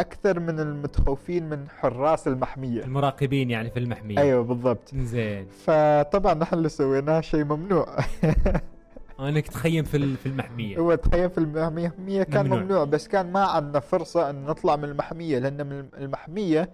أكثر 0.00 0.40
من 0.40 0.60
المتخوفين 0.60 1.48
من 1.48 1.68
حراس 1.68 2.28
المحمية. 2.28 2.84
المراقبين 2.84 3.50
يعني 3.50 3.70
في 3.70 3.78
المحمية. 3.78 4.18
أيوه 4.18 4.42
بالضبط. 4.44 4.94
زين. 4.94 5.46
فطبعا 5.64 6.34
نحن 6.34 6.54
اللي 6.54 6.68
سويناه 6.68 7.20
شيء 7.20 7.44
ممنوع. 7.44 7.86
انك 9.20 9.48
تخيم 9.48 9.84
في 9.84 10.16
في 10.16 10.26
المحمية. 10.26 10.78
هو 10.78 10.94
تخيل 10.94 11.30
في 11.30 11.38
المحمية 11.38 12.22
كان 12.22 12.46
ممنوع. 12.46 12.62
ممنوع. 12.62 12.84
بس 12.84 13.08
كان 13.08 13.32
ما 13.32 13.40
عندنا 13.44 13.80
فرصة 13.80 14.30
أن 14.30 14.44
نطلع 14.44 14.76
من 14.76 14.84
المحمية 14.84 15.38
لأن 15.38 15.66
من 15.66 15.86
المحمية 15.98 16.70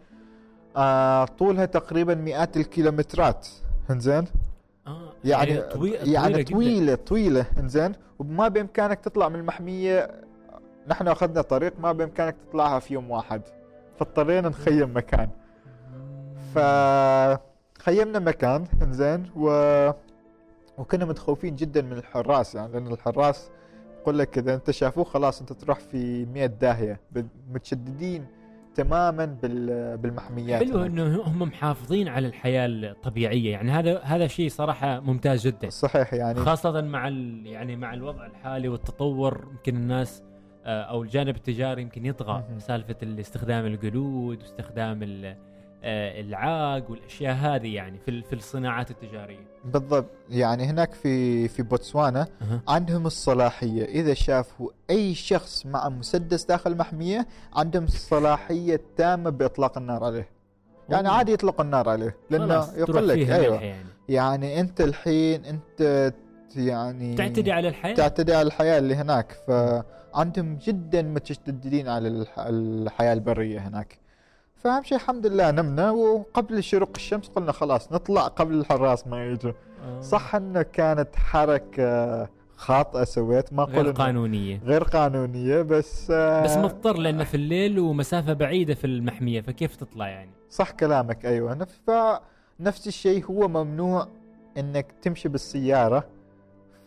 آه 0.76 1.24
طولها 1.24 1.64
تقريبا 1.64 2.14
مئات 2.14 2.56
الكيلومترات. 2.56 3.48
إنزين؟ 3.90 4.24
آه 4.86 5.12
يعني 5.24 5.60
طويلة 5.60 5.98
يعني 6.12 6.42
جداً. 6.42 6.52
طويلة 6.52 6.94
طويلة. 6.94 7.46
إنزين؟ 7.58 7.92
وما 8.18 8.48
بإمكانك 8.48 9.00
تطلع 9.00 9.28
من 9.28 9.36
المحمية 9.40 10.10
نحن 10.88 11.08
أخذنا 11.08 11.42
طريق 11.42 11.72
ما 11.80 11.92
بإمكانك 11.92 12.36
تطلعها 12.48 12.78
في 12.78 12.94
يوم 12.94 13.10
واحد. 13.10 13.42
فاضطرينا 13.98 14.48
نخيم 14.48 14.96
مكان. 14.96 15.28
فخيمنا 16.54 18.18
مكان 18.18 18.64
إنزين 18.82 19.30
و 19.36 19.48
وكنا 20.78 21.04
متخوفين 21.04 21.56
جدا 21.56 21.82
من 21.82 21.92
الحراس 21.92 22.54
يعني 22.54 22.72
لأن 22.72 22.86
الحراس 22.92 23.50
يقول 24.00 24.18
لك 24.18 24.38
إذا 24.38 24.54
أنت 24.54 24.70
شافوه 24.70 25.04
خلاص 25.04 25.40
أنت 25.40 25.52
تروح 25.52 25.78
في 25.78 26.24
100 26.26 26.46
داهية 26.46 27.00
متشددين 27.52 28.26
تماما 28.74 29.24
بال- 29.24 29.96
بالمحميات. 29.96 30.62
حلو. 30.64 30.82
إنه 30.84 31.22
هم 31.22 31.42
محافظين 31.42 32.08
على 32.08 32.26
الحياة 32.26 32.66
الطبيعية 32.66 33.52
يعني 33.52 33.70
هذا 33.70 33.98
هذا 34.00 34.26
شيء 34.26 34.48
صراحة 34.48 35.00
ممتاز 35.00 35.46
جدا. 35.46 35.68
صحيح 35.70 36.14
يعني. 36.14 36.38
خاصة 36.40 36.80
مع 36.80 37.08
يعني 37.44 37.76
مع 37.76 37.94
الوضع 37.94 38.26
الحالي 38.26 38.68
والتطور 38.68 39.48
يمكن 39.50 39.76
الناس 39.76 40.22
أو 40.66 41.02
الجانب 41.02 41.36
التجاري 41.36 41.82
يمكن 41.82 42.06
يطغى. 42.06 42.44
سالفة 42.58 42.96
استخدام 43.20 43.66
القلود 43.66 44.42
واستخدام 44.42 45.02
آه، 45.86 46.20
العاق 46.20 46.90
والأشياء 46.90 47.34
هذه 47.34 47.74
يعني 47.74 47.98
في 47.98 48.22
في 48.22 48.32
الصناعات 48.32 48.90
التجارية. 48.90 49.46
بالضبط. 49.64 50.10
يعني 50.30 50.64
هناك 50.64 50.94
في 50.94 51.48
في 51.48 51.62
بوتسوانا 51.62 52.26
أها. 52.42 52.60
عندهم 52.68 53.06
الصلاحية. 53.06 53.84
إذا 53.84 54.14
شافوا 54.14 54.70
أي 54.90 55.14
شخص 55.14 55.66
مع 55.66 55.88
مسدس 55.88 56.44
داخل 56.44 56.72
المحمية 56.72 57.26
عندهم 57.54 57.84
الصلاحيه 57.84 58.74
التامه 58.74 59.30
بإطلاق 59.30 59.78
النار 59.78 60.04
عليه. 60.04 60.28
يعني 60.88 61.08
أوه. 61.08 61.16
عادي 61.16 61.32
يطلق 61.32 61.60
النار 61.60 61.88
عليه 61.88 62.16
لأنه 62.30 62.68
يقول 62.76 63.08
لك 63.08 63.30
أيوه. 63.30 63.62
يعني. 63.62 63.88
يعني 64.08 64.60
أنت 64.60 64.80
الحين 64.80 65.44
أنت 65.44 66.12
يعني 66.56 67.14
تعتدي 67.14 67.52
على 67.52 67.68
الحياة؟ 67.68 67.94
تعتدي 67.94 68.34
على 68.34 68.46
الحياة 68.46 68.78
اللي 68.78 68.94
هناك. 68.94 69.36
فعندهم 70.18 70.56
جدا 70.56 71.02
متشددين 71.02 71.88
على 71.88 72.08
الح- 72.08 72.38
الحياة 72.38 73.12
البرية 73.12 73.58
هناك. 73.68 73.98
فاهم 74.56 74.82
شيء 74.82 74.98
الحمد 74.98 75.26
لله 75.26 75.50
نمنا 75.50 75.90
وقبل 75.90 76.62
شروق 76.62 76.90
الشمس 76.96 77.28
قلنا 77.28 77.52
خلاص 77.52 77.92
نطلع 77.92 78.26
قبل 78.26 78.54
الحراس 78.54 79.06
ما 79.06 79.26
يجوا. 79.26 79.52
آه. 79.86 80.00
صح 80.00 80.34
أنه 80.34 80.62
كانت 80.62 81.16
حركة 81.16 82.28
خاطئة 82.56 83.04
سويت 83.04 83.52
ما 83.52 83.62
غير 83.64 83.90
قانونية. 83.90 84.60
غير 84.64 84.84
قانونية 84.84 85.62
بس 85.62 86.10
آه، 86.10 86.44
بس 86.44 86.56
مضطر 86.56 86.96
لأنه 86.96 87.24
في 87.24 87.34
الليل 87.34 87.78
ومسافة 87.78 88.32
بعيدة 88.32 88.74
في 88.74 88.86
المحمية 88.86 89.40
فكيف 89.40 89.76
تطلع 89.76 90.08
يعني؟ 90.08 90.30
صح 90.50 90.70
كلامك 90.70 91.26
أيوه. 91.26 91.54
نفس 91.54 91.80
نفس 92.60 92.86
الشيء 92.86 93.24
هو 93.24 93.48
ممنوع 93.48 94.08
إنك 94.58 94.86
تمشي 95.02 95.28
بالسيارة 95.28 96.04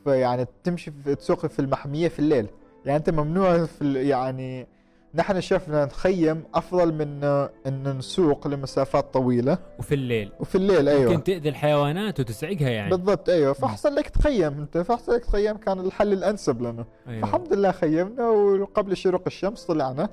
فيعني 0.03 0.45
تمشي 0.63 0.91
في 1.03 1.15
تسوق 1.15 1.45
في 1.45 1.59
المحمية 1.59 2.07
في 2.07 2.19
الليل. 2.19 2.47
يعني 2.87 2.97
أنت 2.97 3.09
ممنوع 3.09 3.65
في 3.65 4.09
يعني 4.09 4.67
نحن 5.15 5.41
شفنا 5.41 5.85
نخيم 5.85 6.43
أفضل 6.55 6.93
من 6.93 7.23
إن 7.67 7.97
نسوق 7.97 8.47
لمسافات 8.47 9.13
طويلة. 9.13 9.57
وفي 9.79 9.95
الليل. 9.95 10.31
وفي 10.39 10.55
الليل 10.55 10.89
أيوه. 10.89 11.11
ممكن 11.11 11.23
تأذي 11.23 11.49
الحيوانات 11.49 12.19
وتزعجها 12.19 12.69
يعني. 12.69 12.89
بالضبط 12.89 13.29
أيوه. 13.29 13.53
فأحسن 13.53 13.93
لك 13.93 14.09
تخيم 14.09 14.59
أنت 14.59 14.77
فأحسن 14.77 15.13
لك 15.13 15.25
تخيم 15.25 15.57
كان 15.57 15.79
الحل 15.79 16.13
الأنسب 16.13 16.61
لنا. 16.61 16.85
أيوة. 17.07 17.23
الحمد 17.23 17.53
لله 17.53 17.71
خيمنا 17.71 18.29
وقبل 18.29 18.97
شروق 18.97 19.23
الشمس 19.27 19.65
طلعنا. 19.65 20.09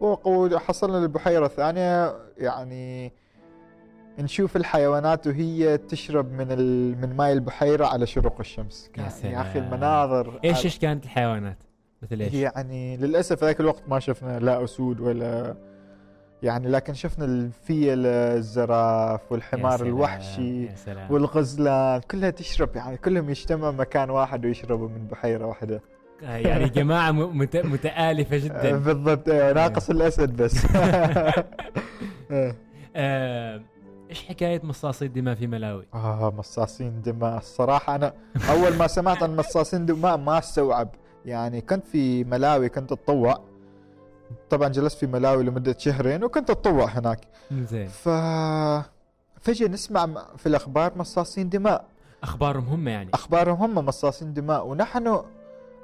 وحصلنا 0.00 0.96
للبحيره 0.96 1.46
الثانية 1.46 2.16
يعني 2.38 3.12
نشوف 4.18 4.56
الحيوانات 4.56 5.26
وهي 5.26 5.78
تشرب 5.78 6.32
من 6.32 6.46
ال... 6.50 7.00
من 7.00 7.16
ماء 7.16 7.32
البحيرة 7.32 7.86
على 7.86 8.06
شروق 8.06 8.36
الشمس. 8.40 8.90
كان 8.92 9.04
يا 9.04 9.40
أخي 9.40 9.52
سلام. 9.52 9.64
المناظر 9.64 10.40
إيش 10.44 10.64
إيش 10.64 10.78
كانت 10.78 11.04
الحيوانات؟ 11.04 11.58
مثل 12.04 12.20
إيش؟ 12.22 12.34
يعني 12.34 12.96
للأسف 12.96 13.44
ذاك 13.44 13.60
الوقت 13.60 13.82
ما 13.88 13.98
شفنا 14.00 14.38
لا 14.38 14.64
أسود 14.64 15.00
ولا 15.00 15.54
يعني 16.42 16.68
لكن 16.68 16.94
شفنا 16.94 17.24
الفيل 17.24 18.06
الزراف 18.06 19.20
يا 19.20 19.26
والحمار 19.30 19.76
سلام، 19.78 19.88
الوحشي 19.88 20.66
يا 20.66 20.74
سلام. 20.76 21.10
والغزلان 21.12 22.00
كلها 22.00 22.30
تشرب 22.30 22.76
يعني 22.76 22.96
كلهم 22.96 23.30
يجتمعوا 23.30 23.72
مكان 23.72 24.10
واحد 24.10 24.44
ويشربوا 24.44 24.88
من 24.88 25.06
بحيرة 25.06 25.46
واحدة. 25.46 25.80
آه، 26.24 26.36
يعني 26.36 26.68
جماعة 26.68 27.10
م- 27.12 27.38
مت... 27.38 27.56
متآلفة 27.56 28.36
آه، 28.36 28.38
جدا 28.38 28.78
بالضبط. 28.78 29.28
أيوة، 29.28 29.52
ناقص 29.52 29.90
الأسد 29.90 30.36
بس. 30.36 30.66
آه. 32.30 32.54
آه، 32.96 33.60
إيش 34.10 34.24
حكاية 34.26 34.60
مصاصي 34.64 35.04
الدماء 35.04 35.34
في 35.34 35.46
ملاوي؟ 35.46 35.86
آه 35.94 36.32
مصاصين 36.38 37.02
دماء. 37.02 37.38
الصراحة 37.38 37.94
أنا 37.94 38.12
أول 38.50 38.74
ما 38.76 38.86
سمعت 38.86 39.22
عن 39.22 39.36
مصاصين 39.36 39.86
دماء 39.86 40.16
ما 40.16 40.38
استوعب. 40.38 40.88
يعني 41.24 41.60
كنت 41.60 41.86
في 41.86 42.24
ملاوي 42.24 42.68
كنت 42.68 42.92
أتطوع. 42.92 43.40
طبعا 44.50 44.68
جلست 44.68 44.98
في 44.98 45.06
ملاوي 45.06 45.44
لمدة 45.44 45.76
شهرين 45.78 46.24
وكنت 46.24 46.50
أتطوع 46.50 46.84
هناك. 46.84 47.20
زين. 47.52 47.88
ف 47.88 48.08
فجأة 49.40 49.68
نسمع 49.68 50.06
في 50.36 50.46
الأخبار 50.46 50.98
مصاصين 50.98 51.48
دماء. 51.48 51.84
أخبارهم 52.22 52.64
هم 52.64 52.88
يعني. 52.88 53.10
أخبارهم 53.14 53.78
هم 53.78 53.86
مصاصين 53.86 54.34
دماء. 54.34 54.66
ونحن 54.66 55.22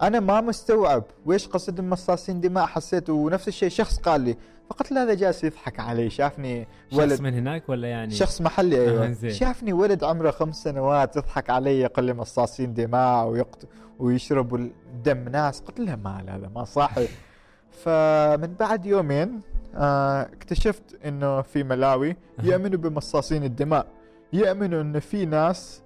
أنا 0.02 0.20
ما 0.20 0.40
مستوعب 0.40 1.05
ويش 1.27 1.48
قصد 1.48 1.81
مصاصين 1.81 2.40
دماء 2.40 2.66
حسيت 2.66 3.10
ونفس 3.10 3.48
الشيء 3.48 3.68
شخص 3.68 3.98
قال 3.98 4.20
لي 4.20 4.36
فقلت 4.70 4.93
له 4.93 5.02
هذا 5.02 5.14
جالس 5.14 5.44
يضحك 5.44 5.81
علي 5.81 6.10
شافني 6.10 6.68
شخص 6.90 6.98
ولد 6.98 7.20
من 7.20 7.35
هناك 7.35 7.68
ولا 7.68 7.89
يعني؟ 7.89 8.10
شخص 8.10 8.40
محلي 8.40 8.77
آه، 8.78 8.90
أيوه 8.90 9.10
زين. 9.10 9.32
شافني 9.32 9.72
ولد 9.72 10.05
عمره 10.05 10.31
خمس 10.31 10.62
سنوات 10.62 11.16
يضحك 11.16 11.51
علي 11.51 11.81
يقول 11.81 12.05
لي 12.05 12.12
مصاصين 12.12 12.74
دماء 12.74 13.27
ويقت 13.28 13.68
ويشربوا 13.98 14.59
دم 15.05 15.28
ناس 15.28 15.60
قلت 15.60 15.81
له 15.81 15.97
ما 15.97 16.36
هذا 16.36 16.51
ما 16.55 16.64
صاحي. 16.64 17.09
فمن 17.85 18.55
بعد 18.55 18.86
يومين 18.86 19.40
آه 19.74 20.22
اكتشفت 20.22 20.98
إنه 21.05 21.43
في 21.43 21.62
ملاوي 21.62 22.16
يؤمنوا 22.43 22.78
بمصاصين 22.78 23.44
الدماء 23.44 23.86
يؤمنوا 24.32 24.82
انه 24.82 24.98
في 24.98 25.27
ناس 25.27 25.82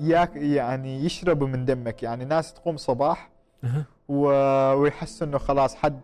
ياك 0.00 0.36
يعني 0.36 1.04
يشربوا 1.04 1.46
من 1.46 1.64
دمك. 1.64 2.02
يعني 2.02 2.24
ناس 2.24 2.54
تقوم 2.54 2.76
صباح 2.76 3.30
ويحسوا 4.08 5.26
إنه 5.26 5.38
خلاص 5.38 5.74
حد 5.74 6.00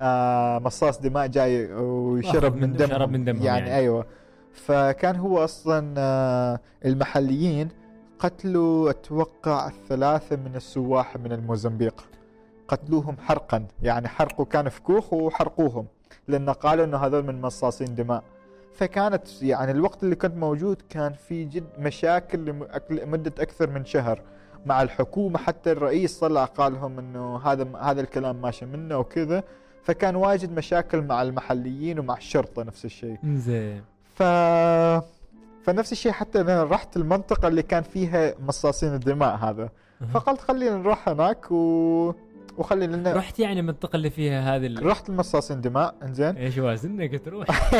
آه 0.00 0.58
مصاص 0.58 1.00
دماء 1.00 1.26
جاي 1.26 1.72
ويشرب 1.74 2.44
أخذ 2.44 2.56
من- 2.56 2.72
دمهم 2.72 2.88
شرب 2.90 3.10
من 3.10 3.24
دمهم 3.24 3.42
يعني, 3.42 3.58
يعني. 3.68 3.76
أيوه. 3.80 4.06
فكان 4.52 5.16
هو 5.16 5.44
أصلا 5.44 5.94
آه 5.98 6.60
المحليين 6.84 7.68
قتلوا 8.18 8.90
أتوقع 8.90 9.70
ثلاثة 9.88 10.36
من 10.36 10.56
السواح 10.56 11.16
من 11.16 11.32
الموزمبيق. 11.32 12.04
قتلوهم 12.68 13.16
حرقا. 13.18 13.66
يعني 13.82 14.08
حرقوا 14.08 14.44
كان 14.44 14.68
في 14.68 14.80
كوخ 14.82 15.12
وحرقوهم 15.12 15.86
لأن 16.28 16.50
قالوا 16.50 16.84
إنه 16.84 16.96
هذول 16.96 17.24
من 17.26 17.40
مصاصين 17.40 17.94
دماء. 17.94 18.22
فكانت 18.74 19.42
يعني 19.42 19.70
الوقت 19.70 20.02
اللي 20.02 20.14
كنت 20.16 20.36
موجود 20.36 20.82
كان 20.88 21.12
في 21.12 21.44
جد 21.44 21.66
مشاكل 21.78 22.54
لمدة 22.90 23.32
أكثر 23.38 23.70
من 23.70 23.84
شهر. 23.84 24.20
مع 24.66 24.82
الحكومة 24.82 25.38
حتى 25.38 25.72
الرئيس 25.72 26.18
طلع 26.18 26.44
قال 26.44 26.72
لهم 26.72 26.98
إنه 26.98 27.36
هذا 27.36 27.66
هذا 27.80 28.00
الكلام 28.00 28.36
ماشي 28.42 28.66
منه 28.66 28.98
وكذا. 28.98 29.42
فكان 29.82 30.16
واجد 30.16 30.52
مشاكل 30.52 31.00
مع 31.02 31.22
المحليين 31.22 31.98
ومع 31.98 32.16
الشرطة 32.16 32.62
نفس 32.62 32.84
الشيء. 32.84 33.18
زين. 33.24 33.82
ف 34.14 34.22
فنفس 35.64 35.92
الشيء 35.92 36.12
حتى 36.12 36.40
أنا 36.40 36.64
رحت 36.64 36.96
المنطقة 36.96 37.48
اللي 37.48 37.62
كان 37.62 37.82
فيها 37.82 38.34
مصاصين 38.46 38.94
الدماء 38.94 39.36
هذا. 39.36 39.68
فقلت 40.14 40.40
خلينا 40.40 40.76
نروح 40.76 41.08
هناك 41.08 41.50
و... 41.50 42.14
وخلينا 42.58 42.96
لنا 42.96 43.12
رحت 43.12 43.38
يعني 43.38 43.60
المنطقة 43.60 43.96
اللي 43.96 44.10
فيها 44.10 44.56
هذه 44.56 44.66
ال... 44.66 44.86
رحت 44.86 45.08
المصاصين 45.08 45.60
دماء 45.60 45.94
إنزين. 46.02 46.36
إيش 46.36 46.58
وازنك 46.58 47.24
تروح. 47.24 47.72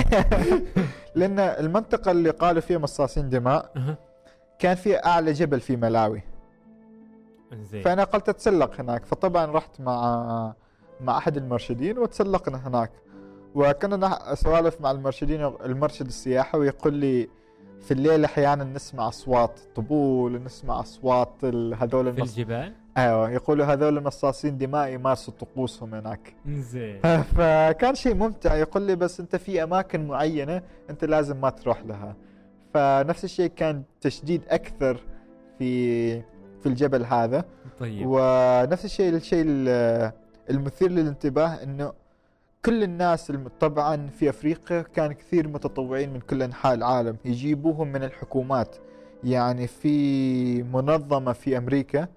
لأن 1.17 1.39
المنطقة 1.39 2.11
اللي 2.11 2.31
قالوا 2.31 2.61
فيها 2.61 2.79
مصاصين 2.79 3.29
دماء. 3.29 3.97
كان 4.59 4.75
فيها 4.75 5.07
أعلى 5.07 5.33
جبل 5.33 5.61
في 5.61 5.77
ملاوي. 5.77 6.23
زين 7.53 7.83
فأنا 7.83 8.05
قلت 8.05 8.29
أتسلق 8.29 8.81
هناك. 8.81 9.05
فطبعا 9.05 9.47
رحت 9.47 9.81
مع 9.81 10.55
مع 11.01 11.19
أحد 11.19 11.37
المرشدين 11.37 11.99
وتسلقنا 11.99 12.69
هناك. 12.69 12.91
وكنا 13.55 14.33
اسولف 14.33 14.81
مع 14.81 14.91
المرشدين 14.91 15.45
المرشد 15.65 16.07
السياحي 16.07 16.59
ويقول 16.59 16.95
لي 16.95 17.29
في 17.81 17.95
الليل 17.95 18.25
أحيانا 18.25 18.65
نسمع 18.65 19.09
أصوات 19.09 19.61
طبول 19.75 20.43
نسمع 20.43 20.81
أصوات 20.81 21.45
هذول 21.45 22.15
في. 22.15 22.23
الجبال؟ 22.23 22.82
أيوه 22.99 23.31
يقولوا 23.31 23.67
هذول 23.67 24.03
مصاصين 24.03 24.59
دماء 24.59 24.89
يمارسوا 24.89 25.35
طقوسهم 25.41 25.95
هناك. 25.95 26.35
زين 26.49 27.01
فكان 27.37 27.95
شيء 27.95 28.15
ممتع. 28.15 28.55
يقول 28.57 28.83
لي 28.83 28.97
بس 28.97 29.21
أنت 29.21 29.37
في 29.37 29.63
أماكن 29.63 30.07
معينة 30.07 30.63
أنت 30.91 31.05
لازم 31.05 31.41
ما 31.41 31.51
تروح 31.51 31.83
لها. 31.87 32.17
فنفس 32.75 33.25
الشيء 33.25 33.51
كان 33.57 33.83
تشديد 34.01 34.43
أكثر 34.49 35.01
في 35.59 36.21
في 36.61 36.67
الجبل 36.67 37.05
هذا. 37.05 37.45
طيب. 37.79 38.07
ونفس 38.07 38.85
الشيء 38.85 39.15
الشيء 39.15 39.45
ال- 39.47 40.13
المثير 40.51 40.91
للانتباه 40.91 41.49
إنه 41.63 41.93
كل 42.65 42.83
الناس 42.83 43.33
طبعا 43.61 44.07
في 44.07 44.31
أفريقيا 44.31 44.83
كان 44.83 45.13
كثير 45.13 45.49
متطوعين 45.49 46.13
من 46.13 46.21
كل 46.21 46.43
أنحاء 46.43 46.75
العالم. 46.75 47.17
يجيبوهم 47.25 47.93
من 47.93 48.03
الحكومات. 48.05 48.77
يعني 49.25 49.67
في 49.67 50.63
منظمة 50.63 51.33
في 51.33 51.59
أمريكا. 51.59 52.09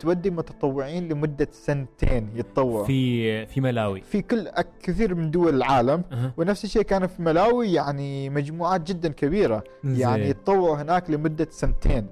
تودي 0.00 0.30
متطوعين 0.30 1.08
لمدة 1.08 1.48
سنتين 1.52 2.30
يتطوعوا 2.34 2.84
في 2.84 3.46
في 3.46 3.60
ملاوي 3.60 4.00
في 4.00 4.22
كل 4.22 4.48
كثير 4.82 5.14
من 5.14 5.30
دول 5.30 5.54
العالم 5.54 6.04
أها. 6.12 6.32
ونفس 6.36 6.64
الشيء 6.64 6.82
كان 6.82 7.06
في 7.06 7.22
ملاوي 7.22 7.72
يعني 7.72 8.30
مجموعات 8.30 8.80
جدا 8.80 9.08
كبيرة 9.12 9.64
يعني 9.84 10.22
زين. 10.22 10.30
يتطوعوا 10.30 10.82
هناك 10.82 11.10
لمدة 11.10 11.48
سنتين. 11.50 12.06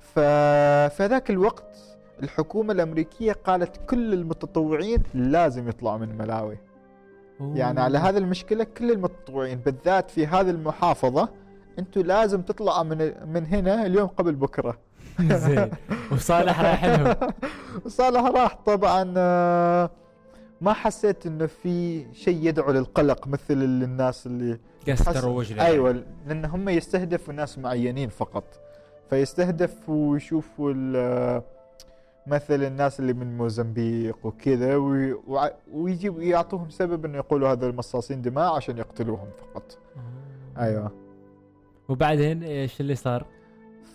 فذاك 0.00 1.30
الوقت 1.30 1.96
الحكومة 2.22 2.72
الأمريكية 2.72 3.32
قالت 3.32 3.80
كل 3.90 4.12
المتطوعين 4.12 5.02
لازم 5.14 5.68
يطلعوا 5.68 5.98
من 5.98 6.18
ملاوي 6.18 6.58
يعني 7.54 7.80
على 7.80 7.98
هذه 7.98 8.18
المشكلة 8.18 8.64
كل 8.64 8.90
المتطوعين 8.90 9.58
بالذات 9.58 10.10
في 10.10 10.26
هذه 10.26 10.50
المحافظة 10.50 11.28
أنتوا 11.78 12.02
لازم 12.02 12.42
تطلعوا 12.42 12.82
من 12.82 13.12
من 13.32 13.46
هنا 13.46 13.86
اليوم 13.86 14.06
قبل 14.08 14.34
بكرة. 14.34 14.78
زين. 15.20 15.70
وصالح 16.12 16.60
رايح 16.60 16.84
لهم. 16.84 17.16
وصالح 17.86 18.20
راح 18.24 18.54
طبعا 18.66 19.14
آه، 19.16 19.90
ما 20.60 20.72
حسيت 20.72 21.26
إنه 21.26 21.46
في 21.46 22.04
شيء 22.14 22.38
يدعو 22.48 22.70
للقلق 22.72 23.26
مثل 23.28 23.42
الناس 23.62 24.26
اللي 24.26 24.58
قاعد 24.86 24.98
حس- 24.98 25.20
تروج 25.22 25.58
أيوه 25.58 26.02
لأن 26.26 26.44
هم 26.44 26.68
يستهدفوا 26.68 27.34
ناس 27.34 27.58
معينين 27.58 28.08
فقط. 28.08 28.44
فيستهدف 29.10 29.88
ويشوفوا 29.88 30.72
مثل 32.26 32.62
الناس 32.62 33.00
اللي 33.00 33.12
من 33.12 33.36
موزمبيق 33.36 34.16
وكذا 34.26 34.76
وي- 34.76 35.12
وع- 35.26 35.52
ويجيب 35.72 36.22
يعطوهم 36.22 36.70
سبب 36.70 37.04
إنه 37.04 37.16
يقولوا 37.18 37.48
هذول 37.52 37.74
مصاصين 37.76 38.22
دماء 38.22 38.52
عشان 38.54 38.78
يقتلوهم 38.78 39.28
فقط. 39.40 39.78
آه. 40.56 40.62
أيوه. 40.64 40.90
وبعدين 41.92 42.42
إيش 42.42 42.80
اللي 42.80 42.94
صار؟ 42.94 43.26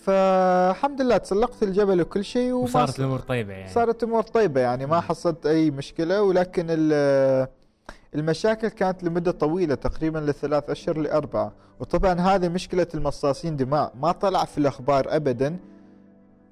فالحمد 0.03 1.01
لله 1.01 1.17
تسلقت 1.17 1.63
الجبل 1.63 2.01
وكل 2.01 2.23
شيء 2.23 2.51
وصارت 2.53 2.99
الأمور 2.99 3.19
طيبة 3.19 3.53
يعني. 3.53 3.69
صارت 3.69 4.03
الأمور 4.03 4.23
طيبة 4.23 4.61
يعني 4.61 4.85
ما 4.85 5.01
حصلت 5.01 5.45
أي 5.45 5.71
مشكلة 5.71 6.21
ولكن 6.21 6.65
المشاكل 8.15 8.67
كانت 8.67 9.03
لمدة 9.03 9.31
طويلة 9.31 9.75
تقريبا 9.75 10.19
لثلاث 10.19 10.69
أشهر 10.69 10.97
لأربعة. 10.97 11.51
وطبعا 11.79 12.13
هذه 12.13 12.49
مشكلة 12.49 12.87
المصاصين 12.95 13.55
دماء 13.55 13.93
ما 14.01 14.11
طلع 14.11 14.45
في 14.45 14.57
الأخبار 14.57 15.15
ابدا. 15.15 15.57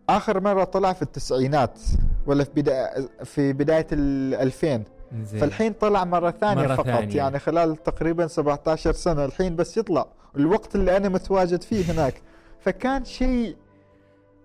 آخر 0.10 0.40
مرة 0.40 0.64
طلع 0.64 0.94
في 0.94 1.02
التسعينات 1.02 1.80
ولا 2.28 2.44
في 2.44 2.52
بدايه 2.56 3.10
في 3.24 3.54
بداية 3.54 3.88
ال 3.92 4.34
2000 4.36 4.84
زي. 5.14 5.40
فالحين 5.40 5.74
طلع 5.74 6.04
مرة 6.06 6.32
ثانية 6.32 6.68
مرة 6.68 6.76
فقط 6.76 6.86
ثانية. 6.86 7.16
يعني 7.18 7.40
خلال 7.40 7.84
تقريبا 7.84 8.28
17 8.28 8.92
سنة 8.92 9.26
الحين 9.26 9.56
بس 9.56 9.78
يطلع 9.78 10.08
الوقت 10.38 10.76
اللي 10.76 10.98
أنا 10.98 11.10
متواجد 11.10 11.62
فيه 11.62 11.92
هناك 11.92 12.22
فكان 12.60 13.06
شيء 13.06 13.56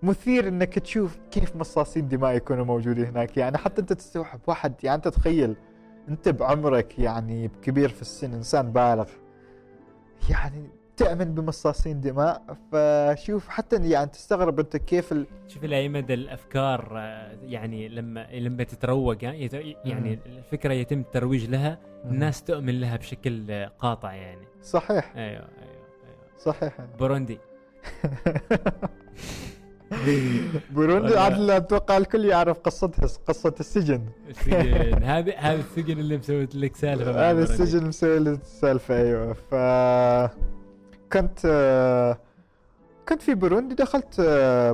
مثير 0.03 0.47
إنك 0.47 0.79
تشوف 0.79 1.17
كيف 1.31 1.55
مصاصين 1.55 2.07
دماء 2.07 2.35
يكونوا 2.35 2.65
موجودين 2.65 3.05
هناك 3.05 3.37
يعني 3.37 3.57
حتى 3.57 3.81
أنت 3.81 3.93
تستوعب 3.93 4.39
واحد 4.47 4.73
يعني 4.83 4.95
أنت 4.95 5.07
تخيل 5.07 5.55
أنت 6.09 6.29
بعمرك 6.29 6.99
يعني 6.99 7.49
كبير 7.61 7.89
في 7.89 8.01
السن 8.01 8.33
إنسان 8.33 8.71
بالغ 8.71 9.07
يعني 10.29 10.69
تأمن 11.03 11.33
بمصاصين 11.33 12.01
دماء 12.01 12.57
فشوف 12.71 13.47
حتى 13.47 13.89
يعني 13.89 14.09
تستغرب 14.09 14.59
أنت 14.59 14.77
كيف 14.77 15.11
ال... 15.11 15.25
شوف 15.47 16.11
الأفكار 16.11 16.91
آه، 16.97 17.37
يعني 17.43 17.89
لما 17.89 18.27
لما 18.31 18.63
تتروج 18.63 19.23
يعني 19.23 19.49
يعني 19.85 20.19
الفكرة 20.25 20.73
يتم 20.73 20.99
الترويج 20.99 21.49
لها 21.49 21.77
الناس 22.05 22.43
تؤمن 22.43 22.79
لها 22.79 22.97
بشكل 22.97 23.51
آه، 23.51 23.71
قاطع 23.79 24.13
يعني. 24.13 24.47
صحيح. 24.63 25.13
أيوه 25.15 25.27
أيوه, 25.27 25.47
أيوة. 26.03 26.37
صحيح. 26.39 26.73
بوروندي. 26.99 27.39
بوروندي 30.71 31.17
عاد 31.17 31.49
أتوقع 31.49 31.97
الكل 31.97 32.25
يعرف 32.25 32.59
قصتها 32.59 33.07
قصة 33.27 33.55
السجن. 33.59 34.05
السجن. 34.29 35.03
هذا 35.13 35.35
هذا 35.37 35.59
السجن 35.59 35.99
اللي 35.99 36.17
مسويت 36.17 36.55
لك 36.55 36.75
سالفة 36.75 37.31
هذا. 37.31 37.43
السجن 37.43 37.87
مسوي 37.87 38.19
لي 38.19 38.29
السالفة 38.29 38.97
أيوه 39.01 39.33
ف 39.33 39.55
كنت 41.13 41.39
كنت 43.09 43.21
في 43.21 43.33
بوروندي 43.33 43.75
دخلت 43.75 44.21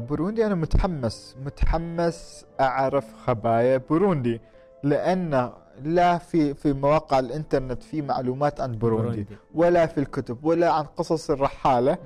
بوروندي 0.10 0.46
أنا 0.46 0.56
متحمس 0.56 1.36
متحمس 1.46 2.46
أعرف 2.60 3.06
خبايا 3.26 3.78
بوروندي 3.78 4.42
لأن 4.84 5.52
لا 5.84 6.18
في 6.18 6.54
في 6.54 6.74
مواقع 6.74 7.20
الإنترنت 7.20 7.84
في 7.84 8.02
معلومات 8.02 8.62
عن 8.62 8.72
بوروندي 8.72 9.26
ولا 9.56 9.86
في 9.86 9.98
الكتب 10.00 10.46
ولا 10.46 10.72
عن 10.72 10.84
قصص 10.84 11.30
الرحالة 11.32 11.98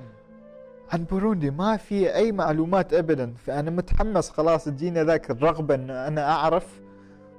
عن 0.92 1.04
بوروندي 1.04 1.50
ما 1.50 1.76
في 1.76 2.14
أي 2.14 2.32
معلومات 2.32 2.94
ابدا. 2.94 3.34
فأنا 3.46 3.70
متحمس 3.70 4.30
خلاص 4.30 4.64
تجيني 4.64 5.02
ذاك 5.02 5.30
الرغبة 5.30 5.74
إن 5.74 5.90
أنا 5.90 6.30
أعرف 6.32 6.80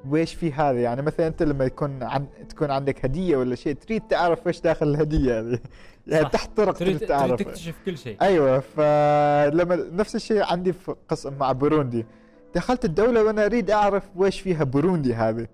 ويش 0.09 0.33
في 0.33 0.53
هذا؟ 0.53 0.79
يعني 0.81 1.01
مثلا 1.01 1.27
أنت 1.27 1.43
لما 1.43 1.65
يكون 1.65 2.03
عن 2.03 2.25
تكون 2.49 2.71
عندك 2.71 3.05
هدية 3.05 3.37
ولا 3.37 3.55
شيء 3.55 3.73
تريد 3.73 4.01
تعرف 4.01 4.47
ويش 4.47 4.61
داخل 4.61 4.87
الهدية 4.87 5.39
هذه. 5.39 5.59
يعني. 6.07 6.29
تحترق 6.29 6.73
تريد 6.73 6.97
تريد 6.97 6.97
تريد 6.97 7.09
تعرف 7.09 7.39
تكتشف 7.39 7.75
كل 7.85 7.97
شيء. 7.97 8.17
أيوه 8.21 8.59
فلما 8.59 9.75
نفس 9.91 10.15
الشيء 10.15 10.43
عندي 10.43 10.73
في 10.73 10.95
قسم 11.09 11.33
مع 11.39 11.51
بوروندي. 11.51 12.05
دخلت 12.55 12.85
الدولة 12.85 13.23
وأنا 13.23 13.45
أريد 13.45 13.71
أعرف 13.71 14.03
ويش 14.15 14.41
فيها 14.41 14.63
بوروندي 14.63 15.13
هذه. 15.13 15.47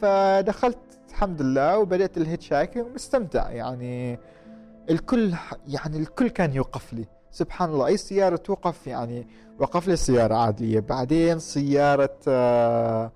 فدخلت 0.00 0.78
الحمد 1.10 1.42
لله 1.42 1.78
وبدأت 1.78 2.16
ال 2.16 2.22
hitchhiking 2.22 2.86
ومستمتع 2.86 3.50
يعني 3.50 4.18
الكل 4.90 5.34
يعني 5.68 5.98
الكل 5.98 6.28
كان 6.28 6.52
يوقف 6.52 6.92
لي. 6.92 7.04
سبحان 7.30 7.70
الله 7.70 7.86
أي 7.86 7.96
سيارة 7.96 8.36
توقف 8.36 8.86
يعني 8.86 9.26
وقف 9.58 9.88
لي 9.88 9.96
سيارة 9.96 10.34
عادية. 10.34 10.80
بعدين 10.80 11.38
سيارة 11.38 12.16
آه 12.28 13.12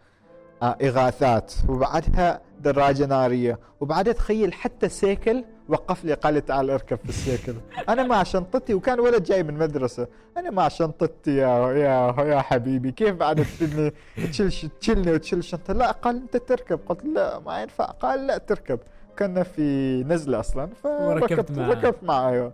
إغاثات 0.62 1.52
وبعدها 1.68 2.40
دراجة 2.60 3.06
نارية 3.06 3.58
وبعدها 3.80 4.12
تخيل 4.12 4.52
حتى 4.52 4.88
سيكل 4.88 5.44
وقف 5.68 6.04
لي 6.04 6.14
قال 6.14 6.34
لي 6.34 6.40
تعال 6.40 6.70
اركب 6.70 6.98
في 6.98 7.08
السيكل. 7.08 7.54
أنا 7.88 8.02
مع 8.02 8.22
شنطتي 8.22 8.74
وكان 8.74 9.00
ولد 9.00 9.22
جاي 9.22 9.42
من 9.42 9.54
مدرسة. 9.54 10.06
أنا 10.36 10.50
مع 10.50 10.68
شنطتي 10.68 11.36
يا 11.36 11.72
يا 11.72 12.14
يا 12.24 12.40
حبيبي 12.40 12.92
كيف 12.92 13.14
بعد 13.14 13.36
تفيدني 13.36 13.92
تشيل 14.30 14.70
تشيلني 14.80 15.12
وتشيل 15.12 15.38
الشنطه 15.38 15.72
لا 15.74 15.90
قال 15.90 16.16
أنت 16.16 16.36
تركب. 16.36 16.80
قلت 16.86 17.04
لا 17.04 17.38
ما 17.38 17.62
ينفع. 17.62 17.84
قال 17.84 18.26
لا 18.26 18.38
تركب. 18.38 18.78
كنا 19.18 19.42
في 19.42 20.04
نزلة 20.04 20.40
أصلا 20.40 20.68
فركبت 20.82 21.50
معاه. 21.50 21.70
ركبت 21.70 22.04
معاه 22.04 22.30
أيوه. 22.30 22.52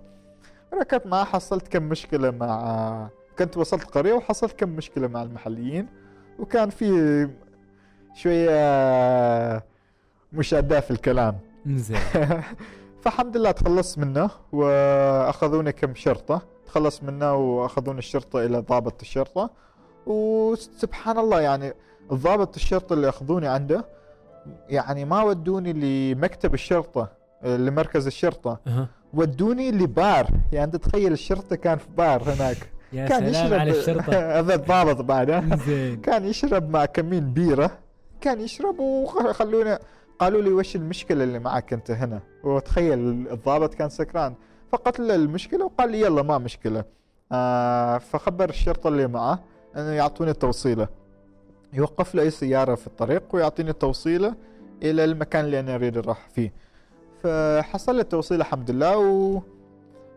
ركبت 0.75 1.07
معاه 1.07 1.25
حصلت 1.25 1.69
كم 1.69 1.83
مشكلة 1.83 2.31
مع 2.31 3.09
كنت 3.39 3.57
وصلت 3.57 3.85
قرية 3.85 4.15
وحصلت 4.15 4.53
كم 4.53 4.69
مشكلة 4.69 5.09
مع 5.09 5.23
المحليين. 5.23 5.87
وكان 6.39 6.71
في 6.71 7.29
شوية 8.15 9.65
مشادة 10.33 10.81
في 10.81 10.91
الكلام. 10.91 11.39
زين 11.67 11.99
فالحمد 13.03 13.37
لله 13.37 13.51
تخلصت 13.51 13.99
منه 13.99 14.31
وأخذوني 14.53 15.73
كم 15.73 15.95
شرطة. 15.95 16.43
تخلص 16.67 17.03
منه 17.03 17.35
وأخذوني 17.35 17.99
الشرطة 17.99 18.45
إلى 18.45 18.59
ضابط 18.59 19.01
الشرطة. 19.01 19.51
وسبحان 20.07 21.19
الله 21.19 21.41
يعني 21.41 21.73
الضابط 22.13 22.57
الشرطة 22.57 22.93
اللي 22.93 23.09
أخذوني 23.09 23.47
عنده 23.47 23.85
يعني 24.69 25.05
ما 25.05 25.23
ودوني 25.23 25.73
لمكتب 25.73 26.55
الشرطة 26.55 27.09
لمركز 27.45 28.07
الشرطة. 28.07 28.59
أها. 28.67 28.89
ودوني 29.15 29.71
لبار. 29.71 30.27
يعني 30.53 30.65
أنت 30.65 30.77
تخيل 30.77 31.13
الشرطة 31.13 31.57
كان 31.57 31.79
في 31.79 31.87
بار 31.97 32.23
هناك. 32.23 32.57
يا 32.93 33.09
كان 33.09 33.33
سلام 33.33 33.47
يشرب 33.47 33.61
على 33.61 33.71
الشرطة. 33.71 34.13
هذا 34.39 34.55
الضابط 34.55 35.01
بعد 35.01 35.31
ها؟ 35.31 35.57
زين 35.57 36.01
كان 36.01 36.25
يشرب 36.25 36.71
مع 36.71 36.85
كمين 36.85 37.33
بيرة. 37.33 37.71
كان 38.25 38.41
يشرب 38.41 38.79
وخلونا 38.79 39.79
قالوا 40.19 40.43
لي 40.43 40.53
وش 40.53 40.77
المشكلة 40.77 41.25
اللي 41.25 41.39
معك 41.39 41.73
أنت 41.73 41.91
هنا؟ 41.91 42.21
وتخيل 42.45 42.99
الضابط 43.33 43.75
كان 43.75 43.89
سكران. 43.89 44.35
فقلت 44.73 45.01
له 45.01 45.15
المشكلة 45.15 45.65
وقال 45.65 45.91
لي 45.91 46.01
يلا 46.01 46.23
ما 46.23 46.39
مشكلة. 46.39 46.85
آه 47.33 47.99
فخبر 47.99 48.49
الشرطة 48.49 48.89
اللي 48.89 49.07
معه 49.07 49.41
أنه 49.77 49.91
يعطوني 49.91 50.33
توصيلة. 50.33 50.89
يوقف 51.73 52.15
له 52.15 52.23
أي 52.23 52.31
سيارة 52.31 52.75
في 52.75 52.87
الطريق 52.87 53.23
ويعطيني 53.33 53.73
توصيلة 53.73 54.35
إلى 54.83 55.05
المكان 55.05 55.45
اللي 55.45 55.61
أنا 55.61 55.75
أريد 55.75 55.97
أروح 55.97 56.29
فيه. 56.35 56.53
فحصل 57.23 57.97
لي 57.97 58.05
توصيلة 58.05 58.41
الحمد 58.41 58.71
لله 58.71 58.99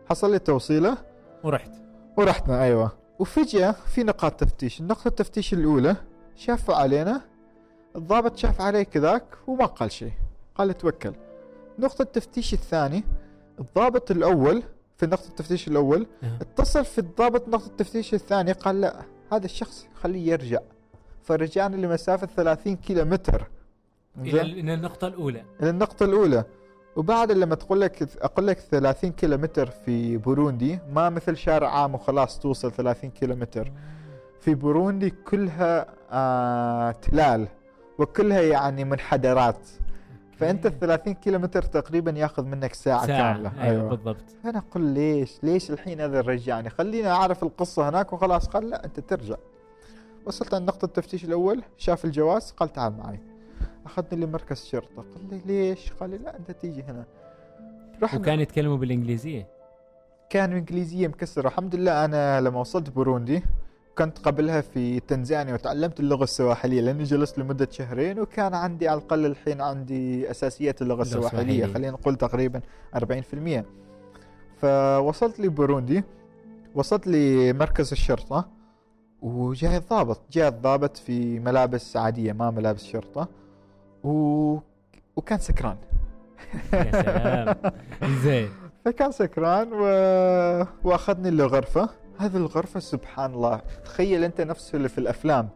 وحصل 0.06 0.30
لي 0.32 0.38
توصيلة 0.38 0.96
ورحت. 1.44 1.70
ورحنا 2.16 2.62
أيوه. 2.62 2.92
وفجأة 3.18 3.70
في 3.70 4.02
نقاط 4.02 4.32
تفتيش. 4.40 4.80
النقطة 4.80 5.08
التفتيش 5.08 5.52
الأولى 5.54 5.96
شافوا 6.36 6.74
علينا 6.74 7.20
الضابط 7.96 8.36
شاف 8.36 8.60
علي 8.60 8.84
كذاك 8.84 9.24
وما 9.46 9.64
قال 9.66 9.92
شيء. 9.92 10.12
قال 10.54 10.78
توكل. 10.78 11.12
نقطة 11.78 12.02
التفتيش 12.02 12.54
الثاني 12.54 13.04
الضابط 13.60 14.10
الأول 14.10 14.62
في 14.96 15.06
نقطة 15.06 15.28
التفتيش 15.28 15.68
الأول 15.68 16.06
أها. 16.22 16.38
اتصل 16.40 16.84
في 16.84 16.98
الضابط 16.98 17.48
نقطة 17.48 17.66
التفتيش 17.66 18.14
الثاني 18.14 18.52
قال 18.52 18.80
لا 18.80 18.96
هذا 19.32 19.44
الشخص 19.44 19.86
خليه 20.02 20.30
يرجع. 20.32 20.58
فرجعنا 21.22 21.76
لمسافة 21.76 22.26
30 22.26 22.76
كيلو 22.76 23.04
متر 23.04 23.48
إلى 24.18 24.74
النقطة 24.74 25.06
الأولى. 25.06 25.44
إلى 25.62 25.70
النقطة 25.70 26.04
الأولى. 26.04 26.44
وبعد 26.96 27.32
لما 27.32 27.54
تقول 27.54 27.80
لك 27.80 28.08
أقول 28.22 28.46
لك 28.46 28.58
30 28.58 29.12
كيلو 29.12 29.36
متر 29.36 29.66
في 29.70 30.16
بوروندي 30.16 30.78
ما 30.92 31.10
مثل 31.10 31.36
شارع 31.36 31.68
عام 31.80 31.94
وخلاص 31.94 32.38
توصل 32.38 32.72
30 32.72 33.10
كيلو 33.10 33.34
متر 33.36 33.72
في 34.40 34.54
بوروندي 34.54 35.10
كلها 35.10 35.86
آه 36.10 36.90
تلال. 36.90 37.48
وكلها 37.98 38.40
يعني 38.40 38.84
منحدرات. 38.84 39.68
فأنت 40.36 40.66
ال 40.66 40.78
30 40.78 41.14
كيلو 41.14 41.38
متر 41.38 41.62
تقريبا 41.62 42.10
ياخذ 42.10 42.44
منك 42.44 42.74
ساعة, 42.74 43.06
ساعة. 43.06 43.32
كاملة. 43.34 43.62
أيوه. 43.62 43.88
بالضبط. 43.88 44.24
فأنا 44.44 44.58
أقول 44.58 44.82
ليش؟ 44.82 45.38
ليش 45.42 45.70
الحين 45.70 46.00
هذا 46.00 46.20
رجعني 46.20 46.70
خليني 46.70 47.08
أعرف 47.08 47.42
القصة 47.42 47.88
هناك 47.88 48.12
وخلاص. 48.12 48.48
قال 48.48 48.70
لا 48.70 48.84
أنت 48.84 49.00
ترجع. 49.00 49.36
وصلت 50.26 50.54
عند 50.54 50.68
نقطة 50.68 50.84
التفتيش 50.84 51.24
الأول. 51.24 51.62
شاف 51.76 52.04
الجواز. 52.04 52.50
قال 52.50 52.72
تعال 52.72 52.96
معي. 52.96 53.20
أخذني 53.86 54.24
لمركز 54.24 54.60
الشرطة 54.60 55.02
قال 55.14 55.28
لي 55.30 55.40
ليش؟ 55.46 55.92
قال 55.92 56.10
لي 56.10 56.18
لا 56.18 56.36
أنت 56.36 56.50
تيجي 56.50 56.82
هنا. 56.82 57.04
رحنا. 58.02 58.20
وكان 58.20 58.40
يتكلموا 58.40 58.76
بالإنجليزية. 58.76 59.46
كان 60.30 60.52
إنجليزية 60.52 61.08
مكسرة. 61.08 61.48
الحمد 61.48 61.74
لله 61.74 62.04
أنا 62.04 62.40
لما 62.40 62.60
وصلت 62.60 62.90
بوروندي 62.90 63.42
كنت 63.98 64.18
قبلها 64.18 64.60
في 64.60 65.00
تنزانيا 65.00 65.54
وتعلمت 65.54 66.00
اللغة 66.00 66.24
السواحلية 66.24 66.80
لأني 66.80 67.02
جلست 67.04 67.38
لمدة 67.38 67.68
شهرين 67.70 68.20
وكان 68.20 68.54
عندي 68.54 68.88
على 68.88 68.98
الأقل 68.98 69.26
الحين 69.26 69.60
عندي 69.60 70.30
أساسيات 70.30 70.82
اللغة 70.82 71.02
السواحلية. 71.02 71.40
السواحلية. 71.40 71.74
خلينا 71.74 71.92
نقول 71.92 72.16
تقريبا 72.16 72.60
40% 72.96 73.64
فوصلت 74.60 75.40
لي 75.40 75.48
بوروندي 75.48 76.04
وصلت 76.74 77.06
لي 77.06 77.52
مركز 77.52 77.92
الشرطة 77.92 78.48
وجاء 79.22 79.76
الضابط. 79.76 80.20
جاء 80.32 80.48
الضابط 80.48 80.96
في 80.96 81.38
ملابس 81.40 81.96
عادية 81.96 82.32
ما 82.32 82.50
ملابس 82.50 82.84
شرطة 82.84 83.28
و... 84.04 84.58
وكان 85.16 85.38
سكران. 85.38 85.76
يا 86.72 87.02
سلام. 87.02 87.72
زين. 88.22 88.48
فكان 88.84 89.12
سكران 89.12 89.72
و... 89.72 89.82
وأخذني 90.84 91.30
لغرفة. 91.30 91.88
هذه 92.18 92.36
الغرفة 92.36 92.80
سبحان 92.80 93.34
الله. 93.34 93.60
تخيل 93.84 94.24
أنت 94.24 94.40
نفسه 94.40 94.76
اللي 94.76 94.88
في 94.88 94.98
الأفلام. 94.98 95.48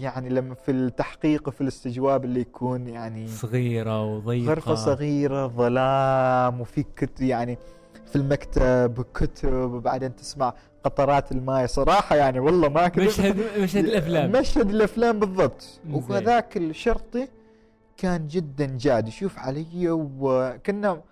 يعني 0.00 0.28
لما 0.28 0.54
في 0.54 0.70
التحقيق 0.70 1.48
وفي 1.48 1.60
الاستجواب 1.60 2.24
اللي 2.24 2.40
يكون 2.40 2.88
يعني 2.88 3.28
صغيرة 3.28 4.04
وضيقة. 4.04 4.50
غرفة 4.50 4.74
صغيرة 4.74 5.46
ظلام 5.46 6.60
وفي 6.60 6.84
كت 6.96 7.20
يعني 7.20 7.58
في 8.06 8.16
المكتب 8.16 9.04
كتب 9.14 9.52
وبعدين 9.52 10.16
تسمع 10.16 10.54
قطرات 10.84 11.32
الماء. 11.32 11.66
صراحة 11.66 12.16
يعني 12.16 12.40
والله 12.40 12.68
ما 12.68 12.86
أكذب. 12.86 13.06
مشهد 13.06 13.36
مشهد 13.58 13.84
الأفلام. 13.84 14.32
مشهد 14.32 14.70
الأفلام 14.70 15.18
بالضبط. 15.18 15.80
وهذاك 15.90 16.56
الشرطي 16.56 17.28
كان 17.96 18.28
جدا 18.28 18.66
جاد. 18.66 19.08
يشوف 19.08 19.38
علي 19.38 19.90
وكنا 19.90 21.02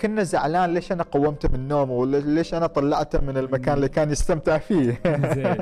كنا 0.00 0.22
زعلان 0.22 0.74
ليش 0.74 0.92
أنا 0.92 1.02
قومته 1.02 1.48
من 1.52 1.68
نومه 1.68 1.92
ولا 1.92 2.16
ليش 2.16 2.54
أنا 2.54 2.66
طلعته 2.66 3.20
من 3.20 3.36
المكان 3.38 3.74
اللي 3.76 3.88
كان 3.88 4.10
يستمتع 4.10 4.58
فيه. 4.58 5.00
زين. 5.34 5.56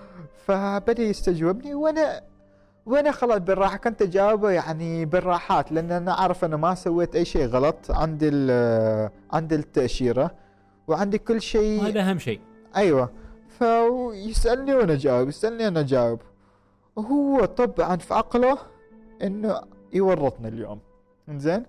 فبدأ 0.46 1.02
يستجوبني 1.02 1.74
وأنا 1.74 2.20
وأنا 2.86 3.10
خلاص 3.12 3.38
بالراحة 3.38 3.76
كنت 3.76 4.02
أجاوبه 4.02 4.50
يعني 4.50 5.04
بالراحات 5.04 5.72
لأن 5.72 5.92
أنا 5.92 6.18
أعرف 6.18 6.44
أنا 6.44 6.56
ما 6.56 6.74
سويت 6.74 7.16
أي 7.16 7.24
شيء 7.24 7.46
غلط 7.46 7.76
عندي 7.90 8.28
ال- 8.28 9.10
عندي 9.32 9.54
التأشيرة 9.54 10.30
وعندي 10.88 11.18
كل 11.18 11.40
شيء. 11.42 11.86
هذا 11.88 12.00
أهم 12.00 12.18
شيء. 12.18 12.40
أيوه. 12.76 13.10
فيسألني 13.58 14.74
وأنا 14.74 14.92
أجاوب 14.92 15.28
يسألني 15.28 15.68
أنا 15.68 15.80
أجاوب. 15.80 16.20
وهو 16.96 17.44
طبعا 17.44 17.96
في 17.96 18.14
عقله 18.14 18.58
إنه 19.22 19.60
يورطني 19.92 20.48
اليوم. 20.48 20.78
زين 21.30 21.62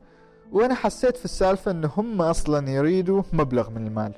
وأنا 0.56 0.73
حسيت 0.73 1.18
في 1.18 1.26
السالفة 1.26 1.72
انه 1.72 1.91
هم 1.98 2.22
أصلا 2.22 2.69
يريدوا 2.69 3.23
مبلغ 3.34 3.69
من 3.69 3.88
المال. 3.88 4.14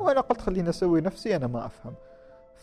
وأنا 0.00 0.20
قلت 0.20 0.40
خليني 0.40 0.68
أسوي 0.68 1.00
نفسي 1.00 1.36
أنا 1.36 1.46
ما 1.46 1.66
أفهم. 1.66 1.94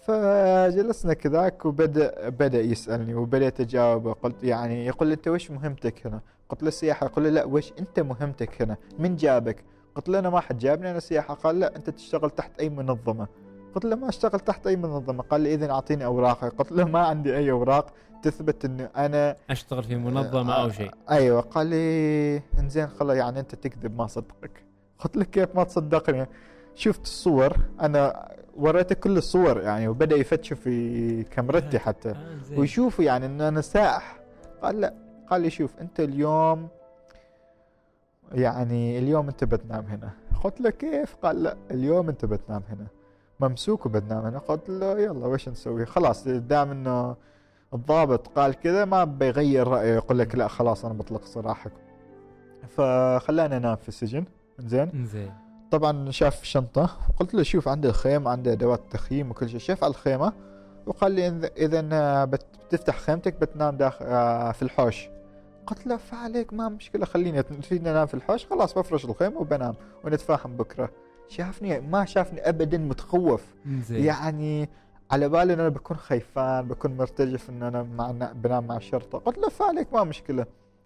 فجلسنا 0.05 1.13
كذاك 1.13 1.65
وبدا 1.65 2.29
بدأ 2.29 2.61
يسألني 2.61 3.15
وبدأت 3.15 3.59
أجاوبه. 3.59 4.13
قلت 4.13 4.43
يعني 4.43 4.85
يقول 4.85 5.07
لي 5.07 5.13
أنت 5.13 5.27
وش 5.27 5.51
مهمتك 5.51 6.07
هنا؟ 6.07 6.19
قلت 6.49 6.63
له 6.63 6.67
السياحة. 6.67 7.05
يقول 7.05 7.23
لي 7.23 7.29
لا 7.29 7.45
وش 7.45 7.73
أنت 7.79 7.99
مهمتك 7.99 8.61
هنا؟ 8.61 8.77
من 8.99 9.15
جابك؟ 9.15 9.63
قلت 9.95 10.09
له 10.09 10.19
أنا 10.19 10.29
ما 10.29 10.39
حد 10.39 10.57
جابني 10.57 10.91
أنا 10.91 10.99
سياحة. 10.99 11.33
قال 11.33 11.59
لا 11.59 11.75
أنت 11.75 11.89
تشتغل 11.89 12.29
تحت 12.29 12.59
أي 12.59 12.69
منظمة. 12.69 13.27
قلت 13.75 13.85
له 13.85 13.95
ما 13.95 14.09
أشتغل 14.09 14.39
تحت 14.39 14.67
أي 14.67 14.75
منظمة؟ 14.75 15.23
قال 15.23 15.41
لي 15.41 15.53
اذا 15.53 15.71
أعطيني 15.71 16.05
اوراقك 16.05 16.53
قلت 16.53 16.71
له 16.71 16.85
ما 16.85 16.99
عندي 16.99 17.37
أي 17.37 17.51
أوراق. 17.51 17.93
تثبت 18.23 18.65
انه 18.65 18.89
أنا 18.97 19.35
أشتغل 19.49 19.83
في 19.83 19.95
منظمة 19.95 20.53
أو 20.53 20.69
شيء. 20.69 20.91
أيوه 21.09 21.41
قال 21.41 21.67
لي 21.67 22.41
إنزين 22.59 22.87
خلاص 22.87 23.17
يعني 23.17 23.39
أنت 23.39 23.55
تكذب 23.55 23.97
ما 23.97 24.07
صدقك. 24.07 24.63
قلت 24.99 25.17
له 25.17 25.23
كيف 25.23 25.55
ما 25.55 25.63
تصدقني. 25.63 26.27
شفت 26.75 27.03
الصور 27.03 27.57
أنا 27.81 28.29
وريته 28.57 28.95
كل 28.95 29.17
الصور 29.17 29.61
يعني 29.61 29.87
وبدأ 29.87 30.15
يفتش 30.15 30.53
في 30.53 31.23
كاميرتي 31.23 31.79
حتى. 31.79 32.09
آه، 32.09 32.37
زين. 32.49 32.59
ويشوفوا 32.59 33.05
يعني 33.05 33.25
ان 33.25 33.41
أنا 33.41 33.61
سائح 33.61 34.19
قال 34.61 34.81
لا. 34.81 34.93
قال 35.29 35.41
لي 35.41 35.49
شوف 35.49 35.79
أنت 35.81 35.99
اليوم 35.99 36.67
يعني 38.31 38.99
اليوم 38.99 39.27
أنت 39.27 39.43
بتنام 39.43 39.85
هنا. 39.85 40.09
قلت 40.43 40.61
له 40.61 40.69
كيف؟ 40.69 41.15
قال 41.23 41.43
لا 41.43 41.57
اليوم 41.71 42.09
أنت 42.09 42.25
بتنام 42.25 42.61
هنا. 42.69 42.87
ممسوك 43.39 43.85
وبتنام 43.85 44.25
هنا. 44.25 44.39
قلت 44.39 44.69
له 44.69 44.99
يلا 44.99 45.27
وش 45.27 45.49
نسوي؟ 45.49 45.85
خلاص 45.85 46.27
دام 46.27 46.71
إنه 46.71 47.15
الضابط 47.73 48.27
قال 48.27 48.53
كذا 48.53 48.85
ما 48.85 49.03
بيغير 49.03 49.67
رأيه 49.67 49.95
يقول 49.95 50.19
لك 50.19 50.35
لا 50.35 50.47
خلاص 50.47 50.85
أنا 50.85 50.93
بطلق 50.93 51.25
سراحك. 51.25 51.71
فخلاني 52.67 53.57
أنام 53.57 53.75
في 53.75 53.87
السجن. 53.87 54.25
زين 54.59 55.05
زين 55.05 55.33
طبعا 55.71 56.11
شاف 56.11 56.43
شنطة 56.43 56.89
وقلت 57.09 57.33
له 57.33 57.43
شوف 57.43 57.67
عندي 57.67 57.87
الخيمة 57.87 58.31
عندي 58.31 58.51
أدوات 58.51 58.81
تخييم 58.91 59.31
وكل 59.31 59.49
شيء. 59.49 59.59
شاف 59.59 59.83
على 59.83 59.91
الخيمة 59.91 60.33
وقال 60.85 61.11
لي 61.11 61.29
بت- 62.25 62.45
بتفتح 62.69 62.97
خيمتك 62.99 63.33
بتنام 63.41 63.77
داخل 63.77 64.05
آه، 64.05 64.51
في 64.51 64.61
الحوش. 64.61 65.09
قلت 65.67 65.87
له 65.87 65.97
فعليك 65.97 66.53
ما 66.53 66.69
مشكلة 66.69 67.05
خليني 67.05 67.43
تريد 67.43 67.81
ننام 67.87 68.05
في 68.07 68.13
الحوش 68.13 68.45
خلاص 68.45 68.73
بفرش 68.77 69.05
الخيمة 69.05 69.37
وبنام 69.39 69.73
ونتفاهم 70.03 70.55
بكرة. 70.57 70.89
شافني 71.27 71.79
ما 71.79 72.05
شافني 72.05 72.49
أبدا 72.49 72.77
متخوف. 72.77 73.45
زين 73.67 74.03
يعني 74.05 74.69
على 75.11 75.29
بالي 75.29 75.53
إن 75.53 75.59
أنا 75.59 75.69
بكون 75.69 75.97
خيفان 75.97 76.67
بكون 76.67 76.97
مرتجف 76.97 77.49
إن 77.49 77.63
أنا 77.63 77.83
مع 77.83 78.11
بنام 78.33 78.67
مع 78.67 78.77
الشرطه 78.77 79.17
قلت 79.17 79.37
له 79.37 79.49
فعليك 79.49 79.93
ما 79.93 80.03
مشكلة. 80.03 80.45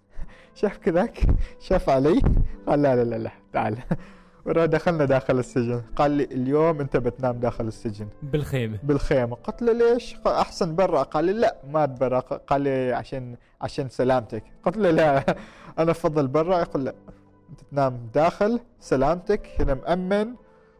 شاف 0.55 0.77
كذاك 0.77 1.19
شاف 1.59 1.89
علي 1.89 2.21
قال 2.67 2.81
لا 2.81 2.95
لا 2.95 3.03
لا 3.03 3.15
لا 3.15 3.31
تعال. 3.53 3.77
ورا 4.45 4.65
دخلنا 4.65 5.05
داخل 5.05 5.39
السجن. 5.39 5.81
قال 5.95 6.11
لي 6.11 6.23
اليوم 6.23 6.79
أنت 6.79 6.97
بتنام 6.97 7.39
داخل 7.39 7.67
السجن. 7.67 8.07
بالخيمة. 8.23 8.79
بالخيمة. 8.83 9.35
قلت 9.35 9.61
له 9.61 9.73
ليش؟ 9.73 10.15
أحسن 10.27 10.75
برا. 10.75 11.03
قال 11.03 11.25
لي 11.25 11.33
لا 11.33 11.57
ما 11.69 11.85
برا. 11.85 12.19
قال 12.19 12.61
لي 12.61 12.93
عشان 12.93 13.35
عشان 13.61 13.89
سلامتك. 13.89 14.43
قلت 14.63 14.77
له 14.77 14.91
لا 14.91 15.35
أنا 15.79 15.91
أفضل 15.91 16.27
برا. 16.27 16.59
يقول 16.59 16.85
لا 16.85 16.95
أنت 17.49 17.61
تنام 17.71 18.09
داخل 18.13 18.59
سلامتك 18.79 19.49
هنا 19.59 19.73
مأمن 19.73 20.33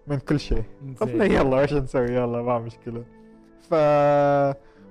من 0.07 0.17
كل 0.19 0.39
شيء. 0.39 0.63
قلت 1.01 1.11
له. 1.11 1.25
يلا 1.25 1.63
وش 1.63 1.73
نسوي؟ 1.73 2.15
يلا 2.15 2.41
ما 2.41 2.59
مشكلة. 2.59 3.03
ف... 3.73 3.75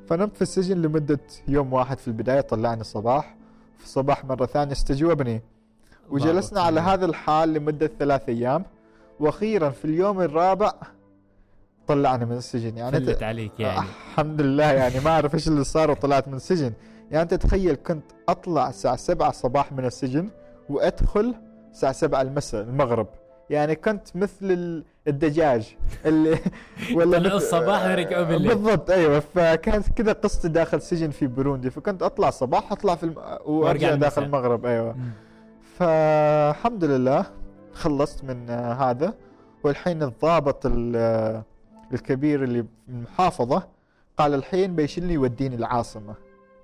فنمت 0.08 0.36
في 0.36 0.42
السجن 0.42 0.82
لمدة 0.82 1.20
يوم 1.48 1.72
واحد 1.72 1.98
في 1.98 2.08
البداية 2.08 2.40
طلعني 2.40 2.80
الصباح 2.80 3.36
في 3.78 3.84
الصباح 3.84 4.24
مرة 4.24 4.46
ثانية 4.46 4.72
استجوبني 4.72 5.42
وجلسنا. 6.10 6.60
على 6.60 6.80
هذا 6.80 7.04
الحال 7.06 7.52
لمدة 7.54 7.90
ثلاث 7.98 8.28
أيام. 8.28 8.64
وأخيرا 9.20 9.70
في 9.70 9.84
اليوم 9.84 10.20
الرابع 10.20 10.72
طلعني 11.86 12.24
من 12.26 12.36
السجن. 12.36 12.76
يعني 12.76 12.92
فلت 13.00 13.22
عليك 13.22 13.60
يعني. 13.60 13.78
الحمد 13.78 14.40
لله 14.40 14.72
يعني 14.72 15.00
ما 15.00 15.10
أعرف 15.10 15.34
إيش 15.34 15.48
اللي 15.48 15.64
صار 15.64 15.90
وطلعت 15.90 16.28
من 16.28 16.34
السجن. 16.34 16.72
يعني 17.10 17.22
أنت 17.22 17.34
تخيل 17.34 17.74
كنت 17.74 18.04
أطلع 18.28 18.68
الساعة 18.68 18.96
سبعة 18.96 19.32
صباح 19.32 19.72
من 19.72 19.84
السجن 19.84 20.28
وأدخل 20.68 21.34
الساعة 21.70 21.92
سبعة 21.92 22.22
المساء 22.22 22.62
المغرب. 22.62 23.06
يعني 23.50 23.74
كنت 23.76 24.16
مثل 24.16 24.36
ال- 24.42 24.84
الدجاج 25.08 25.76
اللي 26.06 26.36
طلعوا 26.94 27.06
مثل- 27.06 27.32
الصباح 27.36 27.84
ورجعوا 27.86 28.24
بالليل. 28.24 28.54
بالضبط 28.54 28.90
أيوه 28.90 29.20
فكانت 29.20 29.88
كذا 29.88 30.12
قصتي 30.12 30.48
داخل 30.48 30.82
سجن 30.82 31.10
في 31.10 31.26
بوروندي 31.26 31.70
فكنت 31.70 32.02
أطلع 32.02 32.30
صباح 32.30 32.72
أطلع 32.72 32.94
في 32.94 33.02
الم... 33.04 33.14
وأرجع. 33.46 33.94
داخل 33.94 34.22
المغرب 34.22 34.66
أيوه. 34.66 34.96
فالحمد 35.78 36.84
لله 36.84 37.26
خلصت 37.72 38.24
من 38.24 38.50
آه، 38.50 38.72
هذا 38.72 39.14
والحين 39.64 40.02
الضابط 40.02 40.66
ال- 40.66 40.92
آه، 40.96 41.42
الكبير 41.92 42.44
اللي 42.44 42.62
في 42.62 42.68
المحافظة 42.88 43.62
قال 44.18 44.34
الحين 44.34 44.76
بيشيلني 44.76 45.12
يوديني 45.14 45.54
العاصمة 45.56 46.14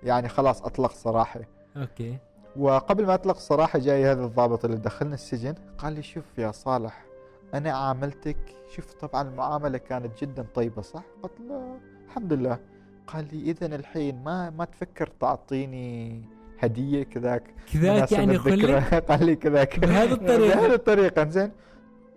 يعني 0.02 0.28
خلاص 0.28 0.62
أطلق 0.62 0.93
سراحي 0.93 1.40
okay 1.76 2.18
وقبل 2.56 3.06
ما 3.06 3.15
أطلق 3.15 3.39
سراحي 3.39 3.78
جاي 3.81 4.06
هذا 4.06 4.24
الضابط 4.24 4.65
اللي 4.65 4.77
دخلني 4.77 5.15
السجن 5.15 5.55
قال 5.78 5.93
لي 5.93 6.02
شوف 6.02 6.24
يا 6.39 6.51
صالح 6.52 7.05
أنا 7.54 7.72
عاملتك 7.72 8.36
شوف 8.76 8.92
طبعا 8.94 9.22
المعاملة 9.28 9.78
كانت 9.78 10.20
جدا 10.24 10.46
طيبة 10.54 10.82
صح؟ 10.82 11.02
قلت 11.22 11.32
له 11.48 11.78
الحمد 12.06 12.32
لله. 12.32 12.58
قال 13.06 13.26
لي 13.32 13.50
إذا 13.50 13.66
الحين 13.66 14.22
ما 14.24 14.50
ما 14.50 14.64
تفكر 14.64 15.06
تعطيني 15.20 16.22
هدية 16.58 17.02
كذاك 17.02 17.42
كذاك 17.72 18.12
يعني 18.12 18.36
قال 19.08 19.26
لي 19.26 19.36
كذاك. 19.36 19.78
بهذه 19.80 20.12
الطريقة؟ 20.18 20.54
بهذه 20.60 20.74
الطريقة 20.74 21.28
زين 21.28 21.52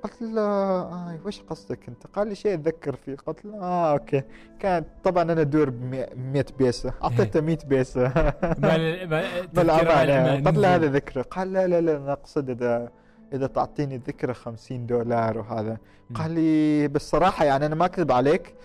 قلت 0.04 0.22
له 0.22 0.42
آه 0.42 1.20
وش 1.26 1.42
قصدك 1.42 1.88
أنت؟ 1.88 2.08
قال 2.08 2.28
لي 2.28 2.36
شيء 2.36 2.54
أتذكر 2.54 2.96
فيه. 2.96 3.16
قلت 3.16 3.46
له 3.46 3.60
آه 3.62 3.92
okay. 3.92 4.24
كانت 4.60 4.86
طبعا 5.04 5.24
أنا 5.24 5.42
أدور 5.42 5.70
ب 5.70 5.84
100 6.34 6.46
بيسة. 6.60 6.94
أعطيته 7.04 7.42
100 7.42 7.58
بيسة. 7.68 8.04
مال 8.60 9.10
مال- 9.10 9.52
تذكرة 9.52 9.52
بالأمانة 9.54 10.04
الأمان. 10.04 10.48
قلت 10.48 10.58
له. 10.58 10.76
هذا 10.76 10.88
ذكرى. 10.88 11.24
قال 11.24 11.54
لا 11.54 11.68
لا 11.68 11.82
لا 11.82 11.98
أنا 11.98 12.12
أقصد 12.12 12.50
إذا 12.50 12.90
إذا 13.34 13.48
تعطيني 13.48 13.98
ذكرى 13.98 14.34
50 14.34 14.86
دولار 14.86 15.38
وهذا. 15.38 15.78
قال 16.16 16.32
لي 16.32 16.88
بالصراحة 16.88 17.46
يعني 17.46 17.66
أنا 17.66 17.76
ما 17.76 17.86
أكذب 17.86 18.12
عليك 18.12 18.56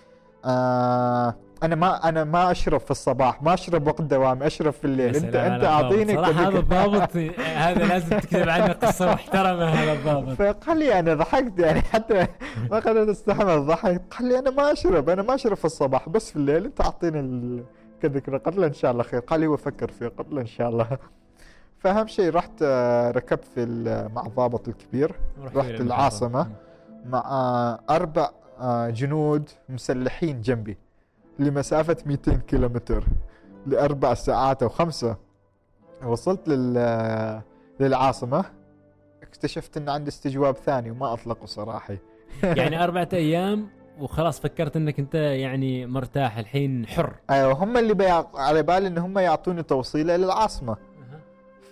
آه 0.44 1.34
أنا 1.62 1.74
ما 1.74 2.09
أنا 2.09 2.24
ما 2.24 2.51
أشرب 2.51 2.80
في 2.80 2.90
الصباح 2.90 3.43
ما 3.43 3.55
أشرب 3.55 3.86
وقت 3.86 4.02
دوامي 4.02 4.47
أشرب 4.47 4.72
في 4.72 4.84
الليل 4.84 5.16
أنت 5.16 5.36
أنت. 5.36 5.64
أعطيني 5.64 6.18
هذا. 6.18 6.59
الضابط 6.59 7.16
هذا 7.66 7.86
لازم 7.86 8.18
تكتب 8.18 8.48
عنه 8.48 8.72
قصة 8.72 9.06
محترمة 9.14 9.64
هذا 9.64 9.93
الضابط 9.93 10.28
فقال 10.28 10.78
لي 10.78 10.98
أنا 10.98 11.14
ضحكت 11.14 11.59
يعني 11.59 11.80
حتى 11.80 12.26
ما 12.70 12.78
قدرت 12.78 13.09
أستحمل 13.09 13.55
الضحك 13.55 14.02
قال 14.18 14.28
لي 14.28 14.38
أنا 14.38 14.51
ما 14.51 14.72
أشرب 14.72 15.09
أنا 15.10 15.22
ما 15.22 15.34
أشرب 15.34 15.56
في 15.56 15.64
الصباح 15.64 16.09
بس 16.09 16.30
في 16.30 16.36
الليل 16.36 16.64
أنت 16.64 16.80
أعطيني 16.80 17.62
كذكرى 18.02 18.38
قلت 18.38 18.56
له 18.56 18.66
إن 18.66 18.72
شاء 18.72 18.90
الله 18.93 19.02
خير 19.02 19.20
قال 19.20 19.40
لي 19.40 19.47
وافكر 19.47 19.90
فيه 19.90 20.09
قلت 20.09 20.32
له 20.32 20.40
إن 20.40 20.47
شاء 20.47 20.68
الله 20.68 20.98
فأهم 21.78 22.07
شيء 22.07 22.31
رحت 22.31 22.51
آه، 22.62 23.11
ركبت 23.11 23.44
في 23.44 23.66
مع 24.15 24.27
الضابط 24.27 24.69
الكبير 24.69 25.15
رحت. 25.55 25.70
المحافظة. 25.70 26.48
مع 27.05 27.19
آه، 27.19 27.81
أربع 27.90 28.31
آه، 28.61 28.90
جنود 28.90 29.51
مسلحين 29.69 30.40
جنبي 30.40 30.78
لمسافة 31.39 31.97
200 32.07 32.35
كيلومتر 32.36 33.05
لأربع 33.66 34.15
ساعات 34.15 34.62
أو 34.62 34.69
خمسة. 34.69 35.16
وصلت 36.05 36.48
لل 36.48 37.43
للعاصمة. 37.81 38.44
اكتشفت 39.23 39.77
إن 39.77 39.89
عندي 39.89 40.09
استجواب 40.09 40.57
ثاني 40.57 40.90
وما 40.90 41.12
اطلقوا 41.12 41.47
سراحي 41.47 41.98
يعني 42.43 42.85
أربعة 42.85 43.09
أيام 43.12 43.69
وخلاص 44.01 44.40
فكرت 44.40 44.77
أنك 44.77 44.98
أنت 44.98 45.15
يعني 45.15 45.86
مرتاح 45.86 46.39
الحين 46.39 46.86
حر. 46.86 47.15
أيوه 47.31 47.53
هم 47.53 47.77
اللي 47.77 47.94
بيع... 47.94 48.24
على 48.35 48.62
بالي 48.62 48.86
إن 48.89 48.98
هم 48.98 49.19
يعطوني 49.19 49.62
توصيلة 49.62 50.16
للعاصمة. 50.16 50.77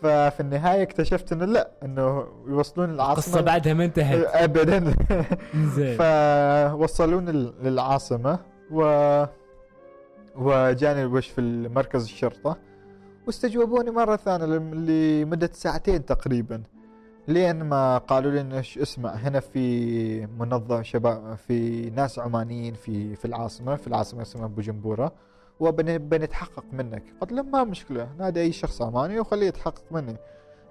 ففي 0.05 0.41
النهاية 0.41 0.83
اكتشفت 0.83 1.33
إنه 1.33 1.45
لا 1.45 1.71
إنه 1.83 2.27
يوصلون 2.49 2.91
القصة 2.91 3.05
العاصمه 3.05 3.41
بعدها 3.41 3.75
ما 3.75 3.85
انتهت. 3.85 4.25
ابدا. 4.35 4.95
زين 5.55 5.97
فوصلوني 5.99 7.33
ل- 7.33 7.53
للعاصمة 7.63 8.39
و 8.71 8.81
وجاني 10.37 11.05
وش 11.05 11.29
في 11.29 11.41
مركز 11.75 12.03
الشرطة 12.03 12.57
واستجوبوني 13.27 13.91
مرة 13.91 14.17
ثانية 14.17 14.47
لم- 14.47 14.75
لمدة 14.75 15.51
ساعتين 15.53 16.05
تقريبا 16.05 16.63
لين 17.29 17.63
ما 17.63 17.99
قالوا 17.99 18.31
لي 18.33 18.41
إنه 18.41 18.61
اسمع 18.61 19.11
هنا 19.15 19.41
في 19.41 20.27
منظم 20.27 20.83
شباب 20.83 21.35
في 21.49 21.91
ناس 21.91 22.19
عمانيين 22.19 22.75
في 22.75 23.17
في 23.17 23.25
العاصمة 23.25 23.77
في 23.77 23.87
العاصمة 23.87 24.23
اسمها 24.23 24.47
بوجمبوره 24.47 25.13
وبنتحقق 25.61 26.65
منك. 26.73 27.03
قلت 27.21 27.33
له 27.33 27.43
ما 27.43 27.65
مشكلة. 27.65 28.09
نادي 28.19 28.41
أي 28.41 28.53
شخص 28.53 28.83
عماني 28.83 29.21
وخليه 29.21 29.47
يتحقق 29.47 29.85
مني. 29.91 30.17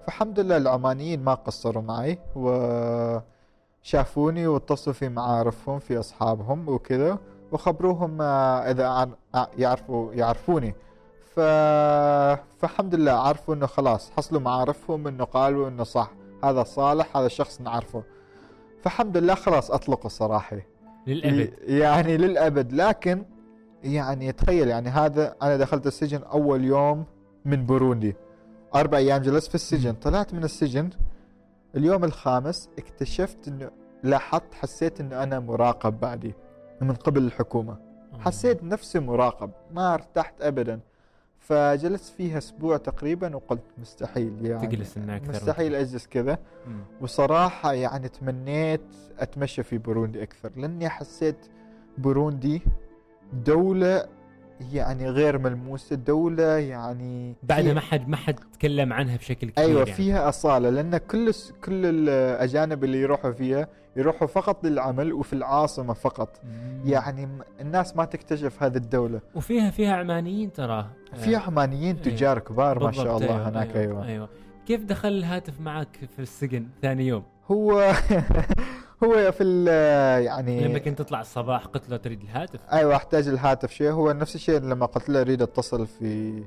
فالحمد 0.05 0.39
لله 0.39 0.57
العمانيين 0.57 1.23
ما 1.23 1.33
قصروا 1.33 1.83
معي 1.83 2.19
وشافوني 2.35 4.47
واتصلوا 4.47 4.93
في 4.93 5.09
معارفهم 5.09 5.79
في 5.79 5.99
أصحابهم 5.99 6.69
وكذا 6.69 7.19
وخبروهم 7.51 8.21
آه، 8.21 8.71
إذا 8.71 9.09
آه، 9.35 9.47
يعرفوا 9.57 10.13
يعرفوني. 10.13 10.75
ف... 11.35 11.39
فالحمد 12.59 12.95
لله 12.95 13.11
عرفوا 13.11 13.55
إنه 13.55 13.65
خلاص 13.65 14.11
حصلوا 14.11 14.41
معارفهم 14.41 15.07
إنه 15.07 15.23
قالوا 15.23 15.67
إنه 15.67 15.83
صح. 15.83 16.11
هذا 16.43 16.63
صالح 16.63 17.17
هذا 17.17 17.25
الشخص 17.25 17.61
نعرفه. 17.61 18.03
فالحمد 18.81 19.17
لله 19.17 19.35
خلاص 19.35 19.71
أطلقوا 19.71 20.09
صراحة 20.09 20.57
للأبد. 21.07 21.53
يعني 21.63 22.17
للأبد. 22.17 22.73
لكن 22.73 23.25
يعني 23.83 24.31
تخيل 24.31 24.67
يعني 24.67 24.89
هذا 24.89 25.35
أنا 25.41 25.57
دخلت 25.57 25.87
السجن 25.87 26.23
أول 26.23 26.63
يوم 26.63 27.05
من 27.45 27.65
بوروندي. 27.65 28.15
أربع 28.75 28.97
أيام 28.97 29.21
جلست 29.21 29.49
في 29.49 29.55
السجن 29.55 29.93
طلعت 29.93 30.33
من 30.33 30.43
السجن. 30.43 30.89
اليوم 31.75 32.03
الخامس 32.03 32.69
اكتشفت 32.77 33.47
إنه 33.47 33.71
لاحظت 34.03 34.53
حسيت 34.53 35.01
إنه 35.01 35.23
أنا 35.23 35.39
مراقب 35.39 35.99
بعدي 35.99 36.33
من 36.81 36.93
قبل 36.93 37.23
الحكومة. 37.23 37.77
حسيت 38.19 38.63
نفسي 38.63 38.99
مراقب 38.99 39.51
ما 39.73 39.93
ارتحت 39.93 40.41
ابدا. 40.41 40.79
فجلست 41.39 42.13
فيها 42.13 42.37
أسبوع 42.37 42.77
تقريبا 42.77 43.35
وقلت 43.35 43.63
مستحيل 43.77 44.45
يعني 44.45 44.67
تجلس 44.67 44.97
انك 44.97 45.29
مستحيل 45.29 45.75
أجلس 45.75 46.07
كذا. 46.07 46.37
وصراحة 47.01 47.73
يعني 47.73 48.09
تمنيت 48.09 48.81
أتمشى 49.19 49.63
في 49.63 49.77
بوروندي 49.77 50.23
أكثر 50.23 50.51
لأني 50.55 50.89
حسيت 50.89 51.37
بوروندي 51.97 52.61
دولة 53.45 54.05
يعني 54.73 55.09
غير 55.09 55.37
ملموسة 55.37 55.95
دولة 55.95 56.57
يعني 56.57 57.35
بعدها 57.43 57.73
ما 57.73 57.81
حد 57.81 58.09
ما 58.09 58.17
حد 58.17 58.39
تكلم 58.53 58.93
عنها 58.93 59.17
بشكل 59.17 59.49
كبير 59.49 59.65
أيوه 59.65 59.79
يعني. 59.79 59.93
فيها 59.93 60.29
أصالة 60.29 60.69
لأن 60.69 60.97
كل 60.97 61.31
كل 61.65 61.85
الأجانب 61.85 62.83
اللي 62.83 63.01
يروحوا 63.01 63.31
فيها 63.31 63.67
يروحوا 63.97 64.27
فقط 64.27 64.65
للعمل 64.65 65.13
وفي 65.13 65.33
العاصمة 65.33 65.93
فقط 65.93 66.41
مم. 66.43 66.81
يعني 66.85 67.29
الناس 67.61 67.97
ما 67.97 68.05
تكتشف 68.05 68.63
هذه 68.63 68.75
الدولة 68.77 69.21
وفيها 69.35 69.69
فيها 69.69 69.95
عمانيين 69.95 70.53
ترى 70.53 70.87
فيها 71.15 71.39
عمانيين 71.39 71.95
أيوة. 71.95 72.17
تجار 72.17 72.39
كبار 72.39 72.83
ما 72.83 72.91
شاء 72.91 73.17
الله 73.17 73.35
أيوة 73.35 73.49
هناك 73.49 73.75
أيوة, 73.75 73.81
أيوة. 73.81 74.05
أيوة. 74.07 74.29
كيف 74.67 74.83
دخل 74.83 75.09
الهاتف 75.09 75.61
معك 75.61 75.99
في 76.15 76.21
السجن 76.21 76.67
ثاني 76.81 77.07
يوم؟ 77.07 77.23
هو 77.51 77.93
هو 79.03 79.31
في 79.31 79.65
يعني 80.25 80.67
لما 80.67 80.79
كنت 80.79 80.99
تطلع 80.99 81.21
الصباح 81.21 81.65
قلت 81.65 81.89
له 81.89 81.97
تريد 81.97 82.21
الهاتف. 82.21 82.59
أيوه 82.73 82.95
أحتاج 82.95 83.27
الهاتف 83.27 83.71
شيء 83.71 83.91
هو 83.91 84.11
نفس 84.11 84.35
الشيء 84.35 84.59
لما 84.59 84.85
قلت 84.85 85.09
له 85.09 85.21
أريد 85.21 85.41
أتصل 85.41 85.87
في 85.87 86.43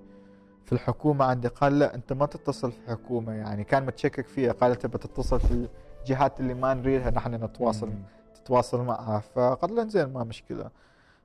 في 0.65 0.73
الحكومة 0.73 1.25
عندي. 1.25 1.49
قال 1.49 1.79
لا 1.79 1.95
أنت 1.95 2.13
ما 2.13 2.27
تتصل 2.27 2.73
في 2.73 2.79
الحكومة 2.79 3.33
يعني 3.33 3.65
كان 3.65 3.87
متشكك 3.87 4.27
فيها. 4.27 4.53
قال 4.53 4.77
تبى 4.77 4.99
تتصل 4.99 5.41
في 5.41 5.67
الجهات 6.01 6.41
اللي 6.41 6.55
ما 6.55 6.75
نريدها 6.75 7.11
نحن 7.11 7.35
نتواصل 7.35 7.87
مم. 7.87 8.03
تتواصل 8.35 8.81
معها. 8.83 9.23
فقال 9.35 9.75
له 9.75 9.89
زين 9.89 10.13
ما 10.13 10.25
مشكلة. 10.25 10.71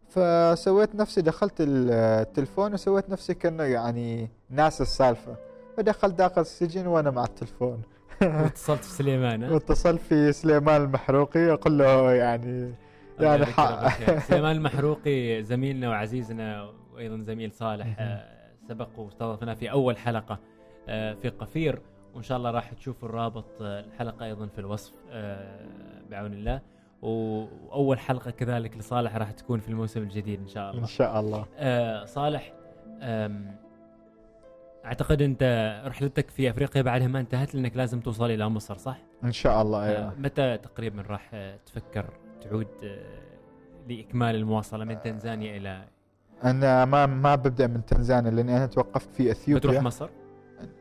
فسويت 0.09 0.95
نفسي 0.95 1.21
دخلت 1.21 1.53
التلفون 1.59 2.73
وسويت 2.73 3.09
نفسي 3.09 3.33
كأنه 3.33 3.63
يعني 3.63 4.29
ناس 4.49 4.81
السالفة. 4.81 5.35
فدخلت 5.77 6.13
داخل 6.13 6.41
السجن 6.41 6.87
وأنا 6.87 7.11
مع 7.11 7.23
التلفون. 7.23 7.81
واتصلت 8.43 8.83
في 8.83 8.91
سليمان 8.91 9.43
واتصلت 9.43 10.01
في 10.01 10.31
سليمان 10.31 10.83
المحروقي 10.83 11.53
أقول 11.53 11.77
له 11.77 12.13
يعني 12.13 12.73
يعني 13.19 13.45
حق. 13.45 13.87
سليمان 14.29 14.55
المحروقي 14.55 15.43
زميلنا 15.43 15.89
وعزيزنا 15.89 16.69
وأيضا 16.93 17.17
زميل 17.17 17.51
صالح 17.51 17.95
آه، 17.99 18.23
سبق 18.67 18.99
واستضفنا 18.99 19.55
في 19.55 19.71
أول 19.71 19.97
حلقة 19.97 20.39
آه، 20.89 21.13
في 21.13 21.29
قفير 21.29 21.81
وإن 22.13 22.23
شاء 22.23 22.37
الله 22.37 22.51
راح 22.51 22.73
تشوفوا 22.73 23.09
الرابط 23.09 23.45
آه، 23.61 23.79
الحلقة 23.79 24.25
أيضا 24.25 24.47
في 24.47 24.59
الوصف 24.59 24.93
بعون 26.09 26.33
الله. 26.33 26.61
وأول 27.01 27.99
حلقة 27.99 28.31
كذلك 28.31 28.77
لصالح 28.77 29.15
راح 29.15 29.31
تكون 29.31 29.59
في 29.59 29.69
الموسم 29.69 30.01
الجديد 30.01 30.39
إن 30.39 30.47
شاء 30.47 30.71
الله. 30.71 30.81
إن 30.81 30.87
شاء 30.87 31.19
الله. 31.19 31.45
صالح 32.05 32.53
أعتقد 34.85 35.21
أنت 35.21 35.43
رحلتك 35.85 36.29
في 36.29 36.49
أفريقيا 36.49 36.81
بعدها 36.81 37.07
ما 37.07 37.19
انتهت 37.19 37.55
لأنك 37.55 37.77
لازم 37.77 37.99
توصل 37.99 38.25
إلى 38.25 38.49
مصر 38.49 38.77
صح؟ 38.77 38.97
إن 39.23 39.31
شاء 39.31 39.61
الله 39.61 39.83
أيوه 39.83 39.99
آه، 39.99 40.13
متى 40.17 40.57
تقريبا 40.57 41.01
راح 41.01 41.31
تفكر 41.65 42.05
تعود 42.41 42.67
آه، 42.83 43.21
لإكمال 43.89 44.35
المواصلة 44.35 44.85
من 44.85 45.01
تنزانيا 45.01 45.57
إلى 45.57 45.83
أنا 46.43 46.85
ما 46.85 47.05
ما 47.05 47.35
ببدأ 47.35 47.67
من 47.67 47.85
تنزانيا 47.85 48.31
لأني 48.31 48.57
أنا 48.57 48.65
توقفت 48.65 49.09
في 49.13 49.31
إثيوبيا 49.31 49.69
بتروح 49.69 49.83
مصر؟ 49.83 50.09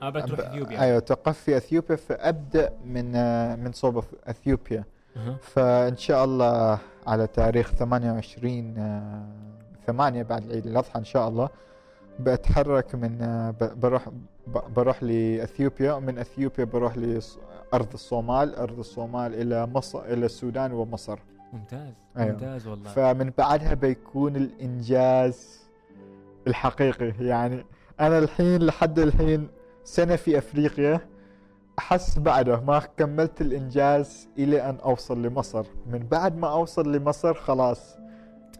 آه 0.03 0.11
بتروح 0.11 0.41
إثيوبيا 0.41 0.81
أيوه 0.81 0.99
توقفت 0.99 1.45
في 1.45 1.57
إثيوبيا 1.57 1.97
فأبدأ 1.97 2.73
من 2.85 3.17
آه، 3.17 3.57
من 3.57 3.73
صوب 3.73 4.05
إثيوبيا 4.27 4.85
أه. 5.17 5.37
فإن 5.41 5.97
شاء 5.97 6.25
الله 6.25 6.79
على 7.07 7.27
تاريخ 7.27 7.71
28 7.71 8.75
8 9.87 10.23
بعد 10.23 10.53
عيد 10.53 10.67
الأضحى 10.67 10.99
إن 10.99 11.05
شاء 11.05 11.29
الله 11.29 11.49
بتحرك 12.25 12.95
من 12.95 13.19
بروح 13.61 14.09
بروح 14.77 15.03
لإثيوبيا 15.03 15.93
ومن 15.93 16.19
إثيوبيا 16.19 16.65
بروح 16.65 16.97
لأرض 16.97 17.93
الصومال 17.95 18.55
أرض 18.55 18.79
الصومال 18.79 19.35
إلى 19.35 19.67
مصر 19.67 20.05
إلى 20.05 20.27
السودان 20.27 20.73
ومصر. 20.73 21.19
ممتاز 21.53 21.93
أيوة. 22.19 22.33
ممتاز 22.33 22.67
والله. 22.67 22.91
فمن 22.91 23.33
بعدها 23.39 23.75
بيكون 23.75 24.37
الإنجاز 24.37 25.61
الحقيقي. 26.47 27.13
يعني 27.21 27.65
أنا 28.01 28.19
الحين 28.19 28.63
لحد 28.63 28.99
الحين 28.99 29.49
سنة 29.85 30.17
في 30.17 30.39
أفريقيا 30.39 31.01
أحس 31.79 32.19
بعده 32.19 32.61
ما 32.61 32.79
كملت 32.97 33.41
الإنجاز 33.41 34.29
إلى 34.39 34.71
أن 34.71 34.77
أوصل 34.85 35.23
لمصر. 35.23 35.65
من 35.87 35.99
بعد 35.99 36.37
ما 36.37 36.53
أوصل 36.53 36.93
لمصر 36.93 37.35
خلاص 37.35 38.00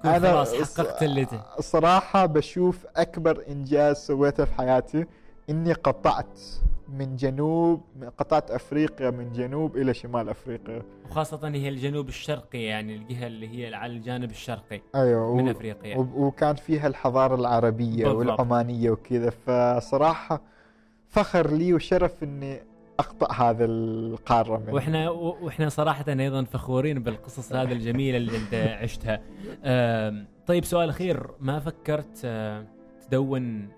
تكون 0.03 0.21
خلاص 0.21 0.55
حققت 0.55 1.03
اللي 1.03 1.27
صراحة 1.61 2.27
بشوف 2.27 2.87
أكبر 2.97 3.45
إنجاز 3.49 3.97
سويته 3.97 4.45
في 4.45 4.55
حياتي 4.55 5.07
إني 5.51 5.73
قطعت 5.73 6.41
من 6.89 7.17
جنوب 7.17 7.83
قطعت 8.19 8.51
أفريقيا 8.51 9.11
من 9.11 9.33
جنوب 9.33 9.77
إلى 9.77 9.95
شمال 9.95 10.29
أفريقيا. 10.29 10.83
وخاصة 11.11 11.49
هي 11.49 11.69
الجنوب 11.69 12.09
الشرقي 12.09 12.63
يعني 12.63 12.97
الجهة 12.97 13.27
اللي 13.27 13.49
هي 13.59 13.75
على 13.75 13.93
الجانب 13.93 14.31
الشرقي 14.31 14.81
أيوة 14.95 15.37
من 15.37 15.49
و... 15.49 15.51
أفريقيا. 15.51 15.97
وكان 15.99 16.55
فيها 16.55 16.87
الحضارة 16.87 17.35
العربية 17.35 18.05
بالضبط. 18.05 18.17
والعمانية 18.19 18.91
وكذا. 18.91 19.31
فصراحة 19.31 20.41
فخر 21.09 21.51
لي 21.51 21.75
وشرف 21.75 22.23
إني 22.23 22.61
أخطأ 23.01 23.33
هذا 23.33 23.65
القارة 23.65 24.59
من 24.59 24.75
وإحنا 24.75 25.11
وإحنا 25.11 25.69
صراحة 25.69 26.05
أيضا 26.09 26.45
فخورين 26.45 27.03
بالقصص 27.03 27.53
هذه 27.53 27.73
الجميلة 27.73 28.17
اللي 28.17 28.37
أنت 28.37 28.55
عشتها. 28.83 29.21
طيب 30.47 30.65
سؤال 30.65 30.89
أخير. 30.89 31.31
ما 31.41 31.61
فكرت 31.61 32.21
آه، 32.25 32.65
تدون 33.09 33.69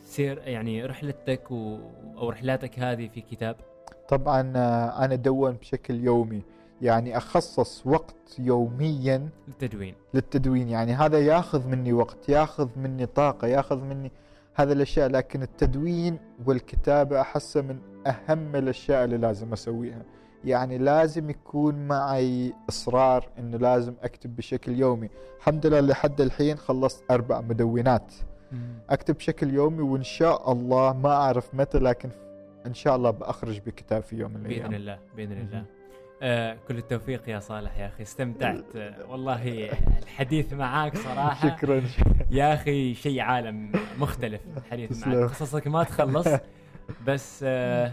سير 0.00 0.38
يعني 0.38 0.84
رحلتك 0.86 1.50
و 1.50 1.78
أو 2.16 2.30
رحلاتك 2.30 2.78
هذه 2.78 3.08
في 3.08 3.20
كتاب؟ 3.20 3.56
طبعا 4.08 4.52
آه، 4.56 5.04
أنا 5.04 5.14
أدون 5.14 5.52
بشكل 5.52 5.94
يومي. 6.04 6.42
يعني 6.82 7.16
أخصص 7.16 7.86
وقت 7.86 8.38
يوميا 8.38 9.28
للتدوين. 9.48 9.94
للتدوين. 10.14 10.68
يعني 10.68 10.92
هذا 10.94 11.18
ياخذ 11.18 11.66
مني 11.68 11.92
وقت 11.92 12.28
ياخذ 12.28 12.68
مني 12.76 13.06
طاقة 13.06 13.48
ياخذ 13.48 13.80
مني 13.80 14.12
هذه 14.54 14.72
الأشياء 14.72 15.08
لكن 15.08 15.42
التدوين 15.42 16.18
والكتابة 16.46 17.20
احسه 17.20 17.62
من 17.62 17.78
أهم 18.06 18.56
الأشياء 18.56 19.04
اللي 19.04 19.16
لازم 19.16 19.52
أسويها. 19.52 20.02
يعني 20.44 20.78
لازم 20.78 21.30
يكون 21.30 21.88
معي 21.88 22.52
إصرار 22.68 23.28
إنه 23.38 23.56
لازم 23.56 23.94
أكتب 24.02 24.36
بشكل 24.36 24.72
يومي. 24.72 25.08
الحمد 25.38 25.66
لله 25.66 25.80
لحد 25.80 26.20
الحين 26.20 26.56
خلصت 26.56 27.04
أربع 27.10 27.40
مدونات. 27.40 28.14
أكتب 28.90 29.14
بشكل 29.14 29.54
يومي 29.54 29.82
وإن 29.82 30.02
شاء 30.02 30.52
الله 30.52 30.92
ما 30.92 31.10
أعرف 31.10 31.54
متى 31.54 31.78
لكن 31.78 32.10
إن 32.66 32.74
شاء 32.74 32.96
الله 32.96 33.10
بأخرج 33.10 33.60
بكتاب 33.60 34.02
في 34.02 34.16
يوم 34.16 34.30
من 34.30 34.46
الأيام. 34.46 34.62
بإذن 34.62 34.74
الله 34.74 34.98
بإذن 35.16 35.32
الله. 35.32 35.64
آه 36.24 36.56
كل 36.68 36.78
التوفيق 36.78 37.28
يا 37.28 37.38
صالح 37.38 37.78
يا 37.78 37.86
أخي 37.86 38.02
استمتعت. 38.02 38.76
آه 38.76 39.06
والله 39.10 39.70
الحديث 40.02 40.52
معاك 40.52 40.96
صراحة 40.96 41.48
شكرا 41.56 41.82
يا 42.30 42.54
أخي 42.54 42.94
شيء 42.94 43.20
عالم 43.20 43.72
مختلف 43.98 44.40
الحديث 44.56 44.90
معك. 45.06 45.30
قصصك 45.30 45.66
ما 45.66 45.84
تخلص 45.84 46.28
بس 47.06 47.40
آه 47.48 47.92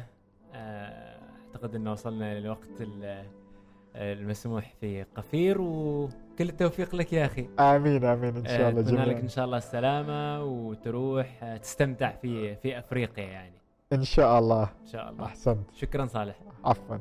أعتقد 0.56 1.76
انه 1.76 1.92
وصلنا 1.92 2.40
للوقت 2.40 2.68
المسموح 3.96 4.74
في 4.82 5.04
قفير 5.16 5.62
وكل 5.62 6.10
التوفيق 6.50 6.96
لك 6.96 7.14
يا 7.14 7.26
أخي. 7.26 7.50
آمين 7.60 8.06
آمين 8.06 8.36
إن 8.36 8.46
شاء 8.46 8.70
الله 8.70 8.82
اتمنى 8.82 9.06
لك 9.06 9.16
إن 9.16 9.28
شاء 9.30 9.46
الله 9.46 9.58
السلامة 9.58 10.44
وتروح 10.44 11.56
تستمتع 11.62 12.12
في 12.12 12.56
في 12.56 12.80
أفريقيا 12.80 13.24
يعني. 13.24 13.54
إن 13.94 14.04
شاء 14.04 14.40
الله. 14.40 14.64
إن 14.64 14.88
شاء 14.88 15.10
الله. 15.10 15.26
أحسنت. 15.26 15.72
شكرا 15.76 16.06
صالح. 16.06 16.36
عفوا. 16.66 16.98